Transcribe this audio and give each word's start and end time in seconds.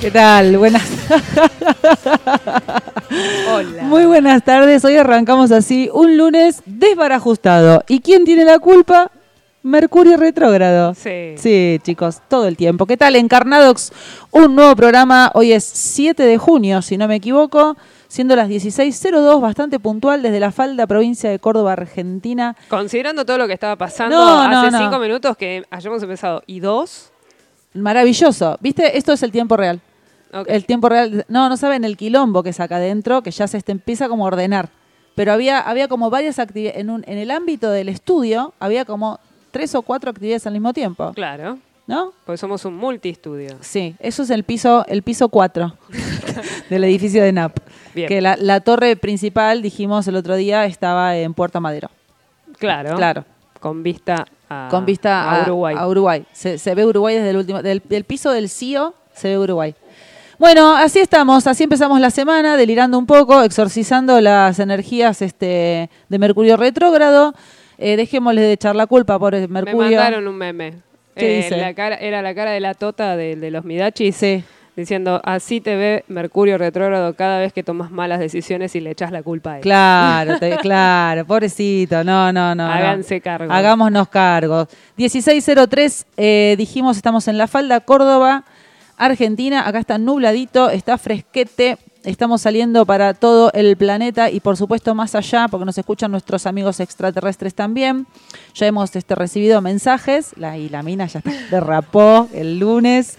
¿Qué 0.00 0.10
tal? 0.10 0.56
Buenas. 0.56 0.82
Hola. 3.52 3.82
Muy 3.82 4.06
buenas 4.06 4.42
tardes. 4.44 4.84
Hoy 4.84 4.96
arrancamos 4.96 5.50
así 5.52 5.90
un 5.92 6.16
lunes 6.16 6.62
desbarajustado. 6.64 7.84
¿Y 7.88 8.00
quién 8.00 8.24
tiene 8.24 8.44
la 8.44 8.58
culpa? 8.58 9.10
Mercurio 9.62 10.16
retrógrado. 10.16 10.94
Sí. 10.94 11.34
Sí, 11.36 11.78
chicos, 11.82 12.22
todo 12.28 12.46
el 12.48 12.56
tiempo. 12.56 12.86
¿Qué 12.86 12.96
tal? 12.96 13.14
Encarnadox, 13.14 13.92
un 14.30 14.54
nuevo 14.56 14.74
programa. 14.74 15.30
Hoy 15.34 15.52
es 15.52 15.64
7 15.64 16.22
de 16.22 16.38
junio, 16.38 16.80
si 16.80 16.96
no 16.96 17.06
me 17.06 17.16
equivoco, 17.16 17.76
siendo 18.08 18.34
las 18.36 18.48
16.02, 18.48 19.38
bastante 19.40 19.78
puntual 19.78 20.22
desde 20.22 20.40
la 20.40 20.50
falda 20.50 20.86
provincia 20.86 21.28
de 21.28 21.38
Córdoba, 21.38 21.72
Argentina. 21.74 22.56
Considerando 22.68 23.26
todo 23.26 23.36
lo 23.36 23.46
que 23.46 23.52
estaba 23.52 23.76
pasando 23.76 24.16
No, 24.16 24.48
no, 24.48 24.60
hace 24.62 24.70
no. 24.70 24.78
cinco 24.78 24.98
minutos 24.98 25.36
que 25.36 25.62
hayamos 25.70 26.02
empezado 26.02 26.42
y 26.46 26.60
dos. 26.60 27.10
Maravilloso. 27.74 28.56
¿Viste? 28.60 28.96
Esto 28.96 29.12
es 29.12 29.22
el 29.22 29.30
tiempo 29.30 29.58
real. 29.58 29.80
El 30.46 30.64
tiempo 30.66 30.88
real. 30.88 31.24
No, 31.28 31.48
no 31.48 31.56
saben 31.56 31.84
el 31.84 31.96
quilombo 31.96 32.42
que 32.42 32.52
saca 32.52 32.76
adentro, 32.76 33.22
que 33.22 33.30
ya 33.30 33.46
se 33.46 33.58
este- 33.58 33.72
empieza 33.72 34.08
como 34.08 34.24
a 34.24 34.28
ordenar. 34.28 34.68
Pero 35.16 35.32
había, 35.32 35.58
había 35.60 35.88
como 35.88 36.08
varias 36.10 36.38
actividades. 36.38 36.78
En, 36.80 36.88
un- 36.90 37.04
en 37.06 37.18
el 37.18 37.30
ámbito 37.30 37.70
del 37.70 37.88
estudio, 37.88 38.54
había 38.60 38.84
como 38.84 39.18
tres 39.50 39.74
o 39.74 39.82
cuatro 39.82 40.10
actividades 40.10 40.46
al 40.46 40.52
mismo 40.52 40.72
tiempo. 40.72 41.12
Claro, 41.14 41.58
¿No? 41.86 42.12
porque 42.24 42.38
somos 42.38 42.64
un 42.64 42.76
multiestudio. 42.76 43.56
Sí, 43.60 43.96
eso 43.98 44.22
es 44.22 44.30
el 44.30 44.44
piso, 44.44 44.84
el 44.86 45.02
piso 45.02 45.28
4 45.28 45.74
del 46.70 46.84
edificio 46.84 47.22
de 47.22 47.32
NAP. 47.32 47.56
Bien. 47.94 48.06
Que 48.08 48.20
la, 48.20 48.36
la 48.36 48.60
torre 48.60 48.94
principal, 48.96 49.62
dijimos 49.62 50.06
el 50.06 50.14
otro 50.16 50.36
día, 50.36 50.64
estaba 50.66 51.16
en 51.16 51.34
Puerto 51.34 51.60
Madero. 51.60 51.90
Claro. 52.58 52.94
Claro. 52.96 53.24
Con 53.58 53.82
vista 53.82 54.26
a, 54.48 54.68
con 54.70 54.86
vista 54.86 55.38
a 55.38 55.42
Uruguay. 55.42 55.74
a 55.78 55.86
Uruguay. 55.88 56.24
Se, 56.32 56.56
se 56.58 56.74
ve 56.74 56.86
Uruguay 56.86 57.16
desde 57.16 57.30
el 57.30 57.36
último, 57.36 57.62
del, 57.62 57.82
del 57.84 58.04
piso 58.04 58.30
del 58.30 58.48
CIO 58.48 58.94
se 59.12 59.28
ve 59.28 59.38
Uruguay. 59.38 59.74
Bueno, 60.40 60.74
así 60.74 60.98
estamos, 61.00 61.46
así 61.46 61.64
empezamos 61.64 62.00
la 62.00 62.08
semana, 62.10 62.56
delirando 62.56 62.98
un 62.98 63.04
poco, 63.04 63.42
exorcizando 63.42 64.22
las 64.22 64.58
energías 64.58 65.20
este, 65.20 65.90
de 66.08 66.18
Mercurio 66.18 66.56
retrógrado. 66.56 67.34
Eh, 67.76 67.96
dejémosle 67.98 68.40
de 68.40 68.52
echar 68.54 68.74
la 68.74 68.86
culpa 68.86 69.18
por 69.18 69.34
Me 69.34 69.46
Mercurio. 69.48 69.98
mandaron 69.98 70.26
un 70.26 70.36
meme. 70.36 70.74
¿Qué 71.14 71.40
Eh, 71.40 71.42
dice? 71.42 71.56
la 71.58 71.74
cara, 71.74 71.96
era 71.96 72.22
la 72.22 72.34
cara 72.34 72.52
de 72.52 72.60
la 72.60 72.72
tota 72.72 73.16
de, 73.16 73.36
de 73.36 73.50
los 73.50 73.66
Midachis. 73.66 74.16
Sí. 74.16 74.42
Diciendo, 74.76 75.20
así 75.24 75.60
te 75.60 75.76
ve 75.76 76.04
Mercurio 76.08 76.56
retrógrado 76.56 77.12
cada 77.14 77.38
vez 77.38 77.52
que 77.52 77.62
tomas 77.62 77.90
malas 77.90 78.18
decisiones 78.18 78.74
y 78.76 78.80
le 78.80 78.92
echas 78.92 79.12
la 79.12 79.22
culpa 79.22 79.52
a 79.52 79.56
él. 79.56 79.60
Claro, 79.62 80.38
te- 80.38 80.56
claro, 80.62 81.26
pobrecito, 81.26 82.02
no, 82.02 82.32
no, 82.32 82.54
no. 82.54 82.66
no. 82.66 82.72
Háganse 82.72 83.20
cargo. 83.20 83.52
Hagámonos 83.52 84.08
cargo. 84.08 84.66
1603, 84.96 86.06
eh, 86.16 86.54
dijimos, 86.56 86.96
estamos 86.96 87.28
en 87.28 87.36
La 87.36 87.46
Falda, 87.46 87.80
Córdoba, 87.80 88.44
Argentina. 89.04 89.66
Acá 89.66 89.78
está 89.80 89.98
nubladito, 89.98 90.70
está 90.70 90.96
fresquete. 90.98 91.78
Estamos 92.02 92.40
saliendo 92.40 92.86
para 92.86 93.12
todo 93.12 93.50
el 93.52 93.76
planeta 93.76 94.30
y 94.30 94.40
por 94.40 94.56
supuesto 94.56 94.94
más 94.94 95.14
allá, 95.14 95.48
porque 95.48 95.66
nos 95.66 95.76
escuchan 95.76 96.10
nuestros 96.10 96.46
amigos 96.46 96.80
extraterrestres 96.80 97.54
también. 97.54 98.06
Ya 98.54 98.66
hemos 98.66 98.96
este, 98.96 99.14
recibido 99.14 99.60
mensajes, 99.60 100.30
la, 100.36 100.56
y 100.56 100.70
la 100.70 100.82
mina 100.82 101.06
ya 101.06 101.18
está, 101.18 101.30
derrapó 101.50 102.26
el 102.32 102.58
lunes. 102.58 103.18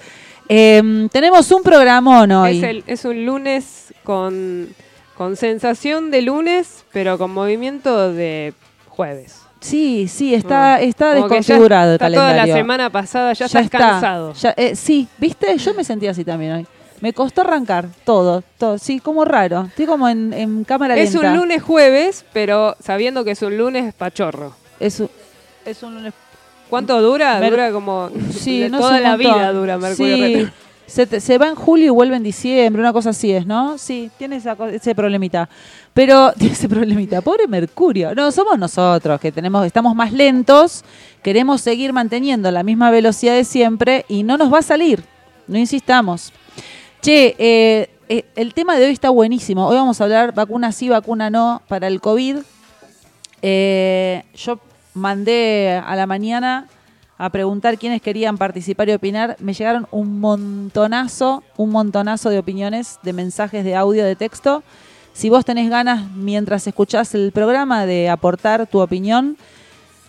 Em, 0.49 1.09
tenemos 1.09 1.51
un 1.51 1.61
programón 1.61 2.31
hoy. 2.31 2.57
Es, 2.57 2.63
el- 2.63 2.83
es 2.87 3.05
un 3.05 3.23
lunes 3.25 3.93
con, 4.03 4.69
con 5.15 5.35
sensación 5.35 6.09
de 6.09 6.23
lunes, 6.23 6.83
pero 6.91 7.19
con 7.19 7.31
movimiento 7.31 8.11
de 8.11 8.55
jueves. 8.87 9.40
Sí, 9.61 10.07
sí, 10.07 10.33
está, 10.33 10.81
está 10.81 11.11
Mm. 11.11 11.15
Como 11.17 11.27
que 11.29 11.33
ya 11.35 11.37
desconfigurado 11.39 11.89
el 11.91 11.95
está 11.95 12.05
calendario. 12.05 12.33
Toda 12.33 12.47
la 12.47 12.53
semana 12.53 12.89
pasada 12.89 13.33
ya, 13.33 13.45
estás 13.45 13.63
está. 13.65 13.77
cansado. 13.77 14.33
Ya, 14.33 14.53
eh, 14.57 14.75
sí, 14.75 15.07
¿viste? 15.17 15.55
Yo 15.57 15.73
me 15.75 15.83
sentía 15.83 16.11
así 16.11 16.25
también 16.25 16.51
hoy. 16.53 16.67
Me 16.99 17.13
costó 17.13 17.41
arrancar 17.41 17.87
todo, 18.03 18.43
todo. 18.57 18.77
Sí, 18.77 18.99
como 18.99 19.23
raro. 19.25 19.65
Estoy 19.69 19.85
como 19.85 20.07
en, 20.09 20.33
en 20.33 20.63
cámara 20.63 20.95
Es 20.97 21.13
lenta. 21.13 21.31
un 21.31 21.37
lunes 21.37 21.61
jueves, 21.63 22.25
pero 22.33 22.75
sabiendo 22.83 23.23
que 23.23 23.31
es 23.31 23.41
un 23.41 23.57
lunes 23.57 23.93
pachorro. 23.93 24.53
Es 24.79 24.99
un, 24.99 25.09
es 25.65 25.81
un 25.83 25.95
lunes. 25.95 26.13
¿Cuánto 26.69 27.01
dura? 27.01 27.39
Mer- 27.39 27.51
dura 27.51 27.71
como 27.71 28.09
Sí, 28.31 28.67
no 28.69 28.79
toda 28.79 28.99
la 28.99 29.11
montón. 29.17 29.33
vida 29.35 29.51
dura 29.53 29.77
Mercurio 29.77 30.15
Sí. 30.45 30.47
Se, 30.87 31.05
te- 31.07 31.21
se 31.21 31.37
va 31.37 31.47
en 31.47 31.55
julio 31.55 31.85
y 31.85 31.89
vuelve 31.89 32.17
en 32.17 32.23
diciembre, 32.23 32.81
una 32.81 32.91
cosa 32.91 33.11
así 33.11 33.31
es, 33.31 33.45
¿no? 33.45 33.77
Sí, 33.77 34.11
tiene 34.17 34.35
esa 34.35 34.57
ese 34.73 34.93
problemita. 34.93 35.47
Pero 35.93 36.31
tiene 36.37 36.53
ese 36.53 36.69
problemita. 36.69 37.21
Pobre 37.21 37.47
Mercurio. 37.47 38.15
No, 38.15 38.31
somos 38.31 38.57
nosotros 38.57 39.19
que 39.19 39.31
tenemos, 39.31 39.65
estamos 39.65 39.95
más 39.95 40.11
lentos, 40.11 40.83
queremos 41.21 41.61
seguir 41.61 41.93
manteniendo 41.93 42.51
la 42.51 42.63
misma 42.63 42.91
velocidad 42.91 43.35
de 43.35 43.43
siempre 43.43 44.05
y 44.07 44.23
no 44.23 44.37
nos 44.37 44.53
va 44.53 44.59
a 44.59 44.63
salir. 44.63 45.03
No 45.47 45.57
insistamos. 45.57 46.31
Che, 47.01 47.35
eh, 47.37 47.89
eh, 48.09 48.25
el 48.35 48.53
tema 48.53 48.75
de 48.77 48.85
hoy 48.85 48.91
está 48.91 49.09
buenísimo. 49.09 49.67
Hoy 49.67 49.75
vamos 49.75 49.99
a 49.99 50.03
hablar 50.03 50.33
vacuna 50.33 50.71
sí, 50.71 50.89
vacuna 50.89 51.29
no 51.29 51.61
para 51.67 51.87
el 51.87 51.99
COVID. 51.99 52.37
Eh, 53.41 54.23
yo 54.35 54.59
mandé 54.93 55.81
a 55.83 55.95
la 55.95 56.05
mañana 56.05 56.67
a 57.17 57.29
preguntar 57.29 57.77
quiénes 57.77 58.01
querían 58.01 58.37
participar 58.37 58.89
y 58.89 58.93
opinar. 58.93 59.35
Me 59.39 59.53
llegaron 59.53 59.87
un 59.91 60.19
montonazo, 60.19 61.43
un 61.57 61.69
montonazo 61.69 62.29
de 62.29 62.39
opiniones, 62.39 62.99
de 63.03 63.13
mensajes 63.13 63.63
de 63.63 63.75
audio, 63.75 64.03
de 64.03 64.15
texto. 64.15 64.63
Si 65.13 65.29
vos 65.29 65.45
tenés 65.45 65.69
ganas, 65.69 66.09
mientras 66.15 66.65
escuchás 66.67 67.13
el 67.15 67.31
programa, 67.31 67.85
de 67.85 68.09
aportar 68.09 68.65
tu 68.67 68.79
opinión, 68.79 69.37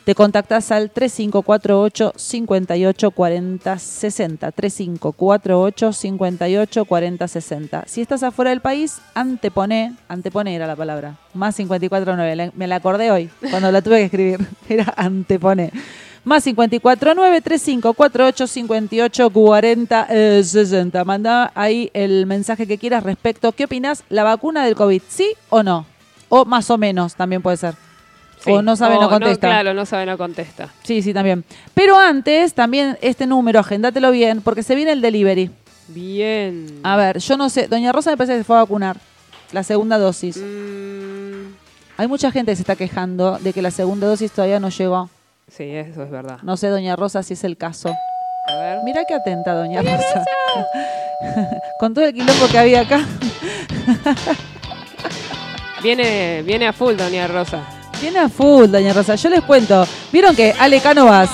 te 0.05 0.15
contactás 0.15 0.73
al 0.73 0.91
3548 0.91 2.13
58 2.17 3.11
40 3.11 3.79
60. 3.79 4.51
3548 4.53 5.93
58 5.93 6.85
40 6.85 7.29
60. 7.29 7.85
Si 7.87 8.01
estás 8.01 8.23
afuera 8.23 8.51
del 8.51 8.61
país, 8.61 8.99
antepone, 9.15 9.95
antepone 10.09 10.55
era 10.55 10.67
la 10.67 10.77
palabra. 10.77 11.19
Más 11.35 11.55
549, 11.57 12.37
la- 12.37 12.51
me 12.57 12.67
la 12.67 12.77
acordé 12.77 13.11
hoy 13.11 13.31
cuando 13.51 13.71
la 13.71 13.83
tuve 13.83 13.99
que 13.99 14.05
escribir. 14.05 14.47
Era 14.69 14.93
antepone. 14.97 15.71
Más 16.25 16.45
549 16.45 17.41
3548 17.41 18.47
58 18.47 19.31
40 19.31 20.07
eh, 20.11 20.43
60. 20.45 21.05
Manda 21.05 21.51
ahí 21.55 21.91
el 21.95 22.27
mensaje 22.27 22.67
que 22.67 22.79
quieras 22.79 23.03
respecto. 23.03 23.51
¿Qué 23.53 23.65
opinas? 23.65 24.05
¿La 24.09 24.23
vacuna 24.23 24.65
del 24.65 24.77
COVID? 24.77 25.03
¿Sí 25.09 25.35
o 25.51 25.63
no? 25.65 25.85
O 26.29 26.45
más 26.45 26.71
o 26.71 26.79
menos 26.79 27.17
también 27.17 27.43
puede 27.43 27.57
ser. 27.57 27.75
Sí. 28.45 28.51
O 28.53 28.63
no 28.63 28.77
sabe, 28.77 28.99
no 28.99 29.09
contesta. 29.09 29.49
claro, 29.49 29.75
no 29.75 29.85
sabe, 29.85 30.07
no 30.07 30.17
contesta. 30.19 30.69
Sí, 30.83 31.03
sí, 31.03 31.13
también. 31.13 31.45
Pero 31.75 31.99
antes, 31.99 32.55
también 32.55 32.99
este 33.01 33.27
número, 33.27 33.61
agéndatelo 33.61 34.11
bien, 34.11 34.41
porque 34.43 34.63
se 34.63 34.75
viene 34.75 34.93
el 34.93 35.01
delivery. 35.01 35.51
Bien. 35.89 36.81
A 36.83 36.97
ver, 36.97 37.19
yo 37.19 37.37
no 37.37 37.49
sé, 37.51 37.69
Doña 37.69 37.93
Rosa 37.93 38.11
me 38.11 38.17
parece 38.17 38.35
que 38.35 38.39
se 38.39 38.45
fue 38.45 38.57
a 38.57 38.61
vacunar 38.61 38.97
la 39.53 39.63
segunda 39.63 39.99
dosis. 39.99 40.39
Mm, 40.39 41.53
Hay 41.99 42.09
mucha 42.09 42.33
gente 42.33 42.53
que 42.53 42.57
se 42.57 42.63
está 42.63 42.75
quejando 42.77 43.39
de 43.39 43.53
que 43.53 43.63
la 43.63 43.71
segunda 43.71 44.07
dosis 44.07 44.33
todavía 44.33 44.59
no 44.59 44.71
llegó. 44.71 45.11
Sí, 45.57 45.65
eso 45.65 46.03
es 46.03 46.11
verdad. 46.11 46.39
No 46.43 46.57
sé, 46.57 46.69
Doña 46.69 46.97
Rosa, 46.97 47.23
si 47.23 47.35
es 47.35 47.45
el 47.45 47.57
caso. 47.57 47.95
A 48.49 48.57
ver. 48.57 48.79
Mira 48.85 49.03
qué 49.07 49.15
atenta, 49.15 49.55
Doña 49.55 49.83
Rosa. 49.83 50.25
Con 51.79 51.95
todo 51.95 52.05
el 52.05 52.13
quilombo 52.13 52.47
que 52.51 52.59
había 52.59 52.81
acá. 52.81 53.07
Viene, 55.83 56.43
viene 56.43 56.67
a 56.69 56.73
full, 56.73 56.95
Doña 56.95 57.27
Rosa. 57.27 57.63
Tiene 58.01 58.19
a 58.21 58.29
full, 58.29 58.67
Doña 58.71 58.93
Rosa. 58.93 59.15
Yo 59.17 59.29
les 59.29 59.43
cuento. 59.43 59.85
¿Vieron 60.13 60.35
que 60.35 60.53
Ale 60.59 60.81
Cánovas, 60.81 61.31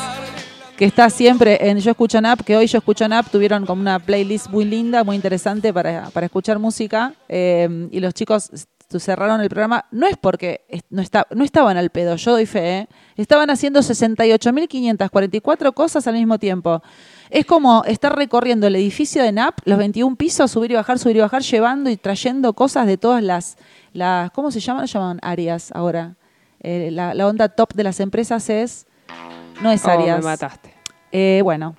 que 0.76 0.84
está 0.84 1.10
siempre 1.10 1.68
en 1.68 1.78
Yo 1.78 1.90
Escucho 1.90 2.20
Nap, 2.20 2.40
que 2.40 2.56
hoy 2.56 2.66
Yo 2.66 2.78
Escucho 2.78 3.06
Nap 3.08 3.26
tuvieron 3.30 3.66
como 3.66 3.80
una 3.80 3.98
playlist 3.98 4.48
muy 4.48 4.64
linda, 4.64 5.04
muy 5.04 5.16
interesante 5.16 5.72
para, 5.72 6.10
para 6.10 6.26
escuchar 6.26 6.58
música, 6.58 7.12
eh, 7.28 7.88
y 7.90 8.00
los 8.00 8.14
chicos 8.14 8.50
cerraron 8.90 9.40
el 9.42 9.48
programa, 9.50 9.84
no 9.90 10.06
es 10.06 10.16
porque 10.16 10.64
no, 10.90 11.02
está, 11.02 11.26
no 11.30 11.44
estaban 11.44 11.76
al 11.76 11.90
pedo, 11.90 12.16
yo 12.16 12.32
doy 12.32 12.46
fe, 12.46 12.78
¿eh? 12.78 12.88
estaban 13.16 13.50
haciendo 13.50 13.80
68.544 13.80 15.74
cosas 15.74 16.06
al 16.06 16.14
mismo 16.14 16.38
tiempo. 16.38 16.82
Es 17.30 17.44
como 17.44 17.84
estar 17.84 18.14
recorriendo 18.16 18.66
el 18.66 18.76
edificio 18.76 19.22
de 19.22 19.32
NAP, 19.32 19.58
los 19.64 19.78
21 19.78 20.16
pisos, 20.16 20.50
subir 20.50 20.70
y 20.72 20.74
bajar, 20.74 20.98
subir 20.98 21.16
y 21.16 21.20
bajar, 21.20 21.42
llevando 21.42 21.90
y 21.90 21.96
trayendo 21.96 22.52
cosas 22.54 22.86
de 22.86 22.96
todas 22.96 23.22
las, 23.22 23.58
las 23.92 24.30
¿cómo 24.30 24.50
se 24.50 24.60
llaman? 24.60 24.86
llaman 24.86 25.18
áreas 25.22 25.70
ahora. 25.74 26.16
Eh, 26.60 26.88
la, 26.90 27.14
la 27.14 27.26
onda 27.26 27.48
top 27.48 27.74
de 27.74 27.84
las 27.84 28.00
empresas 28.00 28.48
es, 28.50 28.86
no 29.62 29.70
es 29.70 29.84
Oh, 29.84 29.90
áreas. 29.90 30.18
me 30.18 30.24
mataste. 30.24 30.74
Eh, 31.12 31.40
bueno, 31.44 31.76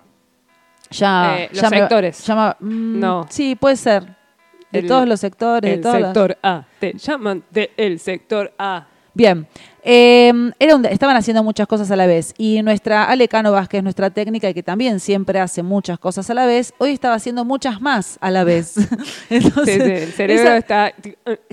ya. 0.91 1.37
Eh, 1.39 1.49
ya 1.53 1.61
los 1.63 1.71
me- 1.71 1.77
sectores. 1.79 2.23
ya 2.25 2.35
me- 2.59 2.67
mm, 2.67 2.99
No. 2.99 3.25
Sí, 3.29 3.55
puede 3.55 3.75
ser. 3.75 4.15
De 4.71 4.79
El- 4.79 4.87
todos 4.87 5.07
los 5.07 5.19
sectores, 5.19 5.69
de 5.69 5.75
El 5.75 5.81
todos 5.81 5.95
los- 5.99 6.07
sector 6.09 6.37
A. 6.43 6.63
Te 6.79 6.93
llaman 6.97 7.43
de 7.49 7.71
el 7.77 7.99
sector 7.99 8.51
A. 8.57 8.85
Bien. 9.13 9.47
Eh, 9.83 10.31
era 10.59 10.75
un- 10.75 10.85
estaban 10.85 11.15
haciendo 11.17 11.43
muchas 11.43 11.65
cosas 11.67 11.89
a 11.89 11.95
la 11.95 12.05
vez. 12.05 12.33
Y 12.37 12.61
nuestra 12.61 13.05
Ale 13.05 13.27
Cánovas, 13.27 13.67
que 13.67 13.77
es 13.77 13.83
nuestra 13.83 14.09
técnica 14.11 14.47
y 14.49 14.53
que 14.53 14.61
también 14.61 14.99
siempre 14.99 15.39
hace 15.39 15.63
muchas 15.63 15.97
cosas 15.97 16.29
a 16.29 16.33
la 16.33 16.45
vez, 16.45 16.73
hoy 16.77 16.91
estaba 16.91 17.15
haciendo 17.15 17.43
muchas 17.43 17.81
más 17.81 18.17
a 18.21 18.29
la 18.29 18.43
vez. 18.43 18.75
Entonces, 19.29 19.83
sí, 19.83 19.91
el 19.91 20.11
cerebro 20.13 20.43
esa- 20.43 20.57
está. 20.57 20.93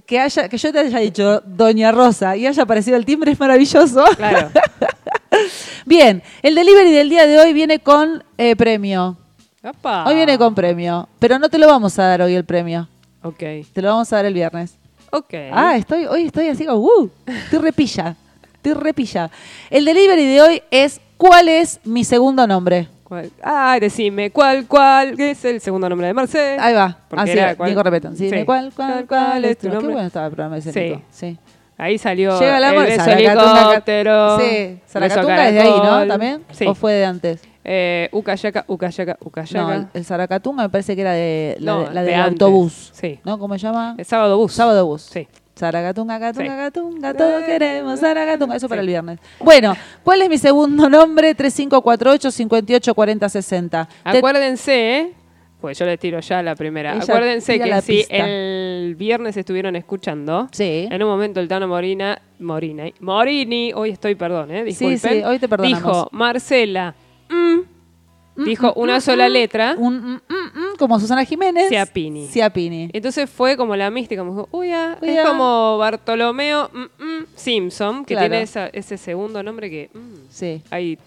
que, 0.05 0.21
haya, 0.21 0.49
que 0.49 0.59
yo 0.59 0.73
te 0.73 0.79
haya 0.81 0.99
dicho 0.99 1.41
Doña 1.47 1.91
Rosa 1.93 2.37
y 2.37 2.47
haya 2.47 2.63
aparecido 2.65 2.97
el 2.97 3.05
timbre 3.07 3.33
es 3.33 3.41
maravilloso. 3.41 4.05
Claro. 4.17 4.51
Bien, 5.87 6.23
el 6.43 6.55
delivery 6.55 6.93
del 6.93 7.09
día 7.09 7.27
de 7.27 7.39
hoy 7.39 7.53
viene 7.53 7.79
con 7.79 8.23
eh, 8.39 8.55
premio. 8.57 9.17
Apa. 9.63 10.05
Hoy 10.07 10.15
viene 10.15 10.39
con 10.39 10.55
premio, 10.55 11.09
pero 11.19 11.39
no 11.39 11.49
te 11.49 11.59
lo 11.59 11.67
vamos 11.67 11.99
a 11.99 12.05
dar 12.05 12.23
hoy 12.23 12.35
el 12.35 12.45
premio. 12.45 12.89
Ok. 13.27 13.39
Te 13.73 13.83
lo 13.83 13.89
vamos 13.89 14.13
a 14.13 14.17
dar 14.17 14.25
el 14.27 14.35
viernes. 14.35 14.77
Ok. 15.13 15.35
Ah, 15.53 15.77
estoy, 15.77 16.07
hoy 16.07 16.23
estoy 16.27 16.49
así 16.49 16.65
como, 16.67 16.79
uh, 16.81 17.11
estoy 17.27 17.59
repilla, 17.61 18.17
estoy 18.55 18.73
repilla. 18.75 19.31
El 19.71 19.85
delivery 19.85 20.27
de 20.27 20.43
hoy 20.43 20.63
es, 20.71 21.01
¿cuál 21.17 21.49
es 21.49 21.81
mi 21.85 22.05
segundo 22.05 22.47
nombre? 22.47 22.89
¿Cuál? 23.05 23.31
Ay, 23.43 23.79
decime, 23.81 24.31
¿cuál, 24.31 24.67
cuál 24.67 25.19
es 25.21 25.45
el 25.45 25.61
segundo 25.61 25.89
nombre 25.89 26.09
de 26.09 26.15
Marcel? 26.15 26.59
Ahí 26.61 26.75
va, 26.75 26.99
Porque 27.09 27.23
así, 27.23 27.39
era 27.39 27.55
cuál- 27.55 27.69
Diego 27.69 27.83
Repetón. 27.85 28.17
Sí, 28.17 28.29
Sí. 28.29 28.45
¿Cuál, 28.45 28.73
cuál, 28.75 29.07
cuál 29.07 29.45
es 29.45 29.59
tu 29.59 29.69
nombre? 29.69 29.87
Qué 29.87 29.93
bueno 29.93 30.07
estaba 30.09 30.27
el 30.27 30.33
programa 30.33 30.61
Sí. 30.61 30.69
escénico. 30.71 31.03
Sí. 31.11 31.39
Ahí 31.79 31.99
salió 31.99 32.39
Llega 32.41 32.57
el 32.59 32.65
amor, 32.65 32.87
el 32.87 33.01
helicóptero. 33.01 34.41
Sí, 34.41 34.79
Zaracatunga 34.89 35.49
es 35.49 35.55
de 35.55 35.61
ahí, 35.61 35.71
¿no? 35.71 36.07
¿También? 36.07 36.43
Sí. 36.51 36.67
¿O 36.67 36.75
fue 36.75 36.95
de 36.95 37.05
antes? 37.05 37.43
Eh, 37.69 38.09
Ucayaka, 38.13 38.65
Ucayaka, 38.69 39.19
No, 39.21 39.27
Ucayaka. 39.27 39.89
el, 39.93 40.05
Zaracatunga 40.05 40.63
me 40.63 40.69
parece 40.69 40.95
que 40.95 41.01
era 41.03 41.13
de 41.15 41.57
la, 41.59 41.73
No, 41.73 41.85
de- 41.89 41.95
la 41.95 42.03
de 42.05 42.11
del 42.13 42.21
autobús. 42.21 42.91
Sí. 42.95 43.19
¿No? 43.25 43.41
¿Cómo 43.41 43.55
se 43.55 43.67
llama? 43.67 43.97
El 43.99 44.05
sábado 44.05 44.39
bus. 44.39 44.53
Sábado 44.53 44.87
bus. 44.87 45.03
Sí. 45.03 45.27
Zaracatunga, 45.59 46.21
catunga, 46.21 46.45
Sí. 46.53 46.57
catunga, 46.57 47.15
todos 47.15 47.43
queremos 47.43 47.99
Zaracatunga. 47.99 48.55
Eso 48.57 48.69
para 48.69 48.83
el 48.83 48.87
viernes. 48.87 49.19
Bueno, 49.41 49.75
¿cuál 50.05 50.23
es 50.23 50.29
mi 50.29 50.39
segundo 50.39 50.89
nombre? 50.89 51.35
3548 51.35 52.31
58 52.31 52.95
40 52.95 53.29
60. 53.29 53.89
Te- 54.13 54.19
Acuérdense, 54.19 54.99
¿eh? 54.99 55.13
Pues 55.61 55.77
yo 55.79 55.87
les 55.87 55.99
tiro 55.99 56.21
ya 56.21 56.43
la 56.45 56.55
primera. 56.55 56.93
Ella 56.95 57.03
Acuérdense 57.03 57.59
que 57.59 57.81
si 57.81 57.93
pista. 57.97 58.15
el 58.15 58.95
viernes 58.97 59.37
estuvieron 59.37 59.75
escuchando, 59.75 60.47
Sí. 60.53 60.87
en 60.89 61.03
un 61.03 61.09
momento 61.09 61.41
el 61.41 61.49
Tano 61.49 61.67
Morina, 61.67 62.21
Morina, 62.39 62.85
Morini, 63.01 63.73
hoy 63.75 63.91
estoy, 63.91 64.15
perdón, 64.15 64.51
¿eh? 64.53 64.59
Sí, 64.73 64.87
Disculpen. 64.87 64.99
sí, 65.21 65.25
hoy 65.25 65.39
te 65.41 65.49
perdonamos. 65.49 65.83
Dijo, 65.83 66.09
Marcela, 66.13 66.95
mm, 67.29 68.45
dijo 68.45 68.73
una 68.75 69.01
sola 69.01 69.29
letra, 69.29 69.75
Un, 69.79 69.95
mm, 69.97 70.21
mm, 70.29 70.59
mm, 70.73 70.77
como 70.79 70.99
Susana 71.01 71.25
Jiménez. 71.25 71.69
Ciapini. 71.69 72.27
Ciapini. 72.29 72.91
Entonces 72.93 73.29
fue 73.31 73.57
como 73.57 73.75
la 73.77 73.91
mística, 73.91 74.23
como 74.23 74.49
uy, 74.51 74.73
ah, 74.73 74.99
Uy, 75.01 75.09
es 75.11 75.19
ah. 75.19 75.29
como 75.29 75.79
Bartolomeo 75.79 76.71
mm, 76.73 77.03
mm, 77.03 77.27
Simpson, 77.35 78.05
que 78.05 78.15
Claro. 78.15 78.29
tiene 78.29 78.43
esa- 78.43 78.69
ese 78.69 78.97
segundo 78.99 79.43
nombre 79.43 79.71
que 79.71 79.91
mm, 79.95 80.15
Sí, 80.31 80.63
hay 80.71 80.99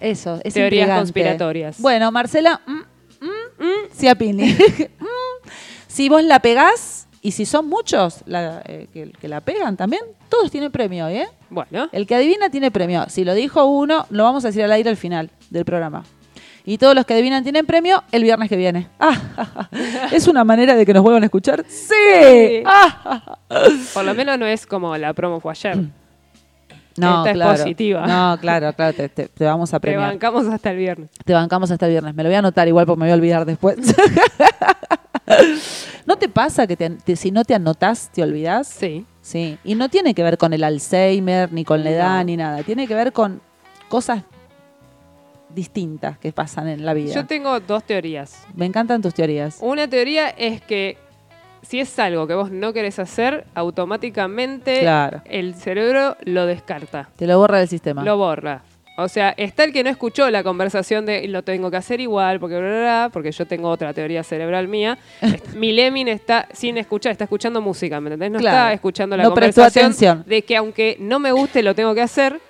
eso. 0.00 0.40
Es 0.44 0.54
Teorías 0.54 0.82
intrigante. 0.82 1.00
conspiratorias. 1.00 1.80
Bueno, 1.80 2.12
Marcela. 2.12 2.60
mm, 2.66 2.72
mm, 3.22 3.90
Ciapini. 3.92 4.54
Mm. 5.00 5.48
si 5.86 6.08
vos 6.08 6.22
la 6.22 6.40
pegás, 6.40 6.97
y 7.22 7.32
si 7.32 7.44
son 7.46 7.68
muchos 7.68 8.22
la- 8.26 8.62
eh, 8.64 8.86
que, 8.92 9.10
que 9.12 9.28
la 9.28 9.40
pegan 9.40 9.76
también, 9.76 10.02
todos 10.28 10.50
tienen 10.50 10.70
premio 10.70 11.06
hoy, 11.06 11.14
¿eh? 11.14 11.28
bueno. 11.50 11.88
El 11.92 12.06
que 12.06 12.14
adivina 12.14 12.50
tiene 12.50 12.70
premio. 12.70 13.04
Si 13.08 13.24
lo 13.24 13.34
dijo 13.34 13.64
uno, 13.66 14.06
lo 14.10 14.24
vamos 14.24 14.44
a 14.44 14.48
decir 14.48 14.62
al 14.64 14.72
aire 14.72 14.90
al 14.90 14.96
final 14.96 15.30
del 15.50 15.64
programa. 15.64 16.04
Y 16.64 16.76
todos 16.76 16.94
los 16.94 17.06
que 17.06 17.14
adivinan 17.14 17.42
tienen 17.42 17.64
premio 17.64 18.04
el 18.12 18.22
viernes 18.22 18.48
que 18.50 18.56
viene. 18.56 18.88
Ah, 19.00 19.68
¿Es 20.12 20.28
una 20.28 20.44
manera 20.44 20.74
de 20.76 20.84
que 20.84 20.92
nos 20.92 21.02
vuelvan 21.02 21.22
a 21.22 21.26
escuchar? 21.26 21.64
¡Sí! 21.66 22.62
Ah, 22.66 23.38
Por 23.94 24.04
lo 24.04 24.14
menos 24.14 24.38
no 24.38 24.44
es 24.46 24.66
como 24.66 24.94
la 24.98 25.14
promo 25.14 25.40
fue 25.40 25.52
ayer. 25.52 25.78
no, 26.98 27.18
Esta 27.20 27.30
es 27.30 27.34
claro. 27.36 27.52
positiva. 27.52 28.06
No, 28.06 28.38
claro, 28.38 28.72
claro, 28.74 28.92
te, 28.92 29.08
te- 29.08 29.28
te 29.28 29.44
vamos 29.46 29.72
a 29.72 29.78
Te 29.78 29.80
premiar. 29.80 30.10
bancamos 30.10 30.46
hasta 30.46 30.70
el 30.70 30.76
viernes. 30.76 31.08
Te 31.24 31.32
bancamos 31.32 31.70
hasta 31.70 31.86
el 31.86 31.92
viernes. 31.92 32.14
Me 32.14 32.22
lo 32.22 32.28
voy 32.28 32.36
a 32.36 32.40
anotar 32.40 32.68
igual 32.68 32.84
porque 32.84 33.00
me 33.00 33.06
voy 33.06 33.12
a 33.12 33.14
olvidar 33.14 33.46
después. 33.46 33.78
¿No 36.06 36.16
te 36.16 36.28
pasa 36.28 36.66
que 36.66 36.76
te- 36.76 36.90
te- 36.90 37.16
si 37.16 37.30
no 37.30 37.44
te 37.44 37.54
anotás, 37.54 38.10
te 38.12 38.22
olvidás? 38.22 38.66
Sí. 38.68 39.04
Sí. 39.20 39.58
Y 39.64 39.74
no 39.74 39.88
tiene 39.90 40.14
que 40.14 40.22
ver 40.22 40.38
con 40.38 40.52
el 40.54 40.64
Alzheimer, 40.64 41.52
ni 41.52 41.64
con 41.64 41.84
la 41.84 41.90
edad, 41.90 42.18
No. 42.18 42.24
ni 42.24 42.36
nada. 42.36 42.62
Tiene 42.62 42.86
que 42.86 42.94
ver 42.94 43.12
con 43.12 43.40
cosas 43.88 44.22
distintas 45.54 46.18
que 46.18 46.32
pasan 46.32 46.68
en 46.68 46.84
la 46.84 46.94
vida. 46.94 47.14
Yo 47.14 47.26
tengo 47.26 47.58
dos 47.60 47.84
teorías. 47.84 48.44
Me 48.54 48.66
encantan 48.66 49.02
tus 49.02 49.14
teorías. 49.14 49.58
Una 49.60 49.88
teoría 49.88 50.28
es 50.28 50.60
que 50.60 50.98
si 51.62 51.80
es 51.80 51.98
algo 51.98 52.26
que 52.26 52.34
vos 52.34 52.50
no 52.50 52.72
querés 52.72 52.98
hacer, 52.98 53.46
automáticamente 53.54 54.80
Claro. 54.80 55.22
el 55.24 55.54
cerebro 55.54 56.16
lo 56.22 56.46
descarta, 56.46 57.08
Te 57.16 57.26
lo 57.26 57.38
borra 57.38 57.58
del 57.58 57.68
sistema. 57.68 58.02
lo 58.04 58.16
borra. 58.16 58.62
O 59.00 59.06
sea, 59.08 59.32
está 59.36 59.62
el 59.62 59.72
que 59.72 59.84
no 59.84 59.90
escuchó 59.90 60.28
la 60.28 60.42
conversación 60.42 61.06
de 61.06 61.28
lo 61.28 61.44
tengo 61.44 61.70
que 61.70 61.76
hacer 61.76 62.00
igual, 62.00 62.40
porque 62.40 62.56
bla, 62.58 62.68
bla, 62.68 62.78
bla, 62.80 63.10
porque 63.12 63.30
yo 63.30 63.46
tengo 63.46 63.68
otra 63.68 63.94
teoría 63.94 64.24
cerebral 64.24 64.66
mía. 64.66 64.98
Est- 65.22 65.54
Mi 65.54 65.70
Lemin 65.72 66.08
está 66.08 66.48
sin 66.52 66.76
escuchar, 66.78 67.12
está 67.12 67.24
escuchando 67.24 67.60
música, 67.60 68.00
¿me 68.00 68.08
entendés? 68.08 68.32
No 68.32 68.38
Claro. 68.40 68.56
está 68.56 68.72
escuchando 68.72 69.16
la 69.16 69.22
No 69.22 69.30
conversación 69.30 69.84
atención. 69.84 70.24
de 70.26 70.42
que 70.42 70.56
aunque 70.56 70.96
no 70.98 71.20
me 71.20 71.30
guste, 71.30 71.62
lo 71.62 71.74
tengo 71.76 71.94
que 71.94 72.02
hacer. 72.02 72.40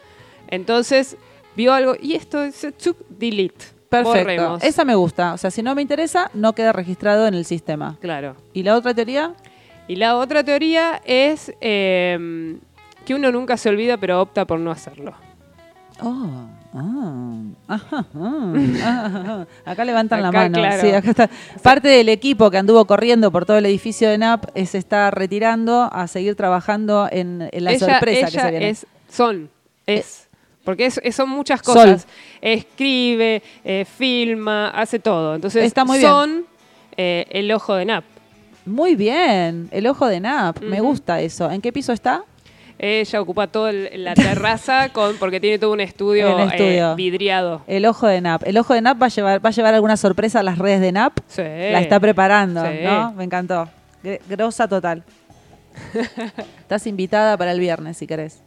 Entonces, 0.49 1.17
vio 1.55 1.75
algo 1.75 1.95
y 2.01 2.15
esto 2.15 2.43
es 2.43 2.67
delete. 3.11 3.67
Perfecto. 3.91 4.19
Borremos. 4.19 4.63
Esa 4.65 4.85
me 4.85 4.95
gusta. 4.95 5.35
O 5.35 5.39
sea, 5.39 5.51
si 5.51 5.63
no 5.63 5.75
me 5.75 5.83
interesa, 5.83 6.31
no 6.35 6.55
queda 6.55 6.73
registrado 6.73 7.27
en 7.27 7.35
el 7.35 7.45
sistema. 7.45 7.97
Claro. 8.01 8.37
¿Y 8.53 8.63
la 8.63 8.75
otra 8.77 8.95
teoría? 8.95 9.35
Y 9.87 9.97
la 9.97 10.17
otra 10.17 10.45
teoría 10.45 11.01
es 11.05 11.53
eh, 11.61 12.57
que 13.05 13.15
uno 13.15 13.33
nunca 13.33 13.57
se 13.57 13.69
olvida, 13.69 13.97
pero 13.97 14.21
opta 14.21 14.47
por 14.47 14.59
no 14.61 14.71
hacerlo. 14.71 15.15
Oh, 16.01 16.29
ah, 16.75 17.43
ajá, 17.67 18.07
ah, 18.15 18.53
ajá. 18.85 19.47
Acá 19.65 19.85
levantan 19.85 20.23
la 20.23 20.31
mano. 20.31 20.59
claro. 20.59 20.81
Sí, 20.81 20.93
acá 20.93 21.11
está. 21.11 21.31
Parte 21.63 21.89
del 21.89 22.09
equipo 22.09 22.51
que 22.51 22.59
anduvo 22.59 22.85
corriendo 22.85 23.33
por 23.33 23.47
todo 23.47 23.59
el 23.59 23.67
edificio 23.67 24.09
de 24.09 24.19
NAP 24.19 24.45
eh, 24.55 24.67
se 24.67 24.79
está 24.79 25.11
retirando 25.11 25.89
a 25.93 26.07
seguir 26.07 26.37
trabajando 26.37 27.09
en, 27.11 27.49
en 27.51 27.65
la 27.65 27.73
ella 27.73 27.87
sorpresa 27.87 28.27
que 28.27 28.41
se 28.41 28.51
viene. 28.51 28.69
es, 28.69 28.87
son, 29.11 29.51
es. 29.87 30.29
Porque 30.65 30.87
es, 30.87 31.01
son 31.17 31.31
muchas 31.31 31.63
Sol. 31.65 31.75
cosas. 31.75 32.07
Escribe, 32.41 33.43
eh, 33.65 33.85
filma, 33.85 34.69
hace 34.69 34.99
todo. 34.99 35.35
Entonces, 35.35 35.65
Está 35.65 35.85
muy 35.85 35.99
bien. 35.99 36.11
son 36.11 36.47
eh, 36.97 37.27
el 37.31 37.51
ojo 37.53 37.75
de 37.75 37.87
Nap. 37.87 38.05
Muy 38.67 38.95
bien, 38.95 39.69
el 39.73 39.87
ojo 39.87 40.07
de 40.07 40.21
NAP. 40.21 40.61
Me 40.61 40.81
gusta 40.81 41.21
eso. 41.23 41.51
¿En 41.51 41.63
qué 41.63 41.73
piso 41.73 41.93
está? 41.93 42.23
Ella 42.79 43.21
ocupa 43.21 43.49
toda 43.49 43.73
la 43.73 44.15
terraza 44.15 44.91
con 44.91 45.17
porque 45.17 45.41
tiene 45.41 45.59
todo 45.59 45.73
un 45.73 45.81
estudio, 45.81 46.37
Un 46.37 46.43
estudio. 46.43 46.93
eh, 46.93 46.95
vidriado. 46.95 47.63
El 47.67 47.85
ojo 47.87 48.07
de 48.07 48.21
NAP. 48.21 48.43
El 48.47 48.57
ojo 48.57 48.73
de 48.75 48.81
NAP 48.81 49.03
va 49.03 49.07
a 49.07 49.09
llevar, 49.09 49.45
va 49.45 49.49
a 49.49 49.53
llevar 49.53 49.75
alguna 49.75 49.97
sorpresa 49.97 50.41
a 50.41 50.43
las 50.45 50.59
redes 50.59 50.81
de 50.81 50.93
NAP. 50.93 51.19
Sí. 51.27 51.43
La 51.43 51.81
está 51.81 51.99
preparando, 51.99 52.65
Sí. 52.65 52.79
¿no? 52.85 53.13
Me 53.15 53.25
encantó. 53.25 53.69
Gr- 54.05 54.21
Grosa 54.29 54.69
total. 54.69 55.03
Estás 56.61 56.87
invitada 56.87 57.37
para 57.37 57.53
el 57.53 57.61
viernes, 57.61 57.97
si 57.97 58.07
querés. 58.07 58.43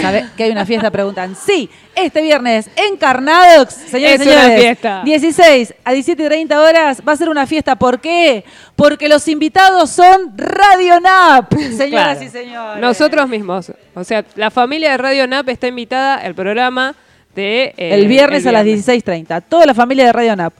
¿Sabés 0.00 0.26
que 0.36 0.44
hay 0.44 0.50
una 0.50 0.66
fiesta? 0.66 0.90
Preguntan. 0.90 1.36
Sí, 1.36 1.70
este 1.94 2.20
viernes 2.22 2.68
en 2.76 2.96
Carnadox, 2.96 3.72
señores 3.74 4.20
y 4.20 4.22
Es 4.22 4.26
una 4.28 4.40
señores. 4.42 4.60
fiesta. 4.60 5.02
16 5.04 5.74
a 5.84 5.92
17 5.92 6.22
y 6.22 6.26
30 6.26 6.60
horas 6.60 7.02
va 7.06 7.12
a 7.12 7.16
ser 7.16 7.28
una 7.28 7.46
fiesta. 7.46 7.76
¿Por 7.76 8.00
qué? 8.00 8.44
Porque 8.76 9.08
los 9.08 9.26
invitados 9.28 9.90
son 9.90 10.36
Radio 10.36 11.00
NAP, 11.00 11.52
señoras 11.76 11.88
Claro. 12.18 12.22
y 12.22 12.28
señores. 12.28 12.80
Nosotros 12.80 13.28
mismos. 13.28 13.72
O 13.94 14.04
sea, 14.04 14.24
la 14.34 14.50
familia 14.50 14.90
de 14.92 14.96
Radio 14.98 15.26
NAP 15.26 15.48
está 15.50 15.68
invitada 15.68 16.16
al 16.16 16.34
programa 16.34 16.94
de... 17.34 17.74
eh, 17.76 17.94
el 17.94 18.06
viernes 18.08 18.46
a 18.46 18.52
las 18.52 18.64
viernes. 18.64 18.86
16.30. 18.86 19.42
Toda 19.48 19.66
la 19.66 19.74
familia 19.74 20.06
de 20.06 20.12
Radio 20.12 20.36
NAP. 20.36 20.52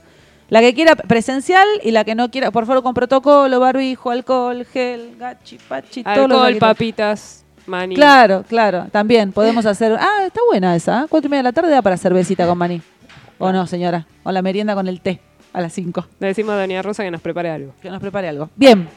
La 0.47 0.59
que 0.61 0.75
quiera 0.75 0.95
presencial 0.95 1.67
y 1.83 1.89
la 1.91 2.03
que 2.03 2.13
no 2.13 2.29
quiera, 2.29 2.51
por 2.51 2.67
favor, 2.67 2.83
con 2.83 2.93
protocolo, 2.93 3.59
barbijo, 3.59 4.11
alcohol, 4.11 4.63
gel, 4.71 5.15
gachi, 5.17 5.57
pachi, 5.57 6.03
todo 6.03 6.27
lo 6.27 6.35
que 6.41 6.45
Alcohol, 6.45 6.55
papitas, 6.57 7.44
maní. 7.67 7.95
Claro, 7.95 8.43
claro, 8.47 8.85
también 8.91 9.31
podemos 9.31 9.65
hacer. 9.65 9.93
Ah, 9.99 10.23
está 10.25 10.39
buena 10.49 10.75
esa. 10.75 11.03
¿eh? 11.03 11.05
Cuatro 11.09 11.27
y 11.27 11.31
media 11.31 11.39
de 11.39 11.49
la 11.49 11.53
tarde 11.53 11.69
da 11.71 11.81
para 11.81 11.97
cervecita 11.97 12.45
con 12.47 12.57
maní. 12.57 12.81
¿O 13.37 13.51
no, 13.51 13.67
señora? 13.67 14.05
O 14.23 14.31
la 14.31 14.41
merienda 14.41 14.75
con 14.75 14.87
el 14.87 15.01
té 15.01 15.19
a 15.53 15.61
las 15.61 15.73
cinco. 15.73 16.05
Le 16.19 16.27
decimos 16.27 16.53
a 16.53 16.57
Doña 16.57 16.81
Rosa 16.81 17.03
que 17.03 17.11
nos 17.11 17.21
prepare 17.21 17.49
algo. 17.49 17.73
Que 17.81 17.89
nos 17.89 17.99
prepare 17.99 18.29
algo. 18.29 18.49
Bien. 18.55 18.87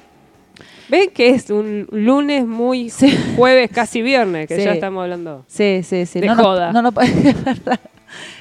¿Ven 0.88 1.10
que 1.10 1.30
es 1.30 1.50
un 1.50 1.86
lunes 1.92 2.46
muy 2.46 2.88
Sí. 2.90 3.16
jueves, 3.36 3.70
casi 3.72 4.00
viernes, 4.02 4.48
que 4.48 4.56
Sí. 4.56 4.64
ya 4.64 4.72
estamos 4.72 5.02
hablando? 5.02 5.44
Sí, 5.46 5.82
sí, 5.84 6.06
sí. 6.06 6.20
De 6.20 6.26
no 6.28 6.36
joda. 6.36 6.72
no, 6.72 6.80
no, 6.82 6.92
es 7.02 7.44
verdad. 7.44 7.78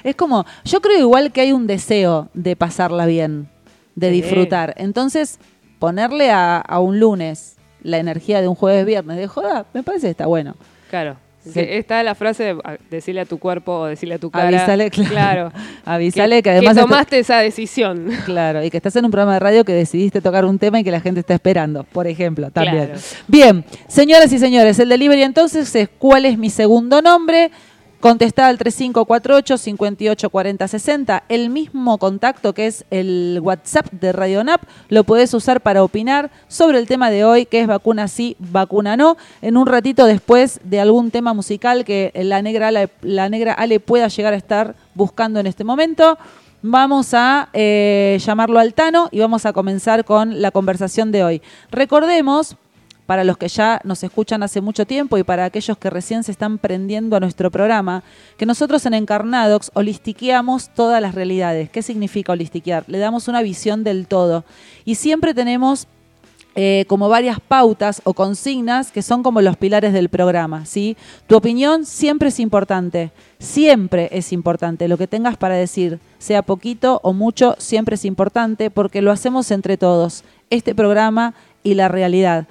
Es 0.03 0.15
como, 0.15 0.45
yo 0.63 0.79
creo 0.81 0.97
igual 0.97 1.31
que 1.33 1.41
hay 1.41 1.51
un 1.51 1.67
deseo 1.67 2.29
de 2.33 2.55
pasarla 2.55 3.05
bien, 3.05 3.49
de 3.95 4.09
Sí. 4.09 4.21
disfrutar. 4.21 4.73
Entonces, 4.77 5.39
ponerle 5.77 6.31
a, 6.31 6.57
a 6.57 6.79
un 6.79 6.99
lunes 6.99 7.56
la 7.87 7.97
energía 7.97 8.41
de 8.41 8.47
un 8.47 8.55
jueves 8.55 8.85
viernes 8.85 9.17
de 9.17 9.27
joda, 9.27 9.65
me 9.73 9.81
parece 9.83 10.07
que 10.07 10.11
está 10.11 10.25
bueno. 10.27 10.55
Claro. 10.89 11.15
Sí. 11.43 11.53
Que 11.53 11.77
Está 11.77 12.03
la 12.03 12.13
frase 12.13 12.43
de 12.43 12.49
a- 12.61 12.77
decirle 12.91 13.21
a 13.21 13.25
tu 13.25 13.37
cuerpo 13.39 13.71
o 13.71 13.85
decirle 13.85 14.15
a 14.15 14.17
tu 14.19 14.29
cara. 14.29 14.49
Avísale, 14.49 14.89
claro. 14.91 15.07
Claro. 15.09 15.51
Avísale 15.85 16.43
que, 16.43 16.49
además 16.49 16.71
está- 16.75 16.81
tomaste 16.81 17.19
esa 17.19 17.37
decisión. 17.39 18.09
Claro, 18.25 18.61
y 18.65 18.69
que 18.69 18.75
estás 18.75 18.93
en 18.97 19.05
un 19.05 19.11
programa 19.11 19.35
de 19.35 19.39
radio 19.39 19.63
que 19.63 19.71
decidiste 19.71 20.19
tocar 20.19 20.43
un 20.43 20.59
tema 20.59 20.81
y 20.81 20.83
que 20.83 20.91
la 20.91 20.99
gente 20.99 21.21
está 21.21 21.33
esperando, 21.35 21.85
por 21.85 22.05
ejemplo, 22.05 22.51
también. 22.51 22.87
Claro. 22.87 22.99
Bien, 23.27 23.63
señoras 23.87 24.31
y 24.33 24.39
señores, 24.39 24.77
el 24.79 24.89
delivery 24.89 25.23
entonces 25.23 25.73
es 25.73 25.87
¿cuál 25.97 26.25
es 26.25 26.37
mi 26.37 26.49
segundo 26.49 27.01
nombre? 27.01 27.49
Contestá 27.99 28.47
al 28.47 28.59
3548 28.59 29.57
584060 29.57 31.23
El 31.29 31.49
mismo 31.49 31.97
contacto 31.97 32.53
que 32.53 32.67
es 32.67 32.85
el 32.91 33.39
WhatsApp 33.41 33.87
de 33.91 34.11
Radio 34.11 34.43
NAP 34.43 34.61
lo 34.89 35.03
podés 35.03 35.33
usar 35.33 35.61
para 35.61 35.83
opinar 35.83 36.29
sobre 36.47 36.77
el 36.77 36.87
tema 36.87 37.09
de 37.09 37.25
hoy, 37.25 37.47
que 37.47 37.59
es 37.59 37.67
vacuna 37.67 38.07
sí, 38.07 38.35
vacuna 38.39 38.97
no. 38.97 39.17
En 39.41 39.57
un 39.57 39.65
ratito 39.65 40.05
después 40.05 40.59
de 40.63 40.79
algún 40.79 41.09
tema 41.09 41.33
musical 41.33 41.85
que 41.85 42.11
la 42.15 42.41
negra 42.43 42.67
Ale, 42.67 42.89
la 43.01 43.29
negra 43.29 43.53
Ale 43.53 43.79
pueda 43.79 44.07
llegar 44.09 44.33
a 44.33 44.37
estar 44.37 44.75
buscando 44.93 45.39
en 45.39 45.47
este 45.47 45.63
momento. 45.63 46.19
Vamos 46.61 47.13
a 47.13 47.49
eh, 47.53 48.19
llamarlo 48.23 48.59
al 48.59 48.73
Tano 48.73 49.09
y 49.11 49.19
vamos 49.19 49.45
a 49.45 49.53
comenzar 49.53 50.05
con 50.05 50.41
la 50.41 50.51
conversación 50.51 51.11
de 51.11 51.23
hoy. 51.23 51.41
Recordemos, 51.71 52.57
para 53.07 53.23
los 53.23 53.37
que 53.37 53.47
ya 53.47 53.81
nos 53.83 54.03
escuchan 54.03 54.43
hace 54.43 54.61
mucho 54.61 54.85
tiempo 54.85 55.17
y 55.17 55.23
para 55.23 55.45
aquellos 55.45 55.77
que 55.77 55.89
recién 55.89 56.23
se 56.23 56.31
están 56.31 56.59
prendiendo 56.59 57.15
a 57.15 57.19
nuestro 57.19 57.49
programa, 57.49 58.03
que 58.37 58.45
nosotros 58.45 58.85
en 58.85 58.93
Encarnadox 58.93 59.71
holistiqueamos 59.73 60.69
todas 60.75 61.01
las 61.01 61.15
realidades. 61.15 61.69
¿Qué 61.71 61.81
significa 61.81 62.33
holistiquear? 62.33 62.83
Le 62.87 62.99
damos 62.99 63.27
una 63.27 63.41
visión 63.41 63.83
del 63.83 64.07
todo. 64.07 64.43
Y 64.85 64.95
siempre 64.95 65.33
tenemos 65.33 65.87
eh, 66.59 66.85
como 66.87 67.07
varias 67.07 67.39
pautas 67.39 68.01
o 68.03 68.13
consignas 68.13 68.91
que 68.91 69.03
son 69.03 69.21
como 69.21 69.41
los 69.41 69.55
pilares 69.57 69.93
del 69.93 70.09
programa. 70.09 70.65
¿sí? 70.65 70.97
Tu 71.27 71.37
opinión 71.37 71.85
siempre 71.85 72.29
es 72.29 72.39
importante, 72.39 73.11
siempre 73.39 74.09
es 74.11 74.33
importante. 74.33 74.87
Lo 74.87 74.97
que 74.97 75.07
tengas 75.07 75.37
para 75.37 75.53
decir, 75.53 75.99
sea 76.17 76.41
poquito 76.41 76.99
o 77.03 77.13
mucho, 77.13 77.55
siempre 77.59 77.93
es 77.93 78.05
importante 78.05 78.71
porque 78.71 79.03
lo 79.03 79.11
hacemos 79.11 79.51
entre 79.51 79.77
todos, 79.77 80.23
este 80.49 80.73
programa 80.73 81.35
y 81.61 81.75
la 81.75 81.89
realidad. 81.89 82.47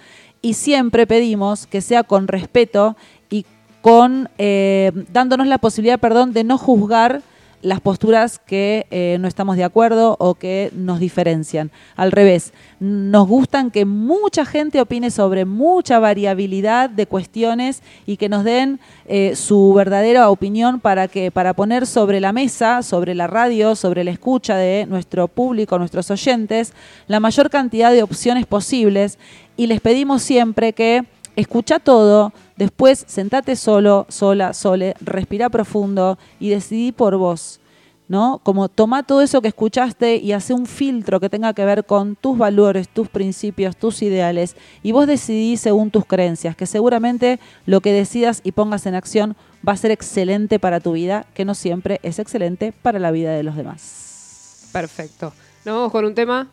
Y 0.46 0.54
siempre 0.54 1.08
pedimos 1.08 1.66
que 1.66 1.80
sea 1.80 2.04
con 2.04 2.28
respeto 2.28 2.96
y 3.30 3.44
con 3.82 4.28
eh, 4.38 4.92
dándonos 5.12 5.48
la 5.48 5.58
posibilidad, 5.58 5.98
perdón, 5.98 6.32
de 6.32 6.44
no 6.44 6.56
juzgar 6.56 7.22
las 7.62 7.80
posturas 7.80 8.38
que 8.38 8.86
eh, 8.90 9.16
no 9.20 9.28
estamos 9.28 9.56
de 9.56 9.64
acuerdo 9.64 10.16
o 10.18 10.34
que 10.34 10.70
nos 10.74 11.00
diferencian. 11.00 11.70
Al 11.96 12.12
revés, 12.12 12.52
nos 12.80 13.26
gustan 13.26 13.70
que 13.70 13.84
mucha 13.84 14.44
gente 14.44 14.80
opine 14.80 15.10
sobre 15.10 15.44
mucha 15.44 15.98
variabilidad 15.98 16.90
de 16.90 17.06
cuestiones 17.06 17.82
y 18.06 18.16
que 18.16 18.28
nos 18.28 18.44
den 18.44 18.80
eh, 19.06 19.34
su 19.34 19.72
verdadera 19.74 20.30
opinión 20.30 20.80
para 20.80 21.08
que 21.08 21.30
para 21.30 21.54
poner 21.54 21.86
sobre 21.86 22.20
la 22.20 22.32
mesa, 22.32 22.82
sobre 22.82 23.14
la 23.14 23.26
radio, 23.26 23.74
sobre 23.74 24.04
la 24.04 24.10
escucha 24.10 24.56
de 24.56 24.86
nuestro 24.86 25.28
público, 25.28 25.78
nuestros 25.78 26.10
oyentes, 26.10 26.72
la 27.08 27.20
mayor 27.20 27.50
cantidad 27.50 27.92
de 27.92 28.02
opciones 28.02 28.46
posibles 28.46 29.18
y 29.56 29.66
les 29.66 29.80
pedimos 29.80 30.22
siempre 30.22 30.72
que 30.72 31.04
escucha 31.36 31.78
todo, 31.78 32.32
después 32.56 33.04
sentate 33.06 33.54
solo, 33.56 34.06
sola, 34.08 34.54
sole, 34.54 34.94
respira 35.00 35.48
profundo 35.50 36.18
y 36.40 36.48
decidí 36.48 36.92
por 36.92 37.16
vos. 37.16 37.60
¿No? 38.08 38.40
Como 38.44 38.68
toma 38.68 39.02
todo 39.02 39.20
eso 39.20 39.42
que 39.42 39.48
escuchaste 39.48 40.14
y 40.18 40.30
hace 40.30 40.54
un 40.54 40.66
filtro 40.66 41.18
que 41.18 41.28
tenga 41.28 41.52
que 41.54 41.64
ver 41.64 41.84
con 41.84 42.14
tus 42.14 42.38
valores, 42.38 42.88
tus 42.88 43.08
principios, 43.08 43.76
tus 43.76 44.00
ideales, 44.00 44.54
y 44.84 44.92
vos 44.92 45.08
decidís 45.08 45.60
según 45.60 45.90
tus 45.90 46.04
creencias, 46.04 46.54
que 46.54 46.66
seguramente 46.66 47.40
lo 47.64 47.80
que 47.80 47.92
decidas 47.92 48.42
y 48.44 48.52
pongas 48.52 48.86
en 48.86 48.94
acción 48.94 49.36
va 49.68 49.72
a 49.72 49.76
ser 49.76 49.90
excelente 49.90 50.60
para 50.60 50.78
tu 50.78 50.92
vida, 50.92 51.26
que 51.34 51.44
no 51.44 51.56
siempre 51.56 51.98
es 52.04 52.20
excelente 52.20 52.72
para 52.80 53.00
la 53.00 53.10
vida 53.10 53.32
de 53.32 53.42
los 53.42 53.56
demás. 53.56 54.68
Perfecto. 54.72 55.32
Nos 55.64 55.74
vamos 55.74 55.90
con 55.90 56.04
un 56.04 56.14
tema 56.14 56.48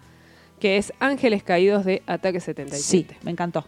que 0.60 0.78
es 0.78 0.92
Ángeles 1.00 1.44
Caídos 1.44 1.86
de 1.86 2.02
Ataque 2.08 2.40
77. 2.40 3.14
Sí, 3.14 3.20
me 3.24 3.30
encantó. 3.30 3.64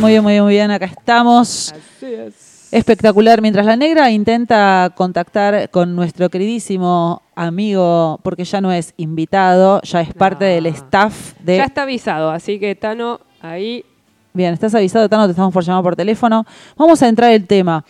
Bien, 0.00 0.02
muy 0.02 0.12
bien, 0.12 0.22
muy 0.22 0.32
bien, 0.32 0.44
muy 0.44 0.52
bien. 0.54 0.70
Acá 0.70 0.86
estamos. 0.86 1.72
Así 1.72 2.06
es. 2.06 2.68
Espectacular. 2.72 3.42
Mientras 3.42 3.66
la 3.66 3.76
negra 3.76 4.10
intenta 4.10 4.92
contactar 4.94 5.70
con 5.70 5.96
nuestro 5.96 6.30
queridísimo 6.30 7.22
amigo, 7.34 8.20
porque 8.22 8.44
ya 8.44 8.60
no 8.60 8.72
es 8.72 8.94
invitado, 8.96 9.82
ya 9.82 10.00
es 10.00 10.14
parte 10.14 10.44
del 10.44 10.66
staff 10.66 11.34
de. 11.40 11.56
Ya 11.56 11.64
está 11.64 11.82
avisado, 11.82 12.30
así 12.30 12.58
que 12.58 12.74
Tano, 12.76 13.20
ahí 13.42 13.84
Bien, 14.32 14.54
estás 14.54 14.72
avisado, 14.76 15.08
Tano, 15.08 15.24
te 15.26 15.32
estamos 15.32 15.52
por 15.52 15.64
llamar 15.64 15.82
por 15.82 15.96
teléfono. 15.96 16.46
Vamos 16.76 17.02
a 17.02 17.08
entrar 17.08 17.32
el 17.32 17.48
tema. 17.48 17.84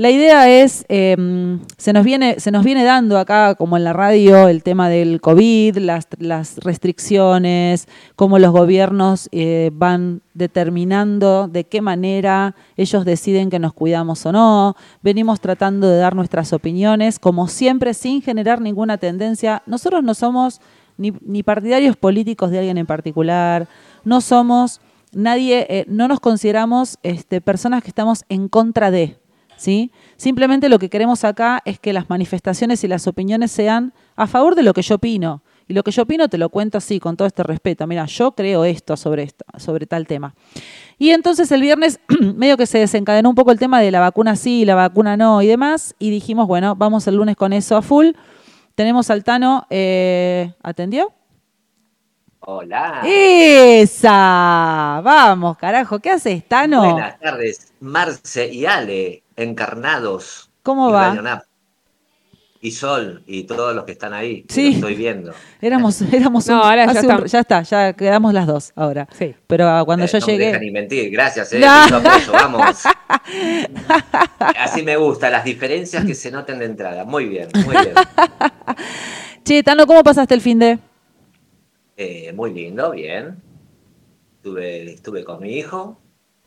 La 0.00 0.10
idea 0.10 0.48
es, 0.48 0.86
eh, 0.88 1.14
se, 1.76 1.92
nos 1.92 2.06
viene, 2.06 2.40
se 2.40 2.50
nos 2.50 2.64
viene 2.64 2.84
dando 2.84 3.18
acá, 3.18 3.54
como 3.54 3.76
en 3.76 3.84
la 3.84 3.92
radio, 3.92 4.48
el 4.48 4.62
tema 4.62 4.88
del 4.88 5.20
COVID, 5.20 5.76
las, 5.76 6.56
restricciones, 6.56 7.86
cómo 8.16 8.38
los 8.38 8.50
gobiernos 8.50 9.28
eh, 9.30 9.68
van 9.74 10.22
determinando 10.32 11.48
de 11.48 11.64
qué 11.64 11.82
manera 11.82 12.54
ellos 12.78 13.04
deciden 13.04 13.50
que 13.50 13.58
nos 13.58 13.74
cuidamos 13.74 14.24
o 14.24 14.32
no. 14.32 14.74
Venimos 15.02 15.38
tratando 15.38 15.86
de 15.86 15.98
dar 15.98 16.16
nuestras 16.16 16.54
opiniones, 16.54 17.18
como 17.18 17.46
siempre, 17.46 17.92
sin 17.92 18.22
generar 18.22 18.62
ninguna 18.62 18.96
tendencia. 18.96 19.62
Nosotros 19.66 20.02
no 20.02 20.14
somos 20.14 20.62
ni, 20.96 21.12
ni 21.20 21.42
partidarios 21.42 21.96
políticos 21.96 22.50
de 22.50 22.60
alguien 22.60 22.78
en 22.78 22.86
particular, 22.86 23.68
no 24.04 24.22
somos 24.22 24.80
nadie, 25.12 25.66
eh, 25.68 25.84
no 25.88 26.08
nos 26.08 26.20
consideramos 26.20 26.96
este, 27.02 27.42
personas 27.42 27.82
que 27.82 27.88
estamos 27.88 28.24
en 28.30 28.48
contra 28.48 28.90
de, 28.90 29.18
¿sí? 29.60 29.92
Simplemente 30.16 30.70
lo 30.70 30.78
que 30.78 30.88
queremos 30.88 31.22
acá 31.24 31.60
es 31.66 31.78
que 31.78 31.92
las 31.92 32.08
manifestaciones 32.08 32.82
y 32.82 32.88
las 32.88 33.06
opiniones 33.06 33.50
sean 33.50 33.92
a 34.16 34.26
favor 34.26 34.54
de 34.54 34.62
lo 34.62 34.72
que 34.72 34.82
yo 34.82 34.94
opino. 34.94 35.42
Y 35.68 35.74
lo 35.74 35.84
que 35.84 35.92
yo 35.92 36.02
opino 36.02 36.28
te 36.28 36.38
lo 36.38 36.48
cuento 36.48 36.78
así, 36.78 36.98
con 36.98 37.16
todo 37.16 37.28
este 37.28 37.42
respeto. 37.42 37.86
Mira, 37.86 38.06
yo 38.06 38.32
creo 38.32 38.64
esto 38.64 38.96
sobre, 38.96 39.22
esto, 39.22 39.44
sobre 39.58 39.86
tal 39.86 40.06
tema. 40.06 40.34
Y 40.98 41.10
entonces 41.10 41.52
el 41.52 41.60
viernes 41.60 42.00
medio 42.34 42.56
que 42.56 42.66
se 42.66 42.78
desencadenó 42.78 43.28
un 43.28 43.34
poco 43.34 43.52
el 43.52 43.58
tema 43.58 43.80
de 43.80 43.90
la 43.90 44.00
vacuna 44.00 44.34
sí, 44.34 44.64
la 44.64 44.74
vacuna 44.74 45.16
no 45.16 45.42
y 45.42 45.46
demás. 45.46 45.94
Y 45.98 46.10
dijimos, 46.10 46.48
bueno, 46.48 46.74
vamos 46.74 47.06
el 47.06 47.16
lunes 47.16 47.36
con 47.36 47.52
eso 47.52 47.76
a 47.76 47.82
full. 47.82 48.08
Tenemos 48.74 49.10
al 49.10 49.22
Tano, 49.22 49.66
eh, 49.68 50.54
¿atendió? 50.62 51.12
Hola. 52.40 53.02
¡Esa! 53.04 55.02
Vamos, 55.04 55.58
carajo, 55.58 55.98
¿qué 55.98 56.10
haces, 56.10 56.48
Tano? 56.48 56.92
Buenas 56.92 57.20
tardes, 57.20 57.74
Marce 57.80 58.50
y 58.50 58.64
Ale, 58.64 59.22
encarnados. 59.42 60.50
¿Cómo 60.62 60.88
y 60.90 60.92
va? 60.92 61.08
Radio 61.08 61.22
Nap. 61.22 61.42
Y 62.62 62.72
Sol, 62.72 63.22
y 63.26 63.44
todos 63.44 63.74
los 63.74 63.84
que 63.84 63.92
están 63.92 64.12
ahí. 64.12 64.44
Sí. 64.50 64.68
lo 64.72 64.74
estoy 64.76 64.94
viendo. 64.94 65.32
Éramos, 65.62 66.02
éramos 66.12 66.46
No, 66.46 66.60
un- 66.60 66.66
ahora 66.66 66.92
ya 66.92 67.00
un- 67.16 67.24
está, 67.26 67.62
ya 67.62 67.92
quedamos 67.94 68.34
las 68.34 68.46
dos 68.46 68.72
ahora. 68.76 69.08
Sí. 69.18 69.34
Pero 69.46 69.66
ah, 69.66 69.82
cuando 69.84 70.04
Eh, 70.04 70.08
yo 70.12 70.18
no 70.18 70.26
me 70.26 70.32
llegué. 70.32 70.46
dejan 70.46 70.60
ni 70.60 70.70
mentir, 70.70 71.10
gracias, 71.10 71.52
eh. 71.54 71.60
No. 71.64 71.82
lindo 71.84 71.96
apoyo, 72.10 72.32
vamos. 72.32 72.76
Así 74.58 74.82
me 74.82 74.96
gusta, 74.96 75.30
las 75.30 75.42
diferencias 75.44 76.04
que 76.04 76.14
se 76.14 76.30
noten 76.30 76.58
de 76.58 76.66
entrada. 76.66 77.04
Muy 77.06 77.26
bien, 77.26 77.48
muy 77.64 77.76
bien. 77.76 77.94
Che, 79.42 79.62
Tano, 79.62 79.86
¿cómo 79.86 80.02
pasaste 80.02 80.34
el 80.34 80.40
fin 80.42 80.58
de? 80.58 80.78
Eh, 81.96 82.32
muy 82.34 82.52
lindo, 82.52 82.90
bien. 82.90 83.42
Estuve, 84.36 84.92
estuve 84.92 85.24
con 85.24 85.40
mi 85.40 85.52
hijo 85.58 85.98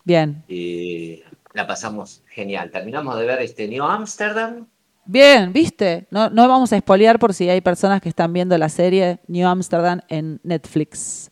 Bien. 0.03 0.43
y 0.47 1.21
la 1.53 1.67
pasamos 1.67 2.23
genial. 2.27 2.71
Terminamos 2.71 3.17
de 3.17 3.25
ver 3.25 3.41
este 3.41 3.67
New 3.67 3.83
Amsterdam. 3.83 4.67
Bien, 5.05 5.51
¿viste? 5.51 6.07
No, 6.11 6.29
no 6.29 6.47
vamos 6.47 6.71
a 6.73 6.77
espolear 6.77 7.19
por 7.19 7.33
si 7.33 7.49
hay 7.49 7.61
personas 7.61 8.01
que 8.01 8.09
están 8.09 8.31
viendo 8.33 8.57
la 8.57 8.69
serie 8.69 9.19
New 9.27 9.47
Amsterdam 9.47 9.99
en 10.07 10.39
Netflix. 10.43 11.29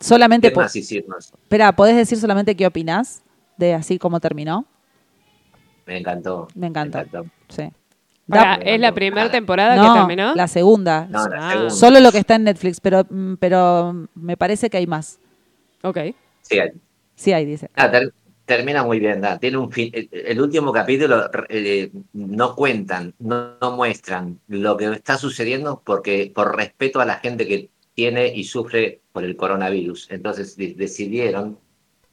Solamente. 0.00 0.50
¿Qué 0.50 0.56
más 0.56 0.74
hicimos? 0.74 1.32
Espera, 1.42 1.72
¿podés 1.76 1.96
decir 1.96 2.18
solamente 2.18 2.56
qué 2.56 2.66
opinás 2.66 3.22
de 3.56 3.74
así 3.74 3.98
como 3.98 4.18
terminó? 4.20 4.66
Me 5.86 5.98
encantó. 5.98 6.48
Me 6.54 6.66
encantó. 6.66 6.98
encantó. 7.00 7.30
Sí. 7.48 7.70
Ahora, 8.30 8.54
¿es 8.64 8.80
la 8.80 8.92
primera 8.94 9.22
Nada. 9.22 9.32
temporada 9.32 9.76
no, 9.76 9.92
que 9.92 9.98
terminó? 10.00 10.34
la 10.34 10.48
segunda. 10.48 11.06
No, 11.10 11.28
la 11.28 11.36
Ah. 11.48 11.50
segunda. 11.50 11.70
Solo 11.74 12.00
lo 12.00 12.10
que 12.12 12.18
está 12.18 12.36
en 12.36 12.44
Netflix, 12.44 12.80
pero, 12.80 13.04
mm, 13.08 13.34
pero 13.34 14.08
me 14.14 14.36
parece 14.36 14.70
que 14.70 14.78
hay 14.78 14.86
más. 14.86 15.18
Ok. 15.82 15.98
Sí, 16.42 16.58
Sí 17.14 17.32
hay, 17.32 17.44
dice. 17.44 17.70
Ah, 17.76 17.90
ter- 17.90 18.12
termina 18.56 18.82
muy 18.84 18.98
bien, 19.00 19.20
da. 19.20 19.38
tiene 19.38 19.56
un 19.58 19.70
fin. 19.72 19.90
El, 20.10 20.40
último 20.40 20.72
capítulo 20.72 21.30
eh, 21.48 21.90
no 22.12 22.54
cuentan, 22.54 23.14
no, 23.18 23.56
no 23.60 23.76
muestran 23.76 24.40
lo 24.48 24.76
que 24.76 24.86
está 24.92 25.16
sucediendo 25.18 25.82
porque 25.84 26.30
por 26.34 26.56
respeto 26.56 27.00
a 27.00 27.04
la 27.06 27.16
gente 27.16 27.46
que 27.46 27.70
tiene 27.94 28.28
y 28.34 28.44
sufre 28.44 29.00
por 29.12 29.24
el 29.24 29.36
coronavirus. 29.36 30.10
Entonces 30.10 30.56
de- 30.56 30.74
decidieron, 30.74 31.58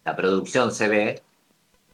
la 0.06 0.16
producción 0.16 0.72
se 0.72 0.88
ve, 0.90 1.22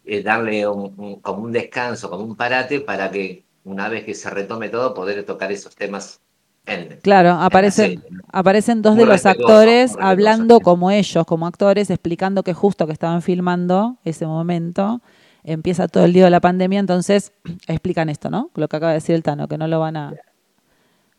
eh, 0.06 0.24
darle 0.24 0.67
un- 0.67 1.19
como 1.22 1.43
un 1.43 1.52
descanso, 1.52 2.10
como 2.10 2.24
un 2.24 2.36
parate 2.36 2.82
para 2.82 3.12
que 3.12 3.43
una 3.63 3.89
vez 3.89 4.06
que 4.06 4.13
se 4.13 4.30
retome 4.30 4.69
todo, 4.69 4.93
poder 4.93 5.24
tocar 5.26 5.52
esos 5.52 5.76
temas 5.76 6.22
Claro, 7.01 7.30
la 7.30 7.45
aparecen, 7.45 8.04
aparecen 8.32 8.82
dos 8.82 8.95
Muy 8.95 9.04
de 9.04 9.12
los 9.12 9.25
actores 9.25 9.95
hablando 9.99 10.60
como 10.62 10.89
ellos, 10.91 11.25
como 11.25 11.45
actores, 11.47 11.89
explicando 11.89 12.43
que 12.43 12.54
justo 12.54 12.88
que 12.88 12.93
estaban 12.93 13.21
filmando 13.21 13.97
ese 14.04 14.25
momento, 14.25 15.01
empieza 15.43 15.88
todo 15.88 16.06
el 16.06 16.13
lío 16.13 16.23
de 16.25 16.32
la 16.32 16.41
pandemia, 16.41 16.80
entonces 16.80 17.32
explican 17.67 18.10
esto, 18.10 18.30
¿no? 18.30 18.49
Lo 18.56 18.67
que 18.67 18.75
acaba 18.78 18.91
de 18.91 18.95
decir 18.97 19.15
el 19.15 19.23
Tano, 19.23 19.47
que 19.47 19.58
no 19.58 19.67
lo 19.67 19.80
van 19.80 19.97
a... 19.97 20.10
a- 20.10 20.13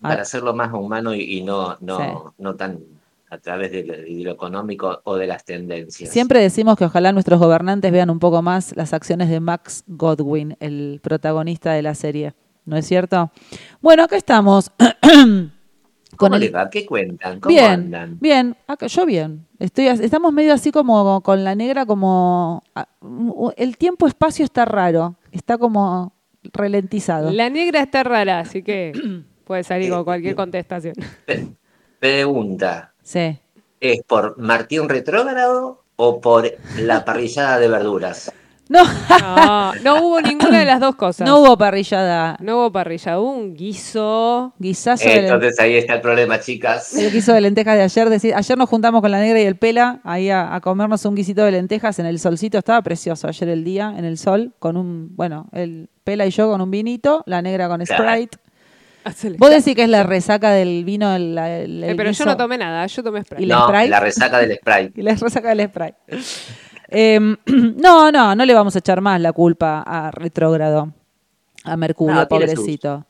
para 0.00 0.22
hacerlo 0.22 0.54
más 0.54 0.72
humano 0.72 1.14
y, 1.14 1.38
y 1.38 1.42
no, 1.42 1.76
no, 1.80 1.98
Sí. 1.98 2.04
no 2.38 2.54
tan 2.54 2.78
a 3.28 3.38
través 3.38 3.72
de 3.72 3.84
lo, 3.84 3.94
de 3.94 4.08
lo 4.22 4.30
económico 4.30 5.00
o 5.04 5.16
de 5.16 5.26
las 5.26 5.44
tendencias. 5.44 6.10
Siempre 6.10 6.40
decimos 6.40 6.76
que 6.76 6.84
ojalá 6.84 7.12
nuestros 7.12 7.40
gobernantes 7.40 7.90
vean 7.90 8.08
un 8.10 8.20
poco 8.20 8.40
más 8.40 8.76
las 8.76 8.92
acciones 8.92 9.28
de 9.28 9.40
Max 9.40 9.82
Godwin, 9.88 10.56
el 10.60 11.00
protagonista 11.02 11.72
de 11.72 11.82
la 11.82 11.94
serie. 11.96 12.34
¿No 12.66 12.76
es 12.76 12.86
cierto? 12.86 13.30
Bueno, 13.80 14.02
acá 14.04 14.16
estamos. 14.16 14.70
¿Cómo 16.16 16.34
el- 16.36 16.40
les 16.40 16.54
va? 16.54 16.68
¿Qué 16.70 16.84
cuentan? 16.86 17.40
¿Cómo 17.40 17.54
Bien, 17.54 17.70
andan? 17.70 18.18
bien, 18.20 18.56
acá, 18.66 18.86
yo 18.86 19.04
bien. 19.06 19.46
Estoy, 19.58 19.86
estamos 19.86 20.32
medio 20.32 20.52
así 20.54 20.70
como 20.72 21.20
con 21.22 21.44
la 21.44 21.54
negra, 21.54 21.86
como 21.86 22.62
el 23.56 23.76
tiempo-espacio 23.76 24.44
está 24.44 24.64
raro, 24.64 25.16
está 25.32 25.58
como 25.58 26.12
ralentizado. 26.52 27.30
La 27.32 27.50
negra 27.50 27.80
está 27.82 28.02
rara, 28.02 28.40
así 28.40 28.62
que 28.62 28.92
puede 29.44 29.62
salir 29.64 29.90
con 29.90 30.00
Eh, 30.00 30.04
cualquier 30.04 30.32
eh. 30.32 30.36
contestación. 30.36 30.94
Pregunta, 32.00 32.92
Sí. 33.02 33.38
¿es 33.80 34.02
por 34.06 34.38
Martín 34.38 34.88
Retrógrado 34.88 35.84
o 35.96 36.20
por 36.20 36.50
la 36.78 37.04
parrillada 37.04 37.58
de 37.58 37.68
verduras? 37.68 38.32
No, 38.68 38.82
No, 39.20 39.74
no 39.76 40.02
hubo 40.02 40.20
ninguna 40.20 40.58
de 40.58 40.64
las 40.64 40.80
dos 40.80 40.96
cosas. 40.96 41.26
no 41.26 41.38
hubo 41.38 41.56
parrillada. 41.56 42.36
No 42.40 42.56
hubo 42.58 42.72
parrilla, 42.72 43.18
hubo 43.20 43.30
un 43.30 43.54
guiso. 43.54 44.54
Guisazo 44.58 45.08
Entonces 45.08 45.58
ahí 45.60 45.76
está 45.76 45.94
el 45.94 46.00
problema, 46.00 46.40
chicas. 46.40 46.94
el 46.96 47.12
guiso 47.12 47.32
de 47.32 47.40
lentejas 47.42 47.76
de 47.76 47.82
ayer. 47.84 48.10
Decir, 48.10 48.34
ayer 48.34 48.58
nos 48.58 48.68
juntamos 48.68 49.00
con 49.02 49.10
la 49.12 49.20
negra 49.20 49.40
y 49.40 49.44
el 49.44 49.56
pela 49.56 50.00
ahí 50.04 50.30
a, 50.30 50.54
a 50.54 50.60
comernos 50.60 51.04
un 51.04 51.14
guisito 51.14 51.44
de 51.44 51.52
lentejas 51.52 51.98
en 52.00 52.06
el 52.06 52.18
solcito. 52.18 52.58
Estaba 52.58 52.82
precioso 52.82 53.28
ayer 53.28 53.48
el 53.50 53.62
día 53.62 53.94
en 53.96 54.04
el 54.04 54.18
sol, 54.18 54.52
con 54.58 54.76
un, 54.76 55.14
bueno, 55.14 55.48
el 55.52 55.88
pela 56.02 56.26
y 56.26 56.30
yo 56.30 56.50
con 56.50 56.60
un 56.60 56.70
vinito, 56.70 57.22
la 57.26 57.42
negra 57.42 57.68
con. 57.68 57.84
Sprite. 57.86 58.38
Vos 59.38 59.50
decís 59.50 59.76
que 59.76 59.84
es 59.84 59.88
la 59.88 60.02
resaca 60.02 60.50
del 60.50 60.84
vino, 60.84 61.14
el, 61.14 61.38
el- 61.38 61.84
el 61.84 61.90
Eh, 61.90 61.94
pero 61.96 62.08
guiso? 62.10 62.24
yo 62.24 62.30
no 62.30 62.36
tomé 62.36 62.58
nada, 62.58 62.84
yo 62.88 63.04
tomé 63.04 63.22
spray. 63.22 63.44
¿Y 63.44 63.46
la 63.46 63.54
No, 63.58 63.68
Sprite? 63.68 63.88
la 63.88 64.00
resaca 64.00 64.38
del 64.38 64.56
spray. 64.56 64.90
Y 64.96 65.02
la 65.02 65.14
resaca 65.14 65.54
del 65.54 65.68
spray. 65.68 65.94
Em, 66.88 67.36
no, 67.76 68.10
no, 68.12 68.34
no 68.34 68.44
le 68.44 68.54
vamos 68.54 68.74
a 68.76 68.78
echar 68.78 69.00
más 69.00 69.20
la 69.20 69.32
culpa 69.32 69.82
a 69.86 70.10
retrógrado, 70.10 70.92
a 71.64 71.76
Mercurio, 71.76 72.14
No, 72.14 72.28
pobrecito. 72.28 73.06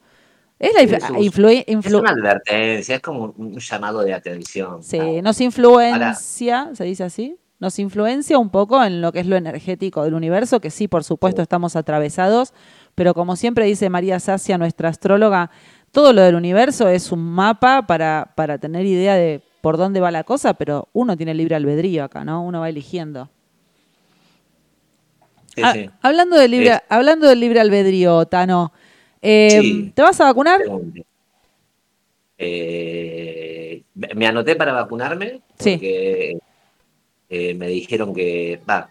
Es 0.59 0.73
la 0.75 0.81
influ- 0.83 1.65
Es 1.67 1.93
una 2.01 2.11
advertencia, 2.13 2.95
es 2.97 3.03
como 3.03 3.35
un 3.37 3.59
llamado 3.59 4.01
de 4.01 4.15
atención. 4.15 4.83
sí, 4.83 5.21
nos 5.23 5.39
influencia, 5.43 6.71
se 6.73 6.85
dice 6.85 7.05
así, 7.05 7.37
nos 7.59 7.79
influencia 7.79 8.39
un 8.39 8.49
poco 8.51 8.83
en 8.83 9.03
lo 9.03 9.13
que 9.13 9.21
es 9.21 9.27
lo 9.27 9.37
energético 9.37 10.03
del 10.05 10.15
universo, 10.15 10.61
que 10.61 10.71
sí, 10.71 10.89
por 10.89 11.05
supuesto, 11.05 11.41
Sí. 11.41 11.43
estamos 11.43 11.77
atravesados, 11.77 12.55
pero 12.95 13.13
como 13.13 13.37
siempre 13.37 13.67
dice 13.67 13.91
María 13.91 14.19
Sacia, 14.19 14.57
nuestra 14.57 14.89
astróloga, 14.89 15.51
todo 15.93 16.15
lo 16.15 16.23
del 16.23 16.35
universo 16.35 16.89
es 16.89 17.13
un 17.13 17.21
mapa 17.23 17.87
para, 17.87 18.33
para 18.35 18.57
tener 18.59 18.87
idea 18.87 19.15
de 19.15 19.43
por 19.61 19.77
dónde 19.77 20.01
va 20.01 20.11
la 20.11 20.25
cosa, 20.25 20.55
pero 20.55 20.89
uno 20.95 21.17
tiene 21.19 21.35
libre 21.35 21.55
albedrío 21.57 22.05
acá, 22.05 22.25
¿no? 22.25 22.43
Uno 22.43 22.61
va 22.61 22.69
eligiendo. 22.71 23.29
Sí, 25.57 25.63
Ah, 25.65 25.73
sí. 25.73 25.91
Hablando 26.03 26.37
de 26.37 26.49
libre, 26.49 26.69
Es- 26.75 26.83
hablando 26.89 27.27
del 27.27 27.41
libre 27.41 27.61
albedrío, 27.61 28.27
Tano, 28.27 28.73
eh, 29.23 29.61
Sí. 29.63 29.93
¿te 29.95 30.03
vas 30.03 30.21
a 30.21 30.25
vacunar? 30.25 30.61
Eh, 32.39 33.83
me 33.95 34.09
me 34.15 34.27
anoté 34.27 34.57
para 34.57 34.73
vacunarme 34.75 35.41
porque 35.57 36.39
eh, 37.31 37.55
me 37.55 37.67
dijeron 37.69 38.15
que, 38.15 38.61
va, 38.69 38.91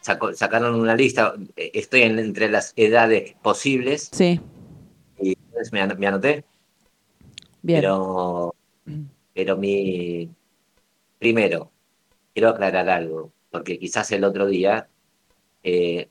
sacó- 0.00 0.32
sacaron 0.34 0.76
una 0.80 0.94
lista, 0.94 1.34
eh, 1.56 1.72
estoy 1.74 2.02
en- 2.02 2.18
entre 2.20 2.48
las 2.48 2.72
edades 2.76 3.34
posibles 3.42 4.08
Sí, 4.12 4.40
y 5.20 5.30
entonces 5.46 5.72
me, 5.72 5.80
an- 5.80 5.98
me 5.98 6.06
anoté, 6.06 6.44
bien. 7.62 7.80
pero, 7.82 8.54
pero 9.34 9.56
mi, 9.56 10.30
primero, 11.18 11.72
quiero 12.32 12.50
aclarar 12.50 12.88
algo, 12.88 13.32
porque 13.50 13.78
quizás 13.80 14.12
el 14.12 14.22
otro 14.24 14.46
día 14.46 14.88
eh, 15.62 16.08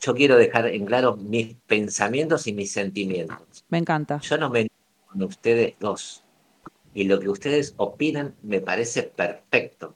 yo 0.00 0.14
quiero 0.14 0.36
dejar 0.36 0.66
en 0.66 0.86
claro 0.86 1.16
mis 1.16 1.56
pensamientos 1.66 2.46
y 2.46 2.52
mis 2.52 2.72
sentimientos. 2.72 3.64
Me 3.68 3.78
encanta. 3.78 4.20
Yo 4.20 4.38
no 4.38 4.50
me 4.50 4.60
enojo 4.60 5.12
con 5.12 5.22
ustedes 5.24 5.74
dos. 5.80 6.22
Y 6.94 7.04
lo 7.04 7.20
que 7.20 7.28
ustedes 7.28 7.74
opinan 7.76 8.34
me 8.42 8.60
parece 8.60 9.02
perfecto. 9.02 9.94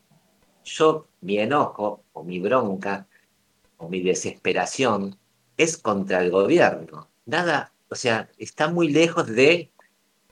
Yo, 0.65 1.09
mi 1.21 1.39
enojo 1.39 2.05
o 2.13 2.25
mi 2.25 2.39
bronca 2.41 3.07
o 3.79 3.89
mi 3.89 4.01
desesperación 4.01 5.17
es 5.57 5.79
contra 5.79 6.23
el 6.23 6.31
gobierno. 6.31 7.09
Nada, 7.27 7.73
o 7.89 7.95
sea, 7.95 8.31
está 8.39 8.69
muy 8.69 8.89
lejos 8.89 9.27
de 9.27 9.71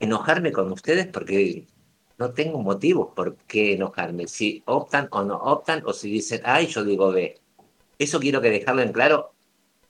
enojarme 0.01 0.53
con 0.53 0.71
ustedes 0.73 1.07
porque 1.07 1.67
no 2.19 2.33
tengo 2.33 2.59
motivos 2.61 3.11
por 3.15 3.37
qué 3.47 3.75
enojarme. 3.75 4.27
Si 4.27 4.63
optan 4.67 5.09
o 5.11 5.23
no 5.23 5.37
optan, 5.37 5.83
o 5.87 5.93
si 5.93 6.11
dicen 6.11 6.43
A 6.45 6.61
y 6.63 6.67
yo 6.67 6.85
digo 6.85 7.13
B. 7.13 7.41
Eso 7.99 8.21
quiero 8.21 8.41
que 8.41 8.51
dejarlo 8.51 8.83
en 8.83 8.93
claro 8.93 9.33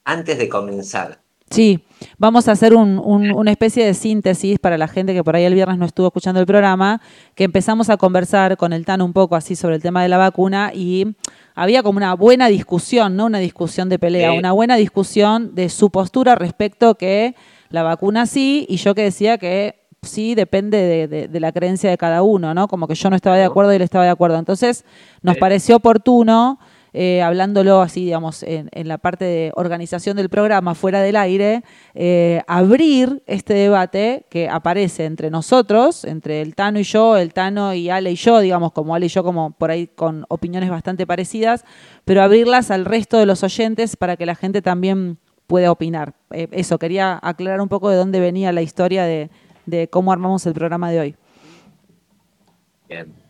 antes 0.05 0.39
de 0.39 0.49
comenzar. 0.49 1.21
Sí, 1.51 1.83
vamos 2.19 2.47
a 2.47 2.53
hacer 2.53 2.75
un- 2.75 2.99
un- 2.99 3.33
una 3.33 3.51
especie 3.51 3.85
de 3.85 3.95
síntesis 3.95 4.59
para 4.59 4.77
la 4.77 4.87
gente 4.87 5.15
que 5.15 5.25
por 5.25 5.35
ahí 5.35 5.45
el 5.45 5.55
viernes 5.55 5.79
no 5.79 5.87
estuvo 5.87 6.07
escuchando 6.09 6.41
el 6.41 6.47
programa, 6.47 7.01
que 7.35 7.45
empezamos 7.45 7.89
a 7.89 7.97
conversar 7.97 8.59
con 8.59 8.75
el 8.75 8.85
TAN 8.85 9.01
un 9.01 9.15
poco 9.15 9.35
así 9.35 9.57
sobre 9.57 9.77
el 9.77 9.83
tema 9.83 10.03
de 10.03 10.11
la 10.11 10.19
vacuna 10.19 10.73
y 10.75 11.17
había 11.55 11.83
como 11.83 11.97
una 11.97 12.13
buena 12.15 12.49
discusión, 12.49 13.17
no 13.17 13.25
una 13.27 13.39
discusión 13.39 13.89
de 13.89 13.99
pelea, 13.99 14.33
Sí. 14.33 14.39
una 14.39 14.53
buena 14.53 14.77
discusión 14.77 15.55
de 15.55 15.71
su 15.71 15.89
postura 15.91 16.35
respecto 16.35 16.97
que 16.97 17.35
la 17.71 17.83
vacuna 17.83 18.27
sí 18.27 18.67
y 18.69 18.77
yo 18.77 18.95
que 18.95 19.03
decía 19.05 19.39
que 19.39 19.87
sí 20.03 20.35
depende 20.35 20.77
de, 20.79 21.09
de- 21.09 21.29
de 21.29 21.41
la 21.41 21.53
creencia 21.53 21.89
de 21.89 21.97
cada 21.97 22.23
uno, 22.23 22.53
¿no? 22.53 22.69
Como 22.69 22.87
que 22.87 22.95
yo 22.95 23.09
no 23.09 23.17
estaba 23.17 23.37
de 23.37 23.45
acuerdo 23.45 23.73
y 23.73 23.77
él 23.77 23.83
estaba 23.83 24.05
de 24.05 24.11
acuerdo. 24.11 24.39
Entonces 24.39 24.85
nos 25.23 25.35
Sí. 25.37 25.41
pareció 25.41 25.77
oportuno 25.77 26.59
eh, 27.01 27.23
hablándolo 27.23 27.81
así, 27.81 28.07
digamos, 28.07 28.43
en, 28.43 28.69
la 28.73 28.99
parte 28.99 29.25
de 29.25 29.53
organización 29.55 30.17
del 30.17 30.29
programa, 30.29 30.75
fuera 30.75 31.01
del 31.01 31.15
aire, 31.15 31.63
eh, 31.95 32.43
abrir 32.49 33.23
este 33.29 33.55
debate 33.55 34.27
que 34.29 34.49
aparece 34.49 35.05
entre 35.05 35.31
nosotros, 35.31 36.05
entre 36.05 36.43
el 36.43 36.57
Tano 36.57 36.81
y 36.81 36.83
yo, 36.83 37.17
el 37.17 37.33
Tano 37.33 37.73
y 37.73 37.89
Ale 37.89 38.11
y 38.11 38.17
yo, 38.17 38.41
digamos, 38.41 38.73
como 38.73 38.97
Ale 38.97 39.07
y 39.07 39.11
yo, 39.11 39.23
como 39.23 39.53
por 39.53 39.71
ahí 39.71 39.87
con 39.87 40.25
opiniones 40.29 40.71
bastante 40.71 41.07
parecidas, 41.07 41.65
pero 42.05 42.21
abrirlas 42.21 42.73
al 42.73 42.85
resto 42.85 43.17
de 43.19 43.27
los 43.27 43.45
oyentes 43.45 43.95
para 43.95 44.17
que 44.17 44.27
la 44.27 44.35
gente 44.35 44.61
también 44.61 45.19
pueda 45.47 45.71
opinar. 45.71 46.15
Eh, 46.33 46.49
eso, 46.51 46.81
quería 46.81 47.17
aclarar 47.23 47.61
un 47.61 47.69
poco 47.69 47.91
de 47.91 47.97
dónde 47.97 48.19
venía 48.19 48.51
la 48.51 48.63
historia 48.63 49.05
de, 49.05 49.31
de 49.67 49.87
cómo 49.87 50.11
armamos 50.11 50.45
el 50.47 50.53
programa 50.53 50.91
de 50.91 50.99
hoy. 50.99 51.17
Bien. 52.89 53.28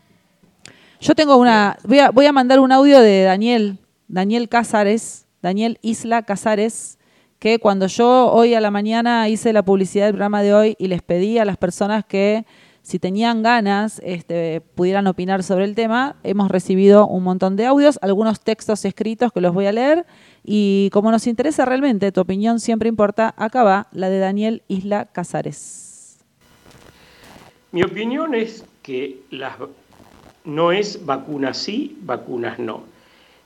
Yo 1.00 1.14
tengo 1.14 1.36
una. 1.36 1.78
Voy 1.84 2.00
a, 2.00 2.10
voy 2.10 2.26
a 2.26 2.32
mandar 2.32 2.58
un 2.58 2.72
audio 2.72 3.00
de 3.00 3.22
Daniel, 3.22 3.78
Daniel 4.08 4.48
Cázares, 4.48 5.26
Daniel 5.40 5.78
Isla 5.80 6.22
Cázares, 6.22 6.98
que 7.38 7.60
cuando 7.60 7.86
yo 7.86 8.32
hoy 8.32 8.54
a 8.54 8.60
la 8.60 8.72
mañana 8.72 9.28
hice 9.28 9.52
la 9.52 9.64
publicidad 9.64 10.06
del 10.06 10.14
programa 10.14 10.42
de 10.42 10.54
hoy 10.54 10.76
y 10.78 10.88
les 10.88 11.02
pedí 11.02 11.38
a 11.38 11.44
las 11.44 11.56
personas 11.56 12.04
que 12.04 12.44
si 12.82 12.98
tenían 12.98 13.42
ganas 13.42 14.00
este, 14.02 14.60
pudieran 14.60 15.06
opinar 15.06 15.42
sobre 15.42 15.64
el 15.64 15.74
tema, 15.74 16.16
hemos 16.24 16.50
recibido 16.50 17.06
un 17.06 17.22
montón 17.22 17.54
de 17.54 17.66
audios, 17.66 17.98
algunos 18.02 18.40
textos 18.40 18.84
escritos 18.84 19.30
que 19.30 19.40
los 19.40 19.52
voy 19.52 19.66
a 19.66 19.72
leer 19.72 20.06
y 20.42 20.88
como 20.92 21.10
nos 21.10 21.26
interesa 21.26 21.64
realmente, 21.64 22.10
tu 22.12 22.22
opinión 22.22 22.60
siempre 22.60 22.88
importa, 22.88 23.34
acá 23.36 23.62
va 23.62 23.88
la 23.92 24.08
de 24.08 24.18
Daniel 24.18 24.62
Isla 24.68 25.04
Cázares. 25.04 26.18
Mi 27.70 27.82
opinión 27.82 28.34
es 28.34 28.64
que 28.82 29.20
las, 29.30 29.56
no 30.48 30.72
es 30.72 31.04
vacunas 31.04 31.58
sí, 31.58 31.96
vacunas 32.00 32.58
no. 32.58 32.82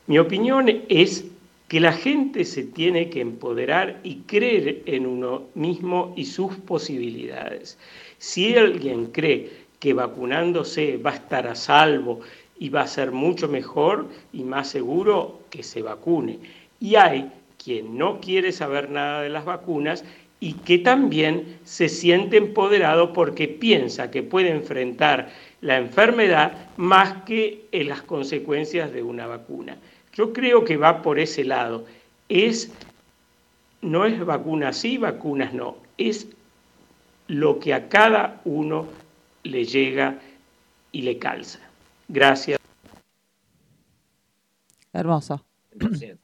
Mi 0.06 0.18
opinión 0.18 0.82
es 0.88 1.24
que 1.68 1.80
la 1.80 1.92
gente 1.92 2.44
se 2.44 2.62
tiene 2.64 3.10
que 3.10 3.20
empoderar 3.20 3.98
y 4.04 4.16
creer 4.26 4.82
en 4.86 5.06
uno 5.06 5.42
mismo 5.54 6.12
y 6.16 6.26
sus 6.26 6.54
posibilidades. 6.56 7.78
Si 8.18 8.54
alguien 8.54 9.06
cree 9.06 9.50
que 9.80 9.94
vacunándose 9.94 10.96
va 10.96 11.10
a 11.10 11.16
estar 11.16 11.46
a 11.46 11.54
salvo 11.54 12.20
y 12.58 12.68
va 12.68 12.82
a 12.82 12.86
ser 12.86 13.10
mucho 13.10 13.48
mejor 13.48 14.06
y 14.32 14.44
más 14.44 14.68
seguro, 14.68 15.40
que 15.50 15.62
se 15.62 15.82
vacune. 15.82 16.38
Y 16.78 16.94
hay 16.94 17.32
quien 17.62 17.98
no 17.98 18.20
quiere 18.20 18.52
saber 18.52 18.90
nada 18.90 19.22
de 19.22 19.28
las 19.28 19.44
vacunas 19.44 20.04
y 20.40 20.54
que 20.54 20.78
también 20.78 21.58
se 21.64 21.88
siente 21.88 22.36
empoderado 22.36 23.12
porque 23.12 23.48
piensa 23.48 24.10
que 24.10 24.22
puede 24.22 24.50
enfrentar 24.50 25.30
la 25.62 25.78
enfermedad 25.78 26.68
más 26.76 27.22
que 27.22 27.66
en 27.72 27.88
las 27.88 28.02
consecuencias 28.02 28.92
de 28.92 29.02
una 29.02 29.26
vacuna. 29.26 29.78
Yo 30.12 30.32
creo 30.32 30.64
que 30.64 30.76
va 30.76 31.00
por 31.00 31.18
ese 31.18 31.44
lado. 31.44 31.86
Es, 32.28 32.70
no 33.80 34.04
es 34.04 34.22
vacunas 34.24 34.76
sí, 34.76 34.98
vacunas 34.98 35.54
no. 35.54 35.76
Es 35.96 36.26
lo 37.28 37.58
que 37.60 37.72
a 37.72 37.88
cada 37.88 38.40
uno 38.44 38.88
le 39.44 39.64
llega 39.64 40.18
y 40.90 41.02
le 41.02 41.18
calza. 41.18 41.60
Gracias. 42.08 42.58
Hermoso. 44.92 45.44
100%. 45.76 46.18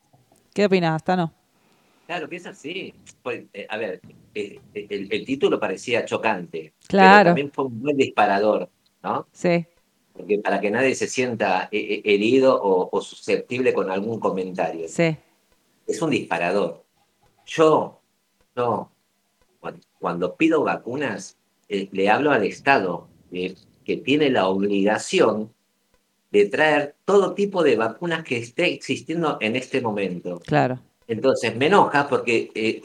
¿Qué 0.53 0.67
opinas, 0.67 1.03
Tano? 1.05 1.33
Claro 2.07 2.29
que 2.29 2.37
es 2.37 2.47
así. 2.47 2.93
Pues, 3.23 3.45
eh, 3.53 3.67
a 3.71 3.77
ver, 3.77 4.01
eh, 4.35 4.59
el, 4.75 5.09
el 5.13 5.25
título 5.25 5.61
parecía 5.61 6.05
chocante. 6.05 6.73
Claro. 6.89 7.19
Pero 7.19 7.25
también 7.31 7.53
fue 7.53 7.67
un 7.67 7.81
buen 7.81 7.97
disparador, 7.97 8.69
¿no? 9.03 9.27
Sí, 9.33 9.67
Porque 10.13 10.39
para 10.39 10.61
que 10.61 10.71
nadie 10.71 10.95
se 10.95 11.07
sienta 11.07 11.69
eh, 11.71 11.79
eh, 11.79 12.03
herido 12.15 12.61
o, 12.61 12.89
o 12.91 13.01
susceptible 13.01 13.73
con 13.73 13.91
algún 13.91 14.19
comentario. 14.21 14.89
sí. 14.89 15.17
Es 15.87 16.03
un 16.03 16.11
disparador. 16.11 16.85
Yo, 17.47 18.03
yo, 18.55 18.91
cuan- 19.59 19.81
cuando 19.99 20.37
pido 20.37 20.63
vacunas, 20.63 21.39
eh, 21.71 21.89
le 21.93 22.11
hablo 22.11 22.31
al 22.31 22.45
Estado, 22.45 23.09
eh, 23.33 23.55
que 23.85 23.97
tiene 23.97 24.29
la 24.29 24.49
obligación 24.49 25.51
de 26.31 26.45
traer 26.45 26.95
todo 27.07 27.33
tipo 27.33 27.63
de 27.63 27.77
vacunas 27.77 28.23
que 28.23 28.37
esté 28.37 28.71
existiendo 28.75 29.39
en 29.41 29.57
este 29.57 29.81
momento. 29.81 30.41
Claro. 30.41 30.79
Entonces 31.07 31.57
me 31.57 31.69
enoja 31.69 32.07
porque 32.07 32.51
eh. 32.55 32.81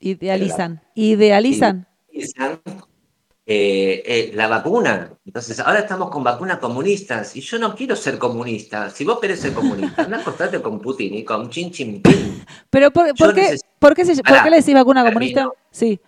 Idealizan. 0.00 0.82
idealizan 0.94 1.86
eh, 3.46 4.02
eh, 4.04 4.30
la 4.34 4.48
vacuna. 4.48 5.12
Entonces 5.24 5.60
ahora 5.60 5.78
estamos 5.80 6.10
con 6.10 6.24
vacunas 6.24 6.58
comunistas 6.58 7.36
y 7.36 7.40
yo 7.40 7.58
no 7.58 7.74
quiero 7.76 7.94
ser 7.94 8.18
comunista. 8.18 8.90
Si 8.90 9.04
vos 9.04 9.20
querés 9.20 9.40
ser 9.40 9.52
comunista, 9.54 10.02
anda 10.02 10.18
a 10.18 10.20
acostarte 10.20 10.60
con 10.60 10.80
Putin 10.80 11.14
y 11.14 11.24
con 11.24 11.48
Xi 11.48 11.70
Jinping. 11.72 12.44
Pero 12.70 12.90
¿por, 12.90 13.06
qué, 13.06 13.56
por, 13.78 13.94
qué 13.94 14.04
se- 14.04 14.16
por 14.16 14.24
Pará, 14.24 14.42
qué 14.44 14.50
le 14.50 14.56
decís 14.56 14.74
vacuna 14.74 15.04
comunista? 15.04 15.40
termino. 15.42 15.54
Sí, 15.70 16.00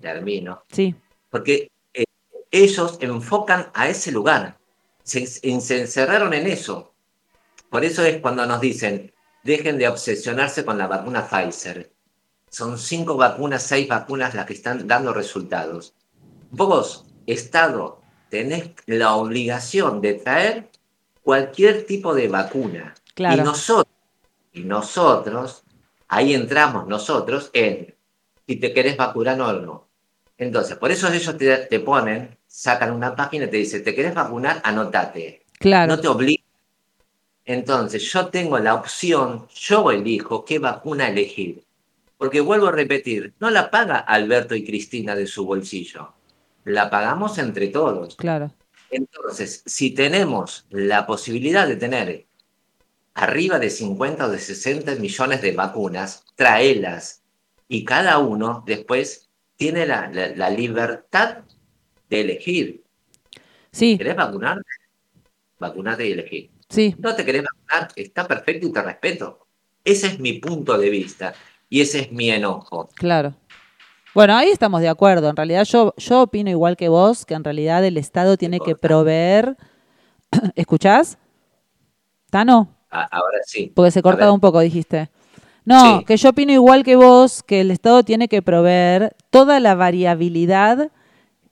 termino. 0.00 0.62
sí. 0.70 0.94
Porque 1.30 1.70
eh, 1.94 2.04
ellos 2.50 2.98
enfocan 3.00 3.68
a 3.72 3.88
ese 3.88 4.12
lugar. 4.12 4.58
Se, 5.02 5.26
se 5.26 5.48
encerraron 5.80 6.34
en 6.34 6.46
eso. 6.46 6.92
Por 7.70 7.84
eso 7.86 8.04
es 8.04 8.18
cuando 8.18 8.44
nos 8.44 8.60
dicen, 8.60 9.12
dejen 9.42 9.78
de 9.78 9.88
obsesionarse 9.88 10.62
con 10.64 10.76
la 10.76 10.86
vacuna 10.86 11.26
Pfizer. 11.26 11.90
Son 12.50 12.78
cinco 12.78 13.16
vacunas, 13.16 13.62
seis 13.62 13.88
vacunas 13.88 14.34
las 14.34 14.44
que 14.44 14.52
están 14.52 14.86
dando 14.86 15.14
resultados. 15.14 15.94
Vos, 16.54 17.06
Estado, 17.26 18.02
tenés 18.28 18.72
la 18.84 19.14
obligación 19.14 20.02
de 20.02 20.14
traer 20.14 20.68
cualquier 21.22 21.86
tipo 21.86 22.14
de 22.14 22.28
vacuna. 22.28 22.94
Claro. 23.14 23.40
Y 23.40 23.44
nosotros, 23.44 23.94
y 24.52 24.60
nosotros, 24.60 25.64
ahí 26.08 26.34
entramos 26.34 26.86
nosotros 26.86 27.48
en 27.54 27.94
si 28.46 28.56
te 28.56 28.74
querés 28.74 28.98
vacunar 28.98 29.40
o 29.40 29.52
no. 29.54 29.88
Entonces, 30.36 30.76
por 30.76 30.90
eso 30.90 31.10
ellos 31.10 31.38
te, 31.38 31.56
te 31.56 31.80
ponen, 31.80 32.36
sacan 32.46 32.92
una 32.92 33.16
página 33.16 33.46
y 33.46 33.50
te 33.50 33.56
dicen, 33.56 33.82
¿te 33.82 33.94
querés 33.94 34.14
vacunar? 34.14 34.60
Anotate. 34.62 35.46
Claro. 35.58 35.96
No 35.96 36.00
te 36.02 36.08
obligan. 36.08 36.44
Entonces, 37.46 38.02
yo 38.12 38.26
tengo 38.26 38.58
la 38.58 38.74
opción, 38.74 39.48
yo 39.54 39.90
elijo 39.90 40.44
qué 40.44 40.58
vacuna 40.58 41.08
elegir. 41.08 41.64
Porque 42.18 42.42
vuelvo 42.42 42.66
a 42.66 42.72
repetir, 42.72 43.32
no 43.40 43.48
la 43.48 43.70
paga 43.70 43.96
Alberto 43.96 44.54
y 44.54 44.64
Cristina 44.64 45.14
de 45.14 45.26
su 45.26 45.46
bolsillo. 45.46 46.12
La 46.64 46.90
pagamos 46.90 47.38
entre 47.38 47.68
todos. 47.68 48.16
Claro. 48.16 48.52
Entonces, 48.90 49.62
si 49.66 49.90
tenemos 49.92 50.66
la 50.70 51.06
posibilidad 51.06 51.66
de 51.66 51.76
tener 51.76 52.26
arriba 53.14 53.58
de 53.58 53.70
50 53.70 54.26
o 54.26 54.30
de 54.30 54.38
60 54.38 54.94
millones 54.96 55.42
de 55.42 55.52
vacunas, 55.52 56.24
traelas. 56.34 57.22
Y 57.68 57.84
cada 57.84 58.18
uno 58.18 58.62
después 58.66 59.30
tiene 59.56 59.86
la, 59.86 60.08
la- 60.10 60.28
la 60.36 60.50
libertad 60.50 61.38
de 62.10 62.20
elegir. 62.20 62.84
Sí, 63.70 63.96
¿Querés 63.96 64.16
vacunar? 64.16 64.58
Vacunate 65.58 66.06
y 66.08 66.12
elegir. 66.12 66.50
sí. 66.68 66.94
No 66.98 67.14
te 67.14 67.24
querés 67.24 67.42
vacunar, 67.44 67.92
está 67.96 68.26
perfecto 68.26 68.66
y 68.66 68.72
te 68.72 68.82
respeto. 68.82 69.46
Ese 69.84 70.08
es 70.08 70.18
mi 70.20 70.34
punto 70.34 70.76
de 70.76 70.90
vista 70.90 71.34
y 71.68 71.80
ese 71.80 72.00
es 72.00 72.12
mi 72.12 72.30
enojo. 72.30 72.88
Claro. 72.94 73.34
Bueno, 74.14 74.36
ahí 74.36 74.48
estamos 74.50 74.80
de 74.80 74.88
acuerdo. 74.88 75.28
En 75.30 75.36
realidad 75.36 75.64
yo, 75.64 75.94
yo 75.96 76.22
opino 76.22 76.50
igual 76.50 76.76
que 76.76 76.88
vos, 76.88 77.24
que 77.24 77.34
en 77.34 77.44
realidad 77.44 77.84
el 77.84 77.96
Estado 77.96 78.36
tiene 78.36 78.60
que 78.60 78.74
proveer... 78.76 79.56
¿Escuchás? 80.54 81.18
Tano, 82.30 82.68
A- 82.90 83.04
ahora 83.04 83.38
sí. 83.44 83.70
porque 83.74 83.90
se 83.90 84.02
cortaba 84.02 84.32
un 84.32 84.40
poco, 84.40 84.60
dijiste. 84.60 85.10
No, 85.64 85.98
Sí. 86.00 86.04
que 86.04 86.16
yo 86.16 86.30
opino 86.30 86.52
igual 86.52 86.82
que 86.84 86.96
vos, 86.96 87.42
que 87.42 87.60
el 87.60 87.70
Estado 87.70 88.02
tiene 88.02 88.28
que 88.28 88.42
proveer 88.42 89.14
toda 89.30 89.60
la 89.60 89.74
variabilidad 89.74 90.90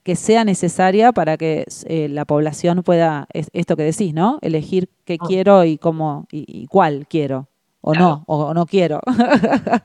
que 0.02 0.16
sea 0.16 0.44
necesaria 0.44 1.12
para 1.12 1.36
que 1.36 1.66
eh, 1.84 2.08
la 2.08 2.24
población 2.24 2.82
pueda, 2.82 3.26
es- 3.32 3.50
esto 3.52 3.76
que 3.76 3.82
decís, 3.84 4.12
¿no? 4.14 4.38
Elegir 4.42 4.88
qué 5.04 5.18
Ah. 5.20 5.24
quiero 5.26 5.64
y 5.64 5.76
cómo, 5.78 6.26
y, 6.32 6.44
y 6.48 6.66
cuál 6.66 7.06
quiero, 7.08 7.48
o 7.82 7.92
Claro. 7.92 8.06
no, 8.08 8.24
o, 8.26 8.44
o 8.46 8.54
no 8.54 8.66
quiero. 8.66 9.00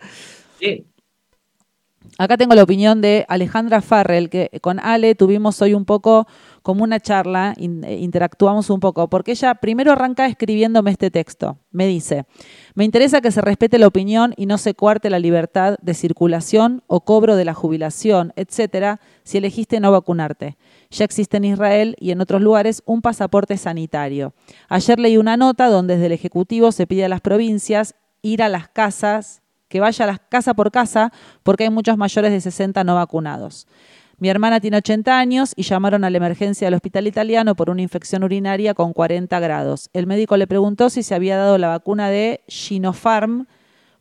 Sí, 0.60 0.86
Acá 2.18 2.38
tengo 2.38 2.56
la 2.56 2.64
opinión 2.64 3.02
de 3.02 3.26
Alejandra 3.28 3.82
Farrell, 3.82 4.30
que 4.30 4.50
con 4.62 4.80
Ale 4.80 5.16
tuvimos 5.16 5.62
hoy 5.62 5.74
un 5.74 5.84
poco 5.84 6.28
como 6.62 6.86
una 6.86 7.02
charla, 7.02 7.54
eh, 7.58 7.98
interactuamos 8.00 8.70
un 8.70 8.80
poco, 8.80 9.10
porque 9.10 9.32
ella 9.32 9.56
primero 9.56 9.92
arranca 9.92 10.26
escribiéndome 10.26 10.92
este 10.92 11.12
texto. 11.12 11.58
Me 11.72 11.88
dice, 11.88 12.26
me 12.74 12.86
interesa 12.86 13.20
que 13.20 13.32
se 13.32 13.42
respete 13.42 13.78
la 13.80 13.88
opinión 13.88 14.34
y 14.38 14.46
no 14.46 14.58
se 14.58 14.76
cuarte 14.76 15.10
la 15.10 15.20
libertad 15.20 15.76
de 15.82 15.94
circulación 15.94 16.84
o 16.88 17.02
cobro 17.02 17.36
de 17.36 17.44
la 17.44 17.54
jubilación, 17.54 18.32
etcétera, 18.38 19.02
si 19.24 19.38
elegiste 19.38 19.82
no 19.82 19.92
vacunarte. 19.92 20.58
Ya 20.92 21.04
existe 21.04 21.36
en 21.36 21.44
Israel 21.44 21.98
y 22.00 22.12
en 22.12 22.22
otros 22.22 22.42
lugares 22.42 22.82
un 22.86 23.02
pasaporte 23.02 23.58
sanitario. 23.58 24.34
Ayer 24.70 25.00
leí 25.00 25.18
una 25.18 25.36
nota 25.36 25.68
donde 25.68 25.96
desde 25.96 26.06
el 26.06 26.14
Ejecutivo 26.14 26.72
se 26.72 26.88
pide 26.88 27.04
a 27.04 27.10
las 27.10 27.20
provincias 27.20 27.94
ir 28.22 28.42
a 28.42 28.48
las 28.48 28.70
casas 28.70 29.42
que 29.68 29.80
vaya 29.80 30.10
a 30.10 30.18
casa 30.18 30.54
por 30.54 30.72
casa 30.72 31.12
porque 31.44 31.64
hay 31.64 31.70
muchos 31.70 31.98
mayores 31.98 32.32
de 32.32 32.42
60 32.42 32.84
no 32.84 32.96
vacunados. 32.96 33.68
Mi 34.18 34.30
hermana 34.30 34.62
tiene 34.62 34.78
80 34.78 35.18
años 35.18 35.54
y 35.58 35.64
llamaron 35.64 36.06
a 36.06 36.10
la 36.10 36.18
emergencia 36.18 36.68
del 36.68 36.76
hospital 36.76 37.06
italiano 37.06 37.56
por 37.56 37.70
una 37.70 37.82
infección 37.82 38.24
urinaria 38.24 38.74
con 38.74 38.94
40 38.94 39.38
grados. 39.42 39.90
El 39.92 40.08
médico 40.08 40.38
le 40.38 40.48
preguntó 40.48 40.90
si 40.90 41.04
se 41.04 41.16
había 41.16 41.38
dado 41.38 41.58
la 41.58 41.68
vacuna 41.68 42.10
de 42.10 42.42
Sinopharm 42.48 43.48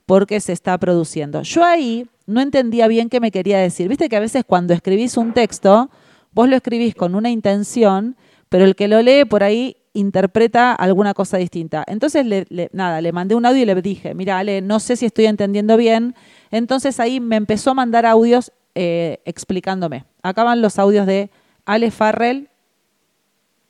porque 0.06 0.38
se 0.38 0.52
está 0.52 0.78
produciendo. 0.78 1.42
Yo 1.42 1.64
ahí 1.64 2.06
no 2.26 2.40
entendía 2.40 2.86
bien 2.86 3.08
qué 3.08 3.18
me 3.18 3.32
quería 3.32 3.58
decir. 3.58 3.88
Viste 3.88 4.08
que 4.08 4.16
a 4.16 4.20
veces 4.20 4.44
cuando 4.46 4.72
escribís 4.72 5.16
un 5.16 5.32
texto, 5.32 5.90
vos 6.30 6.48
lo 6.48 6.54
escribís 6.54 6.94
con 6.94 7.16
una 7.16 7.30
intención, 7.30 8.16
pero 8.48 8.64
el 8.64 8.76
que 8.76 8.86
lo 8.86 9.02
lee 9.02 9.24
por 9.24 9.42
ahí 9.42 9.78
interpreta 9.94 10.72
alguna 10.74 11.14
cosa 11.14 11.38
distinta. 11.38 11.84
Entonces, 11.86 12.26
le, 12.26 12.46
nada, 12.72 13.00
le 13.00 13.12
mandé 13.12 13.34
un 13.34 13.46
audio 13.46 13.62
y 13.62 13.64
le 13.64 13.74
dije, 13.80 14.14
mira, 14.14 14.38
Ale, 14.38 14.60
no 14.60 14.80
sé 14.80 14.96
si 14.96 15.06
estoy 15.06 15.26
entendiendo 15.26 15.76
bien. 15.76 16.14
Entonces 16.50 17.00
ahí 17.00 17.20
me 17.20 17.36
empezó 17.36 17.70
a 17.70 17.74
mandar 17.74 18.04
audios 18.04 18.52
eh, 18.74 19.20
explicándome. 19.24 20.04
Acá 20.22 20.44
van 20.44 20.60
los 20.60 20.78
audios 20.78 21.06
de 21.06 21.30
Ale 21.64 21.90
Farrell. 21.90 22.48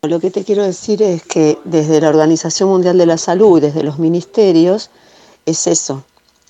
Lo 0.02 0.20
que 0.20 0.30
te 0.30 0.44
quiero 0.44 0.62
decir 0.64 1.02
es 1.02 1.22
que 1.24 1.58
desde 1.64 2.00
la 2.00 2.08
Organización 2.10 2.68
Mundial 2.68 2.98
de 2.98 3.06
la 3.06 3.16
Salud 3.16 3.60
desde 3.60 3.82
los 3.82 3.98
ministerios 3.98 4.90
es 5.46 5.66
eso, 5.66 6.04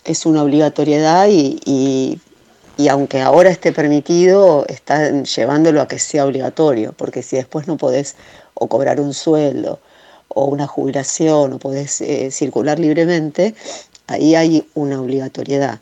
es 0.04 0.26
una 0.26 0.42
obligatoriedad 0.42 1.28
y, 1.28 1.60
y- 1.64 2.20
y 2.76 2.88
aunque 2.88 3.20
ahora 3.20 3.50
esté 3.50 3.70
permitido, 3.72 4.64
están 4.66 5.24
llevándolo 5.24 5.80
a 5.80 5.86
que 5.86 6.00
sea 6.00 6.26
obligatorio, 6.26 6.92
porque 6.96 7.22
si 7.22 7.36
después 7.36 7.68
no 7.68 7.76
podés 7.76 8.16
o 8.54 8.68
cobrar 8.68 9.00
un 9.00 9.12
sueldo 9.12 9.80
o 10.28 10.46
una 10.46 10.66
jubilación 10.66 11.52
o 11.52 11.58
podés 11.58 12.00
eh, 12.00 12.30
circular 12.30 12.78
libremente, 12.78 13.54
ahí 14.06 14.34
hay 14.34 14.68
una 14.74 15.00
obligatoriedad. 15.00 15.80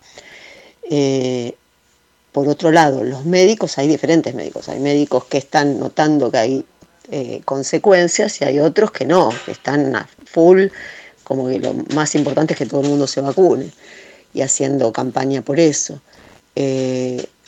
Eh, 0.90 1.54
por 2.32 2.48
otro 2.48 2.70
lado, 2.70 3.04
los 3.04 3.24
médicos, 3.24 3.78
hay 3.78 3.88
diferentes 3.88 4.34
médicos. 4.34 4.68
Hay 4.68 4.80
médicos 4.80 5.24
que 5.24 5.38
están 5.38 5.78
notando 5.78 6.30
que 6.30 6.38
hay 6.38 6.64
eh, 7.10 7.42
consecuencias 7.44 8.40
y 8.40 8.44
hay 8.44 8.58
otros 8.58 8.90
que 8.90 9.04
no, 9.04 9.30
que 9.44 9.52
están 9.52 9.94
a 9.96 10.08
full, 10.24 10.68
como 11.24 11.48
que 11.48 11.58
lo 11.58 11.74
más 11.94 12.14
importante 12.14 12.54
es 12.54 12.58
que 12.58 12.66
todo 12.66 12.80
el 12.80 12.88
mundo 12.88 13.06
se 13.06 13.20
vacune 13.20 13.70
y 14.32 14.40
haciendo 14.40 14.92
campaña 14.92 15.42
por 15.42 15.60
eso. 15.60 16.00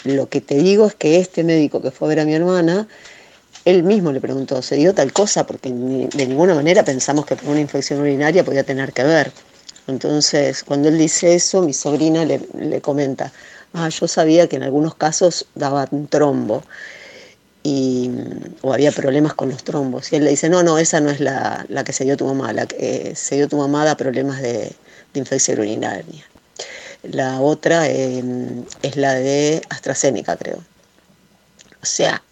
Lo 0.05 0.29
que 0.29 0.43
te 0.43 0.57
digo 0.57 0.87
es 0.87 0.95
que 0.95 1.19
este 1.19 1.45
médico 1.45 1.81
que 1.81 1.91
fue 1.91 2.09
a 2.09 2.11
ver 2.11 2.21
a 2.21 2.25
mi 2.27 2.35
hermana, 2.35 2.87
él 3.65 3.83
mismo 3.83 4.13
le 4.13 4.21
preguntó, 4.21 4.61
¿se 4.63 4.77
dio 4.77 4.95
tal 4.95 5.13
cosa? 5.13 5.47
Porque 5.47 5.71
de 5.71 6.27
ninguna 6.27 6.55
manera 6.55 6.85
pensamos 6.85 7.25
que 7.27 7.37
por 7.37 7.51
una 7.51 7.61
infección 7.61 8.01
urinaria 8.01 8.45
podía 8.45 8.65
tener 8.65 8.93
que 8.93 9.05
ver. 9.05 9.33
Entonces, 9.87 10.65
cuando 10.65 10.89
él 10.89 10.99
dice 10.99 11.35
eso, 11.35 11.63
mi 11.63 11.73
sobrina 11.73 12.25
le, 12.25 12.41
le 12.59 12.81
comenta, 12.81 13.33
ah, 13.73 13.89
yo 13.89 14.09
sabía 14.09 14.49
que 14.49 14.57
en 14.57 14.63
algunos 14.63 14.95
casos 14.95 15.47
daban 15.55 16.09
trombo 16.09 16.63
y, 17.63 18.11
o 18.61 18.73
había 18.73 18.93
problemas 18.93 19.35
con 19.35 19.49
los 19.49 19.65
trombos. 19.65 20.13
Y 20.13 20.17
él 20.17 20.25
le 20.25 20.31
dice, 20.31 20.49
no, 20.49 20.63
no, 20.63 20.79
esa 20.79 21.01
no 21.01 21.11
es 21.11 21.21
la, 21.21 21.65
la 21.69 21.85
que 21.85 21.93
se 21.93 22.05
dio 22.05 22.17
tu 22.17 22.27
mamá, 22.27 22.53
la 22.53 22.67
que 22.67 23.11
eh, 23.11 23.17
se 23.17 23.37
dio 23.37 23.49
tu 23.49 23.57
mamá 23.57 23.85
da 23.85 23.97
problemas 23.97 24.41
de, 24.43 24.73
de 25.13 25.21
infección 25.21 25.59
urinaria. 25.59 26.25
La 27.03 27.41
otra 27.41 27.89
eh, 27.89 28.23
es 28.83 28.97
la 28.97 29.15
de 29.15 29.63
AstraZeneca, 29.71 30.37
creo. 30.37 30.59
O 31.83 31.87
sea, 31.87 32.23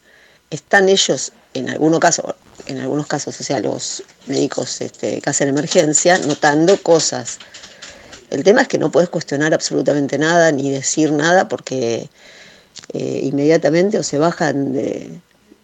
están 0.55 0.89
ellos 0.89 1.33
en 1.55 1.69
algunos 1.69 2.01
casos, 2.01 2.35
en 2.67 2.79
algunos 2.79 3.07
casos, 3.07 3.39
o 3.41 3.45
sea, 3.45 3.61
los 3.61 4.03
médicos 4.27 4.81
este, 4.81 5.21
que 5.21 5.31
hacen 5.31 5.49
emergencia, 5.49 6.19
notando 6.19 6.77
cosas. 6.83 7.39
El 8.31 8.45
tema 8.45 8.63
es 8.63 8.69
que 8.69 8.79
no 8.79 8.91
puedes 8.91 9.11
cuestionar 9.11 9.53
absolutamente 9.53 10.17
nada 10.19 10.53
ni 10.53 10.71
decir 10.71 11.13
nada 11.13 11.49
porque 11.49 12.09
eh, 12.95 13.21
inmediatamente 13.25 13.99
o 13.99 14.03
se 14.03 14.19
bajan 14.19 14.73
de, 14.73 15.11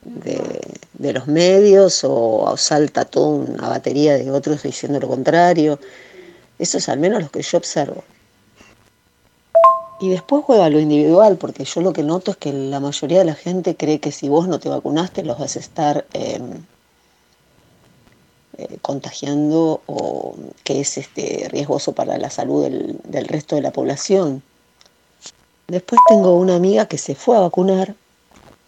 de- 0.04 0.60
de 0.98 1.12
los 1.12 1.26
medios 1.28 2.00
o 2.02 2.54
salta 2.56 3.04
toda 3.04 3.28
una 3.28 3.68
batería 3.68 4.14
de 4.18 4.30
otros 4.30 4.62
diciendo 4.62 4.98
lo 5.00 5.08
contrario. 5.08 5.78
Eso 6.58 6.78
es 6.78 6.88
al 6.88 6.98
menos 6.98 7.22
lo 7.22 7.30
que 7.30 7.40
yo 7.42 7.56
observo. 7.58 8.02
Y 10.00 10.10
después 10.10 10.44
juega 10.44 10.70
lo 10.70 10.78
individual, 10.78 11.36
porque 11.38 11.64
yo 11.64 11.80
lo 11.80 11.92
que 11.92 12.02
noto 12.02 12.30
es 12.30 12.36
que 12.36 12.52
la 12.52 12.78
mayoría 12.80 13.18
de 13.18 13.24
la 13.24 13.34
gente 13.34 13.76
cree 13.76 13.98
que 13.98 14.12
si 14.12 14.28
vos 14.28 14.46
no 14.46 14.60
te 14.60 14.68
vacunaste 14.68 15.24
los 15.24 15.38
vas 15.38 15.56
a 15.56 15.58
estar 15.58 16.06
eh, 16.12 16.40
eh, 18.58 18.78
contagiando 18.80 19.82
o 19.86 20.36
que 20.62 20.80
es 20.80 20.98
este, 20.98 21.48
riesgoso 21.50 21.92
para 21.92 22.16
la 22.18 22.30
salud 22.30 22.62
del, 22.62 23.00
del 23.04 23.26
resto 23.26 23.56
de 23.56 23.62
la 23.62 23.72
población. 23.72 24.42
Después 25.66 26.00
tengo 26.08 26.36
una 26.38 26.56
amiga 26.56 26.86
que 26.86 26.96
se 26.96 27.14
fue 27.14 27.36
a 27.36 27.40
vacunar, 27.40 27.94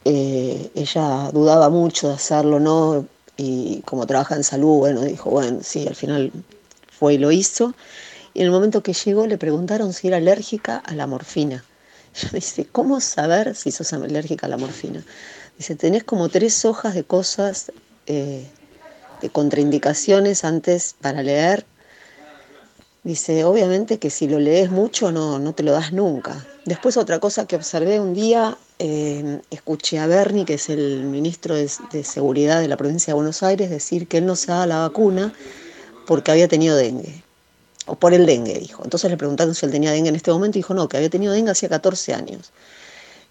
eh, 0.05 0.71
ella 0.75 1.31
dudaba 1.33 1.69
mucho 1.69 2.09
de 2.09 2.14
hacerlo, 2.14 2.59
¿no? 2.59 3.07
Y 3.37 3.81
como 3.83 4.07
trabaja 4.07 4.35
en 4.35 4.45
salud, 4.45 4.79
bueno, 4.79 5.03
dijo, 5.03 5.31
bueno, 5.31 5.61
sí, 5.62 5.87
al 5.87 5.95
final 5.95 6.33
fue 6.90 7.14
y 7.14 7.19
lo 7.19 7.33
hizo. 7.33 7.75
Y 8.35 8.40
en 8.40 8.47
el 8.47 8.53
momento 8.53 8.83
que 8.83 8.93
llegó 8.93 9.27
le 9.27 9.38
preguntaron 9.38 9.93
si 9.93 10.09
era 10.09 10.19
alérgica 10.19 10.77
a 10.77 10.95
la 10.95 11.07
morfina. 11.07 11.64
Yo 12.14 12.29
dice, 12.33 12.66
¿cómo 12.71 13.01
saber 13.01 13.55
si 13.55 13.71
sos 13.71 13.93
alérgica 13.93 14.47
a 14.47 14.51
la 14.51 14.57
morfina? 14.57 15.05
Dice, 15.59 15.75
tenés 15.77 16.05
como 16.05 16.29
tres 16.29 16.64
hojas 16.64 16.95
de 16.95 17.05
cosas, 17.05 17.73
eh, 18.07 18.47
de 19.21 19.31
contraindicaciones 19.31 20.45
antes 20.45 20.95
para 21.01 21.23
leer. 21.23 21.66
Dice, 23.03 23.45
obviamente 23.45 23.99
que 23.99 24.11
si 24.11 24.29
lo 24.29 24.38
lees 24.38 24.71
mucho 24.71 25.11
no, 25.11 25.38
no 25.38 25.55
te 25.55 25.62
lo 25.62 25.73
das 25.73 25.93
nunca. 25.93 26.47
Después 26.66 26.97
otra 26.97 27.19
cosa 27.19 27.47
que 27.47 27.57
observé 27.57 27.99
un 27.99 28.12
día, 28.12 28.59
eh, 28.79 29.40
escuché 29.51 29.99
a 29.99 30.07
Bernie, 30.07 30.45
que 30.45 30.55
es 30.55 30.69
el 30.69 31.05
ministro 31.05 31.55
de, 31.55 31.69
Seguridad 31.69 32.61
de 32.61 32.69
la 32.69 32.77
provincia 32.77 33.12
de 33.12 33.16
Buenos 33.16 33.43
Aires, 33.43 33.71
decir 33.71 34.07
que 34.07 34.19
él 34.19 34.27
no 34.27 34.37
se 34.37 34.49
daba 34.49 34.66
la 34.66 34.79
vacuna 34.81 35.33
porque 36.07 36.31
había 36.31 36.49
tenido 36.49 36.77
dengue 36.77 37.23
o 37.90 37.96
por 37.96 38.14
el 38.14 38.24
dengue, 38.24 38.59
dijo. 38.59 38.83
Entonces 38.85 39.11
le 39.11 39.16
preguntaron 39.16 39.55
si 39.55 39.66
él 39.66 39.72
tenía 39.72 39.90
dengue 39.90 40.11
en 40.11 40.16
este 40.16 40.31
momento 40.31 40.59
y 40.59 40.61
dijo 40.61 40.74
no, 40.74 40.88
que 40.88 40.96
había 40.96 41.11
tenido 41.11 41.33
dengue 41.33 41.50
hacía 41.50 41.68
14 41.68 42.14
años. 42.14 42.53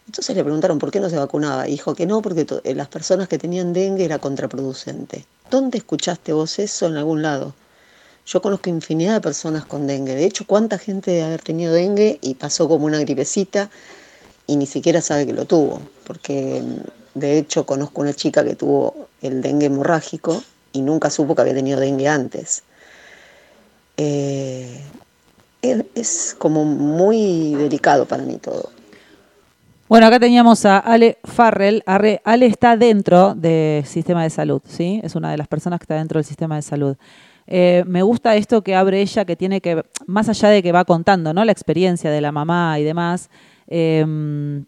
Entonces 0.05 0.35
le 0.35 0.43
preguntaron 0.43 0.79
por 0.79 0.91
qué 0.91 0.99
no 0.99 1.09
se 1.09 1.17
vacunaba 1.17 1.67
y 1.67 1.71
dijo 1.71 1.95
que 1.95 2.05
no, 2.05 2.21
porque 2.21 2.45
eh, 2.63 2.75
las 2.75 2.87
personas 2.89 3.29
que 3.29 3.37
tenían 3.37 3.71
dengue 3.73 4.03
era 4.03 4.19
contraproducente. 4.19 5.25
¿Dónde 5.49 5.77
escuchaste 5.77 6.33
vos 6.33 6.59
eso 6.59 6.87
en 6.87 6.97
algún 6.97 7.21
lado? 7.21 7.53
Yo 8.25 8.41
conozco 8.41 8.69
infinidad 8.69 9.13
de 9.13 9.21
personas 9.21 9.65
con 9.65 9.87
dengue. 9.87 10.15
De 10.15 10.25
hecho, 10.25 10.45
¿cuánta 10.45 10.77
gente 10.77 11.11
de 11.11 11.23
haber 11.23 11.41
tenido 11.41 11.73
dengue 11.73 12.19
y 12.21 12.35
pasó 12.35 12.67
como 12.67 12.85
una 12.85 12.99
gripecita 12.99 13.69
y 14.45 14.57
ni 14.57 14.65
siquiera 14.65 15.01
sabe 15.01 15.25
que 15.25 15.33
lo 15.33 15.45
tuvo? 15.45 15.79
Porque 16.05 16.61
mm, 16.61 17.19
de 17.19 17.37
hecho 17.37 17.65
conozco 17.65 18.01
una 18.01 18.13
chica 18.13 18.43
que 18.43 18.55
tuvo 18.55 19.07
el 19.21 19.41
dengue 19.41 19.67
hemorrágico 19.67 20.43
y 20.73 20.81
nunca 20.81 21.09
supo 21.09 21.33
que 21.33 21.41
había 21.41 21.53
tenido 21.55 21.79
dengue 21.79 22.07
antes. 22.07 22.63
Eh, 24.01 24.79
es, 25.61 26.35
como 26.37 26.63
muy 26.63 27.53
delicado 27.55 28.05
para 28.05 28.23
mí 28.23 28.37
todo. 28.37 28.69
Bueno, 29.89 30.05
acá 30.07 30.19
teníamos 30.19 30.65
a 30.65 30.77
Ale 30.77 31.17
Farrell. 31.25 31.83
Arre- 31.85 32.21
Ale 32.23 32.45
está 32.45 32.77
dentro 32.77 33.33
del 33.35 33.85
sistema 33.85 34.23
de 34.23 34.29
salud, 34.29 34.61
¿sí? 34.65 35.01
Es 35.03 35.15
una 35.15 35.31
de 35.31 35.37
las 35.37 35.47
personas 35.49 35.79
que 35.79 35.83
está 35.83 35.95
dentro 35.95 36.17
del 36.17 36.23
sistema 36.25 36.55
de 36.55 36.61
salud. 36.61 36.95
Eh, 37.47 37.83
me 37.87 38.01
gusta 38.03 38.35
esto 38.35 38.61
que 38.61 38.75
abre 38.75 39.01
ella, 39.01 39.25
que 39.25 39.35
tiene 39.35 39.59
que, 39.59 39.83
más 40.05 40.29
allá 40.29 40.49
de 40.49 40.63
que 40.63 40.71
va 40.71 40.85
contando, 40.85 41.33
¿no? 41.33 41.43
La 41.43 41.51
experiencia 41.51 42.09
de 42.09 42.21
la 42.21 42.31
mamá 42.31 42.79
y 42.79 42.83
demás. 42.83 43.29
eh, 43.67 44.63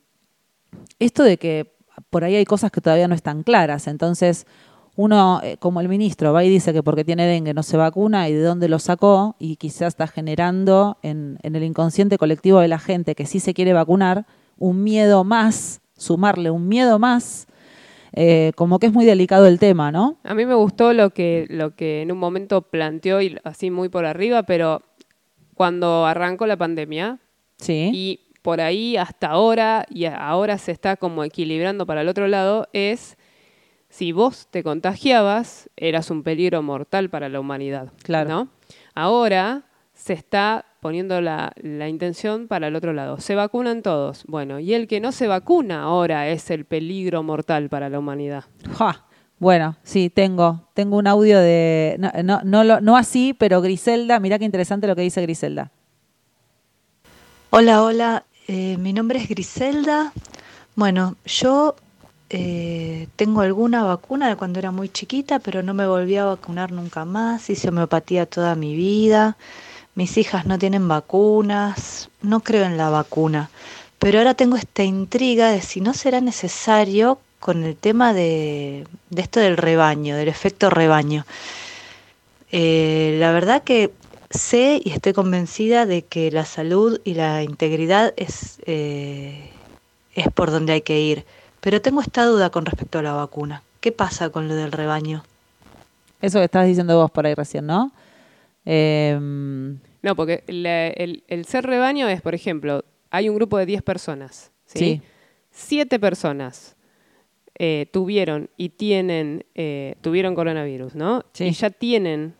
esto 0.99 1.23
de 1.23 1.37
que 1.37 1.73
por 2.09 2.23
ahí 2.23 2.35
hay 2.35 2.45
cosas 2.45 2.71
que 2.71 2.81
todavía 2.81 3.07
no 3.07 3.15
están 3.15 3.43
claras. 3.43 3.87
Entonces, 3.87 4.45
uno, 4.95 5.39
eh, 5.43 5.57
como 5.57 5.79
el 5.81 5.87
ministro, 5.87 6.33
va 6.33 6.43
y 6.43 6.49
dice 6.49 6.73
que 6.73 6.83
porque 6.83 7.03
tiene 7.05 7.25
dengue 7.25 7.53
no 7.53 7.63
se 7.63 7.77
vacuna 7.77 8.27
y 8.29 8.33
de 8.33 8.41
dónde 8.43 8.67
lo 8.67 8.77
sacó, 8.79 9.35
y 9.39 9.55
quizás 9.55 9.89
está 9.89 10.07
generando 10.07 10.97
en, 11.01 11.37
en 11.43 11.55
el 11.55 11.63
inconsciente 11.63 12.17
colectivo 12.17 12.59
de 12.59 12.67
la 12.67 12.79
gente 12.79 13.15
que 13.15 13.25
sí 13.25 13.39
se 13.39 13.53
quiere 13.53 13.73
vacunar 13.73 14.25
un 14.57 14.83
miedo 14.83 15.23
más, 15.23 15.81
sumarle 15.97 16.51
un 16.51 16.67
miedo 16.67 16.99
más. 16.99 17.47
eh, 18.13 18.51
como 18.55 18.77
que 18.77 18.87
es 18.87 18.93
muy 18.93 19.05
delicado 19.05 19.47
el 19.47 19.57
tema, 19.57 19.89
¿no? 19.89 20.17
A 20.25 20.33
mí 20.35 20.45
me 20.45 20.53
gustó 20.55 20.91
lo 20.91 21.11
que, 21.11 21.45
lo 21.49 21.75
que 21.77 22.01
en 22.01 22.11
un 22.11 22.17
momento 22.17 22.61
planteó, 22.63 23.21
y 23.21 23.37
así 23.45 23.71
muy 23.71 23.87
por 23.87 24.05
arriba, 24.05 24.43
pero 24.43 24.81
cuando 25.55 26.05
arrancó 26.05 26.45
la 26.45 26.57
pandemia, 26.57 27.19
Sí. 27.57 27.89
y 27.93 28.19
por 28.41 28.59
ahí 28.59 28.97
hasta 28.97 29.27
ahora, 29.27 29.85
y 29.89 30.05
ahora 30.05 30.57
se 30.57 30.73
está 30.73 30.97
como 30.97 31.23
equilibrando 31.23 31.85
para 31.85 32.01
el 32.01 32.09
otro 32.09 32.27
lado, 32.27 32.67
es 32.73 33.15
si 33.91 34.11
vos 34.13 34.47
te 34.49 34.63
contagiabas, 34.63 35.69
eras 35.77 36.09
un 36.09 36.23
peligro 36.23 36.63
mortal 36.63 37.09
para 37.11 37.29
la 37.29 37.39
humanidad. 37.39 37.89
Claro. 38.03 38.29
¿no? 38.29 38.47
Ahora 38.95 39.63
se 39.93 40.13
está 40.13 40.65
poniendo 40.79 41.21
la, 41.21 41.51
la 41.61 41.87
intención 41.89 42.47
para 42.47 42.67
el 42.67 42.75
otro 42.75 42.93
lado. 42.93 43.19
Se 43.19 43.35
vacunan 43.35 43.83
todos. 43.83 44.23
Bueno, 44.27 44.59
y 44.59 44.73
el 44.73 44.87
que 44.87 44.99
no 44.99 45.11
se 45.11 45.27
vacuna 45.27 45.83
ahora 45.83 46.27
es 46.29 46.49
el 46.49 46.65
peligro 46.65 47.21
mortal 47.21 47.69
para 47.69 47.89
la 47.89 47.99
humanidad. 47.99 48.45
Ja. 48.77 49.05
Bueno, 49.37 49.75
sí, 49.83 50.09
tengo. 50.09 50.67
Tengo 50.75 50.97
un 50.97 51.07
audio 51.07 51.39
de. 51.39 51.97
No, 51.99 52.11
no, 52.23 52.41
no, 52.43 52.63
lo- 52.63 52.79
no 52.79 52.95
así, 52.95 53.33
pero 53.37 53.59
Griselda, 53.61 54.19
mirá 54.19 54.39
qué 54.39 54.45
interesante 54.45 54.87
lo 54.87 54.95
que 54.95 55.01
dice 55.01 55.21
Griselda. 55.21 55.71
Hola, 57.49 57.83
hola, 57.83 58.25
eh, 58.47 58.77
mi 58.77 58.93
nombre 58.93 59.19
es 59.19 59.27
Griselda. 59.27 60.13
Bueno, 60.75 61.15
yo 61.25 61.75
eh, 62.33 63.07
tengo 63.17 63.41
alguna 63.41 63.83
vacuna 63.83 64.29
de 64.29 64.37
cuando 64.37 64.59
era 64.59 64.71
muy 64.71 64.87
chiquita, 64.87 65.39
pero 65.39 65.63
no 65.63 65.73
me 65.73 65.85
volví 65.85 66.15
a 66.15 66.25
vacunar 66.25 66.71
nunca 66.71 67.03
más. 67.03 67.49
Hice 67.49 67.69
homeopatía 67.69 68.25
toda 68.25 68.55
mi 68.55 68.73
vida. 68.75 69.35
Mis 69.95 70.17
hijas 70.17 70.45
no 70.45 70.57
tienen 70.57 70.87
vacunas. 70.87 72.09
No 72.21 72.39
creo 72.39 72.65
en 72.65 72.77
la 72.77 72.89
vacuna. 72.89 73.49
Pero 73.99 74.19
ahora 74.19 74.33
tengo 74.33 74.55
esta 74.55 74.83
intriga 74.83 75.51
de 75.51 75.61
si 75.61 75.81
no 75.81 75.93
será 75.93 76.21
necesario 76.21 77.19
con 77.41 77.63
el 77.63 77.75
tema 77.75 78.13
de, 78.13 78.87
de 79.09 79.21
esto 79.21 79.41
del 79.41 79.57
rebaño, 79.57 80.15
del 80.15 80.29
efecto 80.29 80.69
rebaño. 80.69 81.25
Eh, 82.51 83.17
la 83.19 83.31
verdad 83.31 83.63
que 83.63 83.91
sé 84.29 84.81
y 84.83 84.91
estoy 84.91 85.13
convencida 85.13 85.85
de 85.85 86.03
que 86.03 86.31
la 86.31 86.45
salud 86.45 87.01
y 87.03 87.15
la 87.15 87.43
integridad 87.43 88.13
es, 88.15 88.59
eh, 88.65 89.49
es 90.15 90.27
por 90.33 90.51
donde 90.51 90.73
hay 90.73 90.81
que 90.81 90.99
ir. 91.01 91.25
Pero 91.61 91.81
tengo 91.81 92.01
esta 92.01 92.25
duda 92.25 92.49
con 92.49 92.65
respecto 92.65 92.99
a 92.99 93.01
la 93.01 93.13
vacuna. 93.13 93.63
¿Qué 93.79 93.91
pasa 93.91 94.29
con 94.29 94.47
lo 94.47 94.55
del 94.55 94.71
rebaño? 94.71 95.23
Eso 96.21 96.39
que 96.39 96.45
estás 96.45 96.67
diciendo 96.67 96.97
vos 96.97 97.09
por 97.11 97.25
ahí 97.25 97.33
recién, 97.33 97.65
¿no? 97.65 97.91
Em, 98.65 99.77
No, 100.03 100.15
porque 100.15 100.43
la- 100.47 100.87
el, 100.87 101.23
el 101.27 101.45
ser 101.45 101.65
rebaño 101.65 102.07
es, 102.07 102.21
por 102.21 102.33
ejemplo, 102.35 102.83
hay 103.11 103.29
un 103.29 103.35
grupo 103.35 103.57
de 103.57 103.65
10 103.67 103.83
personas. 103.83 104.51
¿sí? 104.65 104.79
Sí. 104.79 105.01
Siete 105.51 105.99
personas 105.99 106.75
eh, 107.59 107.87
tuvieron 107.91 108.49
y 108.57 108.69
tienen, 108.69 109.45
eh, 109.53 109.95
tuvieron 110.01 110.33
coronavirus, 110.33 110.95
¿no? 110.95 111.25
Sí. 111.33 111.45
Y 111.45 111.51
ya 111.51 111.69
tienen 111.69 112.33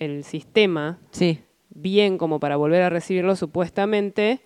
el 0.00 0.24
sistema 0.24 0.98
sí, 1.12 1.40
bien 1.70 2.18
como 2.18 2.40
para 2.40 2.56
volver 2.56 2.82
a 2.82 2.88
recibirlo, 2.90 3.36
supuestamente 3.36 4.40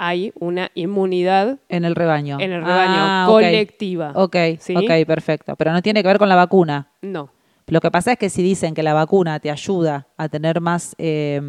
hay 0.00 0.32
una 0.38 0.70
inmunidad 0.74 1.58
en 1.68 1.84
el 1.84 1.94
rebaño. 1.96 2.38
en 2.40 2.52
el 2.52 2.62
rebaño 2.64 2.94
Ah, 2.96 3.26
ok. 3.28 3.34
colectiva. 3.34 4.12
Ok, 4.14 4.36
¿sí? 4.60 4.74
ok, 4.76 5.06
perfecto. 5.06 5.56
Pero 5.56 5.72
no 5.72 5.82
tiene 5.82 6.02
que 6.02 6.08
ver 6.08 6.18
con 6.18 6.28
la 6.28 6.36
vacuna. 6.36 6.88
No. 7.02 7.30
Lo 7.66 7.80
que 7.80 7.90
pasa 7.90 8.12
es 8.12 8.18
que 8.18 8.30
si 8.30 8.42
dicen 8.42 8.74
que 8.74 8.82
la 8.82 8.94
vacuna 8.94 9.40
te 9.40 9.50
ayuda 9.50 10.06
a 10.16 10.28
tener 10.28 10.60
más 10.60 10.94
eh, 10.98 11.40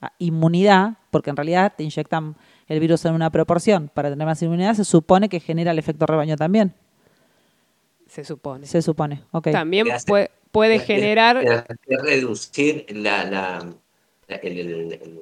a- 0.00 0.12
inmunidad, 0.18 0.94
porque 1.10 1.30
en 1.30 1.36
realidad 1.36 1.74
te 1.76 1.84
inyectan 1.84 2.34
el 2.66 2.80
virus 2.80 3.04
en 3.04 3.12
una 3.14 3.30
proporción 3.30 3.90
para 3.92 4.08
tener 4.10 4.26
más 4.26 4.42
inmunidad, 4.42 4.74
se 4.74 4.84
supone 4.84 5.28
que 5.28 5.38
genera 5.38 5.70
el 5.72 5.78
efecto 5.78 6.06
rebaño 6.06 6.36
también. 6.36 6.72
Se 8.08 8.24
supone. 8.24 8.66
Se 8.66 8.82
supone, 8.82 9.22
ok. 9.30 9.50
También 9.52 9.90
hace- 9.92 10.06
puede, 10.06 10.30
puede 10.50 10.78
generar... 10.80 11.44
reducir 11.86 12.86
la, 12.90 13.24
la- 13.24 13.72
la- 14.26 14.36
el, 14.36 14.58
el- 14.58 14.92
el- 14.94 15.20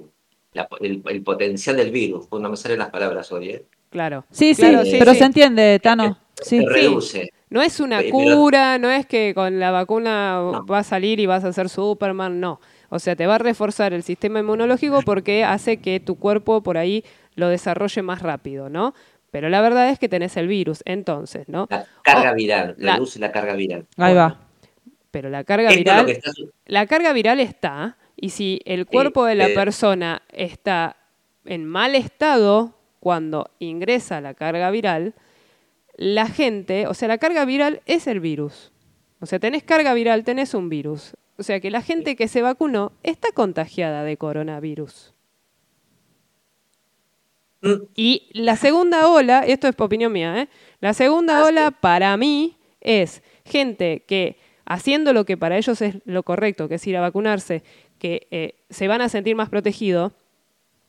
la- 0.59 0.69
el- 0.81 1.03
el 1.07 1.23
potencial 1.23 1.77
del 1.77 1.91
virus. 1.91 2.27
Pues 2.29 2.43
No 2.43 2.49
me 2.51 2.57
salen 2.57 2.79
las 2.79 2.91
palabras 2.91 3.31
hoy. 3.33 3.51
¿eh? 3.51 3.65
Claro. 3.91 4.25
Sí, 4.31 4.55
sí, 4.55 4.63
Claro, 4.63 4.83
pero 4.99 5.13
sí. 5.13 5.19
se 5.19 5.25
entiende, 5.25 5.79
Tano. 5.83 6.19
Sí. 6.43 6.61
Se 6.61 6.67
reduce. 6.67 7.31
No 7.51 7.63
es 7.63 7.81
una 7.81 7.99
Pero- 8.01 8.19
pero- 8.19 8.37
cura, 8.37 8.79
no 8.79 8.91
es 8.91 9.07
que 9.07 9.33
con 9.35 9.59
la 9.59 9.71
vacuna 9.71 10.35
No. 10.53 10.67
va 10.67 10.81
a 10.81 10.83
salir 10.85 11.19
y 11.21 11.27
vas 11.27 11.43
a 11.45 11.53
ser 11.53 11.69
Superman, 11.69 12.39
no. 12.41 12.61
O 12.91 12.99
sea, 12.99 13.17
te 13.17 13.27
va 13.27 13.37
a 13.37 13.39
reforzar 13.39 13.93
el 13.93 14.03
sistema 14.03 14.41
inmunológico 14.41 15.01
porque 15.03 15.45
hace 15.45 15.79
que 15.79 15.99
tu 16.01 16.17
cuerpo 16.19 16.63
por 16.63 16.77
ahí 16.79 17.05
lo 17.35 17.49
desarrolle 17.49 18.03
más 18.03 18.21
rápido, 18.23 18.69
¿no? 18.69 18.95
Pero 19.31 19.49
la 19.49 19.61
verdad 19.61 19.91
es 19.91 19.99
que 19.99 20.09
tenés 20.09 20.37
el 20.37 20.47
virus, 20.49 20.83
entonces, 20.87 21.49
¿no? 21.49 21.67
La 21.71 21.87
carga 22.03 22.33
Oh, 22.33 22.35
viral, 22.35 22.75
la- 22.79 22.95
reduce 22.95 23.19
la 23.19 23.33
carga 23.33 23.55
viral. 23.55 23.87
Ahí 23.97 24.15
va. 24.15 24.41
Pero 25.11 25.29
la 25.31 25.43
carga 25.45 25.69
Esto 25.71 25.81
es 25.81 25.87
lo 25.87 25.93
viral, 25.93 26.07
que 26.07 26.13
está 26.13 26.33
su- 26.33 26.51
la 26.67 26.87
carga 26.87 27.13
viral 27.13 27.41
está, 27.41 27.97
y 28.21 28.31
si 28.31 28.61
el 28.65 28.87
cuerpo 28.87 29.25
de 29.25 29.35
la 29.37 29.49
eh. 29.49 29.55
persona 29.55 30.23
está 30.33 30.97
en 31.45 31.65
mal 31.65 31.95
estado 31.95 32.75
cuando 33.01 33.51
ingresa 33.59 34.21
la 34.21 34.35
carga 34.35 34.71
viral, 34.71 35.15
la 35.97 36.27
gente, 36.27 36.87
o 36.87 36.95
sea, 36.95 37.09
la 37.09 37.19
carga 37.19 37.45
viral 37.45 37.81
es 37.87 38.07
el 38.07 38.21
virus. 38.21 38.73
O 39.21 39.27
sea, 39.27 39.39
tenés 39.39 39.63
carga 39.63 39.95
viral, 39.95 40.25
tenés 40.25 40.55
un 40.55 40.69
virus. 40.69 41.15
O 41.37 41.43
sea, 41.43 41.61
que 41.61 41.71
la 41.71 41.83
gente 41.83 42.17
que 42.17 42.29
se 42.29 42.43
vacunó 42.43 42.93
está 43.03 43.31
contagiada 43.33 44.03
de 44.03 44.17
coronavirus. 44.17 45.15
Mm. 47.61 47.75
Y 47.95 48.29
la 48.33 48.57
segunda 48.57 49.09
ola, 49.09 49.45
esto 49.47 49.69
es 49.69 49.75
opinión 49.79 50.13
mía, 50.13 50.43
¿eh? 50.43 50.49
La 50.81 50.93
segunda 50.93 51.45
ola 51.45 51.71
para 51.71 52.17
mí 52.17 52.57
es 52.81 53.23
gente 53.45 54.05
que 54.07 54.37
haciendo 54.65 55.13
lo 55.13 55.25
que 55.25 55.37
para 55.37 55.57
ellos 55.57 55.81
es 55.81 55.97
lo 56.05 56.23
correcto, 56.23 56.69
que 56.69 56.77
es 56.77 56.87
ir 56.87 56.97
a 56.97 57.01
vacunarse, 57.01 57.63
que 57.99 58.27
eh, 58.31 58.55
se 58.71 58.89
van 58.89 59.01
a 59.01 59.09
sentir 59.09 59.37
más 59.37 59.49
protegidos, 59.49 60.13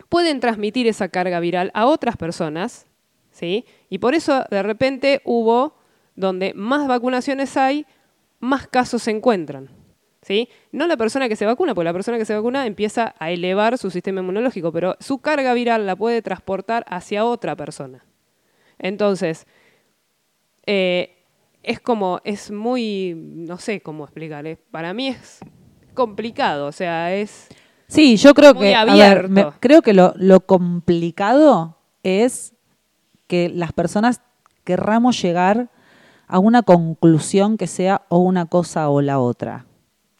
pueden 0.09 0.39
transmitir 0.39 0.87
esa 0.87 1.09
carga 1.09 1.39
viral 1.39 1.71
a 1.73 1.85
otras 1.85 2.17
personas, 2.17 2.87
¿sí? 3.31 3.65
Y 3.89 3.99
por 3.99 4.15
eso 4.15 4.45
de 4.49 4.63
repente 4.63 5.21
hubo, 5.25 5.75
donde 6.15 6.53
más 6.53 6.87
vacunaciones 6.87 7.57
hay, 7.57 7.85
más 8.39 8.67
casos 8.67 9.03
se 9.03 9.11
encuentran. 9.11 9.69
¿Sí? 10.21 10.49
No 10.73 10.85
la 10.85 10.97
persona 10.97 11.29
que 11.29 11.37
se 11.37 11.45
vacuna, 11.45 11.73
porque 11.73 11.85
la 11.85 11.93
persona 11.93 12.17
que 12.17 12.25
se 12.25 12.35
vacuna 12.35 12.65
empieza 12.65 13.15
a 13.19 13.31
elevar 13.31 13.77
su 13.77 13.89
sistema 13.89 14.19
inmunológico, 14.19 14.69
pero 14.73 14.97
su 14.99 15.19
carga 15.19 15.53
viral 15.53 15.85
la 15.85 15.95
puede 15.95 16.21
transportar 16.21 16.85
hacia 16.89 17.23
otra 17.23 17.55
persona. 17.55 18.03
Entonces, 18.79 19.47
eh, 20.65 21.25
es 21.63 21.79
como, 21.79 22.19
es 22.25 22.51
muy, 22.51 23.13
no 23.15 23.57
sé 23.59 23.79
cómo 23.79 24.03
explicar, 24.03 24.45
eh, 24.45 24.57
para 24.71 24.93
mí 24.93 25.07
es 25.07 25.39
complicado, 25.99 26.67
o 26.67 26.71
sea, 26.71 27.13
es... 27.15 27.47
Sí, 27.88 28.17
yo 28.17 28.33
creo 28.33 28.53
Muy 28.53 28.67
que, 28.67 28.75
a 28.75 28.85
ver, 28.85 28.91
abierto. 28.91 29.29
me- 29.29 29.45
creo 29.59 29.81
que 29.81 29.93
lo, 29.93 30.13
lo 30.15 30.39
complicado 30.41 31.75
es 32.03 32.53
que 33.27 33.49
las 33.49 33.73
personas 33.73 34.21
querramos 34.63 35.21
llegar 35.21 35.69
a 36.27 36.39
una 36.39 36.62
conclusión 36.63 37.57
que 37.57 37.67
sea 37.67 38.03
o 38.09 38.19
una 38.19 38.45
cosa 38.45 38.89
o 38.89 39.01
la 39.01 39.19
otra. 39.19 39.65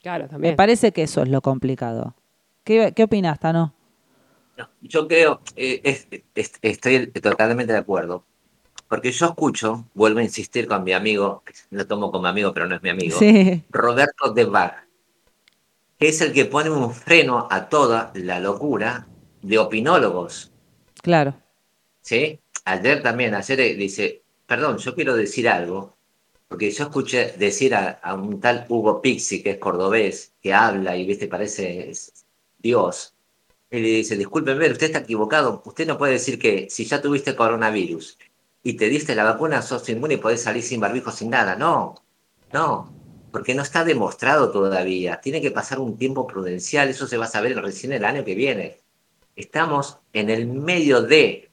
Claro, 0.02 0.28
también. 0.28 0.54
Me 0.54 0.58
parece 0.58 0.92
que 0.92 1.04
eso 1.04 1.22
es 1.22 1.30
lo 1.30 1.42
complicado. 1.42 2.16
¿Qué, 2.64 2.94
qué 2.96 3.04
opinas, 3.04 3.40
Tano? 3.40 3.74
No, 4.58 4.68
yo 4.82 5.08
creo, 5.08 5.42
eh, 5.56 5.82
es- 5.84 6.08
es- 6.36 6.54
estoy 6.62 7.08
totalmente 7.12 7.74
de 7.74 7.80
acuerdo. 7.80 8.24
Porque 8.88 9.12
yo 9.12 9.28
escucho, 9.28 9.86
vuelvo 9.94 10.20
a 10.20 10.24
insistir 10.24 10.68
con 10.68 10.84
mi 10.84 10.94
amigo, 10.94 11.44
lo 11.70 11.86
tomo 11.86 12.12
como 12.12 12.28
amigo, 12.28 12.54
pero 12.54 12.68
no 12.68 12.76
es 12.76 12.82
mi 12.82 12.90
amigo, 12.90 13.20
Sí, 13.20 13.64
Roberto 13.70 14.34
de 14.34 14.46
Bar, 14.46 14.89
que 16.00 16.10
es 16.10 16.22
el 16.22 16.34
que 16.34 16.46
pone 16.46 16.72
un 16.72 16.94
freno 16.94 17.48
a 17.52 17.70
toda 17.70 18.12
la 18.16 18.40
locura 18.40 19.08
de 19.42 19.60
opinólogos. 19.60 20.52
claro. 21.02 21.34
¿sí? 22.02 22.40
Ayer 22.66 23.02
también, 23.04 23.34
ayer 23.36 23.60
eh, 23.62 23.76
dice, 23.76 24.24
perdón, 24.46 24.78
yo 24.78 24.96
quiero 24.96 25.16
decir 25.16 25.48
algo, 25.50 25.98
porque 26.48 26.72
yo 26.72 26.86
escuché 26.86 27.34
decir 27.38 27.76
a, 27.76 27.90
a 28.04 28.16
un 28.16 28.40
tal 28.40 28.66
Hugo 28.70 29.02
Pixi, 29.02 29.44
que 29.44 29.52
es 29.52 29.58
cordobés, 29.60 30.34
que 30.42 30.54
habla 30.54 30.98
y, 30.98 31.06
viste, 31.06 31.28
parece 31.28 31.90
es- 31.92 32.26
Dios, 32.58 33.16
y 33.72 33.80
le 33.80 33.90
dice, 33.90 34.18
discúlpeme, 34.18 34.72
usted 34.72 34.88
está 34.88 35.00
equivocado, 35.00 35.62
usted 35.66 35.88
no 35.88 35.98
puede 35.98 36.14
decir 36.14 36.40
que 36.40 36.70
si 36.70 36.86
ya 36.86 37.02
tuviste 37.02 37.36
coronavirus 37.36 38.18
y 38.64 38.74
te 38.76 38.90
diste 38.90 39.16
la 39.16 39.24
vacuna, 39.26 39.62
sos 39.62 39.88
inmune 39.90 40.16
y 40.16 40.18
podés 40.18 40.44
salir 40.44 40.64
sin 40.64 40.80
barbijo, 40.82 41.12
sin 41.12 41.30
nada. 41.32 41.56
No, 41.56 41.96
no, 42.54 42.99
porque 43.32 43.56
no 43.56 43.62
está 43.64 43.84
demostrado 43.84 44.52
todavía. 44.52 45.20
Tiene 45.22 45.42
que 45.42 45.52
pasar 45.52 45.80
un 45.80 45.98
tiempo 45.98 46.26
prudencial, 46.28 46.90
eso 46.90 47.08
se 47.08 47.18
va 47.18 47.26
a 47.26 47.30
saber 47.30 47.56
recién 47.62 47.94
el 47.94 48.06
año 48.06 48.24
que 48.26 48.36
viene. 48.36 48.78
Estamos 49.36 49.98
en 50.14 50.30
el 50.30 50.48
medio 50.48 51.02
de. 51.02 51.50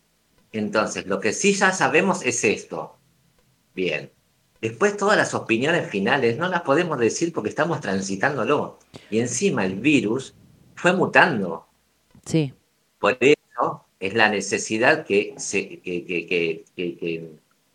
Entonces, 0.52 1.06
lo 1.06 1.20
que 1.20 1.32
sí 1.32 1.52
ya 1.54 1.72
sabemos 1.72 2.24
es 2.24 2.42
esto. 2.44 2.96
Bien. 3.74 4.10
Después 4.60 4.96
todas 4.96 5.16
las 5.18 5.34
opiniones 5.34 5.88
finales 5.88 6.38
no 6.38 6.48
las 6.48 6.62
podemos 6.62 6.98
decir 6.98 7.32
porque 7.32 7.50
estamos 7.50 7.80
transitándolo. 7.80 8.78
Y 9.10 9.18
encima 9.18 9.64
el 9.66 9.76
virus 9.76 10.34
fue 10.74 10.92
mutando. 10.94 11.66
Sí, 12.24 12.52
Por 12.98 13.16
eso 13.20 13.84
es 14.00 14.14
la 14.14 14.28
necesidad 14.30 15.04
que, 15.04 15.34
se, 15.36 15.68
que, 15.80 16.04
que, 16.04 16.26
que, 16.26 16.64
que- 16.74 16.96
que- 16.96 17.30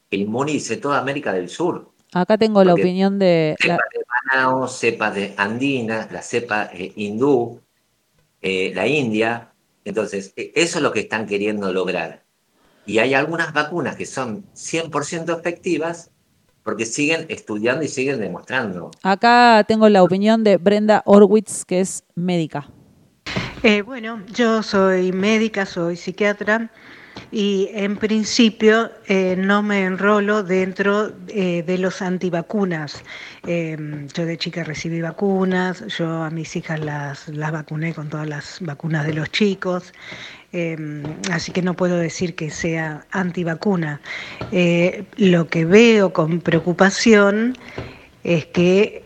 que 0.09 0.17
inmunice 0.17 0.75
toda 0.75 0.99
América 0.99 1.31
del 1.31 1.47
Sur. 1.47 1.89
Acá 2.13 2.37
tengo 2.37 2.63
la 2.63 2.73
opinión 2.73 3.19
de... 3.19 3.55
la- 3.65 3.77
cepa 3.77 3.83
de 3.93 4.05
Manaus, 4.33 4.79
cepa 4.79 5.11
de 5.11 5.33
andina, 5.37 6.07
la 6.11 6.21
cepa 6.21 6.69
eh, 6.73 6.91
hindú, 6.95 7.61
eh, 8.41 8.71
la 8.75 8.87
India. 8.87 9.53
Entonces, 9.85 10.33
e- 10.35 10.51
eso 10.55 10.79
es 10.79 10.83
lo 10.83 10.91
que 10.91 11.01
están 11.01 11.25
queriendo 11.25 11.71
lograr. 11.71 12.23
Y 12.85 12.99
hay 12.99 13.13
algunas 13.13 13.53
vacunas 13.53 13.95
que 13.95 14.05
son 14.05 14.43
100% 14.53 15.37
efectivas 15.37 16.11
porque 16.63 16.85
siguen 16.85 17.25
estudiando 17.29 17.83
y 17.83 17.87
siguen 17.87 18.19
demostrando. 18.19 18.91
acá 19.03 19.63
tengo 19.67 19.89
la 19.89 20.03
opinión 20.03 20.43
de 20.43 20.57
Brenda 20.57 21.01
Orwitz, 21.05 21.65
que 21.65 21.79
es 21.79 22.03
médica. 22.15 22.67
Eh, 23.63 23.81
bueno, 23.83 24.23
yo 24.33 24.61
soy 24.63 25.11
médica, 25.11 25.65
soy 25.65 25.95
psiquiatra 25.95 26.69
y 27.31 27.69
en 27.73 27.97
principio 27.97 28.91
eh, 29.07 29.35
no 29.37 29.63
me 29.63 29.85
enrolo 29.85 30.43
dentro 30.43 31.13
eh, 31.29 31.63
de 31.65 31.77
los 31.77 32.01
antivacunas. 32.01 33.03
Eh, 33.47 34.07
yo 34.13 34.25
de 34.25 34.37
chica 34.37 34.63
recibí 34.63 35.01
vacunas, 35.01 35.85
yo 35.97 36.23
a 36.23 36.29
mis 36.29 36.55
hijas 36.55 36.79
las, 36.79 37.29
las 37.29 37.51
vacuné 37.51 37.93
con 37.93 38.09
todas 38.09 38.27
las 38.27 38.57
vacunas 38.61 39.05
de 39.05 39.13
los 39.13 39.31
chicos. 39.31 39.93
Eh, 40.53 40.77
así 41.31 41.53
que 41.53 41.61
no 41.61 41.73
puedo 41.75 41.97
decir 41.97 42.35
que 42.35 42.49
sea 42.49 43.05
antivacuna. 43.11 44.01
Eh, 44.51 45.05
lo 45.15 45.47
que 45.47 45.63
veo 45.63 46.11
con 46.11 46.41
preocupación 46.41 47.57
es 48.23 48.45
que 48.47 49.05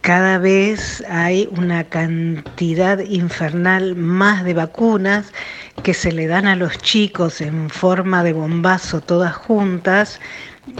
cada 0.00 0.38
vez 0.38 1.04
hay 1.08 1.48
una 1.56 1.84
cantidad 1.84 2.98
infernal 3.00 3.96
más 3.96 4.44
de 4.44 4.54
vacunas 4.54 5.32
que 5.82 5.94
se 5.94 6.12
le 6.12 6.26
dan 6.26 6.46
a 6.46 6.56
los 6.56 6.78
chicos 6.78 7.40
en 7.40 7.70
forma 7.70 8.22
de 8.24 8.32
bombazo 8.32 9.00
todas 9.00 9.34
juntas 9.34 10.20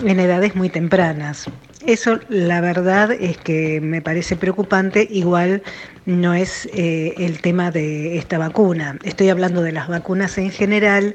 en 0.04 0.20
edades 0.20 0.54
muy 0.54 0.68
tempranas. 0.68 1.46
Eso 1.86 2.18
la 2.28 2.60
verdad 2.60 3.12
es 3.12 3.38
que 3.38 3.80
me 3.80 4.02
parece 4.02 4.36
preocupante, 4.36 5.06
igual 5.10 5.62
no 6.06 6.34
es 6.34 6.68
eh, 6.72 7.14
el 7.18 7.40
tema 7.40 7.70
de 7.70 8.18
esta 8.18 8.38
vacuna. 8.38 8.98
Estoy 9.04 9.30
hablando 9.30 9.62
de 9.62 9.72
las 9.72 9.88
vacunas 9.88 10.36
en 10.38 10.50
general, 10.50 11.14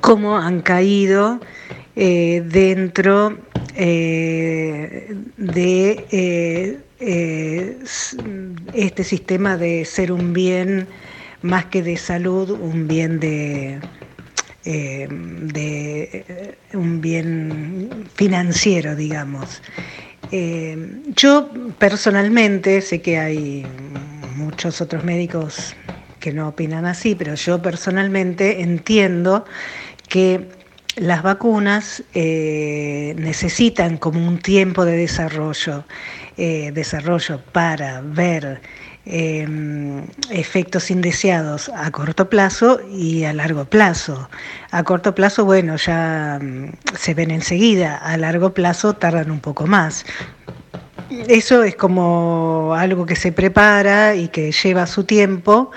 cómo 0.00 0.36
han 0.36 0.60
caído 0.60 1.40
eh, 1.94 2.42
dentro 2.46 3.38
eh, 3.74 5.14
de 5.36 6.06
eh, 6.10 7.78
este 8.72 9.04
sistema 9.04 9.58
de 9.58 9.84
ser 9.84 10.10
un 10.10 10.32
bien 10.32 10.88
más 11.42 11.66
que 11.66 11.82
de 11.82 11.96
salud, 11.96 12.50
un 12.50 12.88
bien 12.88 13.20
de, 13.20 13.82
un 16.72 17.00
bien 17.00 18.08
financiero, 18.14 18.94
digamos. 18.94 19.60
Yo 21.16 21.50
personalmente 21.78 22.80
sé 22.80 23.02
que 23.02 23.18
hay 23.18 23.66
muchos 24.36 24.80
otros 24.80 25.02
médicos 25.02 25.74
que 26.20 26.32
no 26.32 26.48
opinan 26.48 26.86
así, 26.86 27.16
pero 27.16 27.34
yo 27.34 27.60
personalmente 27.60 28.62
entiendo 28.62 29.44
que 30.08 30.61
las 30.96 31.22
vacunas 31.22 32.02
eh, 32.14 33.14
necesitan 33.18 33.96
como 33.96 34.26
un 34.26 34.38
tiempo 34.38 34.84
de 34.84 34.96
desarrollo, 34.96 35.84
eh, 36.36 36.70
desarrollo 36.72 37.40
para 37.52 38.00
ver 38.02 38.60
eh, 39.04 39.46
efectos 40.30 40.90
indeseados 40.90 41.70
a 41.70 41.90
corto 41.90 42.28
plazo 42.28 42.80
y 42.90 43.24
a 43.24 43.32
largo 43.32 43.64
plazo. 43.64 44.28
A 44.70 44.82
corto 44.84 45.14
plazo, 45.14 45.44
bueno, 45.44 45.76
ya 45.76 46.38
mm, 46.40 46.72
se 46.96 47.14
ven 47.14 47.30
enseguida, 47.30 47.96
a 47.96 48.16
largo 48.16 48.54
plazo 48.54 48.94
tardan 48.94 49.30
un 49.30 49.40
poco 49.40 49.66
más. 49.66 50.04
Eso 51.10 51.62
es 51.62 51.74
como 51.74 52.74
algo 52.76 53.06
que 53.06 53.16
se 53.16 53.32
prepara 53.32 54.14
y 54.14 54.28
que 54.28 54.52
lleva 54.52 54.86
su 54.86 55.04
tiempo, 55.04 55.70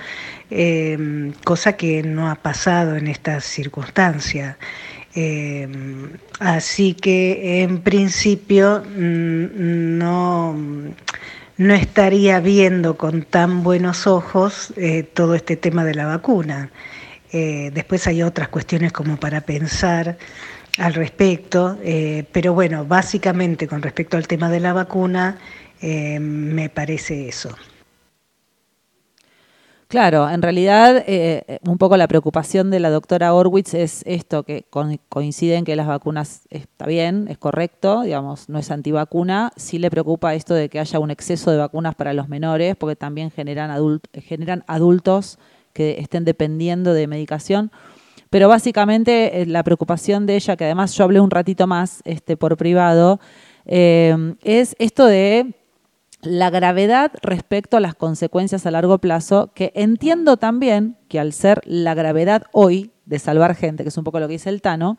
eh, 0.52 1.34
cosa 1.44 1.74
que 1.74 2.04
no 2.04 2.30
ha 2.30 2.36
pasado 2.36 2.96
en 2.96 3.08
esta 3.08 3.42
circunstancia. 3.42 4.58
Eh, 5.16 5.68
así 6.40 6.94
que 6.94 7.64
en 7.64 7.82
principio 7.82 8.84
mm, 8.86 9.98
no, 9.98 10.56
no 11.58 11.74
estaría 11.74 12.40
viendo 12.42 12.98
con 12.98 13.24
tan 13.24 13.64
buenos 13.64 14.08
ojos 14.08 14.74
eh, 14.76 15.04
todo 15.04 15.36
este 15.36 15.56
tema 15.56 15.86
de 15.86 15.96
la 15.96 16.06
vacuna. 16.06 16.70
Eh, 17.32 17.72
después 17.74 18.06
hay 18.08 18.24
otras 18.24 18.50
cuestiones 18.50 18.92
como 18.92 19.18
para 19.18 19.42
pensar 19.42 20.18
al 20.78 20.94
respecto, 20.94 21.78
eh, 21.84 22.26
pero 22.32 22.54
bueno, 22.54 22.86
básicamente 22.86 23.68
con 23.68 23.82
respecto 23.82 24.18
al 24.18 24.28
tema 24.28 24.50
de 24.50 24.60
la 24.60 24.74
vacuna, 24.74 25.38
me 25.82 26.70
parece 26.70 27.28
eso. 27.28 27.56
Claro, 29.88 30.28
en 30.30 30.42
realidad 30.42 31.04
eh, 31.06 31.60
un 31.68 31.78
poco 31.78 31.96
la 31.96 32.08
preocupación 32.08 32.72
de 32.72 32.80
la 32.80 32.90
doctora 32.90 33.36
Orwitz 33.36 33.76
es 33.76 34.02
esto, 34.08 34.42
que 34.44 34.66
coinciden 35.10 35.64
que 35.64 35.76
las 35.76 35.86
vacunas 35.86 36.42
está 36.50 36.88
bien, 36.88 37.28
es 37.30 37.38
correcto, 37.38 38.02
digamos, 38.02 38.50
no 38.50 38.58
es 38.58 38.72
antivacuna, 38.72 39.52
sí 39.58 39.78
le 39.78 39.92
preocupa 39.92 40.34
esto 40.34 40.56
de 40.56 40.70
que 40.70 40.80
haya 40.80 40.98
un 40.98 41.12
exceso 41.12 41.52
de 41.52 41.58
vacunas 41.58 41.94
para 41.94 42.14
los 42.14 42.28
menores, 42.30 42.76
porque 42.76 42.96
también 42.96 43.30
generan, 43.30 43.70
adult- 43.70 44.10
generan 44.22 44.64
adultos 44.66 45.38
que 45.72 45.98
estén 46.00 46.26
dependiendo 46.26 46.94
de 46.94 47.06
medicación. 47.06 47.72
Pero 48.32 48.50
básicamente 48.50 49.42
eh, 49.42 49.46
la 49.46 49.64
preocupación 49.64 50.26
de 50.26 50.36
ella, 50.36 50.58
que 50.58 50.66
además 50.66 50.96
yo 50.96 51.04
hablé 51.04 51.20
un 51.20 51.30
ratito 51.30 51.68
más 51.68 52.02
este, 52.06 52.38
por 52.38 52.58
privado, 52.58 53.20
eh, 53.68 54.34
es 54.44 54.76
esto 54.80 55.06
de 55.06 55.54
la 56.26 56.50
gravedad 56.50 57.12
respecto 57.22 57.78
a 57.78 57.80
las 57.80 57.96
consecuencias 57.96 58.66
a 58.66 58.72
largo 58.72 58.98
plazo, 59.00 59.52
que 59.54 59.72
entiendo 59.76 60.38
también 60.38 60.98
que 61.08 61.20
al 61.20 61.34
ser 61.34 61.62
la 61.66 61.94
gravedad 61.94 62.44
hoy 62.52 62.92
de 63.06 63.20
salvar 63.20 63.56
gente, 63.56 63.84
que 63.84 63.90
es 63.90 63.98
un 63.98 64.04
poco 64.04 64.20
lo 64.20 64.28
que 64.28 64.34
dice 64.34 64.50
el 64.50 64.62
Tano, 64.62 64.98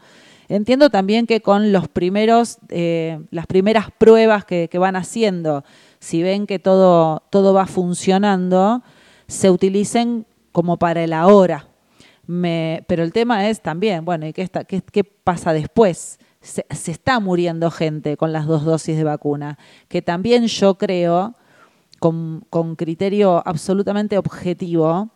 entiendo 0.49 0.91
también 0.91 1.27
que 1.27 1.41
con 1.41 1.72
los 1.72 1.89
primeros, 1.89 2.59
eh, 2.68 3.20
las 3.31 3.47
primeras 3.47 3.87
pruebas 3.99 4.45
que, 4.45 4.68
que 4.70 4.79
van 4.79 4.95
haciendo, 4.97 5.64
si 5.99 6.22
ven 6.22 6.47
que 6.47 6.59
todo, 6.59 7.24
todo 7.31 7.53
va 7.53 7.66
funcionando, 7.66 8.83
se 9.27 9.51
utilicen 9.51 10.27
como 10.53 10.79
para 10.79 11.03
el 11.03 11.12
ahora. 11.12 11.68
Me- 12.27 12.85
pero 12.87 13.03
el 13.03 13.12
tema 13.12 13.49
es 13.49 13.61
también, 13.61 14.05
bueno, 14.05 14.27
¿y 14.27 14.33
qué, 14.33 14.43
está, 14.43 14.64
qué, 14.64 14.81
qué 14.81 15.05
pasa 15.05 15.53
después? 15.53 16.18
Se, 16.47 16.64
está 16.70 17.18
muriendo 17.20 17.70
gente 17.70 18.16
con 18.16 18.32
las 18.32 18.47
dos 18.47 18.64
dosis 18.64 18.97
de 18.97 19.05
vacuna, 19.05 19.59
que 19.88 20.01
también 20.01 20.47
yo 20.47 20.78
creo, 20.78 21.34
con, 21.99 22.44
con 22.51 22.76
criterio 22.76 23.42
absolutamente 23.47 24.16
objetivo, 24.16 25.11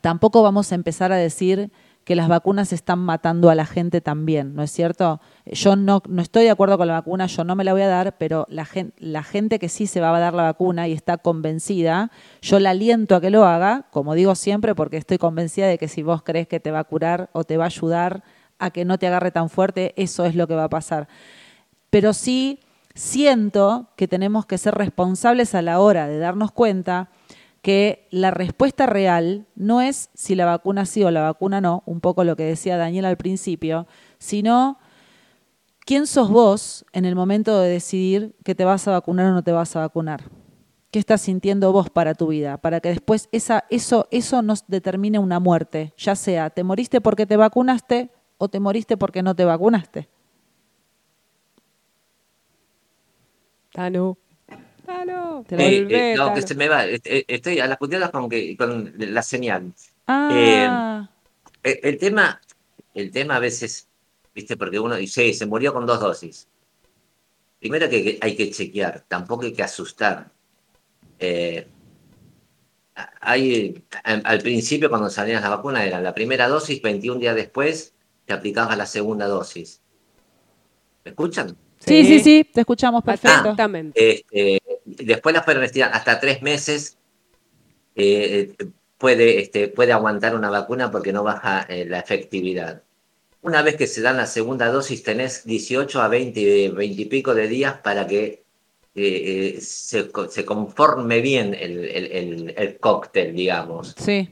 tampoco 0.00 0.42
vamos 0.42 0.70
a 0.70 0.74
empezar 0.74 1.12
a 1.12 1.16
decir 1.16 1.70
que 2.04 2.16
las 2.16 2.28
vacunas 2.28 2.72
están 2.72 2.98
matando 2.98 3.50
a 3.50 3.54
la 3.54 3.66
gente 3.66 4.00
también, 4.00 4.54
¿no 4.54 4.62
es 4.62 4.70
cierto? 4.70 5.20
Yo 5.46 5.76
no, 5.76 6.02
no 6.08 6.22
estoy 6.22 6.44
de 6.44 6.50
acuerdo 6.50 6.76
con 6.76 6.88
la 6.88 6.94
vacuna, 6.94 7.26
yo 7.26 7.44
no 7.44 7.54
me 7.54 7.64
la 7.64 7.72
voy 7.72 7.82
a 7.82 7.88
dar, 7.88 8.16
pero 8.18 8.46
la 8.48 8.64
gente, 8.64 8.94
la 8.98 9.22
gente 9.22 9.58
que 9.58 9.68
sí 9.68 9.86
se 9.86 10.00
va 10.00 10.14
a 10.14 10.18
dar 10.18 10.34
la 10.34 10.42
vacuna 10.42 10.88
y 10.88 10.92
está 10.92 11.18
convencida, 11.18 12.10
yo 12.42 12.58
la 12.58 12.70
aliento 12.70 13.14
a 13.14 13.20
que 13.20 13.30
lo 13.30 13.44
haga, 13.44 13.86
como 13.90 14.14
digo 14.14 14.34
siempre, 14.34 14.74
porque 14.74 14.96
estoy 14.96 15.18
convencida 15.18 15.68
de 15.68 15.78
que 15.78 15.88
si 15.88 16.02
vos 16.02 16.22
crees 16.22 16.48
que 16.48 16.58
te 16.58 16.70
va 16.70 16.80
a 16.80 16.84
curar 16.84 17.30
o 17.32 17.44
te 17.44 17.56
va 17.56 17.64
a 17.64 17.66
ayudar 17.66 18.24
a 18.60 18.70
que 18.70 18.84
no 18.84 18.98
te 18.98 19.06
agarre 19.06 19.30
tan 19.30 19.50
fuerte, 19.50 19.94
eso 19.96 20.24
es 20.24 20.34
lo 20.34 20.46
que 20.46 20.54
va 20.54 20.64
a 20.64 20.70
pasar. 20.70 21.08
Pero 21.90 22.12
sí 22.12 22.60
siento 22.94 23.88
que 23.96 24.08
tenemos 24.08 24.46
que 24.46 24.58
ser 24.58 24.74
responsables 24.74 25.54
a 25.54 25.62
la 25.62 25.80
hora 25.80 26.06
de 26.06 26.18
darnos 26.18 26.52
cuenta 26.52 27.10
que 27.62 28.08
la 28.10 28.30
respuesta 28.30 28.86
real 28.86 29.46
no 29.54 29.80
es 29.80 30.10
si 30.14 30.34
la 30.34 30.46
vacuna 30.46 30.86
sí 30.86 31.04
o 31.04 31.10
la 31.10 31.22
vacuna 31.22 31.60
no, 31.60 31.82
un 31.86 32.00
poco 32.00 32.24
lo 32.24 32.36
que 32.36 32.44
decía 32.44 32.76
Daniel 32.76 33.04
al 33.04 33.16
principio, 33.16 33.86
sino 34.18 34.78
quién 35.84 36.06
sos 36.06 36.30
vos 36.30 36.84
en 36.92 37.04
el 37.04 37.14
momento 37.14 37.60
de 37.60 37.68
decidir 37.68 38.34
que 38.44 38.54
te 38.54 38.64
vas 38.64 38.88
a 38.88 38.92
vacunar 38.92 39.26
o 39.26 39.32
no 39.32 39.42
te 39.42 39.52
vas 39.52 39.76
a 39.76 39.80
vacunar. 39.80 40.22
¿Qué 40.90 40.98
estás 40.98 41.20
sintiendo 41.20 41.70
vos 41.72 41.88
para 41.88 42.14
tu 42.14 42.28
vida? 42.28 42.56
Para 42.56 42.80
que 42.80 42.88
después 42.88 43.28
esa, 43.30 43.64
eso, 43.70 44.08
eso 44.10 44.42
nos 44.42 44.66
determine 44.66 45.18
una 45.18 45.38
muerte, 45.38 45.94
ya 45.96 46.16
sea 46.16 46.50
te 46.50 46.64
moriste 46.64 47.00
porque 47.00 47.26
te 47.26 47.36
vacunaste 47.36 48.10
o 48.42 48.48
te 48.48 48.58
moriste 48.58 48.96
porque 48.96 49.22
no 49.22 49.36
te 49.36 49.44
vacunaste. 49.44 50.08
Tano. 53.70 54.16
Tano. 54.86 55.44
Te 55.46 55.54
Eh, 55.56 55.80
Volvé, 55.82 56.12
eh, 56.12 56.16
no, 56.16 56.32
que 56.34 56.40
se 56.42 56.54
me 56.54 56.66
va. 56.66 56.86
eh, 56.86 57.00
Estoy 57.28 57.60
a 57.60 57.66
las 57.66 57.76
puteadas 57.76 58.10
con, 58.10 58.30
que, 58.30 58.56
con 58.56 58.94
la 58.96 59.22
señal. 59.22 59.74
Ah, 60.06 61.06
El, 61.62 61.78
el 61.82 61.98
tema, 61.98 62.40
el 62.94 63.10
tema 63.10 63.36
a 63.36 63.40
veces, 63.40 63.86
viste, 64.34 64.56
porque 64.56 64.80
uno 64.80 64.96
dice, 64.96 65.32
se 65.34 65.44
murió 65.44 65.74
con 65.74 65.84
dos 65.84 66.00
dosis. 66.00 66.48
Primero 67.60 67.90
que, 67.90 68.02
que 68.02 68.18
hay 68.22 68.34
que 68.36 68.50
chequear, 68.50 69.04
tampoco 69.06 69.44
hay 69.44 69.52
que 69.52 69.62
asustar. 69.62 70.30
Eh, 71.18 71.66
hay, 73.20 73.84
al 74.02 74.22
al 74.24 74.38
principio 74.40 74.88
cuando 74.88 75.10
salían 75.10 75.42
las 75.42 75.50
vacunas 75.50 75.84
era 75.84 76.00
la 76.00 76.14
primera 76.14 76.48
dosis, 76.48 76.80
21 76.80 77.20
días 77.20 77.36
después 77.36 77.92
te 78.30 78.34
aplicabas 78.34 78.78
la 78.78 78.86
segunda 78.86 79.26
dosis. 79.26 79.80
¿Me 81.04 81.10
escuchan? 81.10 81.56
Sí, 81.80 82.04
sí, 82.04 82.20
sí, 82.20 82.48
te 82.52 82.60
escuchamos 82.60 83.02
perfecto. 83.02 83.38
Exactamente. 83.38 84.10
Este, 84.20 84.60
después 84.84 85.34
la 85.34 85.42
fueron 85.42 85.64
estirar 85.64 85.90
hasta 85.92 86.20
tres 86.20 86.42
meses. 86.42 86.96
eh, 87.96 88.54
puede, 88.98 89.40
este, 89.40 89.66
puede 89.68 89.92
aguantar 89.92 90.36
una 90.36 90.48
vacuna 90.50 90.90
porque 90.92 91.12
no 91.12 91.24
baja 91.24 91.66
eh, 91.68 91.86
la 91.86 91.98
efectividad. 91.98 92.82
Una 93.42 93.62
vez 93.62 93.74
que 93.76 93.86
se 93.88 94.00
dan 94.02 94.16
la 94.18 94.26
segunda 94.26 94.68
dosis, 94.70 95.02
tenés 95.02 95.44
18 95.44 96.00
a 96.02 96.06
20, 96.08 96.68
20 96.70 97.02
y 97.02 97.04
pico 97.06 97.34
de 97.34 97.48
días 97.48 97.78
para 97.82 98.06
que 98.06 98.44
eh, 98.94 99.54
eh, 99.56 99.60
se, 99.60 100.10
co- 100.10 100.28
se 100.28 100.44
conforme 100.44 101.20
bien 101.20 101.54
el, 101.54 101.78
el- 101.84 102.12
el- 102.12 102.54
el 102.56 102.78
cóctel, 102.78 103.34
digamos. 103.34 103.94
Sí. 103.98 104.28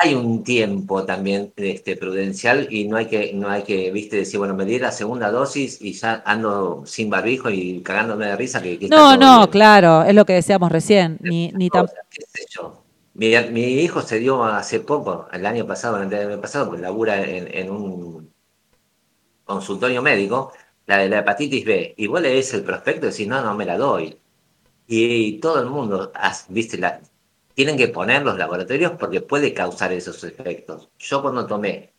Hay 0.00 0.14
un 0.14 0.44
tiempo 0.44 1.04
también 1.04 1.52
este, 1.56 1.96
prudencial 1.96 2.68
y 2.70 2.86
no 2.86 2.96
hay 2.96 3.06
que, 3.06 3.32
no 3.34 3.48
hay 3.48 3.64
que, 3.64 3.90
viste, 3.90 4.16
decir, 4.16 4.38
bueno, 4.38 4.54
me 4.54 4.64
di 4.64 4.78
la 4.78 4.92
segunda 4.92 5.30
dosis 5.30 5.82
y 5.82 5.92
ya 5.92 6.22
ando 6.24 6.84
sin 6.86 7.10
barbijo 7.10 7.50
y 7.50 7.82
cagándome 7.82 8.26
de 8.26 8.36
risa. 8.36 8.62
Que, 8.62 8.78
No, 8.88 9.16
no, 9.16 9.38
bien. 9.38 9.50
claro, 9.50 10.04
es 10.04 10.14
lo 10.14 10.24
que 10.24 10.34
decíamos 10.34 10.70
recién. 10.70 11.18
Ni, 11.20 11.50
ni. 11.52 11.68
Mi, 13.14 13.34
mi 13.50 13.64
hijo 13.80 14.00
se 14.02 14.20
dio 14.20 14.44
hace 14.44 14.78
poco, 14.78 15.26
el 15.32 15.44
año 15.44 15.66
pasado, 15.66 16.00
el 16.00 16.14
año 16.14 16.40
pasado, 16.40 16.68
pues 16.68 16.80
labura 16.80 17.20
en, 17.20 17.52
en 17.52 17.68
un 17.68 18.32
consultorio 19.48 20.02
médico, 20.02 20.52
la 20.86 20.98
de 20.98 21.08
la 21.08 21.18
hepatitis 21.20 21.64
B, 21.64 21.94
y 21.96 22.06
vos 22.06 22.20
lees 22.20 22.52
el 22.54 22.62
prospecto 22.64 23.06
y 23.06 23.10
decís, 23.10 23.26
no, 23.26 23.42
no 23.42 23.54
me 23.54 23.64
la 23.64 23.76
doy. 23.78 24.18
Y, 24.86 25.38
todo 25.40 25.60
el 25.60 25.66
mundo, 25.68 26.12
viste, 26.48 26.78
la, 26.78 27.00
tienen 27.58 27.76
que 27.76 27.88
poner 27.88 28.22
los 28.22 28.38
laboratorios 28.38 28.92
porque 28.92 29.20
puede 29.20 29.52
causar 29.52 29.92
esos 29.92 30.22
efectos. 30.22 30.90
Yo 30.96 31.20
cuando 31.22 31.44
tomé 31.44 31.92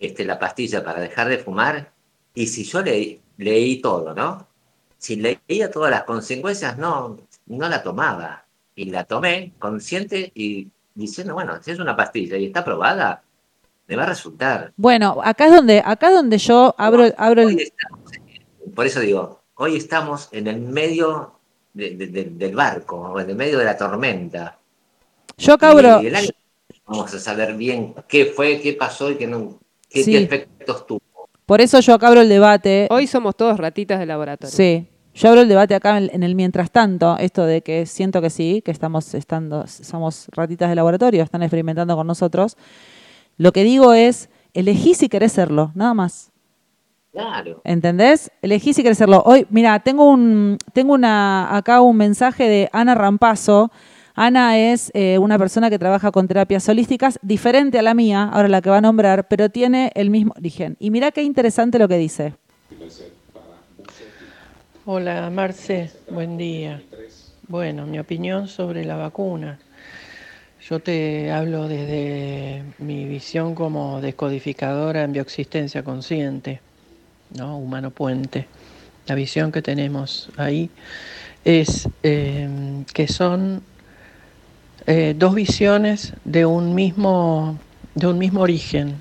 este, 0.00 0.24
la 0.24 0.38
pastilla 0.38 0.82
para 0.82 1.00
dejar 1.00 1.28
de 1.28 1.36
fumar, 1.36 1.92
y 2.32 2.46
si 2.46 2.64
yo 2.64 2.80
leí, 2.80 3.20
leí 3.36 3.82
todo, 3.82 4.14
¿no? 4.14 4.48
Si 4.96 5.16
leía 5.16 5.70
todas 5.70 5.90
las 5.90 6.04
consecuencias, 6.04 6.78
no, 6.78 7.18
no 7.44 7.68
la 7.68 7.82
tomaba. 7.82 8.46
Y 8.74 8.86
la 8.86 9.04
tomé 9.04 9.52
consciente 9.58 10.32
y 10.34 10.68
diciendo, 10.94 11.34
bueno, 11.34 11.62
si 11.62 11.72
es 11.72 11.78
una 11.78 11.94
pastilla 11.94 12.38
y 12.38 12.46
está 12.46 12.64
probada, 12.64 13.22
me 13.88 13.96
va 13.96 14.04
a 14.04 14.06
resultar. 14.06 14.72
Bueno, 14.78 15.20
acá 15.22 15.44
es 15.44 15.52
donde, 15.52 15.82
acá 15.84 16.08
es 16.08 16.14
donde 16.14 16.38
yo 16.38 16.74
abro, 16.78 17.04
abro 17.18 17.42
el. 17.42 17.60
estamos 17.60 18.00
por 18.74 18.86
eso 18.86 19.00
digo, 19.00 19.42
hoy 19.56 19.76
estamos 19.76 20.30
en 20.32 20.46
el 20.46 20.58
medio 20.58 21.34
de- 21.74 21.96
de- 21.96 22.06
de- 22.06 22.30
del 22.30 22.56
barco, 22.56 23.20
en 23.20 23.28
el 23.28 23.36
medio 23.36 23.58
de 23.58 23.66
la 23.66 23.76
tormenta. 23.76 24.56
Yo 25.42 25.54
acá 25.54 25.70
abro. 25.70 26.02
Y 26.02 26.06
el 26.06 26.14
año 26.14 26.28
vamos 26.86 27.12
a 27.12 27.18
saber 27.18 27.56
bien 27.56 27.94
qué 28.06 28.26
fue, 28.26 28.60
qué 28.60 28.74
pasó 28.74 29.10
y 29.10 29.16
qué, 29.16 29.26
no, 29.26 29.58
qué, 29.88 30.04
Sí. 30.04 30.12
qué 30.12 30.18
efectos 30.22 30.86
tuvo. 30.86 31.00
Por 31.46 31.60
eso 31.60 31.80
yo 31.80 31.94
acá 31.94 32.08
abro 32.08 32.20
el 32.20 32.28
debate. 32.28 32.86
Hoy 32.90 33.06
somos 33.08 33.36
todos 33.36 33.58
ratitas 33.58 33.98
de 33.98 34.06
laboratorio. 34.06 34.54
Sí. 34.54 34.86
Yo 35.14 35.28
abro 35.28 35.40
el 35.42 35.48
debate 35.48 35.74
acá 35.74 35.98
en, 35.98 36.10
en 36.12 36.22
el 36.22 36.34
mientras 36.34 36.70
tanto, 36.70 37.18
esto 37.18 37.44
de 37.44 37.60
que 37.62 37.86
siento 37.86 38.22
que 38.22 38.30
sí, 38.30 38.62
que 38.64 38.70
estamos 38.70 39.12
estando, 39.14 39.66
somos 39.66 40.28
ratitas 40.32 40.70
de 40.70 40.76
laboratorio, 40.76 41.22
están 41.22 41.42
experimentando 41.42 41.96
con 41.96 42.06
nosotros. 42.06 42.56
Lo 43.36 43.52
que 43.52 43.64
digo 43.64 43.92
es, 43.92 44.30
elegí 44.54 44.94
si 44.94 45.08
querés 45.08 45.32
serlo, 45.32 45.72
nada 45.74 45.92
más. 45.92 46.30
Claro. 47.10 47.60
¿Entendés? 47.64 48.30
Elegí 48.40 48.72
si 48.72 48.82
querés 48.82 48.96
serlo. 48.96 49.22
Hoy, 49.26 49.46
mira, 49.50 49.80
tengo 49.80 50.08
un, 50.08 50.56
tengo 50.72 50.94
una, 50.94 51.54
acá 51.54 51.82
un 51.82 51.96
mensaje 51.96 52.48
de 52.48 52.70
Ana 52.72 52.94
Rampazo. 52.94 53.70
Ana 54.14 54.58
es 54.58 54.90
eh, 54.94 55.18
una 55.18 55.38
persona 55.38 55.70
que 55.70 55.78
trabaja 55.78 56.12
con 56.12 56.28
terapias 56.28 56.68
holísticas, 56.68 57.18
diferente 57.22 57.78
a 57.78 57.82
la 57.82 57.94
mía, 57.94 58.28
ahora 58.32 58.48
la 58.48 58.60
que 58.60 58.68
va 58.68 58.78
a 58.78 58.80
nombrar, 58.80 59.26
pero 59.28 59.48
tiene 59.48 59.90
el 59.94 60.10
mismo 60.10 60.34
origen. 60.36 60.76
Y 60.78 60.90
mira 60.90 61.12
qué 61.12 61.22
interesante 61.22 61.78
lo 61.78 61.88
que 61.88 61.96
dice. 61.96 62.34
Hola 64.84 65.30
Marce, 65.30 65.90
buen 66.10 66.36
día. 66.36 66.82
Bueno, 67.48 67.86
mi 67.86 67.98
opinión 67.98 68.48
sobre 68.48 68.84
la 68.84 68.96
vacuna. 68.96 69.58
Yo 70.68 70.80
te 70.80 71.32
hablo 71.32 71.66
desde 71.66 72.62
mi 72.78 73.04
visión 73.06 73.54
como 73.54 74.00
descodificadora 74.00 75.02
en 75.02 75.12
bioexistencia 75.12 75.82
consciente, 75.82 76.60
¿no? 77.36 77.58
Humano 77.58 77.90
puente. 77.90 78.46
La 79.06 79.14
visión 79.14 79.50
que 79.50 79.62
tenemos 79.62 80.30
ahí 80.36 80.70
es 81.44 81.88
eh, 82.02 82.48
que 82.92 83.08
son 83.08 83.62
eh, 84.86 85.14
dos 85.16 85.34
visiones 85.34 86.14
de 86.24 86.44
un 86.44 86.74
mismo, 86.74 87.58
de 87.94 88.08
un 88.08 88.18
mismo 88.18 88.40
origen, 88.40 88.96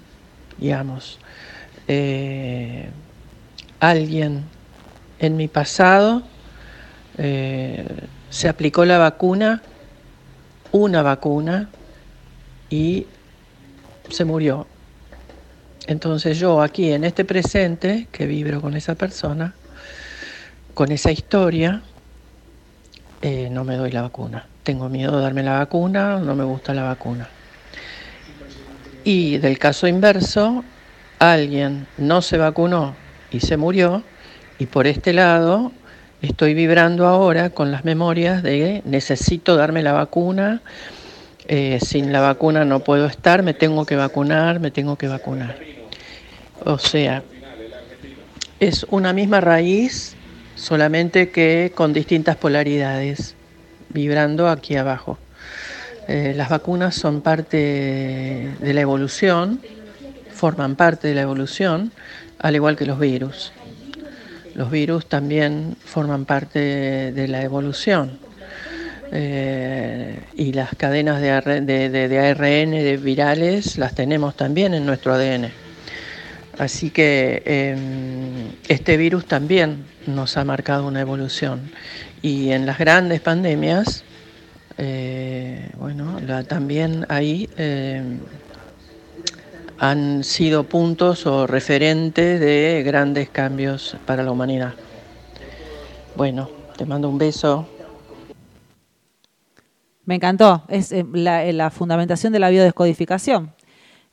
digamos. 0.59 1.19
Eh, 1.87 2.89
alguien 3.79 4.43
en 5.19 5.37
mi 5.37 5.47
pasado 5.47 6.21
eh, 7.17 7.85
se 8.29 8.47
aplicó 8.47 8.85
la 8.85 8.99
vacuna, 8.99 9.63
una 10.71 11.01
vacuna, 11.01 11.69
y 12.69 13.07
se 14.09 14.23
murió. 14.23 14.67
Entonces 15.87 16.37
yo 16.37 16.61
aquí 16.61 16.91
en 16.91 17.03
este 17.03 17.25
presente, 17.25 18.07
que 18.11 18.27
vibro 18.27 18.61
con 18.61 18.75
esa 18.75 18.93
persona, 18.95 19.55
con 20.75 20.91
esa 20.91 21.11
historia, 21.11 21.81
no 23.51 23.63
me 23.63 23.75
doy 23.75 23.91
la 23.91 24.03
vacuna. 24.03 24.50
Tengo 24.63 24.89
miedo 24.89 25.17
de 25.17 25.23
darme 25.23 25.43
la 25.43 25.59
vacuna, 25.59 26.19
no 26.19 26.35
me 26.35 26.43
gusta 26.43 26.73
la 26.73 26.83
vacuna. 26.83 27.27
Y 29.03 29.37
del 29.39 29.57
caso 29.57 29.87
inverso, 29.87 30.63
alguien 31.17 31.87
no 31.97 32.21
se 32.21 32.37
vacunó 32.37 32.95
y 33.31 33.39
se 33.39 33.57
murió, 33.57 34.03
y 34.59 34.67
por 34.67 34.85
este 34.85 35.13
lado 35.13 35.71
estoy 36.21 36.53
vibrando 36.53 37.07
ahora 37.07 37.49
con 37.49 37.71
las 37.71 37.83
memorias 37.85 38.43
de 38.43 38.83
necesito 38.85 39.55
darme 39.55 39.81
la 39.81 39.93
vacuna, 39.93 40.61
eh, 41.47 41.79
sin 41.83 42.13
la 42.13 42.21
vacuna 42.21 42.63
no 42.63 42.81
puedo 42.81 43.07
estar, 43.07 43.41
me 43.41 43.55
tengo 43.55 43.85
que 43.85 43.95
vacunar, 43.95 44.59
me 44.59 44.69
tengo 44.69 44.95
que 44.95 45.07
vacunar. 45.07 45.57
O 46.63 46.77
sea, 46.77 47.23
es 48.59 48.85
una 48.91 49.13
misma 49.13 49.41
raíz, 49.41 50.15
solamente 50.53 51.31
que 51.31 51.71
con 51.73 51.93
distintas 51.93 52.35
polaridades, 52.35 53.35
vibrando 53.93 54.49
aquí 54.49 54.75
abajo. 54.75 55.17
Eh, 56.07 56.33
las 56.35 56.49
vacunas 56.49 56.95
son 56.95 57.21
parte 57.21 57.57
de 58.59 58.73
la 58.73 58.81
evolución, 58.81 59.61
forman 60.33 60.75
parte 60.75 61.07
de 61.07 61.15
la 61.15 61.21
evolución, 61.21 61.91
al 62.39 62.55
igual 62.55 62.75
que 62.75 62.85
los 62.85 62.99
virus. 62.99 63.51
Los 64.55 64.69
virus 64.71 65.05
también 65.07 65.77
forman 65.85 66.25
parte 66.25 66.59
de 67.11 67.27
la 67.27 67.41
evolución. 67.43 68.19
Eh, 69.13 70.19
y 70.35 70.53
las 70.53 70.69
cadenas 70.75 71.21
de, 71.21 72.07
de- 72.07 72.19
ARN, 72.19 72.71
de 72.71 72.97
virales, 72.97 73.77
las 73.77 73.93
tenemos 73.93 74.35
también 74.35 74.73
en 74.73 74.85
nuestro 74.85 75.13
ADN. 75.13 75.49
Así 76.57 76.89
que 76.91 77.41
eh, 77.45 77.75
este 78.67 78.97
virus 78.97 79.25
también 79.25 79.83
nos 80.07 80.37
ha 80.37 80.43
marcado 80.45 80.87
una 80.87 81.01
evolución. 81.01 81.71
Y 82.21 82.51
en 82.51 82.65
las 82.65 82.77
grandes 82.77 83.19
pandemias, 83.19 84.03
eh, 84.77 85.71
bueno, 85.79 86.19
la- 86.19 86.43
también 86.43 87.05
ahí 87.09 87.49
eh, 87.57 88.03
han 89.79 90.23
sido 90.23 90.63
puntos 90.63 91.25
o 91.25 91.47
referentes 91.47 92.39
de 92.39 92.83
grandes 92.85 93.29
cambios 93.29 93.97
para 94.05 94.21
la 94.23 94.31
humanidad. 94.31 94.73
Bueno, 96.15 96.49
te 96.77 96.85
mando 96.85 97.09
un 97.09 97.17
beso. 97.17 97.67
Me 100.05 100.15
encantó. 100.15 100.63
Es 100.67 100.91
eh, 100.91 101.05
la, 101.13 101.71
fundamentación 101.71 102.33
de 102.33 102.39
la 102.39 102.49
biodescodificación. 102.49 103.53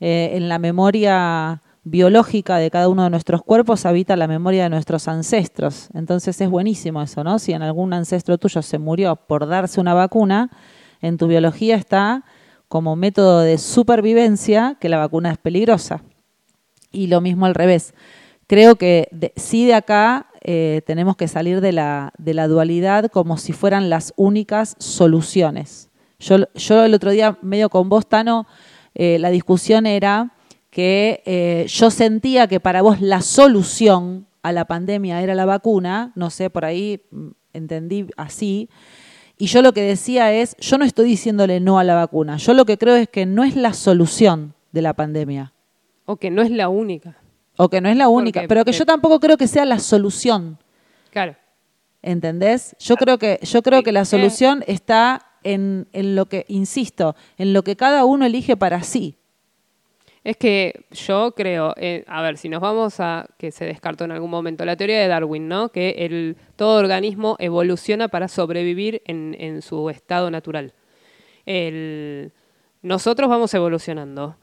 En 0.00 0.48
la 0.48 0.60
memoria 0.60 1.60
biológica 1.90 2.58
de 2.58 2.70
cada 2.70 2.88
uno 2.88 3.04
de 3.04 3.10
nuestros 3.10 3.42
cuerpos 3.42 3.86
habita 3.86 4.16
la 4.16 4.28
memoria 4.28 4.64
de 4.64 4.70
nuestros 4.70 5.08
ancestros. 5.08 5.88
Entonces 5.94 6.40
es 6.40 6.48
buenísimo 6.50 7.02
eso, 7.02 7.24
¿no? 7.24 7.38
Si 7.38 7.52
en 7.52 7.62
algún 7.62 7.92
ancestro 7.92 8.38
tuyo 8.38 8.62
se 8.62 8.78
murió 8.78 9.16
por 9.16 9.46
darse 9.46 9.80
una 9.80 9.94
vacuna, 9.94 10.50
en 11.00 11.16
tu 11.16 11.26
biología 11.26 11.76
está 11.76 12.24
como 12.68 12.96
método 12.96 13.40
de 13.40 13.58
supervivencia 13.58 14.76
que 14.80 14.88
la 14.88 14.98
vacuna 14.98 15.30
es 15.30 15.38
peligrosa. 15.38 16.02
Y 16.92 17.06
lo 17.06 17.20
mismo 17.20 17.46
al 17.46 17.54
revés. 17.54 17.94
Creo 18.46 18.76
que 18.76 19.08
de- 19.10 19.32
sí 19.36 19.66
de 19.66 19.74
acá 19.74 20.26
eh, 20.42 20.82
tenemos 20.86 21.16
que 21.16 21.28
salir 21.28 21.60
de 21.60 21.72
la, 21.72 22.12
dualidad 22.16 23.10
como 23.10 23.36
si 23.36 23.52
fueran 23.52 23.90
las 23.90 24.12
únicas 24.16 24.76
soluciones. 24.78 25.90
Yo, 26.18 26.36
yo 26.54 26.84
el 26.84 26.94
otro 26.94 27.10
día, 27.10 27.38
medio 27.42 27.68
con 27.70 27.88
vos, 27.88 28.08
Tano, 28.08 28.46
eh, 28.94 29.18
la 29.18 29.30
discusión 29.30 29.86
era 29.86 30.32
que 30.70 31.22
eh, 31.24 31.66
yo 31.68 31.90
sentía 31.90 32.46
que 32.46 32.60
para 32.60 32.82
vos 32.82 33.00
la 33.00 33.22
solución 33.22 34.26
a 34.42 34.52
la 34.52 34.66
pandemia 34.66 35.22
era 35.22 35.34
la 35.34 35.46
vacuna, 35.46 36.12
no 36.14 36.30
sé, 36.30 36.50
por 36.50 36.64
ahí 36.64 37.02
mm, 37.10 37.28
entendí 37.52 38.06
así, 38.16 38.68
y 39.38 39.46
yo 39.46 39.62
lo 39.62 39.72
que 39.72 39.82
decía 39.82 40.32
es, 40.32 40.56
yo 40.58 40.78
no 40.78 40.84
estoy 40.84 41.08
diciéndole 41.08 41.60
no 41.60 41.78
a 41.78 41.84
la 41.84 41.94
vacuna, 41.94 42.36
yo 42.36 42.54
lo 42.54 42.64
que 42.64 42.76
creo 42.76 42.96
es 42.96 43.08
que 43.08 43.24
no 43.24 43.44
es 43.44 43.56
la 43.56 43.72
solución 43.72 44.54
de 44.72 44.82
la 44.82 44.94
pandemia, 44.94 45.52
O 46.06 46.16
que 46.16 46.30
no 46.30 46.42
es 46.42 46.50
la 46.50 46.68
única. 46.68 47.16
o 47.56 47.68
que 47.68 47.80
no 47.80 47.88
es 47.88 47.96
la 47.96 48.08
única, 48.08 48.40
Porque, 48.40 48.48
pero 48.48 48.64
que 48.64 48.70
eh, 48.72 48.74
yo 48.78 48.86
tampoco 48.86 49.20
creo 49.20 49.36
que 49.36 49.46
sea 49.46 49.64
la 49.64 49.78
solución. 49.78 50.58
Claro. 51.10 51.36
¿Entendés? 52.02 52.76
Yo 52.78 52.96
creo 52.96 53.18
que, 53.18 53.40
yo 53.42 53.62
creo 53.62 53.82
que 53.82 53.92
la 53.92 54.04
solución 54.04 54.62
está 54.66 55.26
en, 55.42 55.88
en 55.92 56.14
lo 56.14 56.26
que, 56.26 56.44
insisto, 56.48 57.16
en 57.38 57.52
lo 57.52 57.62
que 57.64 57.76
cada 57.76 58.04
uno 58.04 58.24
elige 58.24 58.56
para 58.56 58.82
sí. 58.82 59.16
Es 60.28 60.36
que 60.36 60.84
yo 60.90 61.32
creo, 61.34 61.72
eh, 61.78 62.04
a 62.06 62.20
ver, 62.20 62.36
si 62.36 62.50
nos 62.50 62.60
vamos 62.60 63.00
a, 63.00 63.26
que 63.38 63.50
se 63.50 63.64
descartó 63.64 64.04
en 64.04 64.10
algún 64.12 64.28
momento, 64.28 64.62
la 64.66 64.76
teoría 64.76 65.00
de 65.00 65.08
Darwin, 65.08 65.48
¿no? 65.48 65.70
Que 65.70 65.90
el, 66.00 66.36
todo 66.54 66.78
organismo 66.78 67.36
evoluciona 67.38 68.08
para 68.08 68.28
sobrevivir 68.28 69.00
en, 69.06 69.34
en 69.38 69.62
su 69.62 69.88
estado 69.88 70.30
natural. 70.30 70.74
El- 71.46 72.32
nosotros 72.82 73.26
vamos 73.30 73.54
evolucionando. 73.54 74.36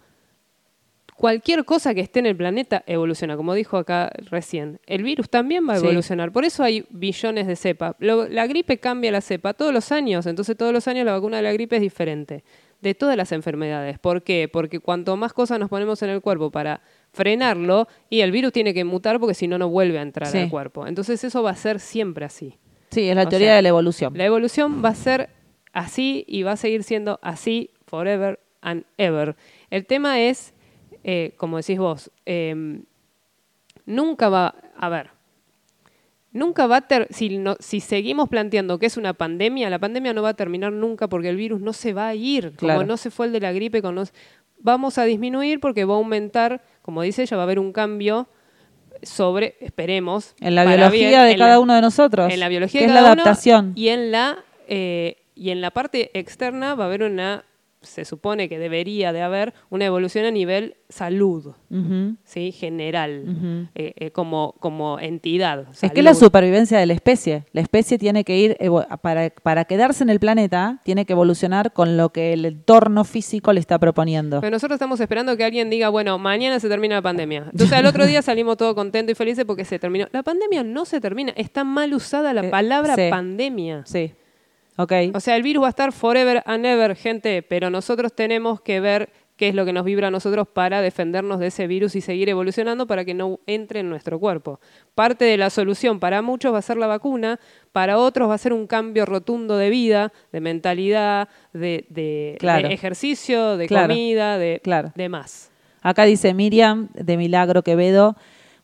Cualquier 1.15 1.63
cosa 1.65 1.93
que 1.93 2.01
esté 2.01 2.17
en 2.19 2.25
el 2.25 2.35
planeta 2.35 2.83
evoluciona, 2.87 3.37
como 3.37 3.53
dijo 3.53 3.77
acá 3.77 4.11
recién. 4.31 4.79
El 4.87 5.03
virus 5.03 5.29
también 5.29 5.69
va 5.69 5.73
a 5.73 5.77
Sí. 5.77 5.85
evolucionar. 5.85 6.31
Por 6.31 6.45
eso 6.45 6.63
hay 6.63 6.83
billones 6.89 7.45
de 7.45 7.55
cepa. 7.55 7.95
Lo- 7.99 8.27
la 8.27 8.47
gripe 8.47 8.79
cambia 8.79 9.11
la 9.11 9.21
cepa 9.21 9.53
todos 9.53 9.71
los 9.71 9.91
años. 9.91 10.25
Entonces 10.25 10.57
todos 10.57 10.73
los 10.73 10.87
años 10.87 11.05
la 11.05 11.13
vacuna 11.13 11.37
de 11.37 11.43
la 11.43 11.53
gripe 11.53 11.75
es 11.75 11.81
diferente. 11.83 12.43
De 12.85 12.93
todas 12.93 13.17
las 13.17 13.31
enfermedades. 13.31 13.97
¿Por 13.97 14.21
qué? 14.21 14.47
Porque 14.47 14.79
cuanto 14.79 15.17
más 15.17 15.33
cosas 15.33 15.57
nos 15.59 15.69
ponemos 15.69 16.03
en 16.03 16.11
el 16.11 16.21
cuerpo 16.21 16.51
para 16.51 16.81
frenarlo, 17.13 17.87
y 18.11 18.19
el 18.19 18.31
virus 18.31 18.51
tiene 18.53 18.75
que 18.75 18.83
mutar 18.83 19.19
porque 19.19 19.33
si 19.33 19.47
no, 19.47 19.57
no 19.57 19.69
vuelve 19.69 19.97
a 19.97 20.03
entrar 20.03 20.27
Sí. 20.29 20.37
al 20.37 20.49
cuerpo. 20.51 20.85
Entonces 20.85 21.23
eso 21.23 21.41
va 21.41 21.49
a 21.49 21.55
ser 21.55 21.79
siempre 21.79 22.25
así. 22.25 22.59
Sí, 22.91 23.09
es 23.09 23.15
la 23.15 23.23
O 23.23 23.27
teoría 23.27 23.47
sea, 23.47 23.55
de 23.55 23.61
la 23.63 23.69
evolución. 23.69 24.15
La 24.15 24.25
evolución 24.25 24.83
va 24.85 24.89
a 24.89 24.93
ser 24.93 25.29
así 25.73 26.25
y 26.27 26.43
va 26.43 26.51
a 26.51 26.57
seguir 26.57 26.83
siendo 26.83 27.17
así 27.23 27.71
forever 27.87 28.39
and 28.61 28.83
ever. 28.99 29.35
El 29.71 29.87
tema 29.87 30.19
es, 30.21 30.53
eh, 31.03 31.33
como 31.37 31.57
decís 31.57 31.79
vos, 31.79 32.11
eh, 32.27 32.81
nunca 33.87 34.29
va, 34.29 34.53
a 34.77 34.89
ver, 34.89 35.09
nunca 36.35 36.67
va 36.67 36.77
a 36.77 36.81
ter, 36.81 37.07
si, 37.09 37.37
no- 37.39 37.55
si 37.59 37.79
seguimos 37.79 38.29
planteando 38.29 38.77
que 38.77 38.85
es 38.85 38.97
una 38.97 39.13
pandemia, 39.13 39.69
la 39.71 39.79
pandemia 39.79 40.13
no 40.13 40.21
va 40.21 40.29
a 40.29 40.33
terminar 40.35 40.71
nunca 40.71 41.07
porque 41.07 41.29
el 41.29 41.37
virus 41.37 41.61
no 41.61 41.73
se 41.73 41.93
va 41.93 42.09
a 42.09 42.13
ir, 42.15 42.51
Claro. 42.55 42.79
como 42.79 42.87
no 42.87 42.97
se 42.97 43.09
fue 43.09 43.25
el 43.25 43.31
de 43.31 43.39
la 43.39 43.51
gripe, 43.53 43.81
con 43.81 43.95
los- 43.95 44.13
vamos 44.59 44.97
a 44.97 45.05
disminuir 45.05 45.59
porque 45.59 45.85
va 45.85 45.93
a 45.95 45.97
aumentar, 45.97 46.61
como 46.81 47.01
dice 47.01 47.21
ella, 47.23 47.37
va 47.37 47.43
a 47.43 47.45
haber 47.45 47.57
un 47.59 47.71
cambio 47.71 48.27
sobre, 49.03 49.55
esperemos, 49.59 50.35
En 50.39 50.55
la 50.55 50.65
biología 50.65 51.09
bien, 51.23 51.31
de 51.33 51.35
cada 51.37 51.51
la- 51.53 51.59
uno 51.59 51.73
de 51.75 51.81
nosotros. 51.81 52.31
en 52.31 52.39
la 52.39 52.49
biología 52.49 52.81
que 52.81 52.85
de 52.87 52.91
es 52.91 52.95
la 52.95 53.01
cada 53.01 53.13
uno 53.13 53.71
y 53.75 53.89
en 53.89 54.11
la 54.11 54.37
eh, 54.67 55.17
y 55.35 55.49
en 55.51 55.61
la 55.61 55.69
parte 55.71 56.11
externa 56.17 56.75
va 56.75 56.85
a 56.85 56.87
haber 56.87 57.03
una 57.03 57.43
se 57.85 58.05
supone 58.05 58.49
que 58.49 58.59
debería 58.59 59.13
de 59.13 59.21
haber 59.21 59.53
una 59.69 59.85
evolución 59.85 60.25
a 60.25 60.31
nivel 60.31 60.75
salud 60.89 61.53
sí 62.23 62.51
general 62.51 63.69
eh, 63.75 63.93
eh, 63.97 64.11
como 64.11 64.55
como 64.59 64.99
entidad 64.99 65.65
Es 65.81 65.91
que 65.91 65.99
es 65.99 66.03
la 66.05 66.13
supervivencia 66.13 66.77
de 66.79 66.85
la 66.85 66.93
especie. 66.93 67.45
La 67.51 67.61
especie 67.61 67.97
tiene 67.97 68.23
que 68.23 68.37
ir, 68.37 68.57
para, 69.01 69.29
para 69.29 69.65
quedarse 69.65 70.03
en 70.03 70.09
el 70.09 70.19
planeta, 70.19 70.79
tiene 70.83 71.05
que 71.05 71.13
evolucionar 71.13 71.73
con 71.73 71.97
lo 71.97 72.09
que 72.09 72.33
el 72.33 72.45
entorno 72.45 73.03
físico 73.03 73.51
le 73.53 73.59
está 73.59 73.77
proponiendo. 73.79 74.41
pero 74.41 74.51
nosotros 74.51 74.75
estamos 74.77 74.99
esperando 74.99 75.35
que 75.37 75.43
alguien 75.43 75.69
diga, 75.69 75.89
bueno, 75.89 76.17
mañana 76.17 76.59
se 76.59 76.69
termina 76.69 76.95
la 76.95 77.01
pandemia. 77.01 77.47
Entonces 77.51 77.73
al 77.73 77.85
otro 77.85 78.05
día 78.05 78.21
salimos 78.21 78.57
todos 78.57 78.73
contentos 78.75 79.11
y 79.11 79.15
felices 79.15 79.45
porque 79.45 79.65
se 79.65 79.79
terminó. 79.79 80.07
La 80.11 80.23
pandemia 80.23 80.63
no 80.63 80.85
se 80.85 81.01
termina. 81.01 81.33
Está 81.35 81.63
mal 81.63 81.93
usada 81.93 82.33
la 82.33 82.45
Eh, 82.45 82.49
palabra 82.49 82.95
sí. 82.95 83.07
pandemia. 83.09 83.83
Sí. 83.85 84.13
Ok. 84.77 84.91
O 85.13 85.19
sea, 85.19 85.35
el 85.35 85.43
virus 85.43 85.63
va 85.63 85.67
a 85.67 85.69
estar 85.69 85.91
forever 85.91 86.43
and 86.45 86.65
ever, 86.65 86.95
gente, 86.95 87.41
pero 87.43 87.69
nosotros 87.69 88.13
tenemos 88.13 88.59
que 88.61 88.79
ver 88.79 89.09
qué 89.37 89.49
es 89.49 89.55
lo 89.55 89.65
que 89.65 89.73
nos 89.73 89.83
vibra 89.83 90.07
a 90.07 90.11
nosotros 90.11 90.47
para 90.47 90.81
defendernos 90.81 91.39
de 91.39 91.47
ese 91.47 91.67
virus 91.67 91.95
y 91.95 92.01
seguir 92.01 92.29
evolucionando 92.29 92.87
para 92.87 93.03
que 93.03 93.13
no 93.13 93.39
entre 93.47 93.81
en 93.81 93.89
nuestro 93.89 94.17
cuerpo. 94.19 94.61
Parte 94.95 95.25
de 95.25 95.35
la 95.37 95.49
solución 95.49 95.99
para 95.99 96.21
muchos 96.21 96.53
va 96.53 96.59
a 96.59 96.61
ser 96.61 96.77
la 96.77 96.87
vacuna, 96.87 97.39
para 97.73 97.97
otros 97.97 98.29
va 98.29 98.35
a 98.35 98.37
ser 98.37 98.53
un 98.53 98.65
cambio 98.65 99.05
rotundo 99.05 99.57
de 99.57 99.69
vida, 99.69 100.13
de 100.31 100.39
mentalidad, 100.39 101.27
de, 101.51 101.85
de- 101.89 102.37
Claro. 102.39 102.67
de 102.69 102.73
ejercicio, 102.73 103.57
de 103.57 103.67
Claro. 103.67 103.87
comida, 103.89 104.37
de, 104.37 104.61
Claro. 104.63 104.91
de 104.95 105.09
más. 105.09 105.51
Acá 105.81 106.03
dice 106.05 106.33
Miriam 106.33 106.87
de 106.93 107.17
Milagro 107.17 107.61
Quevedo. 107.61 108.15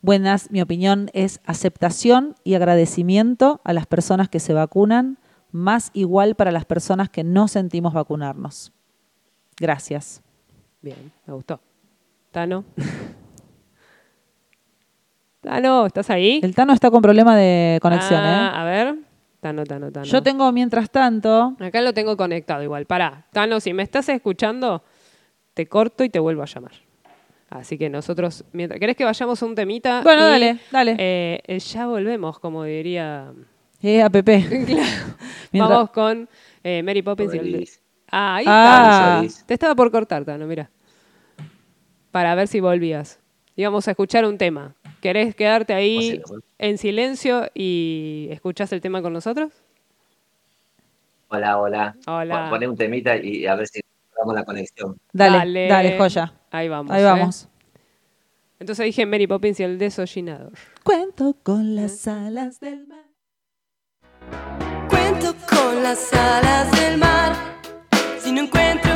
Buenas, 0.01 0.51
mi 0.51 0.61
opinión 0.61 1.09
es 1.13 1.41
aceptación 1.45 2.35
y 2.45 2.53
agradecimiento 2.55 3.61
a 3.63 3.73
las 3.73 3.85
personas 3.87 4.29
que 4.29 4.39
se 4.39 4.53
vacunan, 4.53 5.17
más 5.51 5.91
igual 5.93 6.35
para 6.35 6.51
las 6.51 6.65
personas 6.65 7.09
que 7.09 7.23
no 7.23 7.47
sentimos 7.47 7.93
vacunarnos. 7.93 8.71
Gracias. 9.59 10.21
Bien, 10.81 11.11
me 11.25 11.33
gustó. 11.33 11.59
Tano. 12.31 12.63
Tano, 15.41 15.87
¿estás 15.87 16.09
ahí? 16.09 16.39
El 16.43 16.53
Tano 16.53 16.73
está 16.73 16.91
con 16.91 17.01
problema 17.01 17.35
de 17.35 17.79
conexión, 17.81 18.19
Ah, 18.21 18.51
¿eh? 18.53 18.59
A 18.59 18.63
ver. 18.63 18.95
Tano, 19.39 19.63
Tano, 19.63 19.91
Tano. 19.91 20.05
Yo 20.05 20.21
tengo, 20.21 20.51
mientras 20.51 20.91
tanto, 20.91 21.55
Acá 21.59 21.81
lo 21.81 21.93
tengo 21.93 22.15
conectado 22.15 22.61
igual. 22.61 22.85
Pará, 22.85 23.25
Tano, 23.31 23.59
si 23.59 23.73
me 23.73 23.81
estás 23.81 24.07
escuchando, 24.09 24.83
te 25.55 25.67
corto 25.67 26.03
y 26.03 26.09
te 26.09 26.19
vuelvo 26.19 26.43
a 26.43 26.45
llamar. 26.45 26.73
Así 27.49 27.77
que 27.77 27.89
nosotros, 27.89 28.45
mientras, 28.53 28.79
¿querés 28.79 28.95
que 28.95 29.03
vayamos 29.03 29.41
a 29.41 29.45
un 29.45 29.55
temita? 29.55 30.01
Bueno, 30.03 30.21
Y, 30.21 30.31
dale, 30.31 30.59
dale. 30.71 30.95
eh, 30.99 31.41
eh, 31.47 31.59
ya 31.59 31.87
volvemos, 31.87 32.39
como 32.39 32.63
diría. 32.63 33.33
Eh, 33.81 34.01
app. 34.01 34.13
Claro. 34.23 34.41
Mientras- 35.51 35.69
Vamos 35.69 35.89
con 35.91 36.29
eh, 36.63 36.81
Mary 36.83 37.01
Poppins 37.01 37.33
y 37.33 37.37
el. 37.37 37.69
Ah, 38.09 38.35
ahí 38.35 38.45
Ah. 38.47 39.21
está. 39.25 39.45
Te 39.45 39.53
estaba 39.53 39.75
por 39.75 39.91
cortar, 39.91 40.25
Tano, 40.25 40.45
mira. 40.47 40.69
Para 42.11 42.35
ver 42.35 42.47
si 42.47 42.59
volvías. 42.59 43.19
Íbamos 43.55 43.87
a 43.87 43.91
escuchar 43.91 44.25
un 44.25 44.37
tema. 44.37 44.75
¿Querés 45.01 45.33
quedarte 45.35 45.73
ahí 45.73 46.21
en 46.59 46.77
silencio 46.77 47.49
y 47.53 48.27
escuchás 48.31 48.71
el 48.73 48.81
tema 48.81 49.01
con 49.01 49.13
nosotros? 49.13 49.51
Hola, 51.29 51.57
hola. 51.59 51.95
Hola. 52.07 52.41
Pon- 52.41 52.49
Poné 52.49 52.67
un 52.67 52.75
temita 52.77 53.15
y 53.17 53.45
a 53.45 53.55
ver 53.55 53.67
si 53.67 53.79
damos 54.17 54.35
la 54.35 54.43
conexión. 54.43 54.97
Dale, 55.13 55.67
dale, 55.67 55.97
joya. 55.97 56.33
Ahí 56.51 56.67
vamos. 56.69 56.91
Ahí 56.91 57.01
¿eh? 57.01 57.05
vamos. 57.05 57.47
Entonces 58.59 58.85
dije 58.85 59.05
Mary 59.05 59.25
Poppins 59.27 59.59
y 59.59 59.63
el 59.63 59.77
desollinador. 59.79 60.51
Cuento 60.83 61.35
con 61.41 61.75
las 61.75 62.07
alas 62.07 62.59
del 62.59 62.85
mar. 62.87 63.05
Con 65.49 65.83
las 65.83 66.11
alas 66.13 66.71
del 66.71 66.97
mar. 66.97 67.33
Si 68.21 68.31
no 68.31 68.41
encuentro 68.41 68.90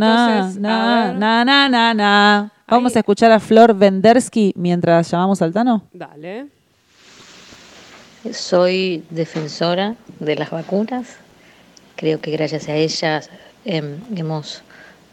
Na, 0.00 0.50
na, 0.58 1.12
na, 1.12 1.44
na, 1.44 1.68
na, 1.68 1.94
na. 1.94 2.52
Vamos 2.66 2.92
Ahí. 2.92 2.98
a 2.98 3.00
escuchar 3.00 3.32
a 3.32 3.40
Flor 3.40 3.74
Vendersky 3.74 4.52
mientras 4.56 5.10
llamamos 5.10 5.42
al 5.42 5.52
Tano. 5.52 5.82
Dale. 5.92 6.46
Soy 8.32 9.04
defensora 9.10 9.96
de 10.18 10.36
las 10.36 10.50
vacunas. 10.50 11.16
Creo 11.96 12.20
que 12.20 12.30
gracias 12.30 12.68
a 12.68 12.74
ellas 12.76 13.28
em, 13.64 13.98
hemos 14.16 14.62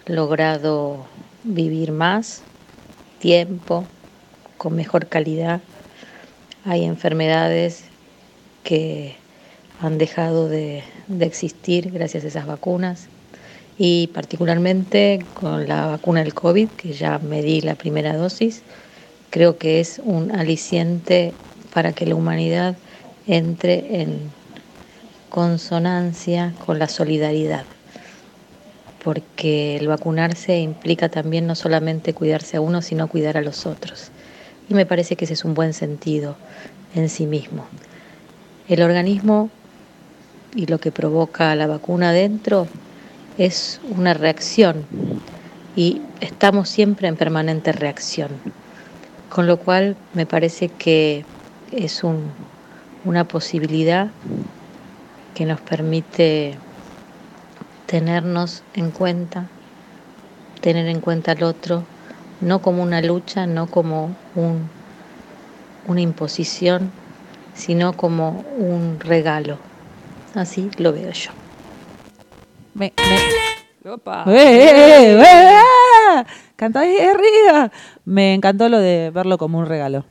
logrado 0.06 1.06
vivir 1.44 1.92
más 1.92 2.44
tiempo, 3.20 3.86
con 4.58 4.76
mejor 4.76 5.08
calidad. 5.08 5.60
Hay 6.64 6.86
enfermedades 6.86 7.86
que 8.64 9.16
han 9.82 9.98
dejado 9.98 10.48
de, 10.48 10.84
de 11.08 11.26
existir 11.26 11.92
gracias 11.92 12.24
a 12.24 12.28
esas 12.28 12.46
vacunas 12.46 13.10
y 13.78 14.08
particularmente 14.08 15.24
con 15.34 15.68
la 15.68 15.88
vacuna 15.88 16.24
del 16.24 16.34
COVID, 16.34 16.70
que 16.70 16.94
ya 16.94 17.20
me 17.20 17.42
di 17.44 17.62
la 17.62 17.76
primera 17.76 18.16
dosis, 18.16 18.64
creo 19.30 19.58
que 19.58 19.80
es 19.80 20.02
un 20.04 20.32
aliciente 20.32 21.34
para 21.74 21.94
que 21.94 22.06
la 22.06 22.16
humanidad 22.16 22.76
entre 23.28 24.02
en 24.02 24.32
consonancia 25.30 26.54
con 26.66 26.80
la 26.80 26.88
solidaridad, 26.88 27.66
porque 29.04 29.78
el 29.78 29.88
vacunarse 29.88 30.58
implica 30.60 31.10
también 31.10 31.46
no 31.46 31.54
solamente 31.54 32.14
cuidarse 32.14 32.58
a 32.58 32.62
uno, 32.62 32.82
sino 32.82 33.08
cuidar 33.08 33.38
a 33.38 33.42
los 33.42 33.66
otros. 33.66 34.10
Y 34.70 34.74
me 34.74 34.86
parece 34.86 35.16
que 35.16 35.26
ese 35.26 35.36
es 35.36 35.46
un 35.46 35.54
buen 35.54 35.74
sentido 35.74 36.36
en 36.96 37.10
sí 37.10 37.26
mismo. 37.26 37.66
El 38.68 38.82
organismo 38.82 39.50
y 40.56 40.66
lo 40.66 40.80
que 40.80 40.92
provoca 40.92 41.56
la 41.56 41.68
vacuna 41.68 42.12
dentro 42.12 42.68
es 43.38 43.80
una 43.96 44.14
reacción 44.14 44.86
y 45.76 46.02
estamos 46.22 46.70
siempre 46.70 47.08
en 47.08 47.16
permanente 47.16 47.72
reacción. 47.72 48.30
Con 49.30 49.46
lo 49.46 49.58
cual 49.58 49.96
me 50.14 50.26
parece 50.26 50.70
que 50.70 51.24
es 51.72 52.04
un, 52.04 52.32
una 53.06 53.26
posibilidad 53.26 54.08
que 55.36 55.46
nos 55.46 55.62
permite 55.62 56.56
tenernos 57.86 58.64
en 58.74 58.90
cuenta, 58.92 59.46
tener 60.62 60.88
en 60.88 61.00
cuenta 61.00 61.34
al 61.34 61.44
otro, 61.44 61.84
no 62.42 62.62
como 62.62 62.82
una 62.82 63.02
lucha, 63.02 63.46
no 63.46 63.68
como 63.68 64.16
un, 64.36 64.68
una 65.88 66.02
imposición, 66.02 66.92
sino 67.54 67.94
como 67.94 68.44
un 68.58 69.00
regalo. 69.00 69.58
Así 70.34 70.70
lo 70.78 70.92
veo 70.92 71.12
yo. 71.12 71.32
Me, 72.78 72.94
me- 73.84 73.90
Opa. 73.92 74.24
¡Eh, 74.28 74.34
eh, 74.36 75.20
eh, 75.20 75.22
eh! 75.22 76.24
Cantá 76.56 76.82
ahí 76.82 76.98
arriba. 77.00 77.72
Me 78.06 78.34
encantó 78.36 78.70
lo 78.70 78.78
de 78.80 79.10
verlo 79.12 79.38
como 79.40 79.58
un 79.58 79.66
regalo. 79.66 80.06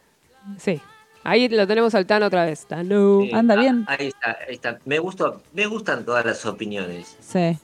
Sí. 0.58 0.80
Ahí 1.22 1.48
lo 1.48 1.66
tenemos 1.66 1.94
al 1.94 2.06
Tano 2.06 2.26
otra 2.26 2.44
vez. 2.44 2.66
Tano. 2.66 3.20
Sí, 3.22 3.30
Anda 3.32 3.54
ah, 3.54 3.60
bien. 3.60 3.84
Ahí 3.88 4.08
está, 4.08 4.36
ahí 4.48 4.54
está. 4.54 4.78
Me, 4.84 4.98
gustó, 4.98 5.42
me 5.52 5.66
gustan 5.66 6.04
todas 6.04 6.24
las 6.24 6.44
opiniones, 6.46 7.16
Sí. 7.20 7.58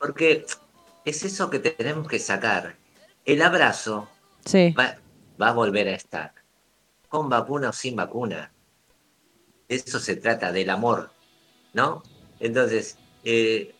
porque 0.00 0.44
es 1.04 1.24
eso 1.24 1.50
que 1.50 1.58
tenemos 1.58 2.08
que 2.08 2.18
sacar. 2.18 2.74
El 3.24 3.42
abrazo 3.42 4.08
Sí. 4.44 4.74
va, 4.78 4.96
va 5.40 5.48
a 5.48 5.52
volver 5.52 5.88
a 5.88 5.92
estar, 5.94 6.32
con 7.08 7.28
vacuna 7.28 7.68
o 7.68 7.72
sin 7.72 7.94
vacuna. 7.96 8.52
De 9.68 9.76
eso 9.76 10.00
se 10.00 10.16
trata, 10.16 10.50
del 10.52 10.70
amor, 10.70 11.10
¿no? 11.72 12.02
Entonces, 12.40 12.98
eh, 13.24 13.74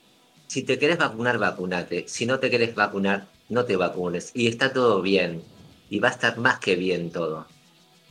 si 0.52 0.64
te 0.64 0.78
querés 0.78 0.98
vacunar, 0.98 1.38
vacunate. 1.38 2.04
Si 2.06 2.26
no 2.26 2.38
te 2.38 2.50
querés 2.50 2.74
vacunar, 2.74 3.24
no 3.48 3.64
te 3.64 3.74
vacunes. 3.76 4.32
Y 4.34 4.48
está 4.48 4.70
todo 4.70 5.00
bien. 5.00 5.42
Y 5.88 5.98
va 5.98 6.08
a 6.08 6.10
estar 6.10 6.36
más 6.36 6.58
que 6.58 6.76
bien 6.76 7.10
todo. 7.10 7.46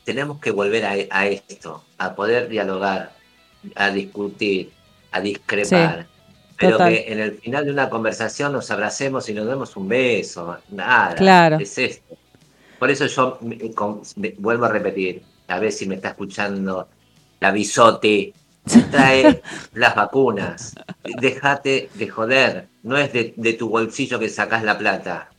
Tenemos 0.03 0.39
que 0.39 0.49
volver 0.49 0.83
a, 0.85 0.93
a 1.11 1.27
esto, 1.27 1.83
a 1.99 2.15
poder 2.15 2.49
dialogar, 2.49 3.11
a 3.75 3.91
discutir, 3.91 4.71
a 5.11 5.21
discrepar. 5.21 6.07
Pero 6.57 6.71
total. 6.77 6.89
que 6.93 7.11
en 7.13 7.19
el 7.19 7.33
final 7.39 7.65
de 7.65 7.71
una 7.73 7.89
conversación 7.91 8.53
nos 8.53 8.71
abracemos 8.71 9.29
y 9.29 9.33
nos 9.33 9.45
demos 9.45 9.75
un 9.77 9.87
beso. 9.87 10.57
Nada. 10.69 11.13
Claro. 11.13 11.57
Es 11.59 11.77
esto. 11.77 12.17
Por 12.79 12.89
eso 12.89 13.05
yo 13.05 13.37
me- 13.41 13.71
con- 13.71 14.01
me- 14.15 14.33
vuelvo 14.39 14.65
a 14.65 14.69
repetir, 14.69 15.21
a 15.47 15.59
ver 15.59 15.71
si 15.71 15.85
me 15.85 15.93
está 15.95 16.09
escuchando 16.09 16.87
la 17.39 17.51
bisote. 17.51 18.33
Trae 18.91 19.41
las 19.73 19.95
vacunas. 19.95 20.75
Déjate 21.03 21.89
de 21.93 22.07
joder. 22.07 22.67
No 22.83 22.97
es 22.97 23.11
de, 23.13 23.33
de 23.35 23.53
tu 23.53 23.69
bolsillo 23.69 24.19
que 24.19 24.29
sacás 24.29 24.63
la 24.63 24.77
plata. 24.77 25.29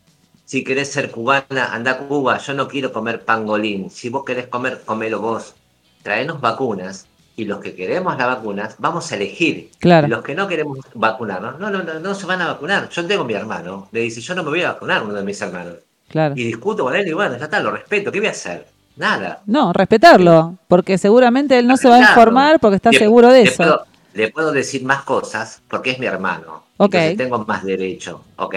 Si 0.45 0.65
querés 0.65 0.93
ser 0.93 1.11
cubana, 1.11 1.73
anda 1.73 1.93
a 1.93 1.99
Cuba. 1.99 2.39
Yo 2.39 2.53
no 2.53 2.69
quiero 2.69 2.93
comer 2.93 3.25
pangolín. 3.25 3.91
Si 3.91 4.09
vos 4.11 4.25
querés 4.25 4.49
comer, 4.49 4.83
comelo 4.85 5.21
vos. 5.21 5.55
Traenos 6.03 6.41
vacunas. 6.41 7.07
Y 7.37 7.47
los 7.47 7.61
que 7.61 7.75
queremos 7.75 8.19
las 8.19 8.27
vacunas, 8.27 8.75
vamos 8.79 9.11
a 9.11 9.17
elegir. 9.17 9.71
Claro. 9.79 10.09
Los 10.09 10.23
que 10.23 10.35
no 10.35 10.47
queremos 10.47 10.79
vacunarnos, 10.93 11.59
no, 11.59 11.71
no, 11.71 11.83
no, 11.83 11.99
no 11.99 12.15
se 12.15 12.27
van 12.27 12.43
a 12.43 12.49
vacunar. 12.49 12.91
Yo 12.91 13.07
tengo 13.07 13.25
mi 13.25 13.33
hermano. 13.33 13.89
Le 13.93 14.01
dice, 14.01 14.21
yo 14.21 14.35
no 14.35 14.43
me 14.43 14.51
voy 14.51 14.63
a 14.63 14.73
vacunar, 14.73 15.03
uno 15.03 15.15
de 15.15 15.23
mis 15.23 15.41
hermanos. 15.41 15.77
Claro. 16.09 16.35
Y 16.37 16.45
discuto 16.45 16.85
con 16.85 16.95
él 16.95 17.09
y 17.09 17.13
bueno, 17.15 17.39
ya 17.39 17.45
está, 17.45 17.59
lo 17.61 17.71
respeto. 17.71 18.13
¿Qué 18.13 18.19
voy 18.19 18.29
a 18.29 18.33
hacer? 18.33 18.67
Nada. 18.97 19.41
No, 19.47 19.73
respetarlo, 19.73 20.57
porque 20.69 20.99
seguramente 20.99 21.59
él 21.59 21.67
no 21.67 21.77
se 21.77 21.89
va 21.89 21.97
a 21.97 22.01
informar 22.01 22.61
porque 22.61 22.77
está 22.77 22.91
Le- 22.91 22.99
seguro 22.99 23.29
de 23.29 23.43
le 23.45 23.49
eso. 23.51 23.57
Puedo, 23.63 23.83
le 24.15 24.29
puedo 24.31 24.53
decir 24.53 24.85
más 24.85 25.03
cosas 25.03 25.63
porque 25.69 25.93
es 25.93 25.99
mi 25.99 26.07
hermano. 26.07 26.63
Ok. 26.77 26.95
Entonces 26.95 27.17
tengo 27.17 27.39
más 27.47 27.65
derecho, 27.65 28.23
¿ok? 28.37 28.55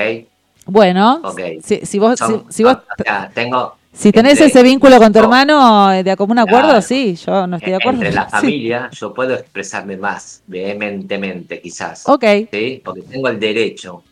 Bueno, 0.68 1.22
Ok. 1.24 1.40
si, 1.64 1.86
si 1.86 2.00
vos, 2.00 2.20
si, 2.20 2.26
Son- 2.26 2.46
si 2.50 2.64
vos, 2.64 2.74
o 2.76 3.04
sea, 3.04 3.30
tengo 3.34 3.76
si 3.94 4.12
tenés 4.12 4.34
entre- 4.34 4.48
ese 4.48 4.64
vínculo 4.64 4.98
con 4.98 5.14
tu 5.14 5.20
no, 5.20 5.26
hermano 5.26 5.94
eh, 5.94 6.04
de 6.04 6.18
común 6.18 6.40
acuerdo, 6.40 6.70
Claro. 6.70 6.82
sí, 6.82 7.16
yo 7.16 7.48
no 7.48 7.56
estoy 7.58 7.72
de 7.72 7.78
acuerdo. 7.78 8.00
Entre 8.02 8.14
la 8.14 8.26
Sí. 8.30 8.32
familia 8.32 8.90
yo 8.92 9.14
puedo 9.14 9.36
expresarme 9.36 9.96
más 9.96 10.42
vehementemente 10.48 11.62
quizás. 11.62 12.04
Ok, 12.10 12.26
¿sí? 12.52 12.82
Porque 12.84 13.04
tengo 13.04 13.30
el 13.30 13.40
derecho. 13.40 14.04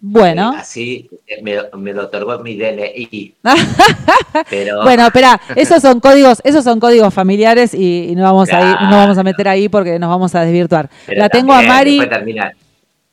Bueno. 0.00 0.52
Eh, 0.54 0.58
Así 0.60 1.10
eh, 1.26 1.42
me, 1.42 1.56
me 1.78 1.92
lo 1.92 2.04
otorgó 2.04 2.38
mi 2.40 2.56
DNI. 2.56 3.34
Pero 4.50 4.82
Bueno, 4.82 5.06
espera, 5.06 5.40
esos 5.56 5.82
son 5.82 6.00
códigos, 6.00 6.40
esos 6.44 6.64
son 6.64 6.80
códigos 6.80 7.12
familiares 7.12 7.74
y, 7.74 8.08
y 8.10 8.14
no 8.14 8.22
vamos 8.22 8.50
a 8.52 8.60
ir, 8.60 8.76
no 8.88 8.96
vamos 8.96 9.18
a 9.18 9.22
meter 9.22 9.48
ahí 9.48 9.68
porque 9.68 9.98
nos 9.98 10.08
vamos 10.10 10.34
a 10.34 10.42
desvirtuar. 10.44 10.88
pero 11.06 11.18
La 11.20 11.28
tengo 11.28 11.52
a 11.52 11.62
Mari, 11.62 11.98
Después, 11.98 12.10
termina- 12.18 12.52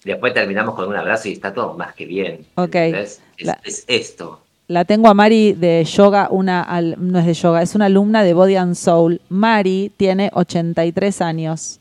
después 0.03 0.33
terminamos 0.33 0.75
con 0.75 0.87
un 0.87 0.95
abrazo 0.95 1.27
y 1.29 1.33
está 1.33 1.53
todo 1.53 1.73
más 1.75 1.93
que 1.93 2.05
bien. 2.05 2.45
Ok. 2.55 2.75
¿entendés? 2.75 3.21
Es, 3.37 3.45
La- 3.45 3.59
es 3.63 3.83
esto. 3.87 4.41
la 4.67 4.85
tengo 4.85 5.09
a 5.09 5.13
Mari 5.13 5.53
de 5.53 5.83
yoga, 5.85 6.27
una 6.31 6.61
al- 6.63 6.95
no 6.99 7.19
es 7.19 7.25
de 7.25 7.33
yoga, 7.33 7.61
es 7.61 7.75
una 7.75 7.85
alumna 7.85 8.23
de 8.23 8.33
Body 8.33 8.55
and 8.55 8.75
Soul. 8.75 9.21
Mari 9.29 9.91
tiene 9.97 10.29
83 10.33 11.21
años. 11.21 11.79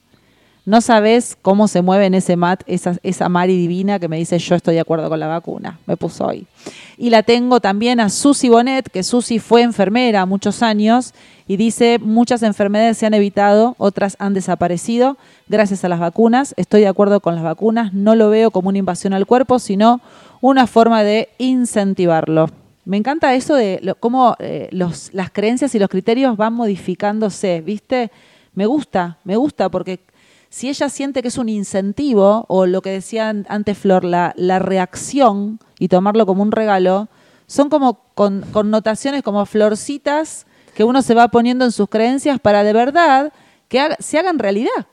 No 0.66 0.80
sabes 0.80 1.38
cómo 1.42 1.68
se 1.68 1.80
mueve 1.80 2.06
en 2.06 2.14
ese 2.14 2.34
mat 2.34 2.64
esa, 2.66 2.96
esa 3.04 3.28
divina 3.46 4.00
que 4.00 4.08
me 4.08 4.16
dice 4.16 4.36
yo 4.40 4.56
estoy 4.56 4.74
de 4.74 4.80
acuerdo 4.80 5.08
con 5.08 5.20
la 5.20 5.28
vacuna. 5.28 5.78
Me 5.86 5.96
puso 5.96 6.26
hoy. 6.26 6.48
Y 6.98 7.10
la 7.10 7.22
tengo 7.22 7.60
también 7.60 8.00
a 8.00 8.08
Susi 8.08 8.48
Bonet, 8.48 8.90
que 8.90 9.04
Susi 9.04 9.38
fue 9.38 9.62
enfermera 9.62 10.26
muchos 10.26 10.64
años 10.64 11.14
y 11.46 11.56
dice 11.56 12.00
muchas 12.00 12.42
enfermedades 12.42 12.98
se 12.98 13.06
han 13.06 13.14
evitado, 13.14 13.76
otras 13.78 14.16
han 14.18 14.34
desaparecido 14.34 15.16
gracias 15.46 15.84
a 15.84 15.88
las 15.88 16.00
vacunas. 16.00 16.52
Estoy 16.56 16.80
de 16.80 16.88
acuerdo 16.88 17.20
con 17.20 17.36
las 17.36 17.44
vacunas, 17.44 17.94
no 17.94 18.16
lo 18.16 18.28
veo 18.28 18.50
como 18.50 18.70
una 18.70 18.78
invasión 18.78 19.12
al 19.12 19.24
cuerpo, 19.24 19.60
sino 19.60 20.00
una 20.40 20.66
forma 20.66 21.04
de 21.04 21.28
incentivarlo. 21.38 22.50
Me 22.84 22.96
encanta 22.96 23.36
eso 23.36 23.54
de 23.54 23.94
cómo 24.00 24.34
eh, 24.40 24.68
las 24.72 25.30
creencias 25.32 25.76
y 25.76 25.78
los 25.78 25.88
criterios 25.88 26.36
van 26.36 26.54
modificándose, 26.54 27.60
¿viste? 27.60 28.10
Me 28.54 28.66
gusta, 28.66 29.18
me 29.22 29.36
gusta 29.36 29.68
porque 29.68 30.00
si 30.56 30.70
ella 30.70 30.88
siente 30.88 31.20
que 31.20 31.28
es 31.28 31.36
un 31.36 31.50
incentivo, 31.50 32.46
o 32.48 32.64
lo 32.64 32.80
que 32.80 32.88
decía 32.88 33.28
an- 33.28 33.44
antes 33.50 33.76
Flor, 33.76 34.04
la, 34.04 34.32
la 34.38 34.58
reacción 34.58 35.58
y 35.78 35.88
tomarlo 35.88 36.24
como 36.24 36.42
un 36.42 36.50
regalo, 36.50 37.08
son 37.46 37.68
como 37.68 38.00
con, 38.14 38.40
connotaciones 38.52 39.22
como 39.22 39.44
florcitas 39.44 40.46
que 40.74 40.82
uno 40.82 41.02
se 41.02 41.12
va 41.12 41.28
poniendo 41.28 41.66
en 41.66 41.72
sus 41.72 41.90
creencias 41.90 42.40
para 42.40 42.64
de 42.64 42.72
verdad 42.72 43.34
que 43.68 43.80
haga- 43.80 43.96
se 43.98 44.18
hagan 44.18 44.38
realidad. 44.38 44.86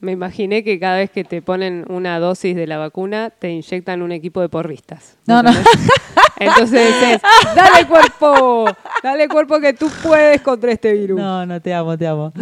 Me 0.00 0.12
imaginé 0.12 0.64
que 0.64 0.80
cada 0.80 0.96
vez 0.96 1.10
que 1.10 1.24
te 1.24 1.42
ponen 1.42 1.84
una 1.90 2.18
dosis 2.18 2.56
de 2.56 2.66
la 2.66 2.78
vacuna, 2.78 3.28
te 3.28 3.50
inyectan 3.50 4.00
un 4.00 4.12
equipo 4.12 4.40
de 4.40 4.48
porristas. 4.48 5.18
No, 5.26 5.42
no. 5.42 5.50
Entonces 6.38 6.94
es, 7.02 7.22
dale 7.54 7.86
cuerpo, 7.86 8.64
dale 9.02 9.28
cuerpo 9.28 9.60
que 9.60 9.74
tú 9.74 9.90
puedes 10.02 10.40
contra 10.40 10.72
este 10.72 10.92
virus. 10.94 11.18
No, 11.20 11.44
no, 11.44 11.60
te 11.60 11.74
amo, 11.74 11.96
te 11.98 12.06
amo. 12.06 12.32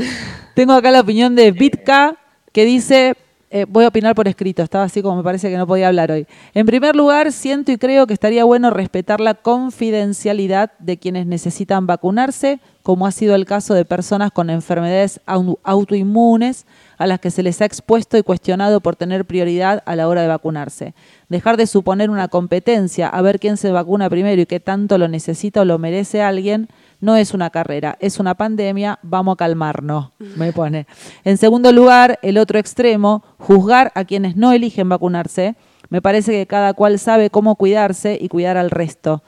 Tengo 0.55 0.73
acá 0.73 0.93
la 0.93 1.01
opinión 1.01 1.35
de 1.35 1.51
Vitka, 1.53 2.17
que 2.55 2.65
dice, 2.65 3.15
eh, 3.51 3.67
voy 3.69 3.85
a 3.85 3.89
opinar 3.89 4.15
por 4.15 4.27
escrito, 4.27 4.63
estaba 4.63 4.85
así 4.85 5.03
como 5.03 5.17
me 5.17 5.23
parece 5.23 5.51
que 5.51 5.57
no 5.59 5.67
podía 5.67 5.89
hablar 5.89 6.11
hoy. 6.11 6.27
En 6.55 6.67
primer 6.67 6.97
lugar, 6.97 7.31
siento 7.33 7.71
y 7.73 7.77
creo 7.79 8.07
que 8.07 8.15
estaría 8.15 8.45
bueno 8.45 8.71
respetar 8.71 9.21
la 9.21 9.35
confidencialidad 9.35 10.73
de 10.79 10.97
quienes 10.97 11.27
necesitan 11.27 11.87
vacunarse, 11.87 12.61
como 12.83 13.07
ha 13.07 13.13
sido 13.13 13.35
el 13.35 13.45
caso 13.45 13.75
de 13.75 13.85
personas 13.85 14.31
con 14.31 14.51
enfermedades 14.51 15.21
au- 15.27 15.59
autoinmunes 15.63 16.65
a 16.97 17.07
las 17.07 17.19
que 17.21 17.31
se 17.31 17.43
les 17.43 17.61
ha 17.61 17.65
expuesto 17.65 18.17
y 18.17 18.23
cuestionado 18.23 18.81
por 18.81 18.95
tener 18.97 19.25
prioridad 19.25 19.83
a 19.85 19.97
la 19.97 20.07
hora 20.09 20.23
de 20.23 20.29
vacunarse. 20.29 20.95
Dejar 21.29 21.57
de 21.57 21.67
suponer 21.67 22.11
una 22.11 22.29
competencia 22.29 23.09
a 23.09 23.21
ver 23.23 23.41
quién 23.41 23.57
se 23.57 23.71
vacuna 23.73 24.09
primero 24.11 24.41
y 24.43 24.47
qué 24.47 24.61
tanto 24.61 24.97
lo 24.99 25.09
necesita 25.09 25.63
o 25.63 25.65
lo 25.65 25.79
merece 25.79 26.23
alguien 26.23 26.69
no 27.01 27.17
es 27.17 27.35
una 27.35 27.51
carrera, 27.51 27.97
es 28.01 28.19
una 28.19 28.35
pandemia, 28.35 28.99
vamos 29.03 29.35
a 29.35 29.37
calmarnos, 29.37 30.13
me 30.37 30.53
pone. 30.53 30.87
En 31.25 31.37
segundo 31.37 31.73
lugar, 31.73 32.19
el 32.23 32.39
otro 32.39 32.59
extremo, 32.59 33.25
juzgar 33.39 33.93
a 33.95 34.05
quienes 34.05 34.37
no 34.37 34.53
eligen 34.53 34.89
vacunarse. 34.89 35.57
Me 35.91 36.03
parece 36.03 36.33
que 36.33 36.47
cada 36.47 36.75
cual 36.75 36.99
sabe 36.99 37.31
cómo 37.31 37.57
cuidarse 37.57 38.19
y 38.21 38.29
cuidar 38.29 38.57
al 38.57 38.71
resto. 38.71 39.23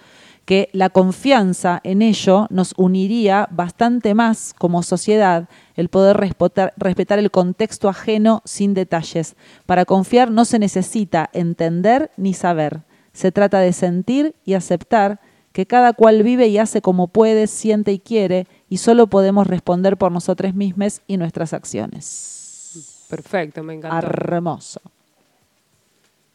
Que 0.45 0.71
la 0.73 0.91
confianza 0.91 1.81
en 1.83 2.03
ello 2.03 2.47
nos 2.51 2.73
uniría 2.77 3.49
bastante 3.51 4.15
más 4.15 4.55
como 4.57 4.85
sociedad 4.85 5.49
el 5.75 5.89
poder 5.89 6.17
respetar, 6.17 6.73
respetar 6.77 7.19
el 7.19 7.33
contexto 7.33 7.89
ajeno 7.89 8.43
sin 8.45 8.73
detalles. 8.73 9.35
Para 9.67 9.85
confiar 9.85 10.31
no 10.31 10.45
se 10.45 10.61
necesita 10.61 11.29
entender 11.33 12.13
ni 12.17 12.33
saber. 12.33 12.83
Se 13.13 13.33
trata 13.33 13.59
de 13.61 13.73
sentir 13.73 14.37
y 14.45 14.55
aceptar 14.55 15.21
que 15.57 15.65
cada 15.65 15.95
cual 15.95 16.23
vive 16.23 16.49
y 16.49 16.59
hace 16.59 16.83
como 16.83 17.09
puede, 17.09 17.47
siente 17.47 17.91
y 17.91 17.99
quiere, 17.99 18.47
y 18.69 18.77
solo 18.77 19.07
podemos 19.07 19.47
responder 19.47 19.97
por 19.97 20.13
nosotros 20.13 20.53
mismos 20.53 21.01
y 21.07 21.17
nuestras 21.17 21.55
acciones. 21.55 23.07
Perfecto, 23.09 23.63
me 23.63 23.73
encantó. 23.73 23.97
Hermoso. 23.97 24.83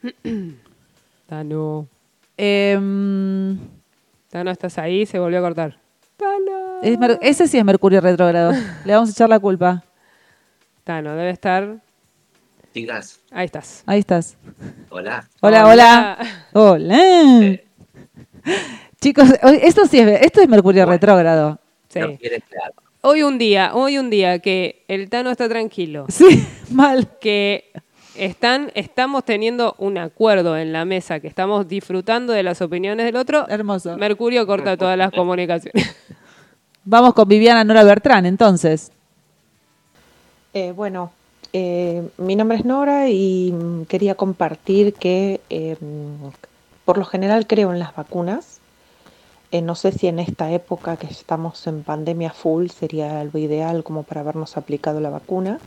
Tano. 1.28 1.86
Em, 2.36 3.60
Tano, 4.28 4.50
estás 4.50 4.76
ahí, 4.78 5.06
se 5.06 5.20
volvió 5.20 5.38
a 5.38 5.42
cortar. 5.42 5.78
Tano. 6.16 6.80
es 6.82 6.98
ese 7.20 7.46
sí 7.46 7.58
es 7.58 7.64
Mercurio 7.64 8.00
retrógrado. 8.00 8.50
Le 8.84 8.92
vamos 8.92 9.10
a 9.10 9.12
echar 9.12 9.28
la 9.28 9.38
culpa. 9.38 9.84
Tano, 10.82 11.14
debe 11.14 11.30
estar. 11.30 11.76
Chicas, 12.74 13.20
Ahí 13.30 13.44
estás. 13.44 13.84
Ahí 13.86 14.00
estás. 14.00 14.36
hola. 14.90 15.28
Hola, 15.40 15.68
hola. 15.68 16.18
Hola. 16.54 17.60
Chicos, 19.02 19.30
esto 19.62 19.84
sí 19.86 19.98
es, 19.98 20.22
esto 20.22 20.40
es 20.40 20.48
Mercurio 20.48 20.86
retrógrado. 20.86 21.58
Sí. 21.88 21.98
No 21.98 22.16
quiere 22.16 22.40
claro. 22.40 22.72
Hoy 23.00 23.24
un 23.24 23.36
día, 23.36 23.72
hoy 23.74 23.98
un 23.98 24.10
día 24.10 24.38
que 24.38 24.84
el 24.86 25.10
Tano 25.10 25.32
está 25.32 25.48
tranquilo. 25.48 26.06
Sí, 26.08 26.46
mal. 26.70 27.08
Que 27.20 27.72
están, 28.14 28.70
estamos 28.76 29.24
teniendo 29.24 29.74
un 29.78 29.98
acuerdo 29.98 30.56
en 30.56 30.72
la 30.72 30.84
mesa, 30.84 31.18
que 31.18 31.26
estamos 31.26 31.66
disfrutando 31.66 32.32
de 32.32 32.44
las 32.44 32.62
opiniones 32.62 33.04
del 33.04 33.16
otro. 33.16 33.44
Hermoso. 33.48 33.98
Mercurio 33.98 34.46
corta 34.46 34.76
todas 34.76 34.96
las 34.96 35.10
comunicaciones. 35.10 35.96
Vamos 36.84 37.12
con 37.14 37.26
Viviana 37.26 37.64
Nora 37.64 37.82
Bertrán, 37.82 38.24
entonces. 38.24 38.92
Eh, 40.54 40.70
bueno, 40.70 41.10
eh, 41.52 42.08
mi 42.18 42.36
nombre 42.36 42.58
es 42.58 42.64
Nora 42.64 43.08
y 43.08 43.50
mm, 43.50 43.86
quería 43.86 44.14
compartir 44.14 44.94
que 44.94 45.40
eh, 45.50 45.76
mm, 45.80 46.28
por 46.84 46.98
lo 46.98 47.04
general 47.04 47.48
creo 47.48 47.72
en 47.72 47.80
las 47.80 47.96
vacunas. 47.96 48.61
Eh, 49.52 49.60
no 49.60 49.74
sé 49.74 49.92
si 49.92 50.06
en 50.06 50.18
esta 50.18 50.50
época 50.50 50.96
que 50.96 51.06
estamos 51.06 51.66
en 51.66 51.82
pandemia 51.82 52.32
full 52.32 52.68
sería 52.68 53.22
lo 53.22 53.38
ideal 53.38 53.84
como 53.84 54.02
para 54.02 54.22
habernos 54.22 54.56
aplicado 54.56 54.98
la 54.98 55.10
vacuna. 55.10 55.60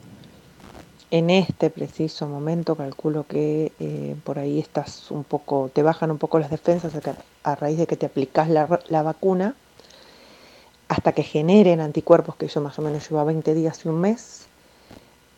En 1.11 1.29
este 1.29 1.69
preciso 1.69 2.27
momento 2.27 2.75
calculo 2.75 3.27
que 3.27 3.71
eh, 3.79 4.15
por 4.23 4.39
ahí 4.39 4.59
estás 4.59 5.11
un 5.11 5.23
poco, 5.23 5.69
te 5.71 5.83
bajan 5.83 6.09
un 6.09 6.17
poco 6.17 6.39
las 6.39 6.49
defensas 6.49 6.93
a, 7.43 7.55
raíz 7.55 7.77
de 7.77 7.85
que 7.85 7.95
te 7.95 8.07
aplicas 8.07 8.49
la, 8.49 8.65
vacuna 9.03 9.53
hasta 10.87 11.11
que 11.11 11.21
generen 11.21 11.79
anticuerpos, 11.79 12.37
que 12.37 12.47
yo 12.47 12.61
más 12.61 12.79
o 12.79 12.81
menos 12.81 13.07
llevo 13.07 13.23
20 13.23 13.53
días 13.53 13.85
y 13.85 13.89
un 13.89 14.01
mes 14.01 14.47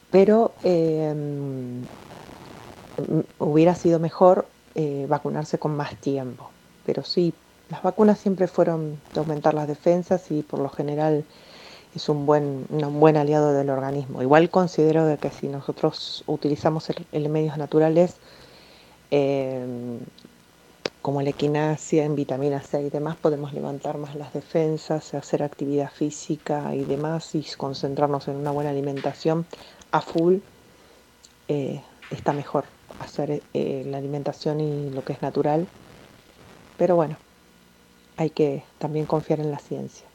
pero 0.10 0.54
mm, 0.64 1.82
hubiera 3.40 3.76
sido 3.76 4.00
mejor 4.00 4.48
eh, 4.74 5.06
vacunarse 5.10 5.60
con 5.60 5.76
más 5.76 5.98
tiempo. 5.98 6.50
Pero 6.86 7.04
sí, 7.04 7.34
las 7.70 7.84
vacunas 7.84 8.20
siempre 8.20 8.48
fueron 8.48 9.02
de 9.14 9.20
aumentar 9.20 9.54
las 9.54 9.68
defensas 9.68 10.32
y 10.32 10.44
por 10.44 10.60
lo 10.60 10.70
general 10.70 11.26
es 11.96 12.10
un 12.10 12.26
buen, 12.26 12.66
un 12.70 13.00
buen 13.00 13.18
aliado 13.18 13.54
del 13.54 13.70
organismo. 13.70 14.22
Igual 14.22 14.50
considero 14.52 15.06
de 15.06 15.18
que 15.20 15.32
si 15.32 15.50
nosotros 15.50 16.24
utilizamos 16.28 16.90
el- 16.90 17.08
el 17.12 17.30
medios 17.30 17.58
naturales, 17.58 18.22
eh, 19.12 20.00
como 21.02 21.24
la 21.24 21.32
equinacia 21.32 22.06
en 22.06 22.14
vitamina 22.16 22.62
C 22.62 22.84
y 22.84 22.90
demás, 22.92 23.18
podemos 23.18 23.52
levantar 23.52 23.98
más 23.98 24.16
las 24.16 24.32
defensas, 24.34 25.16
hacer 25.16 25.42
actividad 25.42 25.90
física 25.92 26.76
y 26.76 26.86
demás 26.86 27.34
y 27.34 27.44
concentrarnos 27.58 28.28
en 28.28 28.36
una 28.38 28.52
buena 28.52 28.70
alimentación 28.70 29.48
a 29.92 30.02
full. 30.02 30.40
eh, 31.48 31.84
está 32.10 32.34
mejor 32.34 32.66
hacer 33.00 33.44
eh, 33.54 33.84
la 33.86 33.98
alimentación 33.98 34.60
y 34.62 34.90
lo 34.92 35.04
que 35.04 35.14
es 35.14 35.22
natural. 35.22 35.68
Pero 36.78 36.96
bueno, 36.96 37.18
hay 38.18 38.32
que 38.32 38.64
también 38.80 39.06
confiar 39.06 39.40
en 39.40 39.52
la 39.52 39.60
ciencia. 39.60 40.06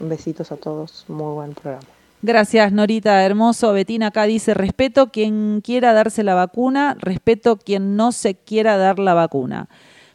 Besitos 0.00 0.50
a 0.52 0.56
todos, 0.56 1.04
muy 1.08 1.34
buen 1.34 1.54
programa. 1.54 1.86
Gracias, 2.20 2.72
Norita, 2.72 3.24
hermoso. 3.24 3.72
Betina 3.72 4.08
acá 4.08 4.24
dice, 4.24 4.52
respeto 4.52 5.12
quien 5.12 5.60
quiera 5.62 5.92
darse 5.92 6.24
la 6.24 6.34
vacuna, 6.34 6.96
respeto 6.98 7.56
quien 7.56 7.94
no 7.94 8.10
se 8.10 8.34
quiera 8.34 8.76
dar 8.76 8.98
la 8.98 9.14
vacuna. 9.14 9.68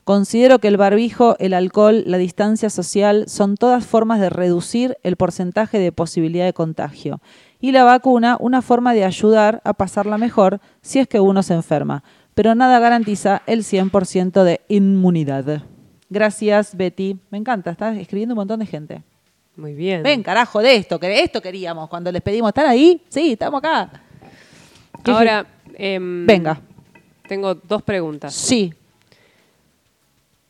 Considero 0.03 0.59
que 0.59 0.67
el 0.67 0.75
barbijo, 0.75 1.37
el 1.39 1.53
alcohol, 1.53 2.03
la 2.05 2.17
distancia 2.17 2.69
social 2.69 3.23
son 3.27 3.55
todas 3.55 3.85
formas 3.85 4.19
de 4.19 4.29
reducir 4.29 4.97
el 5.03 5.15
porcentaje 5.15 5.79
de 5.79 5.93
posibilidad 5.93 6.43
de 6.43 6.51
contagio. 6.51 7.21
Y 7.61 7.71
la 7.71 7.85
vacuna, 7.85 8.35
una 8.41 8.61
forma 8.61 8.93
de 8.93 9.05
ayudar 9.05 9.61
a 9.63 9.73
pasarla 9.73 10.17
mejor 10.17 10.59
si 10.81 10.99
es 10.99 11.07
que 11.07 11.21
uno 11.21 11.41
se 11.41 11.53
enferma. 11.53 12.03
Pero 12.33 12.53
nada 12.53 12.79
garantiza 12.79 13.43
el 13.45 13.63
100% 13.63 14.43
de 14.43 14.59
inmunidad. 14.67 15.63
Gracias, 16.09 16.75
Betty. 16.75 17.17
Me 17.29 17.37
encanta, 17.37 17.71
está 17.71 17.95
escribiendo 17.97 18.33
un 18.33 18.37
montón 18.39 18.59
de 18.59 18.65
gente. 18.65 19.01
Muy 19.55 19.73
bien. 19.73 20.03
Ven, 20.03 20.23
carajo, 20.23 20.61
de 20.61 20.75
esto, 20.75 20.99
que 20.99 21.21
esto 21.21 21.41
queríamos. 21.41 21.87
Cuando 21.89 22.11
les 22.11 22.21
pedimos 22.21 22.49
estar 22.49 22.65
ahí, 22.65 23.01
sí, 23.09 23.33
estamos 23.33 23.59
acá. 23.59 24.01
¿Qué 25.03 25.11
Ahora, 25.11 25.45
em, 25.75 26.25
Venga. 26.25 26.59
Tengo 27.27 27.55
dos 27.55 27.81
preguntas. 27.83 28.33
Sí. 28.33 28.73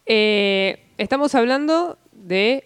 Eh, 0.05 0.79
estamos 0.97 1.33
hablando 1.35 1.97
de, 2.11 2.63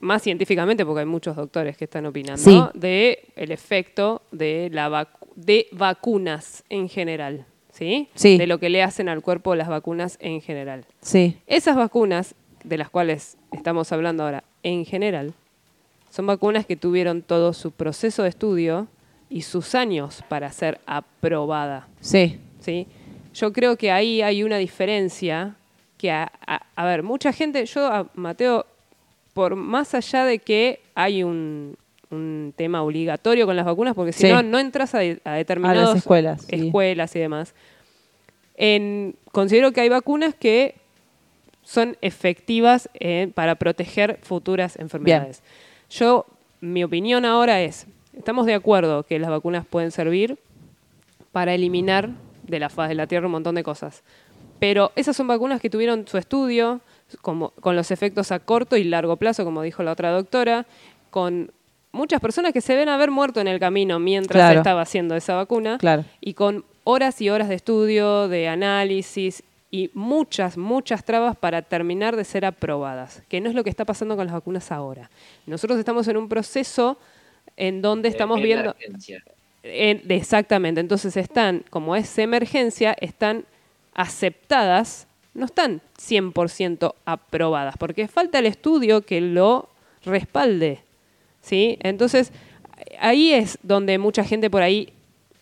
más 0.00 0.22
científicamente, 0.22 0.84
porque 0.84 1.00
hay 1.00 1.06
muchos 1.06 1.36
doctores 1.36 1.76
que 1.76 1.84
están 1.84 2.06
opinando, 2.06 2.42
Sí. 2.42 2.60
de 2.74 3.28
el 3.36 3.52
efecto 3.52 4.22
de, 4.32 4.68
la 4.72 4.88
vacu- 4.88 5.28
de 5.36 5.68
vacunas 5.72 6.64
en 6.68 6.88
general. 6.88 7.46
¿Sí? 7.78 8.08
Sí. 8.14 8.36
De 8.38 8.46
lo 8.48 8.58
que 8.58 8.68
le 8.70 8.82
hacen 8.82 9.08
al 9.08 9.22
cuerpo 9.22 9.54
las 9.54 9.68
vacunas 9.68 10.16
en 10.20 10.40
general. 10.40 10.84
Sí. 11.00 11.36
Esas 11.46 11.76
vacunas, 11.76 12.34
de 12.64 12.76
las 12.76 12.90
cuales 12.90 13.36
estamos 13.52 13.92
hablando 13.92 14.24
ahora, 14.24 14.42
en 14.64 14.84
general, 14.84 15.32
son 16.10 16.26
vacunas 16.26 16.66
que 16.66 16.74
tuvieron 16.76 17.22
todo 17.22 17.52
su 17.52 17.70
proceso 17.70 18.24
de 18.24 18.30
estudio 18.30 18.88
y 19.30 19.42
sus 19.42 19.74
años 19.76 20.24
para 20.28 20.50
ser 20.50 20.80
aprobada. 20.86 21.86
Sí. 22.00 22.38
¿sí? 22.60 22.86
Yo 23.34 23.52
creo 23.52 23.76
que 23.76 23.92
ahí 23.92 24.22
hay 24.22 24.42
una 24.42 24.56
diferencia 24.56 25.54
que, 25.98 26.10
a, 26.10 26.32
a- 26.46 26.62
a 26.74 26.84
ver, 26.86 27.02
mucha 27.04 27.32
gente, 27.32 27.64
yo 27.66 27.86
a 27.86 28.08
Mateo, 28.14 28.66
por 29.34 29.54
más 29.54 29.94
allá 29.94 30.24
de 30.24 30.38
que 30.40 30.80
hay 30.94 31.22
un, 31.22 31.76
un 32.10 32.52
tema 32.56 32.82
obligatorio 32.82 33.44
con 33.46 33.56
las 33.56 33.66
vacunas, 33.66 33.94
porque 33.94 34.12
si 34.12 34.22
Sí. 34.26 34.32
no, 34.32 34.42
no 34.42 34.58
entras 34.58 34.94
a, 34.94 34.98
de- 35.00 35.20
a 35.24 35.34
determinadas 35.34 35.96
escuelas, 35.96 36.42
sí. 36.48 36.66
escuelas 36.66 37.14
y 37.16 37.18
demás. 37.18 37.54
En- 38.56 39.14
considero 39.32 39.72
que 39.72 39.80
hay 39.82 39.88
vacunas 39.88 40.34
que 40.34 40.74
son 41.62 41.96
efectivas 42.00 42.88
eh, 42.94 43.30
para 43.34 43.54
proteger 43.56 44.18
futuras 44.22 44.76
enfermedades. 44.76 45.42
Yo, 45.90 46.26
mi 46.60 46.82
opinión 46.82 47.24
ahora 47.24 47.60
es, 47.62 47.86
estamos 48.16 48.46
de 48.46 48.54
acuerdo 48.54 49.02
que 49.04 49.18
las 49.18 49.30
vacunas 49.30 49.66
pueden 49.66 49.90
servir 49.90 50.38
para 51.30 51.54
eliminar 51.54 52.10
de 52.44 52.58
la 52.58 52.70
faz 52.70 52.88
de 52.88 52.94
la 52.94 53.06
Tierra 53.06 53.26
un 53.26 53.32
montón 53.32 53.54
de 53.54 53.62
cosas. 53.62 54.02
Pero 54.58 54.90
esas 54.96 55.14
son 55.14 55.28
vacunas 55.28 55.60
que 55.60 55.70
tuvieron 55.70 56.08
su 56.08 56.16
estudio, 56.18 56.80
como, 57.22 57.50
con 57.60 57.76
los 57.76 57.90
efectos 57.90 58.32
a 58.32 58.40
corto 58.40 58.76
y 58.76 58.84
largo 58.84 59.16
plazo, 59.16 59.44
como 59.44 59.62
dijo 59.62 59.82
la 59.82 59.92
otra 59.92 60.10
doctora, 60.10 60.66
con 61.10 61.52
muchas 61.98 62.20
personas 62.20 62.52
que 62.52 62.60
se 62.62 62.74
ven 62.74 62.88
haber 62.88 63.10
muerto 63.10 63.40
en 63.40 63.48
el 63.48 63.58
camino 63.60 63.98
mientras 63.98 64.36
Claro. 64.40 64.54
se 64.54 64.58
estaba 64.58 64.80
haciendo 64.82 65.14
esa 65.16 65.34
vacuna, 65.34 65.76
Claro. 65.78 66.04
y 66.20 66.32
con 66.34 66.64
horas 66.84 67.20
y 67.20 67.28
horas 67.28 67.48
de 67.50 67.56
estudio, 67.56 68.28
de 68.28 68.48
análisis 68.48 69.42
y 69.70 69.90
muchas, 69.92 70.56
muchas 70.56 71.04
trabas 71.04 71.36
para 71.36 71.60
terminar 71.60 72.16
de 72.16 72.24
ser 72.24 72.46
aprobadas, 72.46 73.22
que 73.28 73.40
no 73.42 73.50
es 73.50 73.54
lo 73.54 73.62
que 73.64 73.68
está 73.70 73.84
pasando 73.84 74.16
con 74.16 74.24
las 74.26 74.32
vacunas 74.34 74.72
ahora. 74.72 75.10
Nosotros 75.46 75.78
estamos 75.78 76.08
en 76.08 76.16
un 76.16 76.28
proceso 76.28 76.96
en 77.56 77.82
donde 77.82 78.08
estamos 78.08 78.40
viendo... 78.40 78.70
Emergencia. 78.78 79.22
En- 79.62 80.02
exactamente, 80.08 80.80
entonces 80.80 81.16
están, 81.18 81.64
como 81.68 81.94
es 81.96 82.16
emergencia, 82.18 82.96
están 83.00 83.44
aceptadas, 83.92 85.06
no 85.34 85.44
están 85.44 85.80
100% 86.00 86.94
aprobadas, 87.04 87.76
porque 87.76 88.08
falta 88.08 88.38
el 88.38 88.46
estudio 88.46 89.02
que 89.02 89.20
lo 89.20 89.68
respalde. 90.04 90.80
¿Sí? 91.48 91.78
Entonces, 91.80 92.32
ahí 93.00 93.32
es 93.32 93.58
donde 93.62 93.98
mucha 93.98 94.22
gente 94.22 94.50
por 94.50 94.62
ahí 94.62 94.92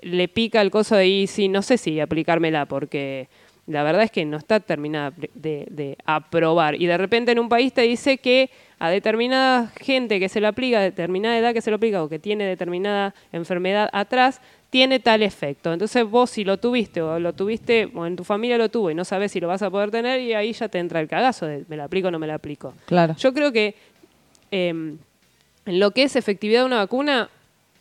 le 0.01 0.29
pica 0.29 0.61
el 0.63 0.71
coso 0.71 0.97
de 0.97 1.09
y 1.09 1.27
sí, 1.27 1.49
no 1.49 1.63
sé 1.63 1.79
si 1.79 1.99
aplicármela, 2.01 2.67
porque 2.67 3.29
la 3.67 3.83
verdad 3.83 4.05
es 4.05 4.13
que 4.13 4.25
no 4.25 4.37
está 4.37 4.61
terminada 4.61 5.13
de, 5.35 5.67
de 5.69 5.99
aprobar. 6.05 6.81
Y 6.81 6.87
de 6.87 6.97
repente 6.97 7.33
en 7.33 7.41
un 7.41 7.49
país 7.49 7.73
te 7.73 7.83
dice 7.83 8.19
que 8.19 8.51
a 8.79 8.91
determinada 8.91 9.73
gente 9.81 10.21
que 10.21 10.29
se 10.29 10.41
lo 10.41 10.49
aplica, 10.49 10.79
a 10.79 10.83
determinada 10.83 11.37
edad 11.39 11.53
que 11.53 11.61
se 11.61 11.71
lo 11.71 11.77
aplica 11.77 12.05
o 12.05 12.09
que 12.09 12.21
tiene 12.21 12.45
determinada 12.45 13.15
enfermedad 13.33 13.89
atrás, 13.93 14.41
tiene 14.71 15.01
tal 15.01 15.23
efecto. 15.23 15.73
Entonces 15.73 16.09
vos 16.09 16.31
si 16.31 16.45
lo 16.45 16.59
tuviste 16.59 17.03
o 17.03 17.19
lo 17.19 17.33
tuviste 17.33 17.91
o 17.95 18.07
en 18.07 18.15
tu 18.15 18.23
familia 18.23 18.59
lo 18.59 18.69
tuvo 18.69 18.91
y 18.91 18.95
no 18.95 19.05
sabes 19.05 19.33
si 19.33 19.41
lo 19.41 19.49
vas 19.49 19.63
a 19.63 19.71
poder 19.71 19.91
tener 19.91 20.21
y 20.21 20.35
ahí 20.35 20.53
ya 20.53 20.69
te 20.69 20.79
entra 20.79 21.01
el 21.01 21.09
cagazo 21.09 21.47
de 21.47 21.65
me 21.69 21.77
la 21.77 21.85
aplico 21.85 22.09
o 22.09 22.11
no 22.13 22.19
me 22.21 22.27
la 22.29 22.35
aplico. 22.35 22.75
Claro. 22.85 23.17
Yo 23.19 23.33
creo 23.33 23.51
que 23.51 23.75
eh, 24.53 24.97
en 25.67 25.79
lo 25.81 25.91
que 25.91 26.05
es 26.05 26.17
efectividad 26.17 26.61
de 26.61 26.67
una 26.67 26.77
vacuna 26.79 27.29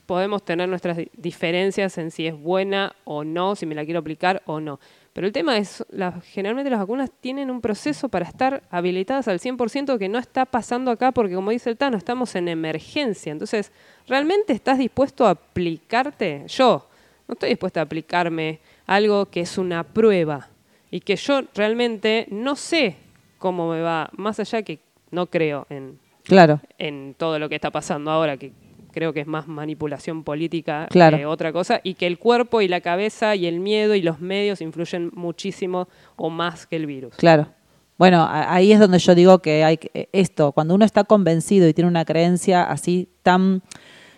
podemos 0.05 0.43
tener 0.43 0.69
nuestras 0.69 0.97
di- 0.97 1.09
diferencias 1.17 1.97
en 1.97 2.11
si 2.11 2.27
es 2.27 2.37
buena 2.39 2.95
o 3.05 3.23
no, 3.23 3.55
si 3.55 3.65
me 3.65 3.73
la 3.73 3.85
quiero 3.85 3.99
aplicar 4.01 4.43
o 4.45 4.59
no. 4.59 4.79
Pero 5.13 5.27
el 5.27 5.33
tema 5.33 5.57
es, 5.57 5.83
generalmente 6.25 6.69
las 6.69 6.79
vacunas 6.79 7.09
tienen 7.21 7.49
un 7.49 7.61
proceso 7.61 8.09
para 8.09 8.25
estar 8.25 8.63
habilitadas 8.69 9.27
al 9.29 9.39
100% 9.39 9.97
que 9.97 10.09
no 10.09 10.19
está 10.19 10.45
pasando 10.45 10.91
acá 10.91 11.11
porque, 11.13 11.33
como 11.35 11.51
dice 11.51 11.69
el 11.69 11.77
Tano, 11.77 11.97
estamos 11.97 12.35
en 12.35 12.49
emergencia. 12.49 13.31
Entonces, 13.31 13.71
¿realmente 14.07 14.51
estás 14.51 14.77
dispuesto 14.77 15.25
a 15.25 15.31
aplicarte? 15.31 16.43
Yo 16.47 16.87
no 17.27 17.33
estoy 17.33 17.49
dispuesta 17.49 17.79
a 17.79 17.83
aplicarme 17.83 18.59
algo 18.85 19.25
que 19.27 19.39
es 19.41 19.57
una 19.57 19.83
prueba 19.83 20.49
y 20.91 20.99
que 20.99 21.15
yo 21.15 21.41
realmente 21.55 22.27
no 22.29 22.55
sé 22.55 22.97
cómo 23.39 23.69
me 23.71 23.81
va, 23.81 24.09
más 24.17 24.39
allá 24.39 24.61
que 24.63 24.79
no 25.11 25.27
creo 25.27 25.65
en, 25.69 25.97
Claro. 26.25 26.59
en 26.77 27.15
todo 27.17 27.39
lo 27.39 27.47
que 27.49 27.55
está 27.55 27.71
pasando 27.71 28.11
ahora, 28.11 28.37
que 28.37 28.51
creo 28.91 29.11
que 29.13 29.19
es 29.21 29.27
más 29.27 29.47
manipulación 29.47 30.23
política 30.23 30.87
Claro. 30.89 31.17
que 31.17 31.25
otra 31.25 31.51
cosa, 31.51 31.81
y 31.83 31.95
que 31.95 32.07
el 32.07 32.17
cuerpo 32.17 32.61
y 32.61 32.67
la 32.67 32.81
cabeza 32.81 33.35
y 33.35 33.45
el 33.45 33.59
miedo 33.59 33.93
y 33.95 34.01
los 34.01 34.19
medios 34.21 34.61
influyen 34.61 35.11
muchísimo 35.13 35.87
o 36.15 36.29
más 36.29 36.65
que 36.65 36.77
el 36.77 36.85
virus. 36.85 37.15
Claro. 37.15 37.47
Bueno, 37.97 38.27
ahí 38.29 38.71
es 38.73 38.79
donde 38.79 38.99
yo 38.99 39.15
digo 39.15 39.39
que 39.39 39.63
hay 39.63 39.77
que- 39.77 39.89
eh, 39.93 40.09
esto, 40.11 40.51
cuando 40.51 40.75
uno 40.75 40.83
está 40.85 41.03
convencido 41.05 41.67
y 41.67 41.73
tiene 41.73 41.89
una 41.89 42.03
creencia 42.05 42.63
así 42.63 43.07
tan 43.23 43.61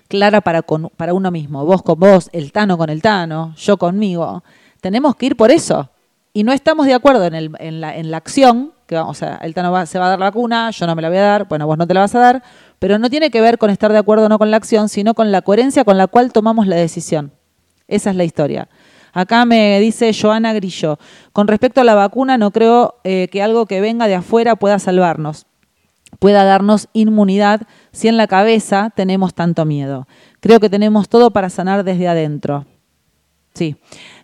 clara 0.08 0.42
para, 0.42 0.62
con, 0.64 0.90
para 0.96 1.14
uno 1.14 1.30
mismo, 1.32 1.66
vos 1.66 1.84
con 1.84 2.00
vos, 2.00 2.30
el 2.34 2.52
Tano 2.52 2.78
con 2.78 2.90
el 2.90 3.02
Tano, 3.02 3.54
yo 3.58 3.78
conmigo, 3.78 4.44
tenemos 4.82 5.16
que 5.16 5.28
ir 5.28 5.36
por 5.36 5.52
eso. 5.52 5.90
Y 6.34 6.44
no 6.44 6.54
estamos 6.54 6.86
de 6.86 6.94
acuerdo 6.94 7.26
en, 7.26 7.34
el, 7.36 7.52
en, 7.60 7.82
la, 7.82 7.96
en 7.98 8.10
la 8.12 8.18
acción, 8.18 8.74
que 8.88 8.98
o 8.98 9.14
sea, 9.14 9.36
el 9.44 9.54
Tano 9.54 9.72
va- 9.72 9.86
se 9.86 10.00
va 10.00 10.06
a 10.08 10.10
dar 10.10 10.20
la 10.20 10.26
vacuna, 10.28 10.72
yo 10.72 10.88
no 10.88 10.96
me 10.96 11.02
la 11.02 11.10
voy 11.10 11.18
a 11.18 11.22
dar, 11.22 11.48
bueno, 11.48 11.68
vos 11.68 11.78
no 11.78 11.86
te 11.86 11.94
la 11.94 12.00
vas 12.02 12.16
a 12.16 12.20
dar, 12.20 12.44
pero 12.80 12.98
no 12.98 13.10
tiene 13.10 13.30
que 13.30 13.42
ver 13.42 13.58
con 13.58 13.70
estar 13.70 13.92
de 13.92 13.98
acuerdo 14.00 14.26
o 14.26 14.30
no 14.30 14.40
con 14.40 14.50
la 14.50 14.58
acción, 14.58 14.90
sino 14.90 15.14
con 15.14 15.32
la 15.32 15.42
coherencia 15.42 15.84
con 15.84 15.98
la 15.98 16.08
cual 16.08 16.32
tomamos 16.32 16.68
la 16.68 16.78
decisión. 16.78 17.32
Esa 17.88 18.10
es 18.10 18.16
la 18.16 18.24
historia. 18.24 18.70
Acá 19.14 19.46
me 19.46 19.80
dice 19.80 20.12
Joana 20.14 20.54
Grillo, 20.54 21.00
con 21.34 21.48
respecto 21.48 21.82
a 21.82 21.84
la 21.84 21.96
vacuna, 21.96 22.38
no 22.38 22.52
creo 22.52 22.96
eh, 23.04 23.28
que 23.32 23.42
algo 23.42 23.66
que 23.66 23.82
venga 23.82 24.08
de 24.08 24.16
afuera 24.16 24.56
pueda 24.56 24.80
salvarnos, 24.80 25.48
pueda 26.20 26.44
darnos 26.44 26.88
inmunidad 26.94 27.62
si 27.92 28.08
en 28.08 28.18
la 28.18 28.28
cabeza 28.28 28.92
tenemos 28.96 29.34
tanto 29.34 29.66
miedo. 29.66 30.08
Creo 30.40 30.60
que 30.60 30.70
tenemos 30.70 31.10
todo 31.10 31.32
para 31.32 31.50
sanar 31.50 31.84
desde 31.84 32.08
adentro. 32.08 32.66
Sí. 33.54 33.76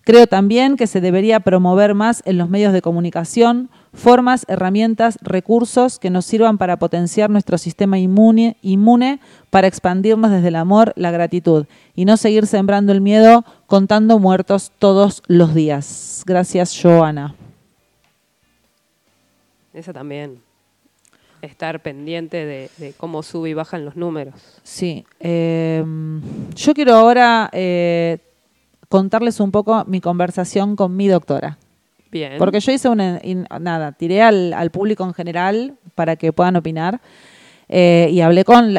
Creo 0.03 0.27
también 0.27 0.75
que 0.77 0.85
se 0.85 1.01
debería 1.01 1.39
promover 1.39 1.95
más 1.95 2.21
en 2.25 2.37
los 2.37 2.49
medios 2.49 2.71
de 2.73 2.81
comunicación 2.81 3.71
formas, 3.93 4.45
herramientas, 4.47 5.17
recursos 5.21 5.99
que 5.99 6.09
nos 6.09 6.25
sirvan 6.25 6.57
para 6.57 6.77
potenciar 6.77 7.29
nuestro 7.29 7.57
sistema 7.57 7.99
inmune, 7.99 8.57
inmune 8.61 9.19
para 9.49 9.67
expandirnos 9.67 10.31
desde 10.31 10.47
el 10.47 10.55
amor, 10.55 10.93
la 10.95 11.11
gratitud 11.11 11.65
y 11.95 12.05
no 12.05 12.17
seguir 12.17 12.47
sembrando 12.47 12.91
el 12.91 13.01
miedo 13.01 13.45
contando 13.67 14.19
muertos 14.19 14.71
todos 14.79 15.21
los 15.27 15.53
días. 15.53 16.23
Gracias, 16.25 16.79
Joana. 16.81 17.35
Esa 19.73 19.93
también. 19.93 20.39
Estar 21.41 21.81
pendiente 21.81 22.45
de, 22.45 22.69
de 22.77 22.93
cómo 22.93 23.21
sube 23.21 23.49
y 23.49 23.53
bajan 23.53 23.83
los 23.83 23.97
números. 23.97 24.35
Sí. 24.63 25.05
eh, 25.19 25.83
yo 26.55 26.73
quiero 26.73 26.93
ahora 26.95 27.49
eh, 27.51 28.19
contarles 28.87 29.39
un 29.41 29.51
poco 29.51 29.83
mi 29.85 29.99
conversación 29.99 30.75
con 30.77 30.95
mi 30.95 31.09
doctora. 31.09 31.57
Porque 32.37 32.59
yo 32.59 32.71
hice 32.71 32.89
una, 32.89 33.19
in- 33.23 33.47
nada, 33.59 33.91
tiré 33.91 34.21
al, 34.21 34.69
público 34.71 35.03
en 35.03 35.13
general 35.13 35.75
para 35.95 36.15
que 36.15 36.31
puedan 36.31 36.55
opinar 36.55 37.01
eh, 37.69 38.09
y 38.11 38.21
hablé 38.21 38.43
con 38.43 38.75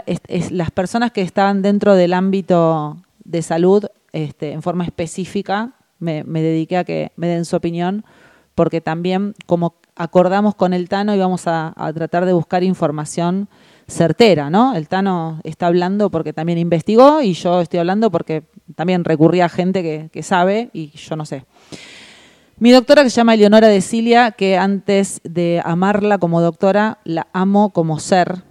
las 0.51 0.71
personas 0.71 1.11
que 1.11 1.23
estaban 1.23 1.63
dentro 1.63 1.95
del 1.95 2.13
ámbito 2.13 2.99
de 3.25 3.43
salud 3.43 3.87
este, 4.13 4.53
en 4.53 4.63
forma 4.63 4.85
específica. 4.85 5.73
Me, 5.99 6.23
dediqué 6.25 6.77
a 6.77 6.85
que 6.85 7.13
me 7.17 7.29
den 7.29 7.45
su 7.45 7.57
opinión 7.57 8.05
porque 8.55 8.81
también 8.81 9.35
como 9.47 9.75
acordamos 9.97 10.55
con 10.55 10.75
el 10.75 10.89
Tano 10.89 11.15
íbamos 11.15 11.47
a, 11.47 11.73
a 11.77 11.93
tratar 11.93 12.27
de 12.27 12.33
buscar 12.33 12.63
información 12.63 13.49
certera, 13.87 14.51
¿no? 14.51 14.75
El 14.75 14.89
Tano 14.89 15.41
está 15.45 15.67
hablando 15.67 16.11
porque 16.11 16.33
también 16.33 16.59
investigó 16.59 17.23
y 17.23 17.33
yo 17.35 17.61
estoy 17.61 17.81
hablando 17.81 18.11
porque 18.11 18.43
también 18.75 19.05
recurrí 19.05 19.41
a 19.41 19.49
gente 19.49 20.09
que 20.11 20.23
sabe 20.23 20.71
y 20.73 20.91
yo 20.91 21.17
no 21.17 21.25
sé. 21.25 21.45
Mi 22.57 22.71
doctora 22.71 23.03
que 23.03 23.11
se 23.11 23.17
llama 23.17 23.35
Eleonora 23.35 23.67
de 23.67 23.81
Cilia, 23.81 24.31
que 24.31 24.57
antes 24.57 25.21
de 25.25 25.61
amarla 25.65 26.19
como 26.19 26.41
doctora, 26.41 26.99
la 27.03 27.27
amo 27.33 27.71
como 27.71 27.99
ser, 27.99 28.45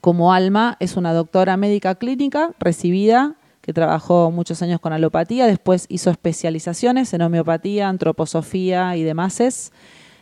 como 0.00 0.32
alma, 0.32 0.78
es 0.80 0.96
una 0.96 1.12
doctora 1.12 1.58
médica 1.58 1.94
clínica 1.96 2.52
recibida, 2.58 3.34
que 3.60 3.74
trabajó 3.74 4.30
muchos 4.30 4.62
años 4.62 4.80
con 4.80 4.94
alopatía, 4.94 5.46
después 5.46 5.84
hizo 5.90 6.10
especializaciones 6.10 7.12
en 7.12 7.20
homeopatía, 7.20 7.90
antroposofía 7.90 8.96
y 8.96 9.02
demás. 9.02 9.40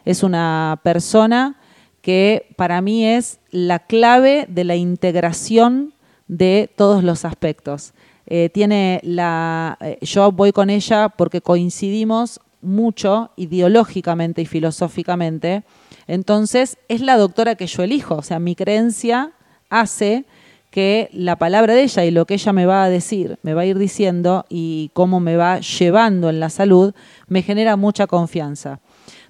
Es 0.04 0.22
una 0.24 0.80
persona 0.82 1.56
que 2.02 2.52
para 2.56 2.80
mí 2.80 3.06
es 3.06 3.38
la 3.52 3.78
clave 3.78 4.46
de 4.48 4.64
la 4.64 4.74
integración 4.74 5.94
de 6.26 6.68
todos 6.76 7.04
los 7.04 7.24
aspectos. 7.24 7.94
Eh, 8.26 8.50
tiene 8.52 9.00
la, 9.04 9.78
eh, 9.80 9.98
yo 10.02 10.32
voy 10.32 10.52
con 10.52 10.70
ella 10.70 11.08
porque 11.08 11.40
coincidimos 11.40 12.40
mucho 12.62 13.30
ideológicamente 13.36 14.42
y 14.42 14.46
filosóficamente. 14.46 15.64
Entonces, 16.06 16.78
es 16.88 17.00
la 17.00 17.16
doctora 17.16 17.54
que 17.54 17.66
yo 17.66 17.82
elijo. 17.82 18.16
O 18.16 18.22
sea, 18.22 18.38
mi 18.38 18.54
creencia 18.54 19.32
hace 19.68 20.24
que 20.70 21.08
la 21.12 21.36
palabra 21.36 21.74
de 21.74 21.82
ella 21.82 22.04
y 22.04 22.10
lo 22.10 22.26
que 22.26 22.34
ella 22.34 22.52
me 22.52 22.66
va 22.66 22.84
a 22.84 22.90
decir, 22.90 23.38
me 23.42 23.54
va 23.54 23.62
a 23.62 23.66
ir 23.66 23.78
diciendo 23.78 24.44
y 24.48 24.90
cómo 24.94 25.18
me 25.18 25.36
va 25.36 25.60
llevando 25.60 26.30
en 26.30 26.38
la 26.38 26.50
salud, 26.50 26.94
me 27.26 27.42
genera 27.42 27.76
mucha 27.76 28.06
confianza. 28.06 28.80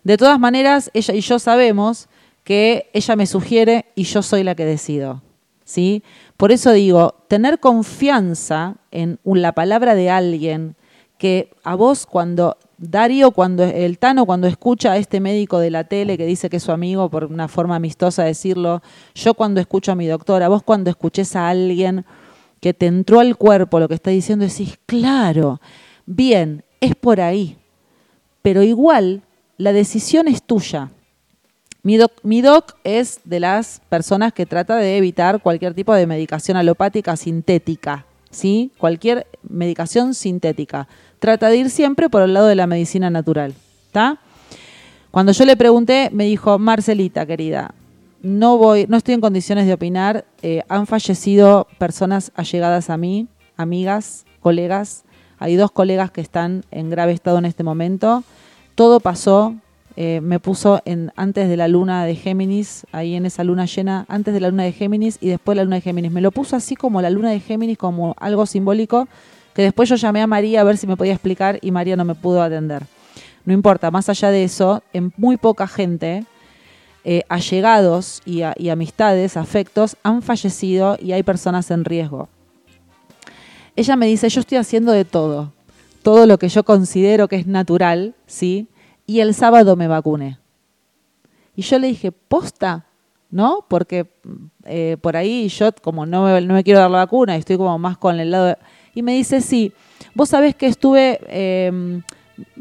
De 0.05 0.17
todas 0.17 0.39
maneras, 0.39 0.91
ella 0.93 1.15
y 1.15 1.21
yo 1.21 1.39
sabemos 1.39 2.09
que 2.45 2.91
ella 2.93 3.17
me 3.17 3.27
sugiere 3.27 3.87
y 3.95 4.05
yo 4.05 4.23
soy 4.23 4.43
la 4.43 4.55
que 4.55 4.65
decido. 4.65 5.23
¿sí? 5.71 6.03
Por 6.37 6.51
eso 6.51 6.73
digo, 6.73 7.15
tener 7.29 7.61
confianza 7.61 8.77
en 8.91 9.19
la 9.25 9.53
palabra 9.53 9.95
de 9.95 10.11
alguien 10.11 10.75
que 11.17 11.53
a 11.63 11.77
vos 11.77 12.07
cuando 12.07 12.57
Darío, 12.83 13.33
cuando 13.33 13.63
el 13.65 13.99
Tano, 13.99 14.25
cuando 14.25 14.47
escucha 14.47 14.93
a 14.93 14.97
este 14.97 15.21
médico 15.21 15.59
de 15.59 15.71
la 15.71 15.85
tele 15.85 16.17
que 16.17 16.25
dice 16.25 16.49
que 16.49 16.57
es 16.57 16.63
su 16.63 16.73
amigo 16.73 17.11
por 17.11 17.27
una 17.27 17.47
forma 17.47 17.77
amistosa 17.77 18.23
de 18.23 18.29
decirlo, 18.29 18.83
yo 19.15 19.35
cuando 19.35 19.61
escucho 19.61 19.93
a 19.93 19.95
mi 19.95 20.07
doctora, 20.07 20.49
vos 20.49 20.63
cuando 20.63 20.89
escuches 20.89 21.37
a 21.37 21.51
alguien 21.51 22.07
que 22.59 22.73
te 22.73 22.87
entró 22.87 23.21
al 23.21 23.37
cuerpo 23.37 23.81
lo 23.81 23.87
que 23.87 23.97
está 23.97 24.11
diciendo, 24.11 24.47
decís, 24.47 24.79
claro, 24.87 25.61
bien, 26.07 26.65
es 26.81 26.95
por 26.95 27.21
ahí. 27.21 27.59
Pero 28.41 28.63
igual, 28.63 29.25
la 29.59 29.75
decisión 29.75 30.27
es 30.27 30.43
tuya. 30.43 30.91
Mi 31.83 31.99
doc, 31.99 32.13
mi 32.23 32.41
doc 32.41 32.77
es 32.83 33.21
de 33.25 33.41
las 33.41 33.83
personas 33.91 34.33
que 34.33 34.47
trata 34.47 34.77
de 34.77 34.97
evitar 34.97 35.43
cualquier 35.43 35.75
tipo 35.75 35.93
de 35.93 36.07
medicación 36.07 36.57
alopática 36.57 37.15
sintética, 37.17 38.07
¿sí? 38.31 38.73
Cualquier 38.79 39.27
medicación 39.43 40.15
sintética. 40.15 40.89
Trata 41.21 41.49
de 41.49 41.59
ir 41.59 41.71
siempre 41.71 42.09
por 42.09 42.23
el 42.23 42.33
lado 42.33 42.47
de 42.47 42.55
la 42.55 42.67
medicina 42.67 43.11
natural, 43.11 43.55
¿está? 43.87 44.19
Cuando 45.11 45.33
yo 45.33 45.45
le 45.45 45.55
pregunté, 45.55 46.09
me 46.13 46.25
dijo, 46.25 46.59
Marcelita, 46.59 47.27
querida, 47.27 47.75
no 48.23 48.57
voy, 48.57 48.87
no 48.89 48.97
estoy 48.97 49.15
en 49.15 49.21
condiciones 49.21 49.67
de 49.67 49.75
opinar. 49.75 50.25
eh, 50.41 50.63
han 50.69 50.87
fallecido 50.87 51.67
personas 51.79 52.33
allegadas 52.35 52.89
a 52.89 52.97
mí, 52.97 53.29
amigas, 53.59 54.25
colegas. 54.41 55.05
Hay 55.39 55.57
dos 55.57 55.71
colegas 55.71 56.11
que 56.11 56.23
están 56.23 56.65
en 56.71 56.89
grave 56.89 57.13
estado 57.13 57.39
en 57.39 57.45
este 57.45 57.65
momento. 57.65 58.25
Todo 58.75 58.99
pasó, 59.01 59.55
eh, 59.97 60.21
me 60.23 60.39
puso 60.39 60.81
en, 60.87 61.13
antes 61.17 61.51
de 61.51 61.57
la 61.59 61.69
luna 61.69 62.07
de 62.07 62.15
Géminis, 62.15 62.87
ahí 62.93 63.15
en 63.15 63.27
esa 63.27 63.45
luna 63.45 63.67
llena, 63.67 64.07
antes 64.09 64.33
de 64.33 64.41
la 64.41 64.49
luna 64.49 64.63
de 64.63 64.73
Géminis 64.73 65.19
y 65.21 65.29
después 65.29 65.55
de 65.55 65.61
la 65.61 65.65
luna 65.65 65.77
de 65.77 65.83
Géminis. 65.83 66.13
Me 66.13 66.23
lo 66.23 66.31
puso 66.31 66.57
así 66.57 66.77
como 66.77 67.03
la 67.03 67.11
luna 67.11 67.31
de 67.31 67.41
Géminis, 67.41 67.77
como 67.77 68.15
algo 68.19 68.47
simbólico, 68.47 69.07
que 69.55 69.63
después 69.63 69.89
yo 69.89 69.97
llamé 69.97 70.23
a 70.23 70.27
María 70.27 70.61
a 70.61 70.65
ver 70.65 70.77
si 70.77 70.87
me 70.87 70.97
podía 70.97 71.13
explicar 71.13 71.59
y 71.63 71.71
María 71.71 71.97
no 71.97 72.05
me 72.05 72.15
pudo 72.15 72.43
atender. 72.43 72.85
No 73.45 73.53
importa, 73.53 73.91
más 73.91 74.09
allá 74.09 74.31
de 74.31 74.45
eso, 74.45 74.83
en 74.93 75.13
muy 75.17 75.37
poca 75.37 75.67
gente 75.67 76.25
eh, 77.03 77.23
allegados 77.29 78.21
y, 78.27 78.43
amistades, 78.43 79.37
afectos, 79.37 79.97
han 80.03 80.23
fallecido 80.23 80.99
y 81.01 81.13
hay 81.13 81.23
personas 81.23 81.71
en 81.71 81.85
riesgo. 81.85 82.29
Ella 83.75 83.97
me 83.97 84.07
dice, 84.07 84.29
yo 84.29 84.41
estoy 84.41 84.59
haciendo 84.59 84.93
de 84.93 85.07
todo, 85.07 85.53
todo 86.03 86.27
lo 86.27 86.39
que 86.39 86.49
yo 86.49 86.65
considero 86.65 87.29
que 87.29 87.37
es 87.37 87.47
natural, 87.47 88.15
¿sí? 88.27 88.69
Y 89.07 89.21
el 89.21 89.35
sábado 89.35 89.77
me 89.77 89.89
vacuné. 89.89 90.39
Y 91.57 91.63
yo 91.63 91.79
le 91.79 91.87
dije, 91.87 92.13
posta, 92.13 92.85
¿no? 93.31 93.65
Porque 93.69 94.11
eh, 94.65 94.99
por 95.01 95.17
ahí 95.17 95.49
yo, 95.49 95.71
como 95.83 96.05
no 96.05 96.25
me, 96.25 96.41
no 96.43 96.55
me 96.55 96.63
quiero 96.63 96.81
dar 96.81 96.91
la 96.91 96.99
vacuna, 96.99 97.37
y 97.37 97.41
estoy 97.41 97.57
como 97.57 97.79
más 97.79 97.97
con 97.97 98.21
el 98.21 98.31
lado... 98.31 98.57
Y 98.95 99.03
me 99.03 99.15
dice, 99.15 99.41
sí, 99.41 99.73
vos 100.15 100.29
sabés 100.29 100.55
que 100.55 100.67
estuve... 100.67 101.21
eh, 101.29 102.03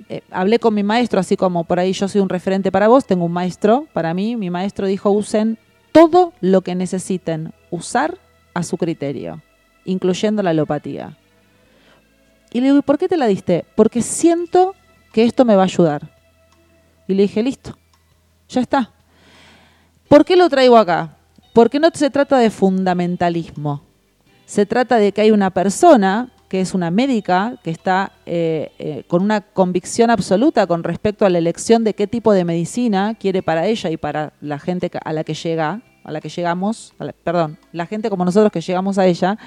eh, 0.09 0.21
hablé 0.31 0.59
con 0.59 0.73
mi 0.73 0.83
maestro, 0.83 1.19
así 1.19 1.37
como 1.37 1.63
por 1.63 1.79
ahí 1.79 1.93
yo 1.93 2.07
soy 2.07 2.21
un 2.21 2.29
referente 2.29 2.71
para 2.71 2.87
vos, 2.87 3.05
tengo 3.05 3.25
un 3.25 3.31
maestro 3.31 3.87
para 3.93 4.13
mí, 4.13 4.35
mi 4.35 4.49
maestro 4.49 4.87
dijo 4.87 5.09
usen 5.11 5.57
todo 5.91 6.33
lo 6.41 6.61
que 6.61 6.75
necesiten 6.75 7.53
usar 7.71 8.17
a 8.53 8.63
su 8.63 8.77
criterio, 8.77 9.41
incluyendo 9.85 10.43
la 10.43 10.51
alopatía. 10.51 11.17
Y 12.51 12.59
le 12.59 12.67
digo, 12.67 12.79
¿y 12.79 12.81
por 12.81 12.97
qué 12.97 13.07
te 13.07 13.17
la 13.17 13.27
diste? 13.27 13.65
Porque 13.75 14.01
siento 14.01 14.75
que 15.13 15.23
esto 15.23 15.45
me 15.45 15.55
va 15.55 15.63
a 15.63 15.65
ayudar. 15.65 16.09
Y 17.07 17.13
le 17.13 17.23
dije, 17.23 17.43
listo, 17.43 17.77
ya 18.47 18.61
está. 18.61 18.91
¿Por 20.07 20.25
qué 20.25 20.35
lo 20.35 20.49
traigo 20.49 20.77
acá? 20.77 21.17
Porque 21.53 21.79
no 21.79 21.89
se 21.93 22.09
trata 22.09 22.37
de 22.37 22.49
fundamentalismo. 22.49 23.83
Se 24.49 24.65
trata 24.65 24.95
de 24.97 25.11
que 25.11 25.21
hay 25.21 25.29
una 25.29 25.51
persona 25.51 26.29
que 26.47 26.59
es 26.59 26.73
una 26.73 26.89
médica 26.89 27.57
que 27.63 27.69
está 27.69 28.13
eh, 28.25 28.71
eh, 28.79 29.03
con 29.07 29.21
una 29.21 29.41
convicción 29.41 30.09
absoluta 30.09 30.65
con 30.65 30.83
respecto 30.83 31.23
a 31.23 31.29
la 31.29 31.37
elección 31.37 31.83
de 31.83 31.93
qué 31.93 32.07
tipo 32.07 32.33
de 32.33 32.45
medicina 32.45 33.13
quiere 33.13 33.43
para 33.43 33.67
ella 33.67 33.91
y 33.91 33.97
para 33.97 34.33
la 34.41 34.57
gente 34.57 34.89
a 35.05 35.13
la 35.13 35.23
que 35.23 35.35
llega, 35.35 35.81
a 36.03 36.11
la 36.11 36.19
que 36.19 36.29
llegamos, 36.29 36.95
la- 36.97 37.13
perdón, 37.13 37.59
la 37.73 37.85
gente 37.85 38.09
como 38.09 38.25
nosotros 38.25 38.51
que 38.51 38.61
llegamos 38.61 38.97
a 38.97 39.05
ella. 39.05 39.37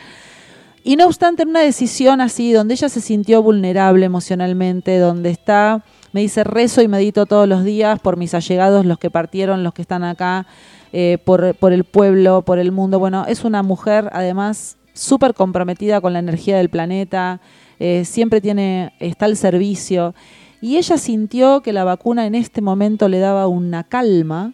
Y 0.84 0.94
no 0.94 1.06
obstante, 1.06 1.42
en 1.42 1.48
una 1.48 1.62
decisión 1.62 2.20
así, 2.20 2.52
donde 2.52 2.74
ella 2.74 2.88
se 2.88 3.00
sintió 3.00 3.42
vulnerable 3.42 4.06
emocionalmente, 4.06 5.00
donde 5.00 5.30
está, 5.30 5.82
me 6.12 6.20
dice, 6.20 6.44
rezo 6.44 6.80
y 6.80 6.86
medito 6.86 7.26
todos 7.26 7.48
los 7.48 7.64
días 7.64 7.98
por 7.98 8.16
mis 8.16 8.34
allegados, 8.34 8.86
los 8.86 8.98
que 9.00 9.10
partieron, 9.10 9.64
los 9.64 9.74
que 9.74 9.82
están 9.82 10.04
acá, 10.04 10.46
eh, 10.92 11.18
por, 11.24 11.56
por 11.56 11.72
el 11.72 11.82
pueblo, 11.82 12.42
por 12.42 12.60
el 12.60 12.70
mundo. 12.70 13.00
Bueno, 13.00 13.24
es 13.26 13.42
una 13.42 13.64
mujer, 13.64 14.08
además, 14.12 14.76
súper 14.92 15.34
comprometida 15.34 16.00
con 16.00 16.12
la 16.12 16.18
energía 16.18 16.56
del 16.56 16.70
planeta, 16.70 17.40
eh, 17.78 18.04
siempre 18.04 18.40
tiene, 18.40 18.92
está 19.00 19.26
al 19.26 19.36
servicio. 19.36 20.14
Y 20.60 20.76
ella 20.76 20.96
sintió 20.98 21.60
que 21.62 21.72
la 21.72 21.84
vacuna 21.84 22.26
en 22.26 22.34
este 22.34 22.60
momento 22.60 23.08
le 23.08 23.18
daba 23.18 23.46
una 23.48 23.84
calma, 23.84 24.52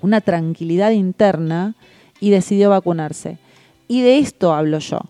una 0.00 0.20
tranquilidad 0.20 0.90
interna, 0.90 1.74
y 2.20 2.30
decidió 2.30 2.70
vacunarse. 2.70 3.38
Y 3.88 4.02
de 4.02 4.18
esto 4.18 4.52
hablo 4.52 4.78
yo 4.78 5.00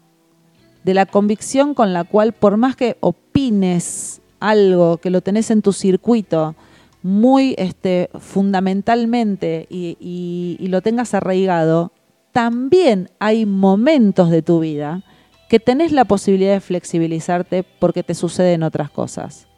de 0.85 0.95
la 0.95 1.07
convicción 1.07 1.75
con 1.75 1.93
la 1.93 2.05
cual, 2.05 2.33
por 2.33 2.57
más 2.57 2.77
que 2.77 2.97
opines 3.01 4.21
algo, 4.39 4.99
que 4.99 5.11
lo 5.11 5.21
tenés 5.21 5.51
en 5.51 5.63
tu 5.63 5.73
circuito 5.73 6.55
muy 7.03 7.55
este, 7.59 8.11
fundamentalmente 8.19 9.67
y, 9.71 10.57
lo 10.61 10.83
tengas 10.83 11.15
arraigado, 11.15 11.93
también 12.33 13.11
hay 13.19 13.47
momentos 13.47 14.31
de 14.31 14.43
tu 14.43 14.61
vida 14.61 15.03
que 15.49 15.59
tenés 15.59 15.93
la 15.93 16.05
posibilidad 16.05 16.53
de 16.53 16.61
flexibilizarte 16.61 17.65
porque 17.65 18.03
te 18.03 18.15
suceden 18.15 18.63
otras 18.63 18.91
cosas. 18.91 19.49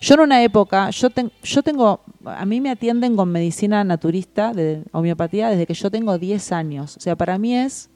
Yo 0.00 0.14
en 0.16 0.20
una 0.20 0.42
época, 0.42 0.90
yo, 0.90 1.08
yo 1.42 1.62
tengo, 1.62 2.00
a 2.26 2.44
mí 2.44 2.60
me 2.60 2.70
atienden 2.70 3.16
con 3.16 3.32
medicina 3.32 3.82
naturista 3.84 4.52
de 4.52 4.82
homeopatía 4.92 5.48
desde 5.48 5.66
que 5.66 5.72
yo 5.72 5.90
tengo 5.90 6.18
10 6.18 6.52
años. 6.52 6.98
O 6.98 7.00
sea, 7.00 7.16
para 7.16 7.38
mí 7.38 7.56
es, 7.56 7.88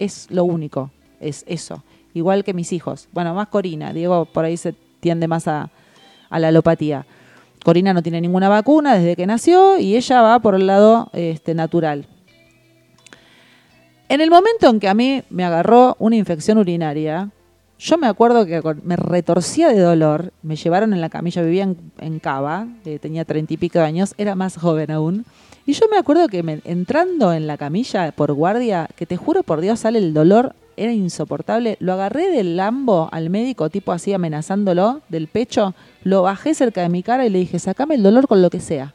es 0.00 0.26
lo 0.30 0.42
único, 0.42 0.90
es 1.20 1.44
eso. 1.46 1.84
Igual 2.14 2.42
que 2.42 2.54
mis 2.54 2.72
hijos. 2.72 3.08
Bueno, 3.12 3.32
más 3.34 3.46
Corina. 3.46 3.92
Diego 3.92 4.24
por 4.24 4.44
ahí 4.44 4.56
se 4.56 4.74
tiende 4.98 5.28
más 5.28 5.46
a, 5.46 5.70
a 6.28 6.38
la 6.40 6.48
alopatía. 6.48 7.06
Corina 7.64 7.94
no 7.94 8.02
tiene 8.02 8.20
ninguna 8.20 8.48
vacuna 8.48 8.94
desde 8.96 9.14
que 9.14 9.26
nació 9.26 9.78
y 9.78 9.96
ella 9.96 10.20
va 10.22 10.40
por 10.40 10.56
el 10.56 10.66
lado 10.66 11.10
este, 11.12 11.54
natural. 11.54 12.06
En 14.08 14.20
el 14.20 14.30
momento 14.30 14.68
en 14.68 14.78
que 14.80 14.88
a 14.88 14.94
mí 14.94 15.22
me 15.30 15.44
agarró 15.44 15.96
una 15.98 16.16
infección 16.16 16.58
urinaria, 16.58 17.30
yo 17.78 17.98
me 17.98 18.06
acuerdo 18.06 18.44
que 18.46 18.60
me 18.84 18.96
retorcía 18.96 19.68
de 19.68 19.80
dolor, 19.80 20.32
me 20.42 20.56
llevaron 20.56 20.92
en 20.92 21.00
la 21.00 21.08
camilla, 21.08 21.42
vivía 21.42 21.64
en, 21.64 21.76
en 21.98 22.18
Cava, 22.18 22.68
eh, 22.84 22.98
tenía 22.98 23.24
treinta 23.24 23.54
y 23.54 23.56
pico 23.56 23.78
de 23.78 23.84
años, 23.86 24.14
era 24.18 24.34
más 24.34 24.56
joven 24.56 24.90
aún, 24.90 25.24
y 25.66 25.72
yo 25.72 25.86
me 25.90 25.96
acuerdo 25.96 26.28
que 26.28 26.42
me- 26.42 26.60
entrando 26.64 27.32
en 27.32 27.46
la 27.46 27.56
camilla 27.56 28.12
por 28.12 28.32
guardia, 28.34 28.88
que 28.96 29.06
te 29.06 29.16
juro 29.16 29.42
por 29.42 29.60
Dios 29.60 29.80
sale 29.80 29.98
el 29.98 30.12
dolor, 30.14 30.54
era 30.76 30.92
insoportable, 30.92 31.76
lo 31.80 31.92
agarré 31.94 32.28
del 32.30 32.56
lambo 32.56 33.08
al 33.12 33.30
médico, 33.30 33.68
tipo 33.70 33.92
así 33.92 34.12
amenazándolo, 34.12 35.00
del 35.08 35.26
pecho, 35.28 35.74
lo 36.04 36.22
bajé 36.22 36.54
cerca 36.54 36.82
de 36.82 36.88
mi 36.88 37.02
cara 37.02 37.26
y 37.26 37.30
le 37.30 37.38
dije, 37.40 37.58
sacame 37.58 37.94
el 37.96 38.02
dolor 38.02 38.28
con 38.28 38.42
lo 38.42 38.50
que 38.50 38.60
sea. 38.60 38.94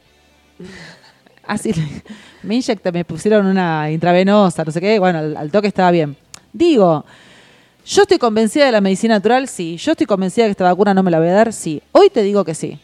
Así 1.48 1.74
le- 1.74 2.04
me 2.44 2.56
inyecté, 2.56 2.92
me 2.92 3.06
pusieron 3.06 3.46
una 3.46 3.90
intravenosa, 3.90 4.64
no 4.64 4.72
sé 4.72 4.82
qué, 4.82 5.00
bueno, 5.00 5.20
al, 5.20 5.50
toque 5.52 5.68
estaba 5.68 5.90
bien. 5.92 6.16
Digo, 6.54 7.06
yo 7.86 8.02
estoy 8.02 8.18
convencida 8.18 8.66
de 8.66 8.72
la 8.74 8.82
medicina 8.82 9.16
natural, 9.16 9.48
sí. 9.48 9.78
Yo 9.78 9.92
estoy 9.92 10.06
convencida 10.06 10.44
de 10.44 10.50
que 10.50 10.52
esta 10.52 10.66
vacuna 10.66 10.94
no 10.94 11.04
me 11.04 11.12
la 11.12 11.20
voy 11.20 11.30
a 11.30 11.34
dar, 11.34 11.54
sí. 11.54 11.82
Hoy 11.94 12.10
te 12.10 12.22
digo 12.22 12.44
que 12.44 12.54
sí. 12.54 12.78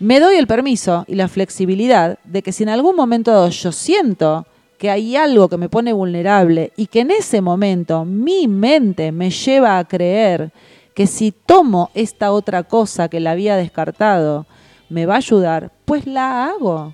Me 0.00 0.18
doy 0.18 0.36
el 0.36 0.48
permiso 0.48 1.04
y 1.06 1.14
la 1.14 1.28
flexibilidad 1.28 2.18
de 2.24 2.42
que 2.42 2.50
si 2.52 2.64
en 2.64 2.68
algún 2.68 2.96
momento 2.96 3.48
yo 3.48 3.70
siento 3.72 4.44
que 4.76 4.90
hay 4.90 5.14
algo 5.16 5.48
que 5.48 5.56
me 5.56 5.68
pone 5.68 5.92
vulnerable 5.92 6.72
y 6.76 6.88
que 6.88 7.00
en 7.00 7.12
ese 7.12 7.40
momento 7.40 8.04
mi 8.04 8.48
mente 8.48 9.12
me 9.12 9.30
lleva 9.30 9.78
a 9.78 9.84
creer 9.84 10.52
que 10.94 11.06
si 11.06 11.30
tomo 11.30 11.90
esta 11.94 12.32
otra 12.32 12.64
cosa 12.64 13.08
que 13.08 13.20
la 13.20 13.30
había 13.30 13.56
descartado 13.56 14.46
me 14.88 15.06
va 15.06 15.14
a 15.14 15.18
ayudar, 15.18 15.70
pues 15.84 16.06
la 16.06 16.46
hago. 16.46 16.92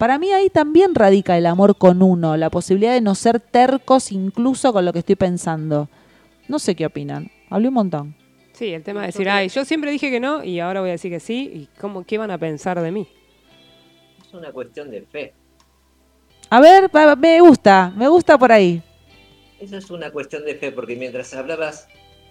Para 0.00 0.18
mí 0.18 0.32
ahí 0.32 0.48
también 0.48 0.94
radica 0.94 1.36
el 1.36 1.44
amor 1.44 1.76
con 1.76 2.02
uno, 2.02 2.38
la 2.38 2.48
posibilidad 2.48 2.94
de 2.94 3.02
no 3.02 3.14
ser 3.14 3.38
tercos 3.38 4.12
incluso 4.12 4.72
con 4.72 4.86
lo 4.86 4.94
que 4.94 5.00
estoy 5.00 5.14
pensando. 5.14 5.90
No 6.48 6.58
sé 6.58 6.74
qué 6.74 6.86
opinan. 6.86 7.30
Hablé 7.50 7.68
un 7.68 7.74
montón. 7.74 8.16
Sí, 8.54 8.72
el 8.72 8.82
tema 8.82 9.02
de 9.02 9.08
decir, 9.08 9.28
ay, 9.28 9.50
yo 9.50 9.62
siempre 9.66 9.90
dije 9.90 10.10
que 10.10 10.18
no 10.18 10.42
y 10.42 10.58
ahora 10.58 10.80
voy 10.80 10.88
a 10.88 10.92
decir 10.92 11.10
que 11.12 11.20
sí. 11.20 11.50
¿Y 11.54 11.68
cómo, 11.78 12.04
qué 12.04 12.16
van 12.16 12.30
a 12.30 12.38
pensar 12.38 12.80
de 12.80 12.90
mí? 12.90 13.06
Es 14.26 14.32
una 14.32 14.50
cuestión 14.52 14.90
de 14.90 15.02
fe. 15.02 15.34
A 16.48 16.62
ver, 16.62 16.90
me 17.18 17.42
gusta, 17.42 17.92
me 17.94 18.08
gusta 18.08 18.38
por 18.38 18.52
ahí. 18.52 18.82
Eso 19.60 19.76
es 19.76 19.90
una 19.90 20.10
cuestión 20.10 20.46
de 20.46 20.54
fe, 20.54 20.72
porque 20.72 20.96
mientras 20.96 21.34
hablabas 21.34 21.88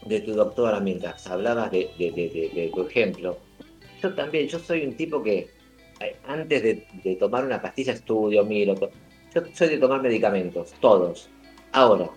de 0.07 0.21
tu 0.21 0.33
doctora, 0.33 0.79
mientras 0.79 1.27
hablabas 1.27 1.69
de, 1.69 1.91
de- 1.99 2.11
de- 2.13 2.29
de- 2.29 2.61
de 2.61 2.71
tu 2.73 2.81
ejemplo, 2.87 3.37
yo 4.01 4.15
también, 4.15 4.47
yo 4.47 4.57
soy 4.57 4.87
un 4.87 4.95
tipo 4.95 5.21
que 5.21 5.58
antes 6.27 6.63
de, 6.63 6.85
de 7.03 7.15
tomar 7.15 7.45
una 7.45 7.61
pastilla 7.61 7.93
estudio, 7.93 8.43
miro, 8.45 8.75
yo 9.33 9.41
soy 9.53 9.67
de 9.69 9.77
tomar 9.77 10.01
medicamentos, 10.01 10.73
todos. 10.79 11.29
Ahora, 11.71 12.09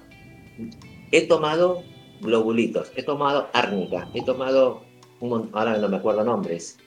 he 1.11 1.23
tomado 1.27 1.83
globulitos, 2.21 2.93
he 2.97 3.03
tomado 3.03 3.49
árnica, 3.53 4.09
he 4.15 4.25
tomado, 4.25 4.83
un 5.21 5.51
ahora 5.53 5.77
no 5.79 5.89
me 5.89 5.97
acuerdo 5.97 6.25
nombres, 6.25 6.79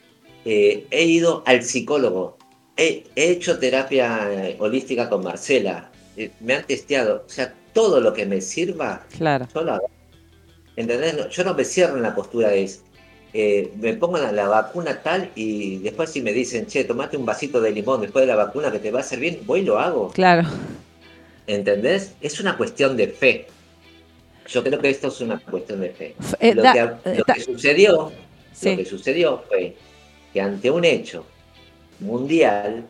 Eh, 0.48 0.86
he 0.92 1.04
ido 1.04 1.42
al 1.44 1.64
psicólogo, 1.64 2.36
he, 2.76 3.02
he 3.16 3.30
hecho 3.32 3.58
terapia 3.58 4.48
eh, 4.50 4.56
holística 4.60 5.08
con 5.10 5.24
Marcela, 5.24 5.90
eh, 6.16 6.30
me 6.40 6.54
han 6.54 6.64
testeado, 6.64 7.24
o 7.26 7.28
sea, 7.28 7.52
todo 7.72 8.00
lo 8.00 8.12
que 8.14 8.26
me 8.26 8.40
sirva, 8.40 9.04
Claro. 9.18 9.48
yo 9.52 9.62
lo 9.62 9.72
hago. 9.72 9.90
¿Entendés? 10.76 11.16
No- 11.16 11.28
yo 11.28 11.42
no 11.44 11.54
me 11.54 11.64
cierro 11.64 11.96
en 11.96 12.02
la 12.04 12.14
postura 12.14 12.50
de 12.50 12.62
eh, 13.38 13.70
me 13.78 13.92
pongo 13.92 14.16
la, 14.16 14.48
vacuna 14.48 15.02
tal 15.02 15.30
y 15.34 15.76
después 15.80 16.08
si 16.08 16.22
me 16.22 16.32
dicen, 16.32 16.66
che, 16.66 16.84
tomate 16.84 17.18
un 17.18 17.26
vasito 17.26 17.60
de 17.60 17.70
limón 17.70 18.00
después 18.00 18.22
de 18.22 18.28
la 18.28 18.36
vacuna 18.36 18.72
que 18.72 18.78
te 18.78 18.90
va 18.90 19.00
a 19.00 19.02
hacer 19.02 19.20
bien, 19.20 19.40
voy 19.44 19.60
y 19.60 19.64
lo 19.64 19.78
hago. 19.78 20.08
Claro. 20.12 20.48
¿Entendés? 21.46 22.14
Es 22.22 22.40
una 22.40 22.56
cuestión 22.56 22.96
de 22.96 23.08
fe. 23.08 23.46
Yo 24.48 24.62
creo 24.64 24.78
que 24.78 24.88
esto 24.88 25.08
es 25.08 25.20
una 25.20 25.38
cuestión 25.38 25.80
de 25.80 25.90
fe. 25.90 26.14
Eh, 26.40 26.54
lo, 26.54 26.62
da- 26.62 26.72
que, 26.72 27.10
eh, 27.10 27.14
lo 27.18 27.24
da- 27.26 27.34
que 27.34 27.40
sucedió, 27.42 28.10
Sí. 28.54 28.70
lo 28.70 28.76
que 28.78 28.84
sucedió 28.86 29.42
fue 29.46 29.76
que 30.32 30.40
ante 30.40 30.70
un 30.70 30.86
hecho 30.86 31.26
mundial 32.00 32.86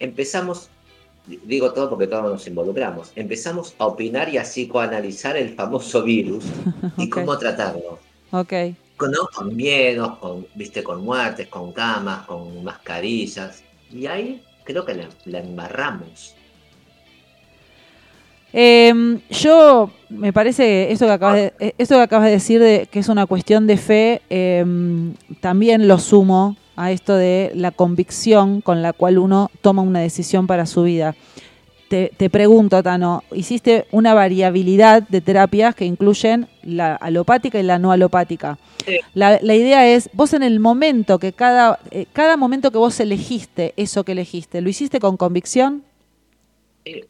empezamos, 0.00 0.68
digo 1.44 1.72
todo 1.72 1.88
porque 1.90 2.08
todos 2.08 2.24
nos 2.24 2.44
involucramos, 2.48 3.12
empezamos 3.14 3.76
a 3.78 3.86
opinar 3.86 4.28
y 4.30 4.38
a 4.38 4.42
psicoanalizar 4.42 5.36
el 5.36 5.54
famoso 5.54 6.02
virus 6.02 6.44
y 6.96 7.08
cómo 7.10 7.38
tratarlo. 7.38 8.00
Ok. 8.32 8.52
Con, 8.96 9.12
con 9.34 9.54
miedos, 9.54 10.18
con, 10.18 10.46
viste, 10.54 10.82
con 10.82 11.04
muertes, 11.04 11.48
con 11.48 11.72
camas, 11.72 12.26
con 12.26 12.64
mascarillas. 12.64 13.62
Y 13.92 14.06
ahí 14.06 14.42
creo 14.64 14.84
que 14.84 15.08
la, 15.24 15.38
embarramos. 15.38 16.34
Eh, 18.52 19.20
yo 19.30 19.90
me 20.08 20.32
parece 20.32 20.62
que 20.62 20.92
esto 20.92 21.06
que 21.06 21.12
acabas 21.12 21.36
de, 21.36 21.52
eh, 21.58 21.74
esto 21.76 21.96
que 21.96 22.00
acabas 22.00 22.26
de 22.26 22.32
decir 22.32 22.60
de 22.60 22.88
que 22.90 23.00
es 23.00 23.08
una 23.08 23.26
cuestión 23.26 23.66
de 23.66 23.76
fe, 23.76 24.22
eh, 24.30 24.64
también 25.40 25.88
lo 25.88 25.98
sumo 25.98 26.56
a 26.76 26.92
esto 26.92 27.14
de 27.14 27.50
la 27.54 27.70
convicción 27.70 28.60
con 28.60 28.82
la 28.82 28.92
cual 28.92 29.18
uno 29.18 29.50
toma 29.62 29.82
una 29.82 30.00
decisión 30.00 30.46
para 30.46 30.66
su 30.66 30.82
vida. 30.84 31.16
Te, 31.88 32.10
te 32.16 32.30
pregunto, 32.30 32.82
Tano, 32.82 33.22
hiciste 33.32 33.86
una 33.92 34.12
variabilidad 34.12 35.02
de 35.08 35.20
terapias 35.20 35.74
que 35.76 35.84
incluyen 35.84 36.48
la 36.64 36.96
alopática 36.96 37.60
y 37.60 37.62
la 37.62 37.78
no 37.78 37.92
alopática. 37.92 38.58
La, 39.14 39.38
la 39.40 39.54
idea 39.54 39.86
es, 39.88 40.10
vos 40.12 40.32
en 40.34 40.42
el 40.42 40.58
momento 40.58 41.18
que 41.20 41.32
cada, 41.32 41.78
eh, 41.92 42.06
cada 42.12 42.36
momento 42.36 42.72
que 42.72 42.78
vos 42.78 42.98
elegiste 42.98 43.72
eso 43.76 44.02
que 44.04 44.12
elegiste, 44.12 44.60
¿lo 44.60 44.68
hiciste 44.68 44.98
con 44.98 45.16
convicción? 45.16 45.84
Eh, 46.84 47.06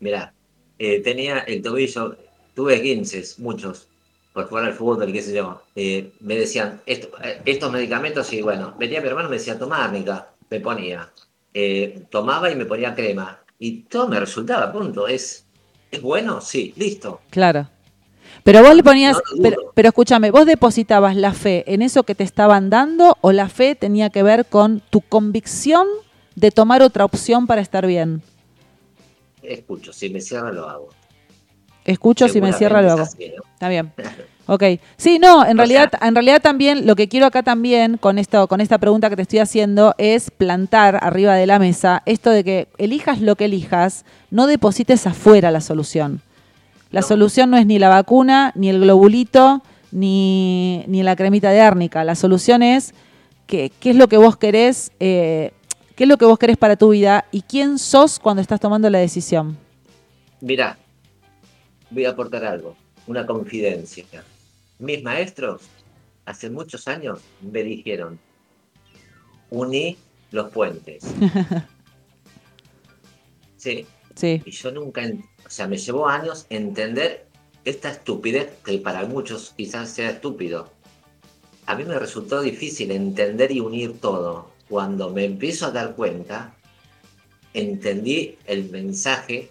mirá, 0.00 0.32
eh, 0.78 1.00
tenía 1.02 1.40
el 1.40 1.60
tobillo, 1.62 2.16
tuve 2.54 2.80
15, 2.80 3.22
muchos, 3.38 3.88
por 4.32 4.46
jugar 4.48 4.64
al 4.64 4.72
fútbol, 4.72 5.12
qué 5.12 5.20
sé 5.22 5.34
yo. 5.34 5.62
Eh, 5.74 6.10
me 6.20 6.36
decían, 6.36 6.80
"Esto- 6.86 7.10
estos 7.44 7.70
medicamentos, 7.70 8.32
y 8.32 8.40
bueno, 8.40 8.74
venía 8.78 9.00
mi 9.02 9.08
hermano 9.08 9.28
y 9.28 9.30
me 9.32 9.36
decía, 9.36 9.58
tomá 9.58 9.84
árnica, 9.84 10.30
me 10.50 10.60
ponía. 10.60 11.10
Tomaba 12.10 12.50
y 12.50 12.56
me 12.56 12.66
ponía 12.66 12.94
crema. 12.94 13.40
Y 13.58 13.82
todo 13.82 14.08
me 14.08 14.20
resultaba, 14.20 14.72
punto. 14.72 15.08
¿Es, 15.08 15.46
¿Es 15.90 16.02
bueno? 16.02 16.40
Sí, 16.40 16.74
listo. 16.76 17.20
Claro. 17.30 17.68
Pero 18.42 18.62
vos 18.62 18.74
le 18.74 18.82
ponías, 18.82 19.16
No 19.16 19.42
pero, 19.42 19.56
pero 19.74 19.88
escúchame, 19.88 20.30
¿vos 20.30 20.46
depositabas 20.46 21.16
la 21.16 21.32
fe 21.32 21.64
en 21.72 21.82
eso 21.82 22.04
que 22.04 22.14
te 22.14 22.22
estaban 22.22 22.70
dando 22.70 23.16
o 23.20 23.32
la 23.32 23.48
fe 23.48 23.74
tenía 23.74 24.10
que 24.10 24.22
ver 24.22 24.46
con 24.46 24.80
tu 24.80 25.00
convicción 25.00 25.86
de 26.34 26.50
tomar 26.50 26.82
otra 26.82 27.04
opción 27.04 27.46
para 27.46 27.60
estar 27.60 27.86
bien? 27.86 28.22
Escucho, 29.42 29.92
si 29.92 30.10
me 30.10 30.20
cierra 30.20 30.52
lo 30.52 30.68
hago. 30.68 30.88
Escucho, 31.84 32.28
si 32.28 32.40
me 32.40 32.52
cierra 32.52 32.82
lo 32.82 32.92
hago. 32.92 33.04
Está 33.04 33.68
bien. 33.68 33.92
Ok. 34.48 34.62
Sí, 34.96 35.18
no, 35.18 35.44
en 35.44 35.56
realidad, 35.58 35.90
en 36.00 36.14
realidad 36.14 36.40
también 36.40 36.86
lo 36.86 36.94
que 36.94 37.08
quiero 37.08 37.26
acá 37.26 37.42
también 37.42 37.96
con 37.96 38.18
esto, 38.18 38.46
con 38.46 38.60
esta 38.60 38.78
pregunta 38.78 39.10
que 39.10 39.16
te 39.16 39.22
estoy 39.22 39.40
haciendo 39.40 39.94
es 39.98 40.30
plantar 40.30 40.98
arriba 41.02 41.34
de 41.34 41.46
la 41.46 41.58
mesa 41.58 42.02
esto 42.06 42.30
de 42.30 42.44
que 42.44 42.68
elijas 42.78 43.20
lo 43.20 43.34
que 43.34 43.46
elijas, 43.46 44.04
no 44.30 44.46
deposites 44.46 45.06
afuera 45.06 45.50
la 45.50 45.60
solución. 45.60 46.20
La 46.92 47.02
solución 47.02 47.50
no 47.50 47.56
es 47.56 47.66
ni 47.66 47.80
la 47.80 47.88
vacuna, 47.88 48.52
ni 48.54 48.68
el 48.68 48.80
globulito, 48.80 49.62
ni, 49.90 50.84
ni 50.86 51.02
la 51.02 51.16
cremita 51.16 51.50
de 51.50 51.60
árnica. 51.60 52.04
La 52.04 52.14
solución 52.14 52.62
es 52.62 52.94
que- 53.48 53.72
qué 53.80 53.90
es 53.90 53.96
lo 53.96 54.06
que 54.08 54.16
vos 54.16 54.36
querés, 54.36 54.92
eh, 55.00 55.52
qué 55.96 56.04
es 56.04 56.08
lo 56.08 56.18
que 56.18 56.24
vos 56.24 56.38
querés 56.38 56.56
para 56.56 56.76
tu 56.76 56.90
vida 56.90 57.24
y 57.32 57.42
quién 57.42 57.78
sos 57.80 58.20
cuando 58.20 58.40
estás 58.42 58.60
tomando 58.60 58.88
la 58.90 58.98
decisión. 58.98 59.56
Mirá, 60.40 60.78
voy 61.90 62.04
a 62.04 62.10
aportar 62.10 62.44
algo, 62.44 62.76
una 63.08 63.26
confidencia. 63.26 64.04
Mis 64.78 65.02
maestros, 65.02 65.62
hace 66.24 66.50
muchos 66.50 66.86
años, 66.88 67.20
me 67.40 67.62
dijeron, 67.62 68.18
uní 69.50 69.96
los 70.32 70.50
puentes. 70.50 71.04
Sí, 73.56 73.86
Sí. 74.14 74.40
y 74.44 74.50
yo 74.52 74.70
nunca, 74.70 75.02
o 75.44 75.50
sea, 75.50 75.66
me 75.66 75.76
llevó 75.76 76.06
años 76.08 76.46
entender 76.50 77.26
esta 77.64 77.90
estupidez 77.90 78.48
que 78.64 78.78
para 78.78 79.04
muchos 79.06 79.54
quizás 79.56 79.90
sea 79.90 80.10
estúpido. 80.10 80.70
A 81.66 81.74
mí 81.74 81.84
me 81.84 81.98
resultó 81.98 82.42
difícil 82.42 82.92
entender 82.92 83.50
y 83.50 83.58
unir 83.60 83.98
todo. 84.00 84.52
Cuando 84.68 85.10
me 85.10 85.24
empiezo 85.24 85.66
a 85.66 85.70
dar 85.72 85.96
cuenta, 85.96 86.54
entendí 87.54 88.36
el 88.46 88.70
mensaje 88.70 89.50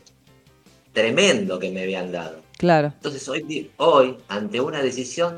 tremendo 0.93 1.59
que 1.59 1.71
me 1.71 1.83
habían 1.83 2.11
dado. 2.13 2.41
Claro. 2.57 2.87
Entonces 2.95 3.27
hoy, 3.27 3.71
hoy, 3.77 4.17
ante 4.27 4.61
una 4.61 4.81
decisión, 4.81 5.37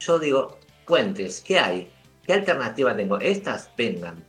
yo 0.00 0.18
digo, 0.18 0.58
puentes, 0.86 1.40
¿qué 1.40 1.58
hay? 1.58 1.90
¿Qué 2.26 2.32
alternativa 2.32 2.96
tengo? 2.96 3.18
Estas 3.20 3.70
vengan. 3.76 4.24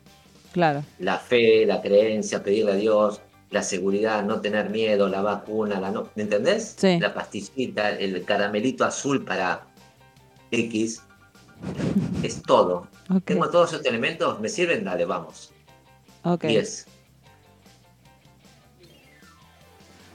Claro. 0.53 0.83
La 0.99 1.17
fe, 1.17 1.65
la 1.65 1.81
creencia, 1.81 2.43
pedirle 2.43 2.73
a 2.73 2.75
Dios, 2.75 3.21
la 3.49 3.63
seguridad, 3.63 4.23
no 4.23 4.41
tener 4.41 4.69
miedo, 4.69 5.07
la 5.07 5.21
vacuna, 5.21 5.79
la 5.79 5.91
no, 5.91 6.09
¿me 6.15 6.23
entendés? 6.23 6.75
Sí. 6.77 6.99
La 6.99 7.13
pastillita, 7.13 7.91
el 7.91 8.23
caramelito 8.23 8.85
azul 8.85 9.23
para 9.23 9.67
X. 10.51 11.01
Es 12.23 12.41
todo. 12.41 12.87
Tengo 13.25 13.49
todos 13.49 13.73
esos 13.73 13.85
elementos, 13.85 14.39
¿me 14.39 14.49
sirven? 14.49 14.83
Dale, 14.83 15.05
vamos. 15.05 15.51
Ok. 16.23 16.45
10. 16.45 16.87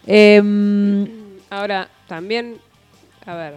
Em, 0.09 1.27
Ahora, 1.51 1.89
también, 2.07 2.59
a 3.25 3.35
ver, 3.35 3.55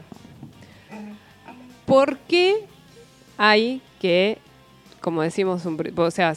¿por 1.86 2.18
qué 2.20 2.66
hay 3.38 3.82
que, 4.00 4.38
como 5.02 5.22
decimos, 5.22 5.66
un, 5.66 5.94
o 5.96 6.12
sea, 6.12 6.36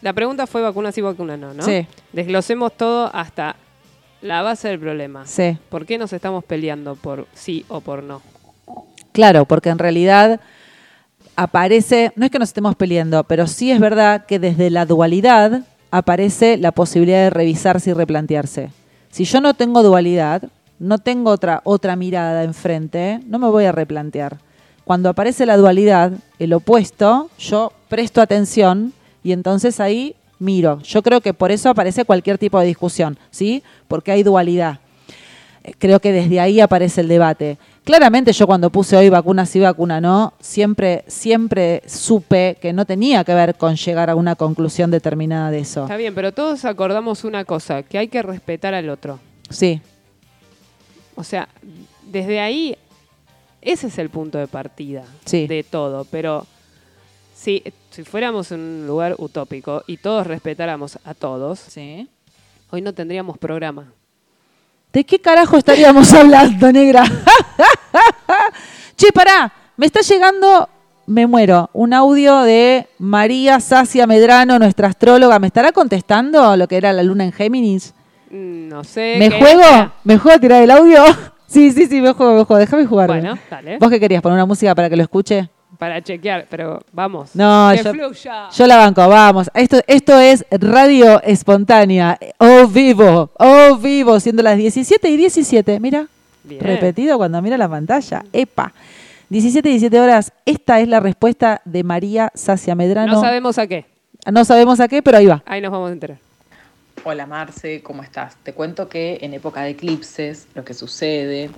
la 0.00 0.12
pregunta 0.12 0.46
fue 0.46 0.62
vacuna 0.62 0.92
sí, 0.92 1.00
vacuna 1.00 1.36
no, 1.36 1.54
¿no? 1.54 1.62
Sí. 1.62 1.86
Desglosemos 2.12 2.72
todo 2.76 3.10
hasta 3.14 3.56
la 4.22 4.42
base 4.42 4.68
del 4.68 4.78
problema. 4.78 5.26
Sí. 5.26 5.58
¿Por 5.68 5.86
qué 5.86 5.98
nos 5.98 6.12
estamos 6.12 6.44
peleando 6.44 6.96
por 6.96 7.26
sí 7.34 7.64
o 7.68 7.80
por 7.80 8.02
no? 8.02 8.22
Claro, 9.12 9.44
porque 9.44 9.70
en 9.70 9.78
realidad 9.78 10.40
aparece, 11.36 12.12
no 12.16 12.24
es 12.24 12.30
que 12.30 12.38
nos 12.38 12.50
estemos 12.50 12.76
peleando, 12.76 13.24
pero 13.24 13.46
sí 13.46 13.70
es 13.70 13.80
verdad 13.80 14.26
que 14.26 14.38
desde 14.38 14.70
la 14.70 14.86
dualidad 14.86 15.62
aparece 15.90 16.56
la 16.56 16.72
posibilidad 16.72 17.24
de 17.24 17.30
revisarse 17.30 17.90
y 17.90 17.92
replantearse. 17.92 18.70
Si 19.10 19.24
yo 19.24 19.40
no 19.40 19.54
tengo 19.54 19.82
dualidad, 19.82 20.42
no 20.78 20.98
tengo 20.98 21.30
otra, 21.30 21.60
otra 21.64 21.96
mirada 21.96 22.44
enfrente, 22.44 23.20
no 23.26 23.38
me 23.38 23.48
voy 23.48 23.64
a 23.64 23.72
replantear. 23.72 24.38
Cuando 24.84 25.08
aparece 25.08 25.44
la 25.44 25.56
dualidad, 25.56 26.12
el 26.38 26.52
opuesto, 26.52 27.28
yo 27.38 27.72
presto 27.88 28.20
atención 28.20 28.92
y 29.22 29.32
entonces 29.32 29.80
ahí 29.80 30.14
miro. 30.38 30.80
Yo 30.82 31.02
creo 31.02 31.20
que 31.20 31.34
por 31.34 31.50
eso 31.50 31.68
aparece 31.68 32.04
cualquier 32.04 32.38
tipo 32.38 32.58
de 32.58 32.66
discusión, 32.66 33.18
¿sí? 33.30 33.62
Porque 33.86 34.12
hay 34.12 34.22
dualidad. 34.22 34.78
Eh, 35.64 35.74
Creo 35.78 36.00
que 36.00 36.12
desde 36.12 36.40
ahí 36.40 36.60
aparece 36.60 37.00
el 37.00 37.08
debate. 37.08 37.58
Claramente 37.84 38.32
yo 38.32 38.46
cuando 38.46 38.70
puse 38.70 38.96
hoy 38.96 39.08
vacuna 39.08 39.46
sí, 39.46 39.60
vacuna 39.60 40.00
no, 40.00 40.34
siempre, 40.40 41.04
siempre 41.06 41.82
supe 41.86 42.56
que 42.60 42.72
no 42.72 42.84
tenía 42.84 43.24
que 43.24 43.34
ver 43.34 43.56
con 43.56 43.76
llegar 43.76 44.10
a 44.10 44.14
una 44.14 44.36
conclusión 44.36 44.90
determinada 44.90 45.50
de 45.50 45.60
eso. 45.60 45.82
Está 45.82 45.96
bien, 45.96 46.14
pero 46.14 46.32
todos 46.32 46.64
acordamos 46.64 47.24
una 47.24 47.44
cosa, 47.44 47.82
que 47.82 47.98
hay 47.98 48.08
que 48.08 48.22
respetar 48.22 48.74
al 48.74 48.90
otro. 48.90 49.18
Sí, 49.48 49.80
O 51.18 51.24
sea, 51.24 51.48
desde 52.06 52.38
ahí, 52.38 52.76
ese 53.60 53.88
es 53.88 53.98
el 53.98 54.08
punto 54.08 54.38
de 54.38 54.46
partida 54.46 55.02
Sí. 55.24 55.48
de 55.48 55.64
todo. 55.64 56.04
Pero 56.04 56.46
si, 57.34 57.60
si 57.90 58.04
fuéramos 58.04 58.52
en 58.52 58.60
un 58.60 58.86
lugar 58.86 59.16
utópico 59.18 59.82
y 59.88 59.96
todos 59.96 60.28
respetáramos 60.28 60.96
a 61.04 61.14
todos, 61.14 61.58
sí. 61.58 62.08
hoy 62.70 62.82
no 62.82 62.92
tendríamos 62.92 63.36
programa. 63.36 63.92
¿De 64.92 65.02
qué 65.02 65.18
carajo 65.18 65.56
estaríamos 65.58 66.12
hablando, 66.14 66.70
negra? 66.70 67.02
che, 68.96 69.10
pará, 69.12 69.52
me 69.76 69.86
está 69.86 70.00
llegando, 70.02 70.68
me 71.06 71.26
muero, 71.26 71.68
un 71.72 71.94
audio 71.94 72.42
de 72.42 72.86
María 72.98 73.58
Sacia 73.58 74.06
Medrano, 74.06 74.56
nuestra 74.60 74.86
astróloga. 74.86 75.40
¿Me 75.40 75.48
estará 75.48 75.72
contestando 75.72 76.56
lo 76.56 76.68
que 76.68 76.76
era 76.76 76.92
la 76.92 77.02
luna 77.02 77.24
en 77.24 77.32
Géminis? 77.32 77.92
Mm, 78.30 78.68
No 78.68 78.84
sé. 78.84 79.16
¿Me 79.18 79.30
qué 79.30 79.38
juego? 79.38 79.92
¿Me 80.04 80.18
juego 80.18 80.36
a 80.36 80.40
tirar 80.40 80.62
el 80.62 80.70
audio? 80.70 81.02
Sí, 81.50 81.70
sí, 81.72 81.86
sí, 81.86 82.02
me 82.02 82.12
juego, 82.12 82.34
me 82.36 82.44
juego. 82.44 82.60
Déjame 82.60 82.84
jugar. 82.84 83.06
Bueno, 83.08 83.38
dale. 83.50 83.78
¿Vos 83.78 83.88
qué 83.88 83.98
querías? 83.98 84.20
¿Poner 84.20 84.34
una 84.34 84.44
música 84.44 84.74
para 84.74 84.90
que 84.90 84.96
lo 84.96 85.02
escuche? 85.02 85.48
Para 85.78 86.02
chequear, 86.02 86.44
pero 86.50 86.78
vamos. 86.92 87.30
No, 87.34 87.70
Que 87.74 87.82
yo, 87.82 87.90
fluya. 87.94 88.48
yo 88.54 88.66
la 88.66 88.76
banco, 88.76 89.08
vamos. 89.08 89.50
Esto, 89.54 89.80
esto 89.86 90.18
es 90.20 90.44
radio 90.50 91.22
espontánea, 91.22 92.18
o 92.36 92.66
vivo, 92.66 93.30
o 93.38 93.76
vivo, 93.78 94.20
siendo 94.20 94.42
las 94.42 94.58
17 94.58 95.08
y 95.08 95.16
17. 95.16 95.80
Mira, 95.80 96.06
Bien. 96.44 96.60
repetido 96.60 97.16
cuando 97.16 97.40
mira 97.40 97.56
la 97.56 97.66
pantalla. 97.70 98.22
Epa. 98.34 98.74
17 99.30 99.70
y 99.70 99.72
17 99.72 99.98
horas. 100.00 100.32
Esta 100.44 100.80
es 100.80 100.88
la 100.88 101.00
respuesta 101.00 101.62
de 101.64 101.82
María 101.82 102.30
Sacia 102.34 102.74
Medrano. 102.74 103.14
No 103.14 103.20
sabemos 103.22 103.56
a 103.56 103.66
qué. 103.66 103.86
No 104.30 104.44
sabemos 104.44 104.80
a 104.80 104.88
qué, 104.88 105.00
pero 105.02 105.16
ahí 105.16 105.24
va. 105.26 105.42
Ahí 105.46 105.62
nos 105.62 105.72
vamos 105.72 105.88
a 105.88 105.92
enterar. 105.94 106.18
Hola 107.04 107.26
Marce, 107.26 107.82
¿cómo 107.82 108.02
estás? 108.02 108.36
Te 108.42 108.52
cuento 108.52 108.88
que 108.88 109.18
en 109.22 109.32
época 109.32 109.62
de 109.62 109.70
eclipses 109.70 110.48
lo 110.54 110.64
que 110.64 110.74
sucede 110.74 111.50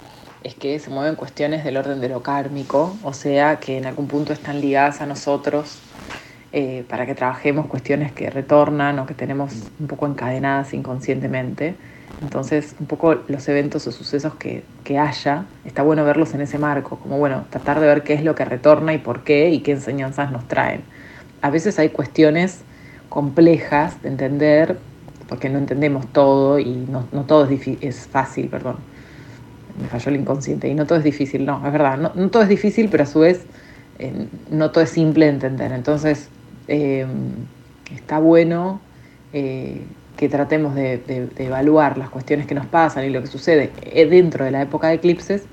es 0.42 0.54
que 0.54 0.78
se 0.78 0.90
mueven 0.90 1.16
cuestiones 1.16 1.64
del 1.64 1.76
orden 1.76 2.00
de 2.00 2.08
lo 2.08 2.22
kármico, 2.22 2.98
o 3.02 3.12
sea 3.12 3.58
que 3.58 3.78
en 3.78 3.86
algún 3.86 4.06
punto 4.06 4.32
están 4.32 4.60
ligadas 4.60 5.00
a 5.00 5.06
nosotros 5.06 5.78
eh, 6.52 6.84
para 6.88 7.06
que 7.06 7.14
trabajemos 7.14 7.66
cuestiones 7.66 8.12
que 8.12 8.30
retornan 8.30 8.98
o 8.98 9.06
que 9.06 9.14
tenemos 9.14 9.72
un 9.78 9.86
poco 9.86 10.06
encadenadas 10.06 10.74
inconscientemente. 10.74 11.74
Entonces, 12.20 12.76
un 12.78 12.86
poco 12.86 13.14
los 13.14 13.48
eventos 13.48 13.86
o 13.86 13.92
sucesos 13.92 14.34
que, 14.34 14.62
que 14.84 14.98
haya, 14.98 15.46
está 15.64 15.82
bueno 15.82 16.04
verlos 16.04 16.34
en 16.34 16.42
ese 16.42 16.58
marco, 16.58 17.00
como 17.00 17.18
bueno, 17.18 17.46
tratar 17.50 17.80
de 17.80 17.86
ver 17.86 18.02
qué 18.04 18.12
es 18.14 18.24
lo 18.24 18.34
que 18.34 18.44
retorna 18.44 18.92
y 18.94 18.98
por 18.98 19.24
qué 19.24 19.50
y 19.50 19.62
qué 19.62 19.72
enseñanzas 19.72 20.30
nos 20.32 20.46
traen. 20.48 20.82
A 21.40 21.50
veces 21.50 21.78
hay 21.78 21.88
cuestiones 21.90 22.66
complejas 23.08 24.02
de 24.02 24.08
entender, 24.08 24.78
porque 25.30 25.48
no 25.48 25.58
entendemos 25.58 26.08
todo 26.08 26.58
y 26.58 26.86
no, 26.90 27.04
todo 27.24 27.46
es, 27.46 27.68
es 27.80 28.08
fácil, 28.08 28.48
perdón. 28.48 28.76
Me 29.80 29.86
falló 29.88 30.10
el 30.10 30.16
inconsciente 30.20 30.68
y 30.68 30.74
no 30.74 30.84
todo 30.86 30.98
es 30.98 31.04
difícil, 31.04 31.46
no, 31.46 31.64
es 31.64 31.72
verdad, 31.72 31.96
no, 31.96 32.28
todo 32.28 32.42
es 32.42 32.48
difícil, 32.48 32.88
pero 32.90 33.04
a 33.04 33.06
su 33.06 33.20
vez 33.20 33.46
eh, 34.00 34.26
no 34.50 34.72
todo 34.72 34.82
es 34.82 34.90
simple 34.90 35.26
de 35.26 35.30
entender. 35.30 35.70
Entonces, 35.70 36.28
eh, 36.66 37.06
está 37.94 38.18
bueno 38.18 38.80
eh, 39.32 39.82
que 40.16 40.28
tratemos 40.28 40.74
de 40.74 41.30
evaluar 41.38 41.96
las 41.96 42.10
cuestiones 42.10 42.46
que 42.46 42.56
nos 42.56 42.66
pasan 42.66 43.04
y 43.04 43.10
lo 43.10 43.22
que 43.22 43.28
sucede 43.28 43.70
eh, 43.82 44.06
dentro 44.06 44.44
de 44.44 44.50
la 44.50 44.62
época 44.62 44.88
de 44.88 44.94
eclipses 44.94 45.44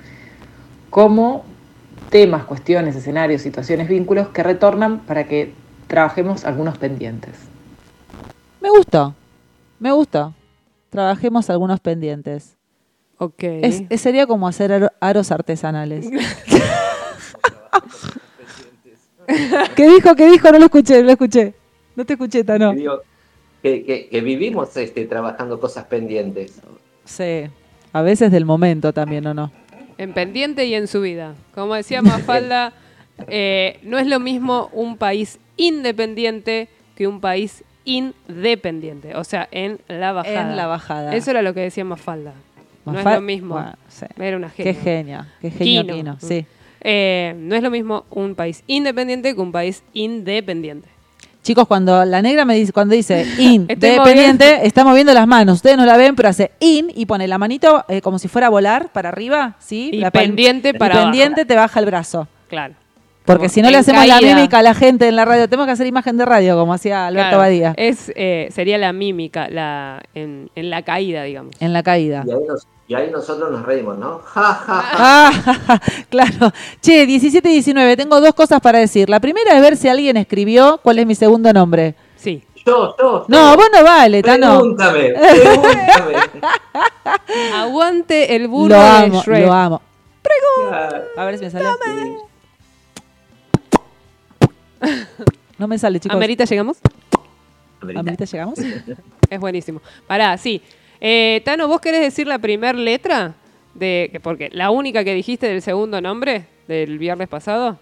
como 0.90 1.46
temas, 2.10 2.46
cuestiones, 2.46 2.96
escenarios, 2.96 3.44
situaciones, 3.44 3.88
vínculos 3.88 4.30
que 4.30 4.42
retornan 4.42 5.00
para 5.02 5.26
que 5.26 5.54
trabajemos 5.88 6.46
algunos 6.46 6.80
pendientes. 6.80 7.36
Me 8.60 8.70
gustó. 8.72 9.14
Me 9.80 9.92
gustó. 9.92 10.34
Trabajemos 10.90 11.50
algunos 11.50 11.80
pendientes. 11.80 12.56
Ok. 13.18 13.44
Es- 13.44 13.84
es- 13.90 14.02
sería 14.02 14.26
como 14.28 14.48
hacer 14.48 14.72
aro- 14.72 14.92
aros 15.00 15.32
artesanales. 15.32 16.08
¿Qué 19.76 19.90
dijo? 19.90 20.16
¿Qué 20.16 20.30
dijo? 20.30 20.52
No 20.52 20.60
lo 20.60 20.66
escuché, 20.66 21.00
no 21.00 21.06
lo 21.06 21.12
escuché. 21.12 21.54
No 21.96 22.06
te 22.06 22.14
escuché, 22.14 22.44
Tano. 22.44 22.74
Digo, 22.74 23.02
que, 23.62 23.84
que- 23.84 24.08
que 24.08 24.22
vivimos 24.22 24.76
este, 24.78 25.06
trabajando 25.06 25.60
cosas 25.60 25.86
pendientes. 25.86 26.62
Sí. 27.06 27.48
A 27.94 28.02
veces 28.02 28.32
del 28.32 28.46
momento 28.46 28.94
también, 28.94 29.26
¿o 29.28 29.34
no? 29.34 29.52
En 29.98 30.14
pendiente 30.14 30.66
y 30.66 30.76
en 30.76 30.88
subida. 30.88 31.36
Como 31.56 31.74
decía 31.76 32.02
Mafalda, 32.02 32.74
eh, 33.28 33.80
no 33.84 33.98
es 33.98 34.08
lo 34.08 34.20
mismo 34.20 34.70
un 34.74 34.98
país 34.98 35.40
independiente 35.58 36.70
que 36.96 37.08
un 37.08 37.20
país 37.20 37.64
independiente. 37.88 39.16
O 39.16 39.24
sea, 39.24 39.48
en 39.52 39.80
la 39.88 40.12
bajada. 40.12 40.42
En 40.42 40.56
la 40.56 40.68
bajada. 40.68 41.16
Eso 41.16 41.32
era 41.32 41.42
lo 41.42 41.54
que 41.54 41.62
decía 41.62 41.84
Mafalda. 41.86 42.34
no 42.86 43.00
es 43.00 43.06
lo 43.06 43.22
mismo. 43.22 43.56
Bueno, 43.56 43.74
sí. 43.88 44.06
Era 44.20 44.38
una 44.38 44.50
Qué 44.50 44.74
genia. 44.74 45.28
qué 45.42 45.52
genio 45.52 46.18
sí. 46.20 46.46
Eh, 46.82 47.34
no 47.38 47.56
es 47.56 47.64
lo 47.64 47.72
mismo 47.72 48.06
un 48.12 48.36
país 48.36 48.64
independiente 48.68 49.34
que 49.34 49.42
un 49.42 49.52
país 49.52 49.84
independiente. 49.94 50.88
Chicos, 51.42 51.66
cuando 51.68 52.04
la 52.06 52.22
negra 52.22 52.44
me 52.46 52.56
dice, 52.56 52.72
cuando 52.74 52.94
dice 52.94 53.26
in, 53.40 53.66
Estoy 53.70 53.92
dependiente, 53.92 54.46
moviendo. 54.46 54.66
está 54.68 54.84
moviendo 54.84 55.14
las 55.14 55.28
manos. 55.28 55.56
Ustedes 55.56 55.78
no 55.78 55.86
la 55.86 55.96
ven, 55.98 56.16
pero 56.16 56.30
hace 56.30 56.52
in 56.60 56.92
y 56.94 57.06
pone 57.06 57.28
la 57.28 57.38
manito 57.38 57.86
eh, 57.88 58.02
como 58.02 58.20
si 58.20 58.28
fuera 58.28 58.48
a 58.48 58.50
volar 58.50 58.90
para 58.90 59.10
arriba, 59.10 59.56
¿sí? 59.60 59.90
Y 59.94 59.98
La 60.00 60.12
pen- 60.12 60.28
pendiente 60.36 60.70
y 60.70 60.74
para 60.74 60.96
abajo. 60.96 61.12
pendiente 61.12 61.46
te 61.46 61.56
baja 61.56 61.80
el 61.80 61.86
brazo. 61.86 62.28
Claro. 62.50 62.74
Porque 63.28 63.50
si 63.50 63.62
no 63.62 63.70
le 63.70 63.78
hacemos 63.78 64.08
la 64.08 64.20
mímica 64.22 64.60
a 64.60 64.64
la 64.64 64.74
gente 64.74 65.08
en 65.08 65.16
la 65.16 65.26
radio, 65.26 65.48
tenemos 65.48 65.68
que 65.68 65.74
hacer 65.74 65.86
imagen 65.86 66.18
de 66.18 66.26
radio, 66.26 66.58
como 66.58 66.74
hacía 66.74 67.06
Alberto 67.08 67.28
Claro, 67.30 67.38
Badía, 67.40 67.74
Es, 67.78 68.12
eh, 68.16 68.48
sería 68.52 68.78
la 68.78 68.94
mímica 68.94 69.50
la, 69.50 70.02
en, 70.16 70.50
en 70.56 70.70
la 70.70 70.82
caída, 70.82 71.24
digamos. 71.24 71.54
en 71.60 71.74
la 71.74 71.84
caída. 71.84 72.24
Y 72.26 72.32
ahí, 72.32 72.40
nos- 72.48 72.68
y 72.88 72.96
ahí 72.96 73.12
nosotros 73.12 73.52
nos 73.52 73.66
reímos, 73.66 73.98
¿no? 73.98 74.20
Ja, 74.34 74.54
ja, 74.54 74.82
ja. 74.82 74.92
Ah, 74.98 75.80
claro. 76.10 76.52
Che, 76.82 77.06
17 77.06 77.50
y 77.50 77.54
19, 77.54 77.98
tengo 77.98 78.20
dos 78.22 78.34
cosas 78.34 78.62
para 78.62 78.80
decir. 78.80 79.10
La 79.10 79.20
primera 79.20 79.54
es 79.56 79.62
ver 79.62 79.76
si 79.76 79.90
alguien 79.90 80.16
escribió 80.18 80.80
cuál 80.82 81.00
es 81.00 81.06
mi 81.06 81.14
segundo 81.14 81.52
nombre. 81.52 81.96
Sí. 82.16 82.44
Yo, 82.66 82.96
yo, 83.00 83.26
No, 83.28 83.56
vos 83.56 83.68
no 83.74 83.84
vale, 83.84 84.22
Tano. 84.24 84.60
Pregúntame, 84.60 85.14
pregúntame. 85.14 86.14
Aguante 87.56 88.36
el 88.36 88.48
burro 88.48 88.76
Lo 88.76 88.82
de 88.84 88.90
amo, 88.90 89.22
Shrek. 89.22 89.46
lo 89.46 89.54
amo. 89.54 89.82
A 91.18 91.26
ver 91.26 91.38
si 91.38 91.46
me 91.46 91.52
sale. 91.52 91.66
No 95.58 95.68
me 95.68 95.78
sale, 95.80 96.00
chicos. 96.00 96.16
¿Amerita 96.16 96.46
llegamos? 96.46 96.78
¿Amerita 97.82 98.26
llegamos? 98.26 98.60
Es 99.30 99.40
buenísimo. 99.40 99.82
Pará, 100.08 100.38
sí. 100.38 100.62
Eh, 101.02 101.42
Tano, 101.44 101.68
¿vos 101.68 101.82
querés 101.82 102.02
decir 102.02 102.28
la 102.28 102.40
primer 102.40 102.76
letra? 102.76 103.34
de 103.74 104.10
que- 104.12 104.20
Porque 104.20 104.50
la 104.54 104.72
única 104.72 105.04
que 105.04 105.14
dijiste 105.14 105.48
del 105.48 105.62
segundo 105.62 106.00
nombre 106.02 106.46
del 106.68 106.98
viernes 106.98 107.28
pasado. 107.28 107.78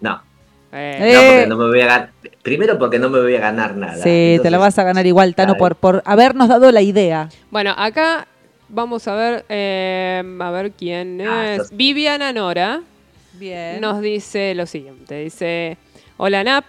No, 0.00 0.20
Eh, 0.72 1.12
no, 1.14 1.20
porque 1.20 1.46
no 1.48 1.56
me 1.56 1.66
voy 1.66 1.80
a 1.80 1.86
ganar. 1.86 2.10
Primero 2.42 2.78
porque 2.78 2.98
no 2.98 3.08
me 3.08 3.20
voy 3.20 3.34
a 3.34 3.40
ganar 3.40 3.74
nada. 3.76 3.96
Sí, 4.02 4.38
te 4.42 4.50
la 4.50 4.58
vas 4.58 4.78
a 4.78 4.84
ganar 4.84 5.06
igual, 5.06 5.34
Tano, 5.34 5.56
por, 5.56 5.74
por 5.76 6.02
habernos 6.04 6.48
dado 6.48 6.70
la 6.70 6.82
idea. 6.82 7.28
Bueno, 7.50 7.72
acá 7.76 8.26
vamos 8.68 9.08
a 9.08 9.14
ver, 9.14 9.44
eh, 9.48 10.22
a 10.40 10.50
ver 10.50 10.72
quién 10.72 11.20
Ah, 11.22 11.54
es. 11.54 11.58
sos- 11.62 11.70
Viviana 11.76 12.32
Nora 12.32 12.82
Bien. 13.34 13.80
nos 13.80 14.00
dice 14.02 14.54
lo 14.54 14.66
siguiente. 14.66 15.22
Dice, 15.24 15.76
hola 16.16 16.44
Nap, 16.44 16.64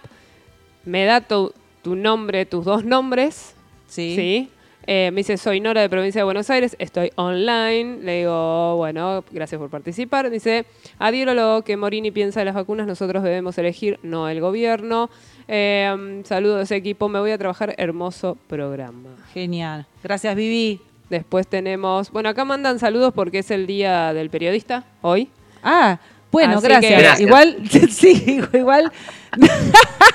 me 0.84 1.04
da 1.04 1.20
tu, 1.20 1.52
tu 1.82 1.96
nombre, 1.96 2.46
tus 2.46 2.64
dos 2.64 2.84
nombres. 2.84 3.54
Sí. 3.86 4.50
Eh, 4.90 5.10
me 5.12 5.18
dice, 5.18 5.36
soy 5.36 5.60
Nora 5.60 5.82
de 5.82 5.90
Provincia 5.90 6.20
de 6.20 6.24
Buenos 6.24 6.48
Aires, 6.48 6.74
estoy 6.78 7.10
online. 7.16 7.98
Le 8.02 8.20
digo, 8.20 8.76
bueno, 8.76 9.22
gracias 9.30 9.58
por 9.58 9.68
participar. 9.68 10.30
Dice, 10.30 10.64
adhiero 10.98 11.34
lo 11.34 11.62
que 11.62 11.76
Morini 11.76 12.10
piensa 12.10 12.40
de 12.40 12.46
las 12.46 12.54
vacunas, 12.54 12.86
nosotros 12.86 13.22
debemos 13.22 13.58
elegir, 13.58 13.98
no 14.02 14.30
el 14.30 14.40
gobierno. 14.40 15.10
Eh, 15.46 16.22
saludos 16.24 16.70
equipo, 16.70 17.10
me 17.10 17.20
voy 17.20 17.32
a 17.32 17.38
trabajar, 17.38 17.74
hermoso 17.76 18.38
programa. 18.46 19.10
Genial. 19.34 19.86
Gracias, 20.02 20.34
Vivi. 20.34 20.80
Después 21.10 21.46
tenemos, 21.46 22.10
bueno, 22.10 22.30
acá 22.30 22.46
mandan 22.46 22.78
saludos 22.78 23.12
porque 23.14 23.40
es 23.40 23.50
el 23.50 23.66
día 23.66 24.14
del 24.14 24.30
periodista, 24.30 24.84
hoy. 25.02 25.28
Ah, 25.62 25.98
bueno, 26.30 26.58
Así 26.58 26.66
gracias. 26.66 26.92
que- 26.94 27.00
Gracias. 27.02 27.20
Igual, 27.20 27.56
sí, 27.90 28.40
igual 28.52 28.92
nos 29.36 29.48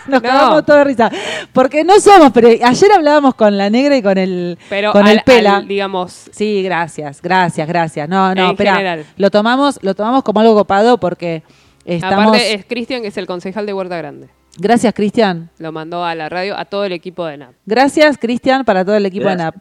No. 0.07 0.21
cagamos 0.21 0.65
todos 0.65 0.79
de 0.79 0.83
risa. 0.83 1.11
Porque 1.53 1.83
no 1.83 1.99
somos, 1.99 2.31
pero 2.33 2.49
ayer 2.49 2.91
hablábamos 2.93 3.35
con 3.35 3.57
la 3.57 3.69
negra 3.69 3.95
y 3.97 4.01
con 4.01 4.17
el, 4.17 4.57
Pero 4.69 4.91
con 4.91 5.05
al- 5.07 5.17
el 5.17 5.23
pela. 5.23 5.57
al, 5.57 5.67
digamos, 5.67 6.29
Sí, 6.31 6.61
gracias, 6.63 7.21
gracias, 7.21 7.67
gracias. 7.67 8.09
No, 8.09 8.33
no, 8.35 8.45
En 8.45 8.51
espera. 8.51 8.73
general. 8.73 9.05
Lo 9.17 9.29
tomamos, 9.31 9.79
lo 9.81 9.95
tomamos 9.95 10.23
como 10.23 10.39
algo 10.41 10.55
copado 10.55 10.97
porque 10.99 11.43
estamos. 11.85 12.27
aparte 12.27 12.53
es 12.53 12.65
Cristian, 12.65 13.01
que 13.01 13.07
es 13.09 13.17
el 13.17 13.25
concejal 13.27 13.65
de 13.65 13.73
Huerta 13.73 13.97
Grande. 13.97 14.27
Gracias, 14.57 14.93
Cristian. 14.93 15.49
Lo 15.57 15.71
mandó 15.71 16.05
a 16.05 16.13
la 16.13 16.29
radio 16.29 16.55
a 16.57 16.65
todo 16.65 16.85
el 16.85 16.91
equipo 16.91 17.25
de 17.25 17.37
NAP. 17.37 17.53
Gracias, 17.65 18.17
Cristian, 18.19 18.63
para 18.65 18.85
todo 18.85 18.95
el 18.95 19.05
equipo 19.05 19.23
Gracias. 19.25 19.37
de 19.39 19.43
NAP. 19.45 19.55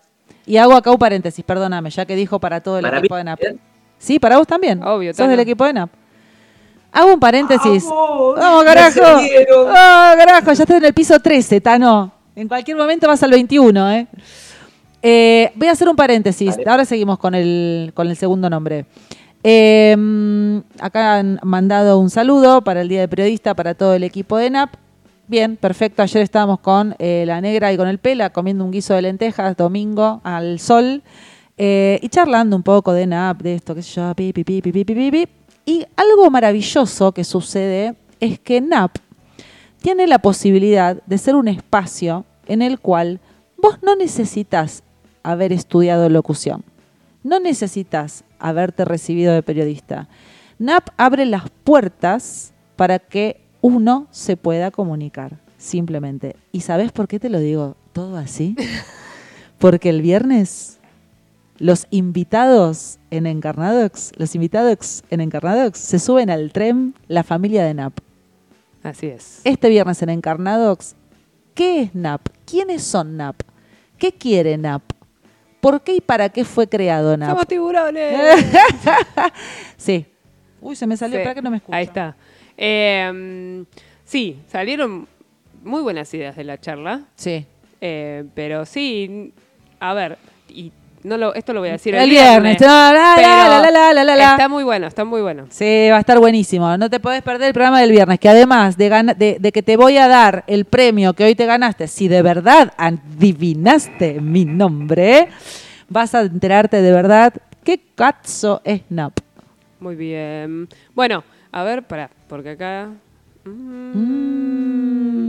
Y 0.44 0.56
hago 0.58 0.74
acá 0.74 0.90
un 0.90 0.98
paréntesis, 0.98 1.42
perdóname, 1.44 1.88
ya 1.88 2.04
que 2.04 2.14
dijo 2.16 2.38
para 2.40 2.60
todo 2.60 2.76
el 2.78 2.82
Para 2.82 2.98
equipo 2.98 3.14
mí 3.14 3.20
de 3.20 3.24
NAP. 3.24 3.40
también. 3.40 3.60
Sí, 3.96 4.18
para 4.18 4.36
vos 4.38 4.46
también. 4.46 4.82
Obvio, 4.82 5.10
Sos 5.12 5.18
Tano. 5.18 5.30
del 5.30 5.40
equipo 5.40 5.64
de 5.64 5.72
NAP. 5.72 5.90
Hago 6.93 7.14
un 7.14 7.20
paréntesis. 7.20 7.85
¡Vamos! 7.85 8.36
¡Vamos, 8.36 8.64
¡Me 8.64 8.74
carajo! 8.74 9.01
¡Oh, 9.01 10.16
carajo! 10.16 10.52
Ya 10.52 10.62
estás 10.62 10.77
en 10.77 10.85
el 10.85 10.93
piso 10.93 11.19
13, 11.19 11.60
Tano. 11.60 12.12
En 12.36 12.48
cualquier 12.48 12.77
momento 12.77 13.09
vas 13.09 13.23
al 13.23 13.31
21, 13.31 13.93
¿eh? 13.93 14.06
Eh, 15.02 15.52
voy 15.55 15.69
a 15.69 15.73
hacer 15.73 15.89
un 15.89 15.97
paréntesis. 15.97 16.51
Vale. 16.56 16.70
Ahora 16.70 16.85
seguimos 16.85 17.19
con 17.19 17.35
el, 17.35 17.93
con 17.94 18.09
el 18.09 18.16
segundo 18.16 18.48
nombre. 18.48 18.86
Eh, 19.43 19.97
mm, 19.98 20.59
acá 20.81 21.16
han 21.16 21.40
mandado 21.43 21.98
un 21.98 22.10
saludo 22.10 22.62
para 22.62 22.82
el 22.82 22.89
Día 22.89 23.01
del 23.01 23.09
Periodista, 23.09 23.55
para 23.55 23.74
todo 23.74 23.94
el 23.94 24.05
equipo 24.05 24.36
de 24.36 24.51
NAP. 24.51 24.74
Bien, 25.27 25.56
perfecto. 25.56 26.02
Ayer 26.02 26.23
estábamos 26.23 26.60
con 26.60 26.94
eh, 26.98 27.24
la 27.27 27.40
negra 27.40 27.73
y 27.73 27.77
con 27.77 27.89
el 27.89 27.98
pela 27.98 28.31
comiendo 28.31 28.64
un 28.64 28.70
guiso 28.70 28.94
de 28.94 29.02
lentejas, 29.02 29.56
domingo 29.56 30.20
al 30.24 30.59
sol, 30.60 31.02
eh, 31.56 31.98
y 32.02 32.09
charlando 32.09 32.55
un 32.55 32.62
poco 32.62 32.93
de 32.93 33.06
NAP, 33.06 33.43
de 33.43 33.55
esto, 33.55 33.74
qué 33.74 33.82
sé 33.82 33.94
yo, 33.94 34.14
pi, 34.14 34.32
pi, 34.32 34.44
pi, 34.44 34.60
pi, 34.60 34.73
pi, 34.73 34.85
pi, 34.85 34.94
pi, 34.94 35.10
pi. 35.10 35.41
Y 35.64 35.86
algo 35.97 36.30
maravilloso 36.30 37.12
que 37.12 37.24
sucede 37.24 37.94
es 38.20 38.39
que 38.39 38.60
NAP 38.60 38.97
tiene 39.80 40.06
la 40.06 40.18
posibilidad 40.18 41.02
de 41.06 41.18
ser 41.18 41.34
un 41.34 41.48
espacio 41.48 42.24
en 42.47 42.62
el 42.62 42.78
cual 42.80 43.20
vos 43.56 43.78
no 43.82 43.97
necesitas 43.97 44.82
haber 45.22 45.52
estudiado 45.52 46.09
locución, 46.09 46.64
no 47.22 47.39
necesitas 47.39 48.24
haberte 48.39 48.84
recibido 48.84 49.32
de 49.32 49.43
periodista. 49.43 50.09
NAP 50.59 50.89
abre 50.97 51.26
las 51.26 51.44
puertas 51.64 52.52
para 52.76 52.98
que 52.98 53.40
uno 53.60 54.09
se 54.10 54.36
pueda 54.36 54.70
comunicar, 54.70 55.39
simplemente. 55.59 56.36
¿Y 56.51 56.60
sabes 56.60 56.90
por 56.93 57.06
qué 57.06 57.20
te 57.20 57.30
lo 57.30 57.39
digo 57.39 57.76
todo 57.93 58.16
así? 58.16 58.56
Porque 59.59 59.90
el 59.90 60.02
viernes 60.02 60.80
los 61.62 61.86
invitados 61.90 62.98
en 63.12 63.24
Encarnadox, 63.24 64.10
los 64.16 64.34
invitados 64.34 65.05
en 65.10 65.20
Encarnadox 65.20 65.78
se 65.78 66.01
suben 66.01 66.28
al 66.28 66.51
tren 66.51 66.93
la 67.06 67.22
familia 67.22 67.64
de 67.64 67.72
NAP. 67.72 67.93
Así 68.82 69.06
es. 69.06 69.40
Este 69.44 69.68
viernes 69.68 70.02
en 70.02 70.09
Encarnadox, 70.09 70.97
¿qué 71.55 71.82
es 71.82 71.94
NAP? 71.94 72.20
¿Quiénes 72.47 72.82
son 72.82 73.16
NAP? 73.16 73.43
¿Qué 73.97 74.10
quiere 74.10 74.59
NAP? 74.59 74.82
¿Por 75.60 75.82
qué 75.82 75.94
y 75.94 76.01
para 76.01 76.30
qué 76.30 76.44
fue 76.44 76.68
creado 76.68 77.16
NAP? 77.16 77.30
¡Somos 77.30 77.47
tiburones! 77.47 78.44
sí. 79.76 80.05
Uy, 80.60 80.74
se 80.74 80.89
me 80.89 80.97
salió, 80.97 81.14
Sí, 81.14 81.20
espera 81.20 81.34
que 81.36 81.43
no 81.43 81.51
me 81.52 81.59
escucho. 81.59 81.76
Ahí 81.76 81.84
está. 81.84 82.16
Eh, 82.56 83.64
sí, 84.05 84.40
salieron 84.48 85.06
muy 85.62 85.82
buenas 85.82 86.12
ideas 86.12 86.34
de 86.34 86.43
la 86.43 86.59
charla. 86.60 87.05
Sí. 87.14 87.47
Eh, 87.80 88.24
pero 88.34 88.66
sí, 88.66 89.32
a 89.78 89.94
ver, 89.94 90.18
no 91.04 91.16
lo, 91.16 91.34
esto 91.34 91.52
lo 91.52 91.60
voy 91.60 91.70
a 91.70 91.72
decir 91.72 91.94
El 91.94 92.02
el, 92.04 92.10
viernes. 92.10 92.60
Está 94.32 94.48
muy 94.48 94.64
bueno, 94.64 94.86
está 94.86 95.04
muy 95.04 95.20
bueno. 95.20 95.46
Sí, 95.50 95.88
va 95.90 95.96
a 95.96 96.00
estar 96.00 96.18
buenísimo. 96.18 96.76
No 96.76 96.88
te 96.90 97.00
podés 97.00 97.22
perder 97.22 97.48
el 97.48 97.54
programa 97.54 97.80
del 97.80 97.90
viernes, 97.90 98.18
que 98.20 98.28
además 98.28 98.76
de, 98.76 98.88
gana- 98.88 99.14
de, 99.14 99.36
de 99.40 99.52
que 99.52 99.62
te 99.62 99.76
voy 99.76 99.96
a 99.98 100.08
dar 100.08 100.44
el 100.46 100.64
premio 100.64 101.12
que 101.14 101.24
hoy 101.24 101.34
te 101.34 101.46
ganaste, 101.46 101.88
si 101.88 102.08
de 102.08 102.22
verdad 102.22 102.72
adivinaste 102.76 104.20
mi 104.20 104.44
nombre, 104.44 105.28
vas 105.88 106.14
a 106.14 106.22
enterarte 106.22 106.80
de 106.82 106.92
verdad 106.92 107.32
qué 107.64 107.80
cazzo 107.94 108.60
es 108.64 108.82
NAP. 108.88 109.18
Muy 109.80 109.96
bien. 109.96 110.68
Bueno, 110.94 111.24
a 111.50 111.62
ver, 111.64 111.82
pará, 111.82 112.10
porque 112.28 112.50
acá... 112.50 112.88
Mm. 113.44 115.22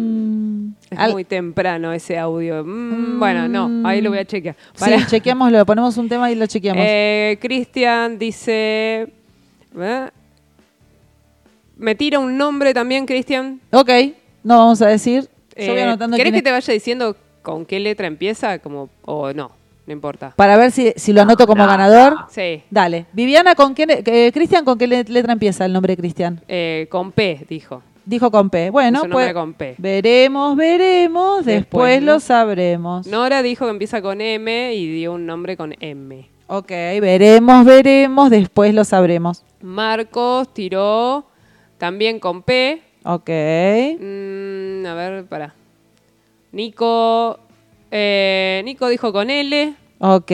Es 0.94 1.00
Al- 1.00 1.12
muy 1.14 1.24
temprano 1.26 1.92
ese 1.94 2.18
audio. 2.18 2.64
Mm, 2.64 3.20
Bueno, 3.20 3.48
no, 3.48 3.88
ahí 3.88 4.02
lo 4.02 4.10
voy 4.10 4.20
a 4.20 4.26
chequear. 4.26 4.56
Sí, 4.74 4.80
Pará. 4.80 5.06
chequeamoslo, 5.06 5.66
ponemos 5.66 5.98
un 5.98 6.08
tema 6.10 6.32
y 6.32 6.36
lo 6.36 6.46
chequeamos. 6.48 6.84
Eh, 6.86 7.38
Cristian 7.42 8.18
dice. 8.20 9.08
¿eh? 9.80 10.10
Me 11.78 11.96
tira 11.96 12.20
un 12.20 12.38
nombre 12.38 12.74
también, 12.74 13.06
Cristian. 13.06 13.60
ok, 13.72 13.90
no 14.44 14.58
vamos 14.60 14.82
a 14.82 14.88
decir. 14.88 15.28
Yo 15.58 15.68
voy 15.72 15.78
Eh, 15.80 15.84
anotando 15.84 16.18
¿Querés 16.18 16.32
quién 16.32 16.34
que 16.34 16.38
es- 16.40 16.44
te 16.44 16.52
vaya 16.52 16.74
diciendo 16.74 17.16
con 17.42 17.66
qué 17.66 17.80
letra 17.80 18.08
empieza? 18.08 18.60
Como, 18.60 18.90
o 19.06 19.34
no, 19.34 19.52
no 19.86 19.94
importa. 19.94 20.34
Para 20.36 20.56
ver 20.58 20.72
si, 20.72 20.94
si 20.96 21.14
lo 21.14 21.22
anoto 21.22 21.46
como 21.48 21.66
ganador. 21.66 22.16
Sí. 22.30 22.64
Dale. 22.70 23.06
Viviana, 23.14 23.56
¿con 23.56 23.76
qué? 23.76 23.86
eh, 24.06 24.32
Cristian, 24.34 24.64
¿con 24.66 24.78
qué 24.78 24.88
le- 24.88 25.04
letra 25.04 25.34
empieza 25.34 25.66
el 25.66 25.74
nombre 25.74 25.94
de 25.94 25.98
Cristian? 25.98 26.42
Eh, 26.48 26.88
con 26.90 27.12
P, 27.12 27.46
dijo. 27.50 27.82
Dijo 28.06 28.30
con 28.32 28.50
P. 28.50 28.70
Bueno, 28.70 29.00
Es 29.00 29.04
un 29.06 29.10
nombre 29.12 29.26
pues 29.28 29.34
con 29.34 29.54
P. 29.54 29.76
veremos, 29.78 30.56
veremos, 30.58 31.46
después, 31.46 32.04
lo 32.04 32.20
sabremos. 32.20 33.08
Nora 33.08 33.42
dijo 33.42 33.66
que 33.66 33.72
empieza 33.72 34.02
con 34.02 34.20
M 34.20 34.74
y 34.76 34.88
dio 34.92 35.14
un 35.14 35.26
nombre 35.26 35.56
con 35.56 35.74
M. 35.80 36.28
Ok, 36.48 36.68
veremos, 36.70 37.66
veremos, 37.66 38.30
después 38.30 38.74
lo 38.74 38.84
sabremos. 38.84 39.44
Marcos 39.62 40.54
tiró 40.54 41.26
también 41.78 42.20
con 42.20 42.44
P. 42.44 42.82
Ok. 43.06 43.30
Mm, 44.00 44.86
a 44.86 44.94
ver, 44.96 45.26
para. 45.26 45.54
Nico. 46.52 47.40
eh, 47.90 48.62
Nico 48.66 48.88
dijo 48.90 49.14
con 49.14 49.30
L. 49.30 49.74
Ok. 50.00 50.32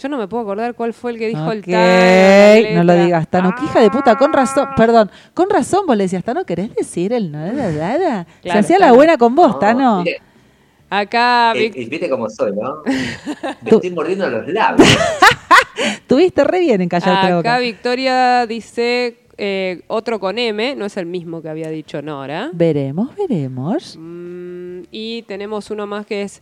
Yo 0.00 0.08
no 0.08 0.18
me 0.18 0.28
puedo 0.28 0.42
acordar 0.42 0.74
cuál 0.74 0.92
fue 0.92 1.12
el 1.12 1.18
que 1.18 1.28
dijo 1.28 1.50
el 1.52 1.64
Tano, 1.64 1.76
la 1.76 2.70
no 2.74 2.84
lo 2.84 3.04
digas, 3.04 3.28
Tano. 3.28 3.54
Qué 3.58 3.64
hija 3.64 3.80
de 3.80 3.90
puta, 3.90 4.16
con 4.16 4.32
razón, 4.32 4.68
perdón, 4.76 5.10
con 5.34 5.48
razón 5.50 5.86
vos 5.86 5.96
le 5.96 6.04
decías, 6.04 6.22
Tano, 6.24 6.44
¿querés 6.44 6.74
decir 6.74 7.12
el 7.12 7.32
nada, 7.32 7.52
nada? 7.70 8.24
Se 8.24 8.42
Claro, 8.42 8.60
hacía 8.60 8.78
la 8.78 8.86
Tano. 8.86 8.96
buena 8.96 9.16
con 9.18 9.34
vos, 9.34 9.58
Tano. 9.58 10.02
mire, 10.02 10.20
Acá, 10.88 11.52
eh, 11.56 11.72
y 11.74 11.84
viste 11.86 12.08
cómo 12.08 12.30
soy, 12.30 12.52
¿no? 12.52 12.82
Me 13.62 13.70
estoy 13.70 13.90
mordiendo 13.90 14.28
los 14.30 14.46
labios. 14.48 14.88
Tuviste 16.06 16.44
re 16.44 16.60
bien 16.60 16.80
en 16.80 16.88
callarte 16.88 17.22
la 17.22 17.26
acá 17.26 17.36
boca. 17.36 17.58
Victoria 17.58 18.46
dice 18.46 19.16
eh, 19.36 19.82
otro 19.88 20.20
con 20.20 20.38
M, 20.38 20.76
no 20.76 20.84
es 20.86 20.96
el 20.96 21.06
mismo 21.06 21.42
que 21.42 21.48
había 21.48 21.70
dicho 21.70 22.00
Nora. 22.02 22.50
Veremos, 22.52 23.10
veremos. 23.16 23.96
Mm, 23.98 24.82
y 24.92 25.22
tenemos 25.22 25.70
uno 25.70 25.86
más 25.88 26.06
que 26.06 26.22
es 26.22 26.40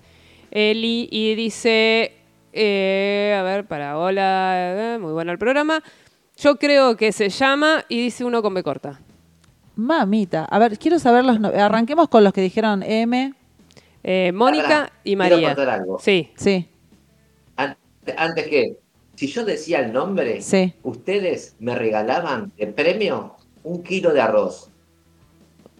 Eli 0.51 1.09
y 1.11 1.35
dice, 1.35 2.13
eh, 2.55 3.37
a 3.39 3.43
ver, 3.43 3.67
para, 3.67 3.99
hola, 3.99 4.95
eh, 4.95 4.99
muy 5.01 5.13
bueno 5.13 5.33
el 5.33 5.39
programa. 5.39 5.83
Yo 6.37 6.57
creo 6.57 6.97
que 6.97 7.13
se 7.13 7.29
llama 7.29 7.85
y 7.89 8.01
dice 8.01 8.25
uno 8.25 8.43
con 8.43 8.55
B 8.55 8.63
corta. 8.63 9.01
Mamita, 9.77 10.45
a 10.45 10.59
ver, 10.59 10.79
quiero 10.79 10.99
saber 10.99 11.25
los... 11.25 11.41
no- 11.41 11.49
Arranquemos 11.49 12.09
con 12.09 12.23
los 12.25 12.33
que 12.33 12.41
dijeron 12.41 12.83
M. 12.83 13.35
Eh, 14.05 14.33
Mónica 14.33 14.93
y 15.03 15.17
quiero 15.17 15.35
María. 15.37 15.49
contar 15.55 15.69
algo. 15.81 15.99
Sí. 15.99 16.31
Sí, 16.37 16.69
An- 17.57 17.77
Antes 18.17 18.47
que, 18.49 18.77
si 19.17 19.27
yo 19.29 19.45
decía 19.45 19.81
el 19.81 19.93
nombre, 19.93 20.43
sí. 20.43 20.75
ustedes 20.83 21.57
me 21.59 21.75
regalaban 21.75 22.53
de 22.57 22.67
premio 22.69 23.35
un 23.65 23.83
kilo 23.83 24.13
de 24.13 24.21
arroz. 24.21 24.71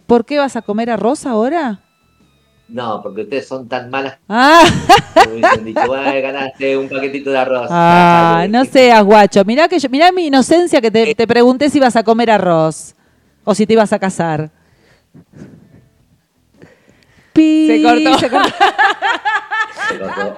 ¿Por 0.07 0.25
qué 0.25 0.37
vas 0.39 0.55
a 0.55 0.61
comer 0.61 0.89
arroz 0.89 1.25
ahora? 1.25 1.81
No, 2.67 3.01
porque 3.03 3.21
ustedes 3.21 3.47
son 3.47 3.67
tan 3.69 3.89
malas 3.91 4.17
Ah, 4.29 4.63
que 5.13 5.57
dicho, 5.63 5.93
"Ay, 5.95 6.21
ganaste 6.21 6.75
un 6.77 6.89
paquetito 6.89 7.29
de 7.31 7.37
arroz. 7.37 7.67
ah 7.69 8.47
no 8.49 8.65
seas 8.65 9.03
guacho. 9.03 9.43
Mirá, 9.45 9.67
que 9.67 9.77
yo, 9.79 9.87
mirá 9.89 10.11
mi 10.11 10.27
inocencia 10.27 10.81
que 10.81 10.89
te, 10.91 11.13
te 11.15 11.27
pregunté 11.27 11.69
si 11.69 11.77
ibas 11.77 11.95
a 11.95 12.03
comer 12.03 12.31
arroz 12.31 12.95
o 13.43 13.53
si 13.53 13.65
te 13.67 13.73
ibas 13.73 13.93
a 13.93 13.99
casar. 13.99 14.49
Pi, 17.33 17.67
Se 17.67 17.83
cortó. 17.83 18.17
se 18.19 18.29
cortó. 18.29 18.49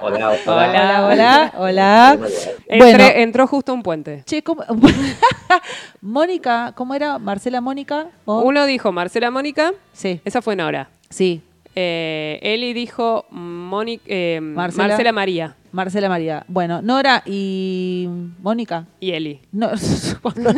hola, 0.02 0.38
Hola, 0.46 1.06
hola, 1.06 1.52
hola. 1.56 2.18
Entré- 2.68 2.78
Bueno. 2.78 3.04
entró 3.04 3.46
justo 3.46 3.72
un 3.72 3.82
puente. 3.82 4.22
Che, 4.26 4.42
¿cómo- 4.42 4.64
Mónica, 6.02 6.72
¿cómo 6.74 6.94
era? 6.94 7.18
¿Marcela 7.18 7.60
Mónica? 7.60 8.08
¿O? 8.24 8.40
Uno 8.40 8.66
dijo 8.66 8.92
Marcela 8.92 9.30
Mónica, 9.30 9.72
Sí, 9.92 10.20
esa 10.24 10.42
fue 10.42 10.56
Nora. 10.56 10.88
sí. 11.08 11.42
Eh, 11.80 12.40
Eli 12.42 12.72
dijo 12.72 13.26
Mónica, 13.30 14.02
eh, 14.08 14.40
Marcela. 14.42 14.88
Marcela. 14.88 15.12
María 15.12 15.56
Marcela 15.70 16.08
María. 16.08 16.44
Bueno, 16.48 16.82
Nora 16.82 17.22
y 17.24 18.08
Mónica. 18.42 18.86
y 18.98 19.12
Eli. 19.12 19.40
No, 19.52 19.70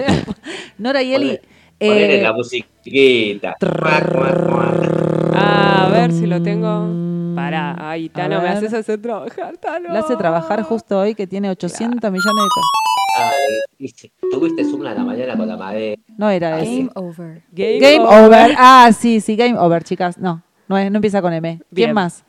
Nora 0.78 1.02
y 1.02 1.12
Eli. 1.14 1.38
Eh, 1.78 2.20
la 2.22 2.32
musiquita. 2.32 3.54
A 5.34 5.88
ver 5.92 6.10
si 6.12 6.26
lo 6.26 6.42
tengo. 6.42 7.34
Pará, 7.36 7.76
ay, 7.78 8.08
Tano, 8.08 8.40
me 8.40 8.48
haces 8.48 8.72
hacer 8.72 9.02
trabajar, 9.02 9.58
Tano. 9.58 9.92
la 9.92 9.98
hace 9.98 10.16
trabajar 10.16 10.62
justo 10.62 11.00
hoy 11.00 11.14
que 11.14 11.26
tiene 11.26 11.50
800 11.50 12.10
millones 12.10 12.22
de 12.24 12.48
cosas. 12.48 12.70
Viste, 13.78 14.10
Tuviste 14.30 14.64
Zoom 14.64 14.86
a 14.86 14.94
la 14.94 15.04
mañana 15.04 15.36
con 15.36 15.46
la 15.46 15.58
madera. 15.58 16.00
No 16.16 16.30
era 16.30 16.60
ese. 16.60 16.76
Game 16.76 16.90
over. 16.94 17.42
Game, 17.52 17.78
Game 17.78 18.04
over. 18.06 18.54
Ah, 18.56 18.90
sí, 18.98 19.20
sí, 19.20 19.36
game 19.36 19.58
over, 19.58 19.84
chicas. 19.84 20.16
No, 20.16 20.42
no, 20.70 20.78
es- 20.78 20.88
no 20.90 20.98
empieza 20.98 21.20
con 21.20 21.32
M. 21.32 21.60
¿Quién 21.74 21.92
más? 21.92 22.22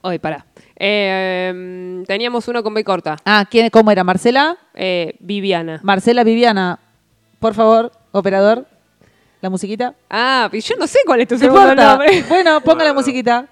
Hoy, 0.00 0.18
pará. 0.20 0.46
Eh, 0.76 1.48
em, 1.50 2.04
teníamos 2.04 2.46
uno 2.46 2.62
con 2.62 2.72
B 2.72 2.84
corta. 2.84 3.16
Ah, 3.24 3.44
¿quién, 3.50 3.68
¿cómo 3.70 3.90
era? 3.90 4.04
¿Marcela? 4.04 4.56
Eh, 4.74 5.16
Viviana. 5.18 5.80
Marcela 5.82 6.22
Viviana. 6.24 6.78
Por 7.40 7.54
favor, 7.54 7.90
operador, 8.12 8.66
la 9.40 9.50
musiquita. 9.50 9.94
Ah, 10.08 10.48
yo 10.52 10.76
no 10.78 10.86
sé 10.86 11.00
cuál 11.04 11.20
es 11.22 11.28
tu 11.28 11.36
segundo 11.36 11.62
importa. 11.62 11.88
nombre. 11.90 12.22
Bueno, 12.28 12.60
ponga 12.60 12.84
la 12.84 12.92
musiquita. 12.94 13.48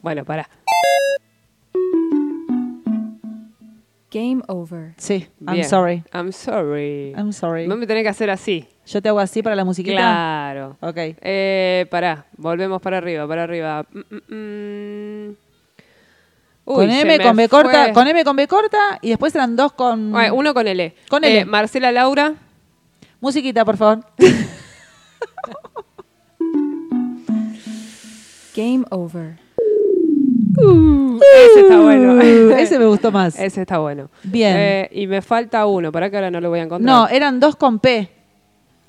Bueno, 0.00 0.24
pará. 0.24 0.48
Game 4.10 4.42
over. 4.48 4.94
Sí, 4.96 5.28
I'm 5.46 5.54
Bien. 5.54 5.68
sorry. 5.68 6.02
I'm 6.12 6.32
sorry. 6.32 7.12
I'm 7.16 7.32
sorry. 7.32 7.68
No 7.68 7.76
me 7.76 7.86
tenés 7.86 8.02
que 8.02 8.08
hacer 8.08 8.28
así. 8.30 8.66
Yo 8.92 9.00
te 9.00 9.08
hago 9.08 9.20
así 9.20 9.40
para 9.42 9.54
la 9.54 9.64
musiquita. 9.64 9.96
Claro. 9.96 10.76
Ok. 10.80 10.96
Eh, 11.20 11.86
pará, 11.90 12.26
volvemos 12.36 12.82
para 12.82 12.98
arriba, 12.98 13.26
para 13.28 13.44
arriba. 13.44 13.86
Mm, 13.92 13.98
mm, 13.98 14.34
mm. 14.34 15.36
Uy, 16.66 16.74
con 16.76 16.90
M, 16.90 17.20
con 17.20 17.36
B 17.36 17.48
corta, 17.48 17.84
fue. 17.84 17.92
con 17.92 18.08
M, 18.08 18.24
con 18.24 18.36
B 18.36 18.46
corta 18.48 18.98
y 19.00 19.10
después 19.10 19.34
eran 19.34 19.54
dos 19.56 19.72
con 19.72 20.10
Bueno, 20.12 20.34
uno 20.34 20.52
con 20.54 20.66
L. 20.66 20.94
Con 21.08 21.24
Eh, 21.24 21.38
L. 21.42 21.44
Marcela 21.46 21.92
Laura. 21.92 22.34
musiquita, 23.20 23.64
por 23.64 23.76
favor. 23.76 24.00
Game 28.56 28.84
over. 28.90 29.36
Ese 31.48 31.60
está 31.60 31.80
bueno. 31.80 32.14
Uh, 32.14 32.50
ese 32.58 32.78
me 32.78 32.86
gustó 32.86 33.10
más. 33.12 33.38
Ese 33.38 33.62
está 33.62 33.78
bueno. 33.78 34.10
Bien. 34.24 34.54
Eh, 34.56 34.88
y 34.92 35.06
me 35.06 35.22
falta 35.22 35.64
uno, 35.66 35.92
para 35.92 36.10
que 36.10 36.16
ahora 36.16 36.30
no 36.30 36.40
lo 36.40 36.50
voy 36.50 36.60
a 36.60 36.64
encontrar. 36.64 36.94
No, 36.94 37.08
eran 37.08 37.40
dos 37.40 37.56
con 37.56 37.78
P. 37.78 38.08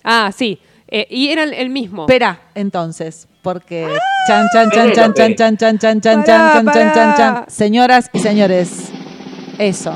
Ah, 0.04 0.32
sí. 0.36 0.60
Eh, 0.88 1.08
y 1.10 1.30
eran 1.30 1.54
el 1.54 1.70
mismo. 1.70 2.04
Espera, 2.04 2.42
entonces, 2.54 3.28
porque 3.42 3.88
chan 4.28 4.48
chan 4.52 4.70
chan 4.72 4.94
chan 4.94 5.14
chan 5.14 5.36
chan 5.36 5.58
chan 5.58 5.78
chan 5.78 5.80
chan 5.80 6.02
chan 6.02 6.24
chan 6.26 6.66
chan 6.66 6.74
chan 6.74 6.94
pará. 6.94 7.16
chan. 7.16 7.46
Señoras 7.48 8.10
y 8.12 8.20
señores, 8.20 8.92
eso. 9.58 9.94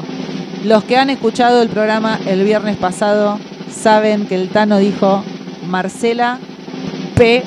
Los 0.64 0.84
que 0.86 0.98
han 0.98 1.10
escuchado 1.10 1.61
el 1.61 1.69
programa 1.69 2.19
el 2.26 2.44
viernes 2.44 2.77
pasado 2.77 3.40
saben 3.69 4.26
que 4.26 4.36
el 4.36 4.49
Tano 4.49 4.77
dijo 4.77 5.23
Marcela 5.68 6.40
P. 7.15 7.44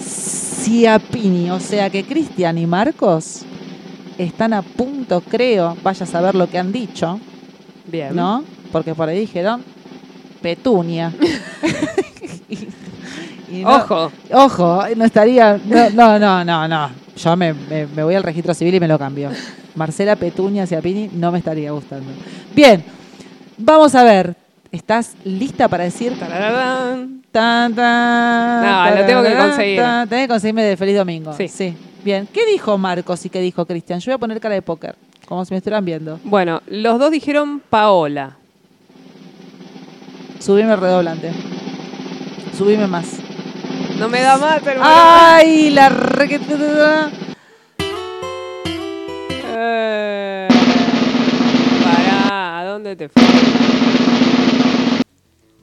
Ciapini, 0.00 1.50
o 1.50 1.60
sea 1.60 1.88
que 1.88 2.04
Cristian 2.04 2.58
y 2.58 2.66
Marcos 2.66 3.44
están 4.18 4.52
a 4.52 4.62
punto, 4.62 5.20
creo, 5.20 5.76
vaya 5.82 6.04
a 6.04 6.06
saber 6.06 6.34
lo 6.34 6.48
que 6.48 6.58
han 6.58 6.72
dicho, 6.72 7.20
Bien. 7.86 8.14
¿no? 8.14 8.44
Porque 8.72 8.94
por 8.94 9.08
ahí 9.08 9.20
dijeron 9.20 9.62
Petunia. 10.40 11.12
Y- 12.48 12.68
y 13.60 13.62
no- 13.62 13.76
Ojo. 13.76 14.12
Ojo, 14.32 14.82
no 14.96 15.04
estaría. 15.04 15.58
No, 15.64 15.90
no, 15.90 16.18
no, 16.18 16.44
no. 16.44 16.68
no. 16.68 16.90
Yo 17.16 17.36
me, 17.36 17.52
me- 17.52 17.86
me 17.86 18.02
voy 18.04 18.14
al 18.14 18.22
registro 18.22 18.54
civil 18.54 18.74
y 18.74 18.80
me 18.80 18.88
lo 18.88 18.98
cambio. 18.98 19.30
Marcela 19.74 20.16
Petunia 20.16 20.66
Ciapini 20.66 21.10
no 21.12 21.32
me 21.32 21.38
estaría 21.38 21.70
gustando. 21.72 22.10
Bien, 22.54 22.84
vamos 23.56 23.94
a 23.94 24.04
ver. 24.04 24.34
¿Estás 24.70 25.14
lista 25.24 25.66
para 25.68 25.84
decir? 25.84 26.18
Tarararán. 26.18 27.22
Tan, 27.32 27.74
tan, 27.74 28.62
No, 28.64 28.96
lo 29.00 29.06
tengo 29.06 29.22
que 29.22 29.34
conseguir. 29.34 29.80
tan? 29.80 30.08
Tenés 30.08 30.24
que 30.24 30.28
conseguirme 30.28 30.62
de 30.62 30.76
Feliz 30.76 30.96
Domingo. 30.96 31.32
Sí. 31.34 31.74
Bien. 32.04 32.28
¿Qué 32.32 32.44
dijo 32.46 32.76
Marcos 32.76 33.24
y 33.24 33.30
qué 33.30 33.40
dijo 33.40 33.64
Cristian? 33.66 34.00
Yo 34.00 34.10
voy 34.10 34.14
a 34.14 34.18
poner 34.18 34.40
cara 34.40 34.54
de 34.54 34.62
póker, 34.62 34.94
como 35.26 35.44
si 35.44 35.52
me 35.54 35.58
estuvieran 35.58 35.84
viendo. 35.84 36.20
Bueno, 36.24 36.60
los 36.66 36.98
dos 36.98 37.10
dijeron 37.10 37.60
Paola. 37.70 38.36
Subime 40.38 40.72
el 40.72 40.80
redoblante. 40.80 41.32
Subime 42.56 42.86
más. 42.86 43.16
No 43.98 44.08
me 44.08 44.20
da 44.20 44.38
más, 44.38 44.64
hermano. 44.64 44.82
¡Ay! 44.84 45.70
La 45.70 45.88
re... 45.88 46.40
Eh, 49.60 50.46
pará, 51.82 52.60
¿a 52.60 52.64
dónde 52.64 52.94
te 52.94 53.08
fue? 53.08 53.20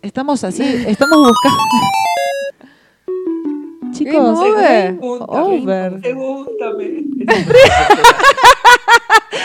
Estamos 0.01 0.43
así, 0.43 0.63
estamos 0.87 1.17
buscando. 1.17 1.57
chicos. 3.93 4.37
Over. 4.37 4.97
Over. 5.01 6.01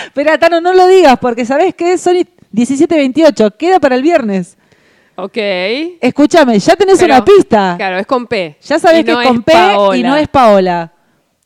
Espera, 0.05 0.36
Tano, 0.39 0.61
no 0.61 0.74
lo 0.74 0.89
digas 0.89 1.16
porque 1.20 1.44
¿sabés 1.47 1.74
qué? 1.74 1.97
Son 1.97 2.16
17.28. 2.16 3.57
Queda 3.57 3.78
para 3.78 3.94
el 3.94 4.02
viernes. 4.02 4.57
Ok. 5.24 5.36
Escúchame, 6.01 6.59
ya 6.59 6.76
tenés 6.76 6.98
Pero, 6.98 7.14
una 7.14 7.24
pista. 7.24 7.74
Claro, 7.76 7.98
es 7.98 8.06
con 8.06 8.26
P. 8.26 8.56
Ya 8.62 8.78
sabés 8.78 9.05
que 9.05 9.12
no 9.12 9.20
es 9.20 9.28
con 9.28 9.42
P 9.42 9.52
Paola. 9.52 9.97
y 9.97 10.02
no 10.02 10.16
es 10.16 10.28
Paola. 10.28 10.92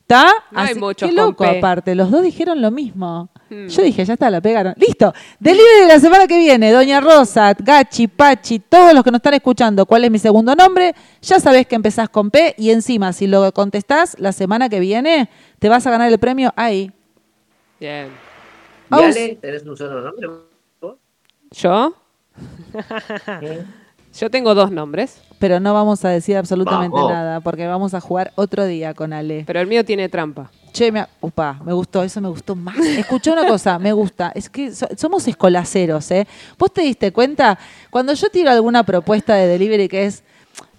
¿Está? 0.01 0.25
No 0.51 0.59
hay 0.59 0.75
muchos 0.75 1.09
Qué 1.09 1.15
con 1.15 1.25
loco, 1.25 1.43
P. 1.43 1.57
aparte. 1.57 1.95
Los 1.95 2.11
dos 2.11 2.21
dijeron 2.21 2.61
lo 2.61 2.69
mismo. 2.69 3.27
Hmm. 3.49 3.65
Yo 3.67 3.81
dije, 3.81 4.05
ya 4.05 4.13
está, 4.13 4.29
la 4.29 4.39
pegaron. 4.39 4.75
Listo. 4.77 5.11
Delivery 5.39 5.81
de 5.81 5.87
la 5.87 5.99
semana 5.99 6.27
que 6.27 6.37
viene. 6.37 6.71
Doña 6.71 7.01
Rosa, 7.01 7.55
Gachi, 7.57 8.07
Pachi, 8.07 8.59
todos 8.59 8.93
los 8.93 9.03
que 9.03 9.09
nos 9.09 9.17
están 9.19 9.33
escuchando. 9.33 9.85
¿Cuál 9.87 10.03
es 10.03 10.11
mi 10.11 10.19
segundo 10.19 10.53
nombre? 10.55 10.93
Ya 11.23 11.39
sabés 11.39 11.65
que 11.65 11.73
empezás 11.75 12.07
con 12.09 12.29
P 12.29 12.53
y 12.57 12.69
encima, 12.69 13.13
si 13.13 13.25
lo 13.25 13.51
contestás 13.51 14.15
la 14.19 14.31
semana 14.31 14.69
que 14.69 14.79
viene, 14.79 15.27
te 15.57 15.69
vas 15.69 15.87
a 15.87 15.91
ganar 15.91 16.11
el 16.11 16.19
premio 16.19 16.53
ahí. 16.55 16.91
Bien. 17.79 18.09
¿Y 18.91 18.93
Aus- 18.93 19.15
Ale, 19.15 19.37
tenés 19.41 19.63
un 19.63 19.75
solo 19.75 20.01
nombre? 20.01 20.27
¿Yo? 21.51 21.95
Yo 24.17 24.29
tengo 24.29 24.55
dos 24.55 24.71
nombres, 24.71 25.21
Pero 25.39 25.59
no 25.59 25.73
vamos 25.73 26.05
a 26.05 26.09
decir 26.09 26.37
absolutamente 26.37 26.95
Vamos. 26.95 27.11
nada 27.11 27.41
porque 27.41 27.67
vamos 27.67 27.93
a 27.93 27.99
jugar 27.99 28.31
otro 28.35 28.65
día 28.65 28.93
con 28.93 29.11
Ale. 29.11 29.43
pero 29.45 29.59
el 29.59 29.67
mío 29.67 29.83
tiene 29.83 30.07
trampa. 30.07 30.49
Che, 30.71 30.89
me, 30.91 31.05
upa, 31.21 31.59
me 31.65 31.73
gustó, 31.73 32.01
eso 32.03 32.19
me 32.21 32.29
gustó 32.29 32.55
más. 32.55 32.77
Escuché 32.77 33.31
una 33.31 33.45
cosa, 33.47 33.77
me 33.79 33.91
gusta. 33.93 34.31
Es 34.35 34.49
que 34.49 34.73
so- 34.73 34.87
somos 34.97 35.27
escolaceros, 35.27 36.09
¿eh? 36.11 36.25
¿Vos 36.57 36.71
te 36.73 36.81
diste 36.81 37.11
cuenta? 37.11 37.57
Cuando 37.89 38.13
yo 38.13 38.29
tiro 38.29 38.49
alguna 38.51 38.83
propuesta 38.83 39.35
de 39.35 39.47
delivery 39.47 39.87
que 39.89 40.05
es 40.05 40.23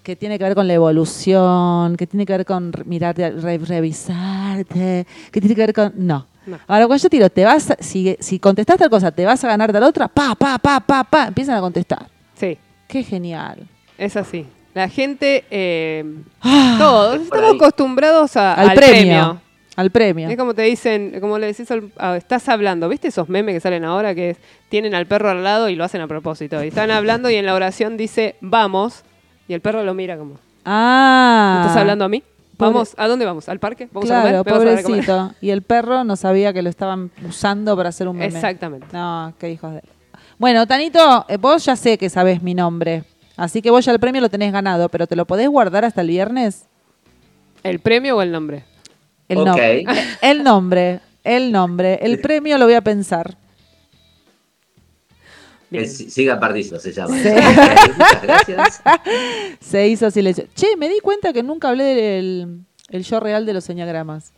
que 0.02 0.16
tiene 0.16 0.38
que 0.38 0.44
ver 0.44 0.54
con 0.54 0.66
la 0.68 0.74
evolución, 0.74 1.96
que 1.96 2.06
tiene 2.06 2.24
que 2.26 2.32
ver 2.36 2.46
con 2.46 2.72
re- 2.72 2.84
mirarte, 2.84 3.30
re- 3.32 3.58
revisarte, 3.58 5.06
que 5.32 5.40
tiene 5.40 5.54
que 5.54 5.60
ver 5.62 5.72
con... 5.74 5.92
No. 5.96 6.26
No. 6.46 6.58
Ahora, 6.66 6.86
cuando 6.86 7.02
yo 7.02 7.10
tiro, 7.10 7.28
te 7.28 7.44
vas 7.44 7.70
a- 7.72 7.76
si, 7.80 8.16
si 8.20 8.38
contestás 8.38 8.78
tal 8.78 8.88
cosa, 8.90 9.10
te 9.10 9.24
vas 9.26 9.42
a 9.44 9.48
ganar 9.48 9.72
tal 9.72 9.82
otra, 9.82 10.08
pa, 10.08 10.34
pa, 10.34 10.58
pa, 10.58 10.80
pa, 10.80 11.04
pa, 11.04 11.26
empiezan 11.28 11.56
a 11.56 11.60
contestar. 11.60 12.06
Sí, 12.34 12.56
Qué 12.88 13.02
genial. 13.02 13.66
es 13.98 14.16
así. 14.16 14.46
La 14.74 14.88
gente, 14.88 15.44
eh, 15.50 16.04
Ah, 16.42 16.76
todos, 16.78 17.20
estamos 17.22 17.50
ahí. 17.50 17.56
acostumbrados 17.56 18.36
a- 18.36 18.54
al, 18.54 18.68
al, 18.70 18.76
premio, 18.76 18.92
premio. 18.94 19.40
Al 19.74 19.90
premio. 19.90 20.28
Es 20.28 20.36
como 20.36 20.54
te 20.54 20.62
dicen, 20.62 21.18
como 21.20 21.38
le 21.38 21.46
decís, 21.48 21.68
al- 21.70 21.90
estás 22.16 22.48
hablando, 22.48 22.88
¿viste 22.88 23.08
esos 23.08 23.28
memes 23.28 23.54
que 23.54 23.60
salen 23.60 23.84
ahora 23.84 24.14
que 24.14 24.30
es- 24.30 24.38
tienen 24.68 24.94
al 24.94 25.06
perro 25.06 25.30
al 25.30 25.42
lado 25.42 25.68
y 25.68 25.76
lo 25.76 25.84
hacen 25.84 26.00
a 26.02 26.06
propósito? 26.06 26.62
Y 26.62 26.68
están 26.68 26.90
hablando 26.90 27.28
y 27.30 27.34
en 27.36 27.46
la 27.46 27.54
oración 27.54 27.96
dice, 27.96 28.36
vamos, 28.40 29.02
y 29.48 29.54
el 29.54 29.60
perro 29.60 29.82
lo 29.82 29.94
mira 29.94 30.16
como, 30.16 30.38
Ah. 30.64 31.62
¿estás 31.62 31.76
hablando 31.78 32.04
a 32.04 32.08
mí? 32.08 32.22
Vamos, 32.58 32.94
¿a 32.96 33.06
dónde 33.08 33.24
vamos? 33.24 33.48
¿Al 33.48 33.58
parque? 33.58 33.88
¿Vamos 33.92 34.08
claro, 34.08 34.38
a 34.40 34.44
comer? 34.44 34.44
¿Me 34.44 34.50
vas 34.52 34.62
a 34.62 34.64
dar 34.66 34.76
de 34.76 34.82
comer?" 34.82 35.04
pobrecito. 35.06 35.34
Y 35.40 35.50
el 35.50 35.62
perro 35.62 36.04
no 36.04 36.16
sabía 36.16 36.52
que 36.52 36.62
lo 36.62 36.70
estaban 36.70 37.10
usando 37.28 37.76
para 37.76 37.90
hacer 37.90 38.08
un 38.08 38.16
meme. 38.16 38.34
Exactamente. 38.34 38.86
No, 38.92 39.34
qué 39.38 39.50
hijos 39.50 39.74
de... 39.74 39.82
Bueno, 40.38 40.66
Tanito, 40.66 41.24
eh, 41.28 41.36
vos 41.38 41.64
ya 41.64 41.76
sé 41.76 41.98
que 41.98 42.08
sabés 42.10 42.42
mi 42.42 42.54
nombre. 42.54 43.04
Así 43.36 43.60
que 43.62 43.70
vos 43.70 43.84
ya 43.84 43.92
el 43.92 44.00
premio 44.00 44.20
lo 44.20 44.28
tenés 44.30 44.52
ganado, 44.52 44.88
pero 44.88 45.06
¿te 45.06 45.16
lo 45.16 45.26
podés 45.26 45.48
guardar 45.48 45.84
hasta 45.84 46.00
el 46.00 46.08
viernes? 46.08 46.66
¿El 47.62 47.80
premio 47.80 48.16
o 48.16 48.22
el 48.22 48.32
nombre? 48.32 48.64
El, 49.28 49.38
Ok. 49.38 49.46
nom- 49.48 50.16
el 50.22 50.44
nombre, 50.44 51.00
el 51.24 51.52
nombre. 51.52 51.98
El 52.02 52.20
premio 52.20 52.58
lo 52.58 52.64
voy 52.66 52.74
a 52.74 52.80
pensar. 52.80 53.36
Bien. 55.70 55.88
Siga 55.88 56.38
Pardiso 56.38 56.78
se 56.78 56.92
llama. 56.92 57.16
Sí. 57.16 57.28
Muchas 57.96 58.22
gracias. 58.22 58.82
Se 59.60 59.88
hizo 59.88 60.10
silencio. 60.10 60.46
Che, 60.54 60.76
me 60.76 60.88
di 60.88 61.00
cuenta 61.00 61.32
que 61.32 61.42
nunca 61.42 61.68
hablé 61.70 61.84
del 61.84 62.60
el 62.90 63.02
yo 63.02 63.18
real 63.18 63.44
de 63.46 63.52
los 63.52 63.68
enneagramas, 63.68 64.32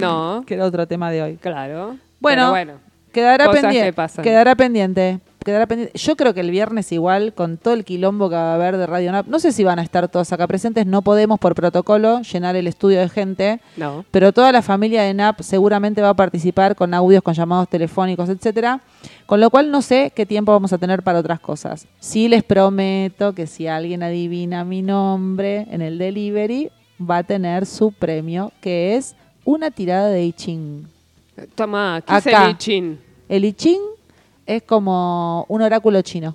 No, 0.00 0.44
que 0.46 0.54
era 0.54 0.64
otro 0.64 0.86
tema 0.86 1.10
de 1.10 1.22
hoy. 1.22 1.36
claro. 1.36 1.96
Bueno, 2.20 2.50
bueno, 2.50 2.74
Quedará 3.12 3.50
pendiente. 3.50 3.92
que. 3.92 4.22
Quedará 4.22 4.54
pendiente. 4.54 5.20
Quedará 5.46 5.66
pendiente. 5.66 5.96
Yo 5.96 6.16
creo 6.16 6.34
que 6.34 6.40
el 6.40 6.50
viernes 6.50 6.90
igual, 6.90 7.32
con 7.32 7.56
todo 7.56 7.72
el 7.72 7.84
quilombo 7.84 8.28
que 8.28 8.34
va 8.34 8.50
a 8.50 8.54
haber 8.56 8.78
de 8.78 8.84
Radio 8.84 9.12
Nap, 9.12 9.28
no 9.28 9.38
sé 9.38 9.52
si 9.52 9.62
van 9.62 9.78
a 9.78 9.82
estar 9.82 10.08
todos 10.08 10.32
acá 10.32 10.44
presentes, 10.48 10.86
no 10.86 11.02
podemos 11.02 11.38
por 11.38 11.54
protocolo 11.54 12.20
llenar 12.22 12.56
el 12.56 12.66
estudio 12.66 12.98
de 12.98 13.08
gente, 13.08 13.60
no. 13.76 14.04
pero 14.10 14.32
toda 14.32 14.50
la 14.50 14.60
familia 14.60 15.04
de 15.04 15.14
NAP 15.14 15.42
seguramente 15.42 16.02
va 16.02 16.08
a 16.08 16.14
participar 16.14 16.74
con 16.74 16.92
audios, 16.94 17.22
con 17.22 17.32
llamados 17.32 17.68
telefónicos, 17.68 18.28
etcétera. 18.28 18.80
Con 19.24 19.40
lo 19.40 19.48
cual 19.48 19.70
no 19.70 19.82
sé 19.82 20.12
qué 20.16 20.26
tiempo 20.26 20.50
vamos 20.50 20.72
a 20.72 20.78
tener 20.78 21.04
para 21.04 21.20
otras 21.20 21.38
cosas. 21.38 21.86
Sí 22.00 22.26
les 22.26 22.42
prometo 22.42 23.32
que 23.32 23.46
si 23.46 23.68
alguien 23.68 24.02
adivina 24.02 24.64
mi 24.64 24.82
nombre 24.82 25.68
en 25.70 25.80
el 25.80 25.96
delivery, 25.96 26.72
va 27.00 27.18
a 27.18 27.22
tener 27.22 27.66
su 27.66 27.92
premio, 27.92 28.52
que 28.60 28.96
es 28.96 29.14
una 29.44 29.70
tirada 29.70 30.08
de 30.08 30.24
I 30.24 30.32
Ching. 30.32 30.88
Toma, 31.54 32.02
¿qué 32.04 32.16
es 32.16 32.26
el 32.26 32.50
I 32.50 32.54
Ching? 32.56 32.98
El 33.28 33.44
I 33.44 33.52
Ching 33.52 33.95
es 34.46 34.62
como 34.62 35.44
un 35.48 35.62
oráculo 35.62 36.00
chino. 36.02 36.34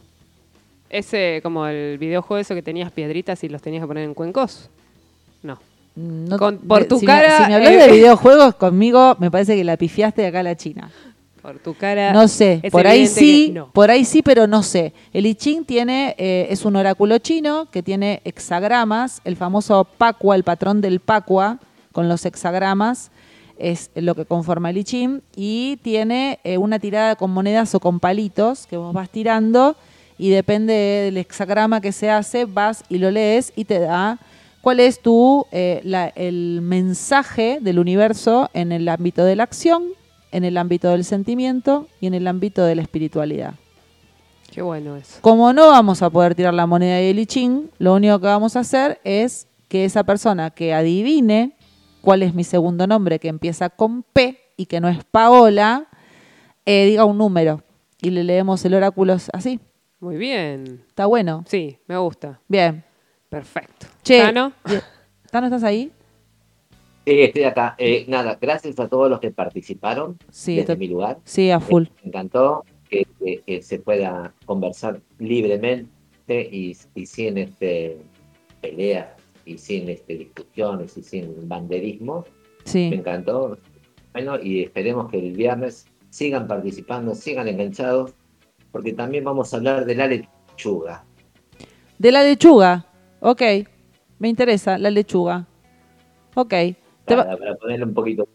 Ese, 0.89 1.39
como 1.41 1.65
el 1.67 1.97
videojuego 1.97 2.39
eso 2.41 2.53
que 2.53 2.61
tenías 2.61 2.91
piedritas 2.91 3.43
y 3.43 3.49
los 3.49 3.61
tenías 3.61 3.81
que 3.83 3.87
poner 3.87 4.03
en 4.03 4.13
cuencos. 4.13 4.69
No. 5.41 5.55
Mm, 5.95 6.25
no- 6.29 6.37
Con- 6.37 6.57
por 6.57 6.83
tu 6.85 6.99
si 6.99 7.05
cara, 7.05 7.39
Me, 7.39 7.45
si 7.45 7.49
me 7.51 7.55
hablas 7.55 7.71
eh, 7.71 7.77
de 7.77 7.91
videojuegos 7.97 8.55
conmigo, 8.55 9.15
me 9.19 9.31
parece 9.31 9.55
que 9.55 9.63
la 9.63 9.77
pifiaste 9.77 10.21
de 10.21 10.27
acá 10.27 10.41
a 10.41 10.43
la 10.43 10.55
China. 10.57 10.91
Por 11.41 11.57
tu 11.57 11.73
cara. 11.73 12.13
No 12.13 12.27
sé, 12.27 12.61
por 12.71 12.85
ahí 12.85 13.07
sí, 13.07 13.49
no. 13.51 13.71
por 13.71 13.89
ahí 13.89 14.05
sí, 14.05 14.21
pero 14.21 14.45
no 14.45 14.61
sé. 14.61 14.93
El 15.11 15.25
I 15.25 15.33
Ching 15.33 15.65
tiene, 15.65 16.13
eh, 16.19 16.45
es 16.51 16.65
un 16.65 16.75
oráculo 16.75 17.17
chino 17.17 17.67
que 17.71 17.81
tiene 17.81 18.21
hexagramas, 18.25 19.21
el 19.23 19.35
famoso 19.35 19.85
Pacua, 19.97 20.35
el 20.35 20.43
patrón 20.43 20.81
del 20.81 20.99
Pacua, 20.99 21.57
con 21.93 22.07
los 22.07 22.23
hexagramas, 22.27 23.09
es 23.61 23.91
lo 23.95 24.15
que 24.15 24.25
conforma 24.25 24.69
el 24.71 24.77
I 24.77 24.83
Ching, 24.83 25.21
y 25.35 25.77
tiene 25.83 26.39
eh, 26.43 26.57
una 26.57 26.79
tirada 26.79 27.15
con 27.15 27.31
monedas 27.31 27.73
o 27.75 27.79
con 27.79 27.99
palitos 27.99 28.67
que 28.67 28.77
vos 28.77 28.93
vas 28.93 29.09
tirando, 29.09 29.75
y 30.17 30.29
depende 30.29 30.73
del 30.73 31.17
hexagrama 31.17 31.81
que 31.81 31.91
se 31.91 32.09
hace, 32.09 32.45
vas 32.45 32.83
y 32.89 32.97
lo 32.97 33.09
lees 33.11 33.53
y 33.55 33.65
te 33.65 33.79
da 33.79 34.19
cuál 34.61 34.79
es 34.79 35.01
tu, 35.01 35.45
eh, 35.51 35.81
la- 35.83 36.09
el 36.09 36.59
mensaje 36.61 37.57
del 37.61 37.79
universo 37.79 38.49
en 38.53 38.71
el 38.71 38.87
ámbito 38.87 39.23
de 39.25 39.35
la 39.35 39.43
acción, 39.43 39.83
en 40.31 40.43
el 40.43 40.57
ámbito 40.57 40.89
del 40.89 41.03
sentimiento 41.05 41.87
y 41.99 42.07
en 42.07 42.13
el 42.13 42.27
ámbito 42.27 42.63
de 42.63 42.75
la 42.75 42.83
espiritualidad. 42.83 43.55
Qué 44.51 44.61
bueno 44.61 44.95
eso. 44.97 45.17
Como 45.21 45.53
no 45.53 45.67
vamos 45.69 46.01
a 46.01 46.09
poder 46.09 46.35
tirar 46.35 46.53
la 46.53 46.67
moneda 46.67 47.01
y 47.01 47.05
el 47.09 47.19
I 47.19 47.25
Ching, 47.25 47.69
lo 47.79 47.95
único 47.95 48.19
que 48.19 48.27
vamos 48.27 48.55
a 48.55 48.59
hacer 48.59 48.99
es 49.03 49.47
que 49.69 49.85
esa 49.85 50.03
persona 50.03 50.51
que 50.51 50.73
adivine 50.73 51.53
cuál 52.01 52.23
es 52.23 52.33
mi 52.33 52.43
segundo 52.43 52.87
nombre, 52.87 53.19
que 53.19 53.27
empieza 53.27 53.69
con 53.69 54.03
P 54.03 54.37
y 54.57 54.65
que 54.65 54.79
no 54.81 54.89
es 54.89 55.03
Paola, 55.05 55.87
eh, 56.65 56.85
diga 56.85 57.05
un 57.05 57.17
número 57.17 57.63
y 58.01 58.09
le 58.11 58.23
leemos 58.23 58.63
el 58.65 58.73
oráculo 58.73 59.13
así. 59.33 59.59
Muy 59.99 60.17
bien. 60.17 60.83
Está 60.87 61.05
bueno. 61.05 61.43
Sí, 61.47 61.77
me 61.87 61.97
gusta. 61.97 62.39
Bien. 62.47 62.83
Perfecto. 63.29 63.87
Che, 64.03 64.19
Tano. 64.19 64.51
Tano, 65.31 65.47
¿estás 65.47 65.63
ahí? 65.63 65.91
Sí, 67.05 67.21
estoy 67.21 67.43
acá. 67.43 67.75
Eh, 67.77 68.05
nada, 68.07 68.37
gracias 68.39 68.79
a 68.79 68.87
todos 68.87 69.09
los 69.09 69.19
que 69.19 69.31
participaron 69.31 70.17
Sí, 70.29 70.55
desde 70.57 70.73
to- 70.73 70.79
mi 70.79 70.87
lugar. 70.87 71.17
sí, 71.23 71.49
a 71.51 71.59
full. 71.59 71.85
Me 72.03 72.09
encantó 72.09 72.63
que, 72.89 73.05
que- 73.19 73.41
que 73.45 73.61
se 73.61 73.79
pueda 73.79 74.33
conversar 74.45 75.01
libremente 75.17 76.49
y, 76.51 76.75
y 76.95 77.05
sin 77.05 77.37
este 77.37 77.97
peleas 78.61 79.07
y 79.45 79.57
sin 79.57 79.89
este 79.89 80.15
discusiones 80.17 80.97
y 80.97 81.03
sin 81.03 81.47
banderismo. 81.47 82.25
Me 82.65 82.71
Sí. 82.71 82.91
encantó. 82.93 83.57
Bueno, 84.13 84.37
y 84.41 84.63
esperemos 84.63 85.09
que 85.09 85.17
el 85.19 85.31
viernes 85.33 85.85
sigan 86.09 86.47
participando, 86.47 87.15
sigan 87.15 87.47
enganchados, 87.47 88.13
porque 88.71 88.93
también 88.93 89.23
vamos 89.23 89.53
a 89.53 89.57
hablar 89.57 89.85
de 89.85 89.95
la 89.95 90.07
lechuga. 90.07 91.03
De 91.97 92.11
la 92.11 92.23
lechuga. 92.23 92.85
Ok. 93.21 93.41
Me 94.19 94.27
interesa 94.27 94.77
la 94.77 94.89
lechuga. 94.91 95.45
Ok. 96.35 96.53
Va- 96.53 97.25
Para, 97.25 97.55
ponerle 97.55 97.85
un 97.85 97.93
poquito. 97.93 98.27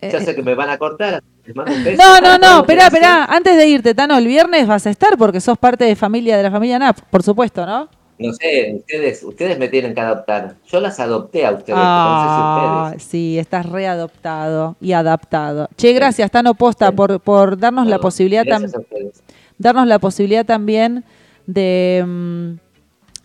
eh, 0.00 0.10
Ya 0.12 0.20
sé 0.20 0.34
que 0.34 0.42
me 0.42 0.54
van 0.54 0.70
a 0.70 0.78
cortar. 0.78 1.22
No, 1.46 2.20
no, 2.20 2.38
no, 2.38 2.60
espera, 2.60 2.86
espera. 2.88 3.24
Antes 3.24 3.56
de 3.56 3.68
irte, 3.68 3.94
Tano, 3.94 4.18
el 4.18 4.26
viernes 4.26 4.66
vas 4.66 4.84
a 4.86 4.90
estar 4.90 5.16
porque 5.16 5.40
sos 5.40 5.56
parte 5.58 5.84
de 5.84 5.94
familia 5.94 6.36
de 6.36 6.42
la 6.42 6.50
familia 6.50 6.78
NAP, 6.78 6.98
por 7.10 7.22
supuesto, 7.22 7.64
¿no? 7.64 7.88
No 8.18 8.32
sé, 8.32 8.74
ustedes, 8.78 9.22
ustedes 9.22 9.58
me 9.58 9.68
tienen 9.68 9.94
que 9.94 10.00
adoptar. 10.00 10.54
Yo 10.66 10.80
las 10.80 10.98
adopté 11.00 11.44
a 11.44 11.52
ustedes, 11.52 11.78
Ah, 11.80 12.84
ustedes. 12.88 13.02
sí, 13.02 13.38
estás 13.38 13.66
readoptado 13.66 14.76
y 14.80 14.92
adaptado. 14.92 15.68
Che, 15.76 15.92
gracias, 15.92 16.30
Tano 16.30 16.54
Posta, 16.54 16.92
por, 16.92 17.20
por 17.20 17.58
darnos 17.58 17.86
la 17.86 17.98
posibilidad 17.98 18.42
tam- 18.44 18.60
Gracias 18.60 18.74
a 18.74 18.80
ustedes. 18.80 19.22
darnos 19.58 19.86
la 19.86 19.98
posibilidad 19.98 20.46
también 20.46 21.04
de 21.46 22.04
mm, 22.06 22.50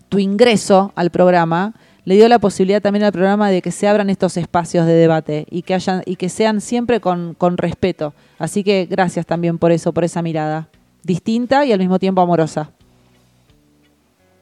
tu 0.10 0.20
ingreso 0.20 0.92
al 0.96 1.10
programa. 1.10 1.74
Le 2.04 2.16
dio 2.16 2.28
la 2.28 2.40
posibilidad 2.40 2.82
también 2.82 3.06
al 3.06 3.12
programa 3.12 3.50
de 3.50 3.62
que 3.62 3.72
se 3.72 3.88
abran 3.88 4.10
estos 4.10 4.36
espacios 4.36 4.86
de 4.88 4.94
debate 4.94 5.46
y 5.52 5.62
que 5.62 5.76
hayan 5.76 6.02
y 6.06 6.16
que 6.16 6.30
sean 6.30 6.60
siempre 6.60 7.00
con, 7.00 7.36
con 7.38 7.58
respeto. 7.58 8.14
Así 8.40 8.64
que 8.64 8.88
gracias 8.90 9.26
también 9.26 9.58
por 9.60 9.72
eso, 9.72 9.94
por 9.94 10.04
esa 10.04 10.22
mirada 10.24 10.68
distinta 11.04 11.64
y 11.66 11.72
al 11.72 11.80
mismo 11.80 12.00
tiempo 12.00 12.22
amorosa. 12.22 12.72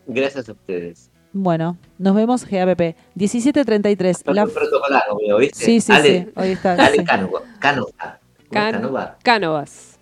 Gracias 0.10 0.49
a 0.49 0.52
ustedes. 0.53 1.10
Bueno, 1.31 1.77
nos 1.99 2.15
vemos 2.15 2.44
GAPP. 2.45 2.95
17.33. 3.15 4.34
La... 4.34 4.45
Protocolar, 4.48 5.03
¿viste? 5.40 5.64
Sí, 5.65 5.80
sí, 5.81 5.91
Ale, 5.91 6.23
sí. 6.26 6.31
Hoy 6.36 6.48
está. 6.49 6.73
Ale 6.73 6.98
sí. 6.98 7.03
Cánova. 7.06 7.41
Cánova. 7.60 8.19
Can- 8.52 8.72
Cánova. 8.73 9.18
Cánovas. 9.23 9.99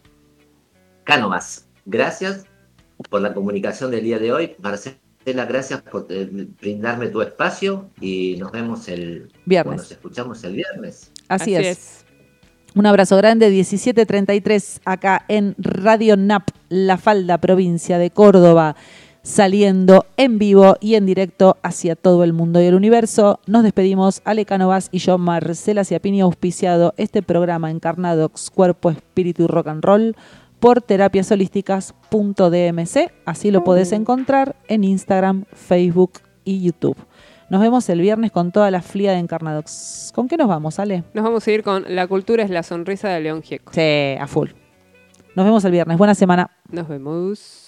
Cánovas. 1.04 1.68
Gracias 1.86 2.46
por 3.10 3.22
la 3.22 3.34
comunicación 3.34 3.92
del 3.92 4.04
día 4.04 4.20
de 4.20 4.32
hoy. 4.32 4.56
Marcela, 4.60 5.46
gracias 5.48 5.82
por 5.82 6.08
eh, 6.10 6.30
brindarme 6.62 7.08
tu 7.08 7.22
espacio 7.22 7.90
y 8.00 8.38
nos 8.40 8.52
vemos 8.52 8.88
el 8.88 9.32
Viernes. 9.46 9.74
o 9.74 9.78
Nos 9.84 9.92
escuchamos 9.92 10.44
el 10.44 10.54
viernes. 10.54 11.12
Así, 11.28 11.56
es. 11.56 12.06
Un 12.76 12.86
abrazo 12.86 13.18
grande, 13.18 13.50
17.33 13.52 14.82
acá 14.86 15.26
en 15.28 15.56
Radio 15.58 16.16
NAP, 16.16 16.50
La 16.70 16.98
Falda, 16.98 17.38
provincia 17.40 17.98
de 17.98 18.12
Córdoba, 18.12 18.76
saliendo 19.28 20.06
en 20.16 20.40
vivo 20.40 20.78
y 20.80 20.96
en 20.96 21.06
directo 21.06 21.58
hacia 21.62 21.98
todo 21.98 22.24
el 22.24 22.32
mundo 22.32 22.62
y 22.62 22.66
el 22.66 22.76
universo. 22.76 23.42
Nos 23.46 23.64
despedimos, 23.64 24.22
Ale 24.24 24.46
Canovas 24.46 24.88
y 24.90 25.00
yo, 25.00 25.18
Marcela 25.18 25.84
Ciapini, 25.84 26.22
auspiciado 26.22 26.94
este 26.96 27.22
programa 27.22 27.70
Encarnadox, 27.70 28.50
Cuerpo, 28.50 28.90
Espíritu 28.90 29.44
y 29.44 29.48
Rock 29.48 29.68
and 29.68 29.84
Roll 29.84 30.16
por 30.62 30.82
terapiasolísticas.dmc. 30.82 33.12
Así 33.26 33.52
lo 33.52 33.66
podés 33.66 33.92
encontrar 33.92 34.56
en 34.70 34.86
Instagram, 34.86 35.44
Facebook 35.52 36.14
y 36.46 36.62
YouTube. 36.62 36.96
Nos 37.50 37.60
vemos 37.60 37.90
el 37.90 38.00
viernes 38.00 38.32
con 38.32 38.54
toda 38.54 38.72
la 38.72 38.82
flia 38.82 39.12
de 39.12 39.18
Encarnadox. 39.18 40.14
¿Con 40.16 40.30
qué 40.30 40.38
nos 40.38 40.48
vamos, 40.48 40.80
Ale? 40.80 41.04
Nos 41.14 41.26
vamos 41.26 41.46
a 41.46 41.52
ir 41.52 41.64
con 41.64 41.84
La 41.94 42.08
cultura 42.08 42.44
es 42.44 42.50
la 42.50 42.64
sonrisa 42.64 43.10
de 43.10 43.20
León 43.20 43.42
Gieco. 43.42 43.74
Sí, 43.74 44.16
a 44.18 44.26
full. 44.26 44.52
Nos 45.36 45.46
vemos 45.46 45.66
el 45.66 45.74
viernes. 45.74 45.98
Buena 45.98 46.16
semana. 46.16 46.50
Nos 46.72 46.88
vemos. 46.88 47.67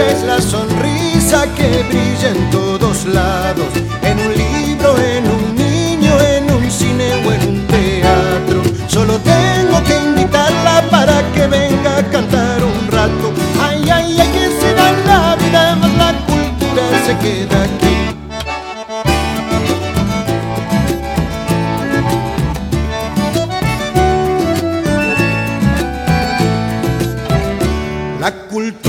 Es 0.00 0.22
la 0.22 0.40
sonrisa 0.40 1.46
que 1.54 1.82
brilla 1.88 2.28
en 2.30 2.50
todos 2.50 3.06
lados, 3.06 3.66
en 4.02 4.18
un 4.18 4.32
libro, 4.36 4.96
en 4.98 5.24
un 5.30 5.54
niño, 5.54 6.12
en 6.20 6.50
un 6.52 6.70
cine 6.70 7.14
o 7.24 7.32
en 7.32 7.48
un 7.48 7.66
teatro. 7.66 8.62
Solo 8.88 9.18
tengo 9.20 9.82
que 9.84 9.96
invitarla 9.96 10.82
para 10.90 11.22
que 11.32 11.46
venga 11.46 11.98
a 11.98 12.02
cantar 12.10 12.62
un 12.62 12.88
rato. 12.90 13.32
Ay, 13.60 13.88
ay, 13.90 14.20
ay, 14.20 14.28
que 14.32 14.46
se 14.60 14.74
va 14.74 14.92
la 15.06 15.36
vida, 15.36 15.76
más 15.76 15.94
la 15.94 16.12
cultura 16.26 16.82
se 17.06 17.16
queda 17.18 17.62
aquí. 17.64 17.96
La 28.20 28.32
cultura 28.48 28.85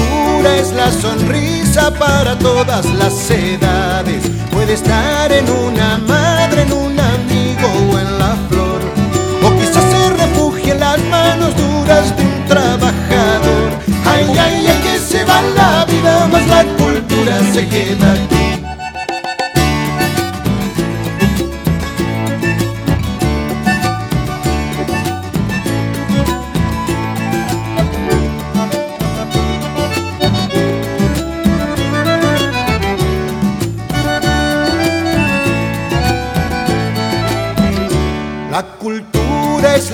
es 0.55 0.71
la 0.73 0.91
sonrisa 0.91 1.91
para 1.93 2.37
todas 2.37 2.85
las 2.93 3.29
edades. 3.29 4.23
Puede 4.51 4.73
estar 4.73 5.31
en 5.31 5.49
una 5.49 5.97
madre, 5.99 6.63
en 6.63 6.73
un 6.73 6.99
amigo 6.99 7.67
o 7.91 7.99
en 7.99 8.19
la 8.19 8.35
flor. 8.49 8.81
O 9.43 9.59
quizás 9.59 9.83
se 9.83 10.09
refugie 10.09 10.71
en 10.71 10.79
las 10.79 10.99
manos 11.05 11.55
duras 11.55 12.15
de 12.15 12.23
un 12.23 12.45
trabajador. 12.47 13.69
Ay, 14.05 14.25
ay, 14.39 14.67
ay, 14.67 14.81
que 14.83 14.99
se 14.99 15.23
va 15.25 15.41
la 15.55 15.85
vida, 15.85 16.27
más 16.27 16.47
la 16.47 16.63
cultura 16.63 17.39
se 17.53 17.67
queda 17.67 18.13
aquí. 18.13 18.56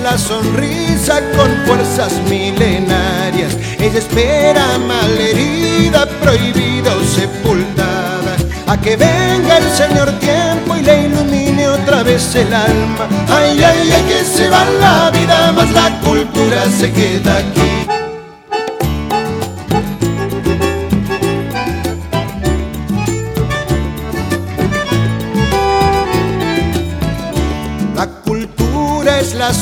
La 0.04 0.18
sonrisa 0.18 1.18
con 1.34 1.50
fuerzas 1.66 2.12
milenarias. 2.28 3.56
Ella 3.78 3.98
espera 3.98 4.78
malherida, 4.86 6.06
prohibida 6.20 6.94
o 6.94 7.02
sepultada. 7.02 8.36
A 8.66 8.78
que 8.78 8.96
venga 8.96 9.56
el 9.56 9.70
Señor 9.70 10.12
tiempo 10.20 10.76
y 10.76 10.82
le 10.82 11.06
ilumine 11.06 11.68
otra 11.68 12.02
vez 12.02 12.34
el 12.34 12.52
alma. 12.52 13.08
Ay, 13.28 13.62
ay, 13.64 13.92
ay, 13.94 14.04
que 14.06 14.24
se 14.24 14.50
va 14.50 14.66
la 14.78 15.10
vida, 15.10 15.52
más 15.52 15.70
la 15.70 15.88
cultura 16.00 16.64
se 16.78 16.92
queda 16.92 17.38
aquí. 17.38 17.83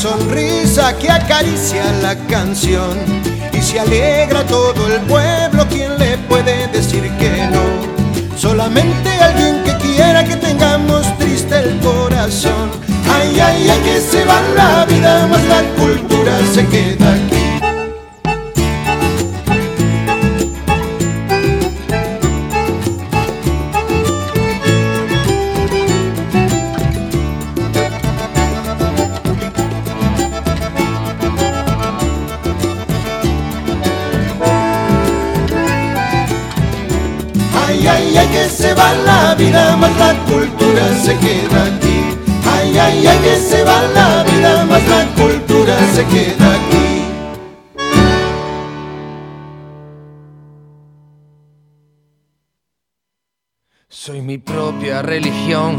Sonrisa 0.03 0.99
que 0.99 1.09
acaricia 1.09 1.85
la 2.03 2.17
canción 2.27 2.99
y 3.53 3.63
se 3.63 3.79
alegra 3.79 4.45
todo 4.45 4.89
el 4.93 5.01
pueblo. 5.03 5.65
¿Quién 5.71 5.97
le 5.97 6.19
puede 6.29 6.67
decir 6.69 7.09
que 7.21 7.47
no? 7.53 8.37
Solamente 8.37 9.11
alguien 9.11 9.63
que 9.63 9.77
quiera 9.77 10.25
que 10.25 10.35
tengamos 10.35 11.07
triste 11.19 11.57
el 11.57 11.79
corazón. 11.79 12.73
Ay, 13.15 13.39
ay, 13.39 13.71
ay, 13.71 13.81
que 13.85 14.01
se 14.01 14.25
va 14.25 14.41
la 14.57 14.85
vida, 14.87 15.29
más 15.29 15.45
la 15.45 15.63
cultura 15.81 16.33
se 16.53 16.67
queda 16.67 17.22
más 39.77 39.97
la 39.99 40.15
cultura 40.25 40.95
se 40.95 41.17
queda 41.19 41.65
aquí. 41.65 41.99
Ay, 42.45 42.79
ay, 42.79 43.07
ay, 43.07 43.19
que 43.19 43.37
se 43.37 43.65
va 43.65 43.83
la 43.95 44.23
vida, 44.25 44.65
más 44.65 44.87
la 44.89 45.05
cultura 45.15 45.77
se 45.95 46.05
queda 46.07 46.55
aquí. 46.55 46.73
Soy 53.89 54.21
mi 54.21 54.39
propia 54.39 55.03
religión, 55.03 55.79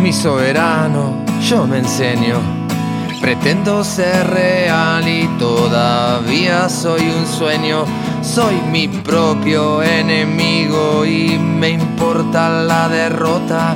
mi 0.00 0.12
soberano, 0.12 1.24
yo 1.42 1.66
me 1.66 1.78
enseño. 1.78 2.67
Pretendo 3.20 3.82
ser 3.82 4.30
real 4.30 5.06
y 5.08 5.26
todavía 5.38 6.68
soy 6.68 7.02
un 7.02 7.26
sueño. 7.26 7.84
Soy 8.22 8.54
mi 8.70 8.86
propio 8.86 9.82
enemigo 9.82 11.04
y 11.04 11.36
me 11.38 11.70
importa 11.70 12.48
la 12.48 12.88
derrota. 12.88 13.74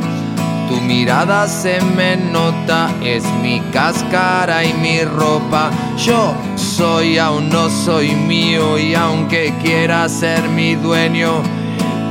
Tu 0.69 0.81
mirada 0.81 1.48
se 1.48 1.81
me 1.81 2.16
nota, 2.16 2.89
es 3.02 3.24
mi 3.43 3.60
cáscara 3.73 4.64
y 4.64 4.73
mi 4.74 5.01
ropa. 5.01 5.70
Yo 5.98 6.35
soy, 6.55 7.19
aún 7.19 7.51
no 7.51 7.69
soy 7.69 8.14
mío 8.14 8.78
y 8.78 8.94
aunque 8.94 9.52
quiera 9.60 10.09
ser 10.09 10.48
mi 10.51 10.77
dueño, 10.77 11.43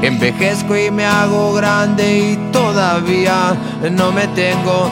envejezco 0.02 0.76
y 0.76 0.92
me 0.92 1.06
hago 1.06 1.54
grande 1.54 2.34
y 2.34 2.52
todavía 2.52 3.56
no 3.90 4.12
me 4.12 4.28
tengo. 4.28 4.92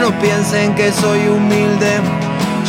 No 0.00 0.16
piensen 0.20 0.74
que 0.76 0.92
soy 0.92 1.26
humilde, 1.28 2.00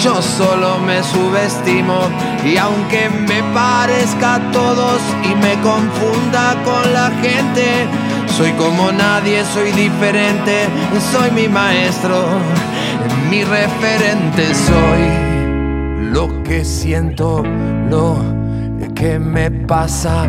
Yo 0.03 0.19
solo 0.21 0.79
me 0.79 1.03
subestimo. 1.03 1.99
Y 2.43 2.57
aunque 2.57 3.09
me 3.09 3.43
parezca 3.53 4.35
a 4.35 4.51
todos 4.51 5.01
y 5.23 5.35
me 5.35 5.53
confunda 5.61 6.55
con 6.63 6.93
la 6.93 7.11
gente, 7.21 7.87
soy 8.37 8.51
como 8.53 8.91
nadie, 8.91 9.43
soy 9.53 9.71
diferente, 9.73 10.67
soy 11.11 11.29
mi 11.31 11.47
maestro, 11.47 12.23
mi 13.29 13.43
referente, 13.43 14.55
soy. 14.55 16.11
Lo 16.11 16.43
que 16.43 16.65
siento, 16.65 17.43
lo 17.89 18.17
que 18.95 19.19
me 19.19 19.51
pasa. 19.51 20.27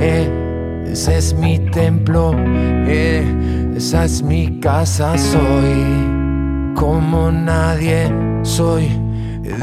eh, 0.00 0.28
ese 0.86 1.16
es 1.16 1.32
mi 1.32 1.58
templo, 1.70 2.34
eh, 2.86 3.24
esa 3.76 4.04
es 4.04 4.22
mi 4.22 4.60
casa, 4.60 5.16
soy 5.16 6.11
como 6.74 7.30
nadie, 7.30 8.10
soy 8.42 8.88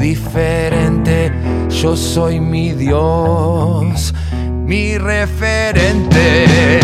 diferente, 0.00 1.32
yo 1.68 1.96
soy 1.96 2.40
mi 2.40 2.72
Dios, 2.72 4.14
mi 4.64 4.98
referente. 4.98 6.80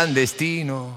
Clandestino, 0.00 0.89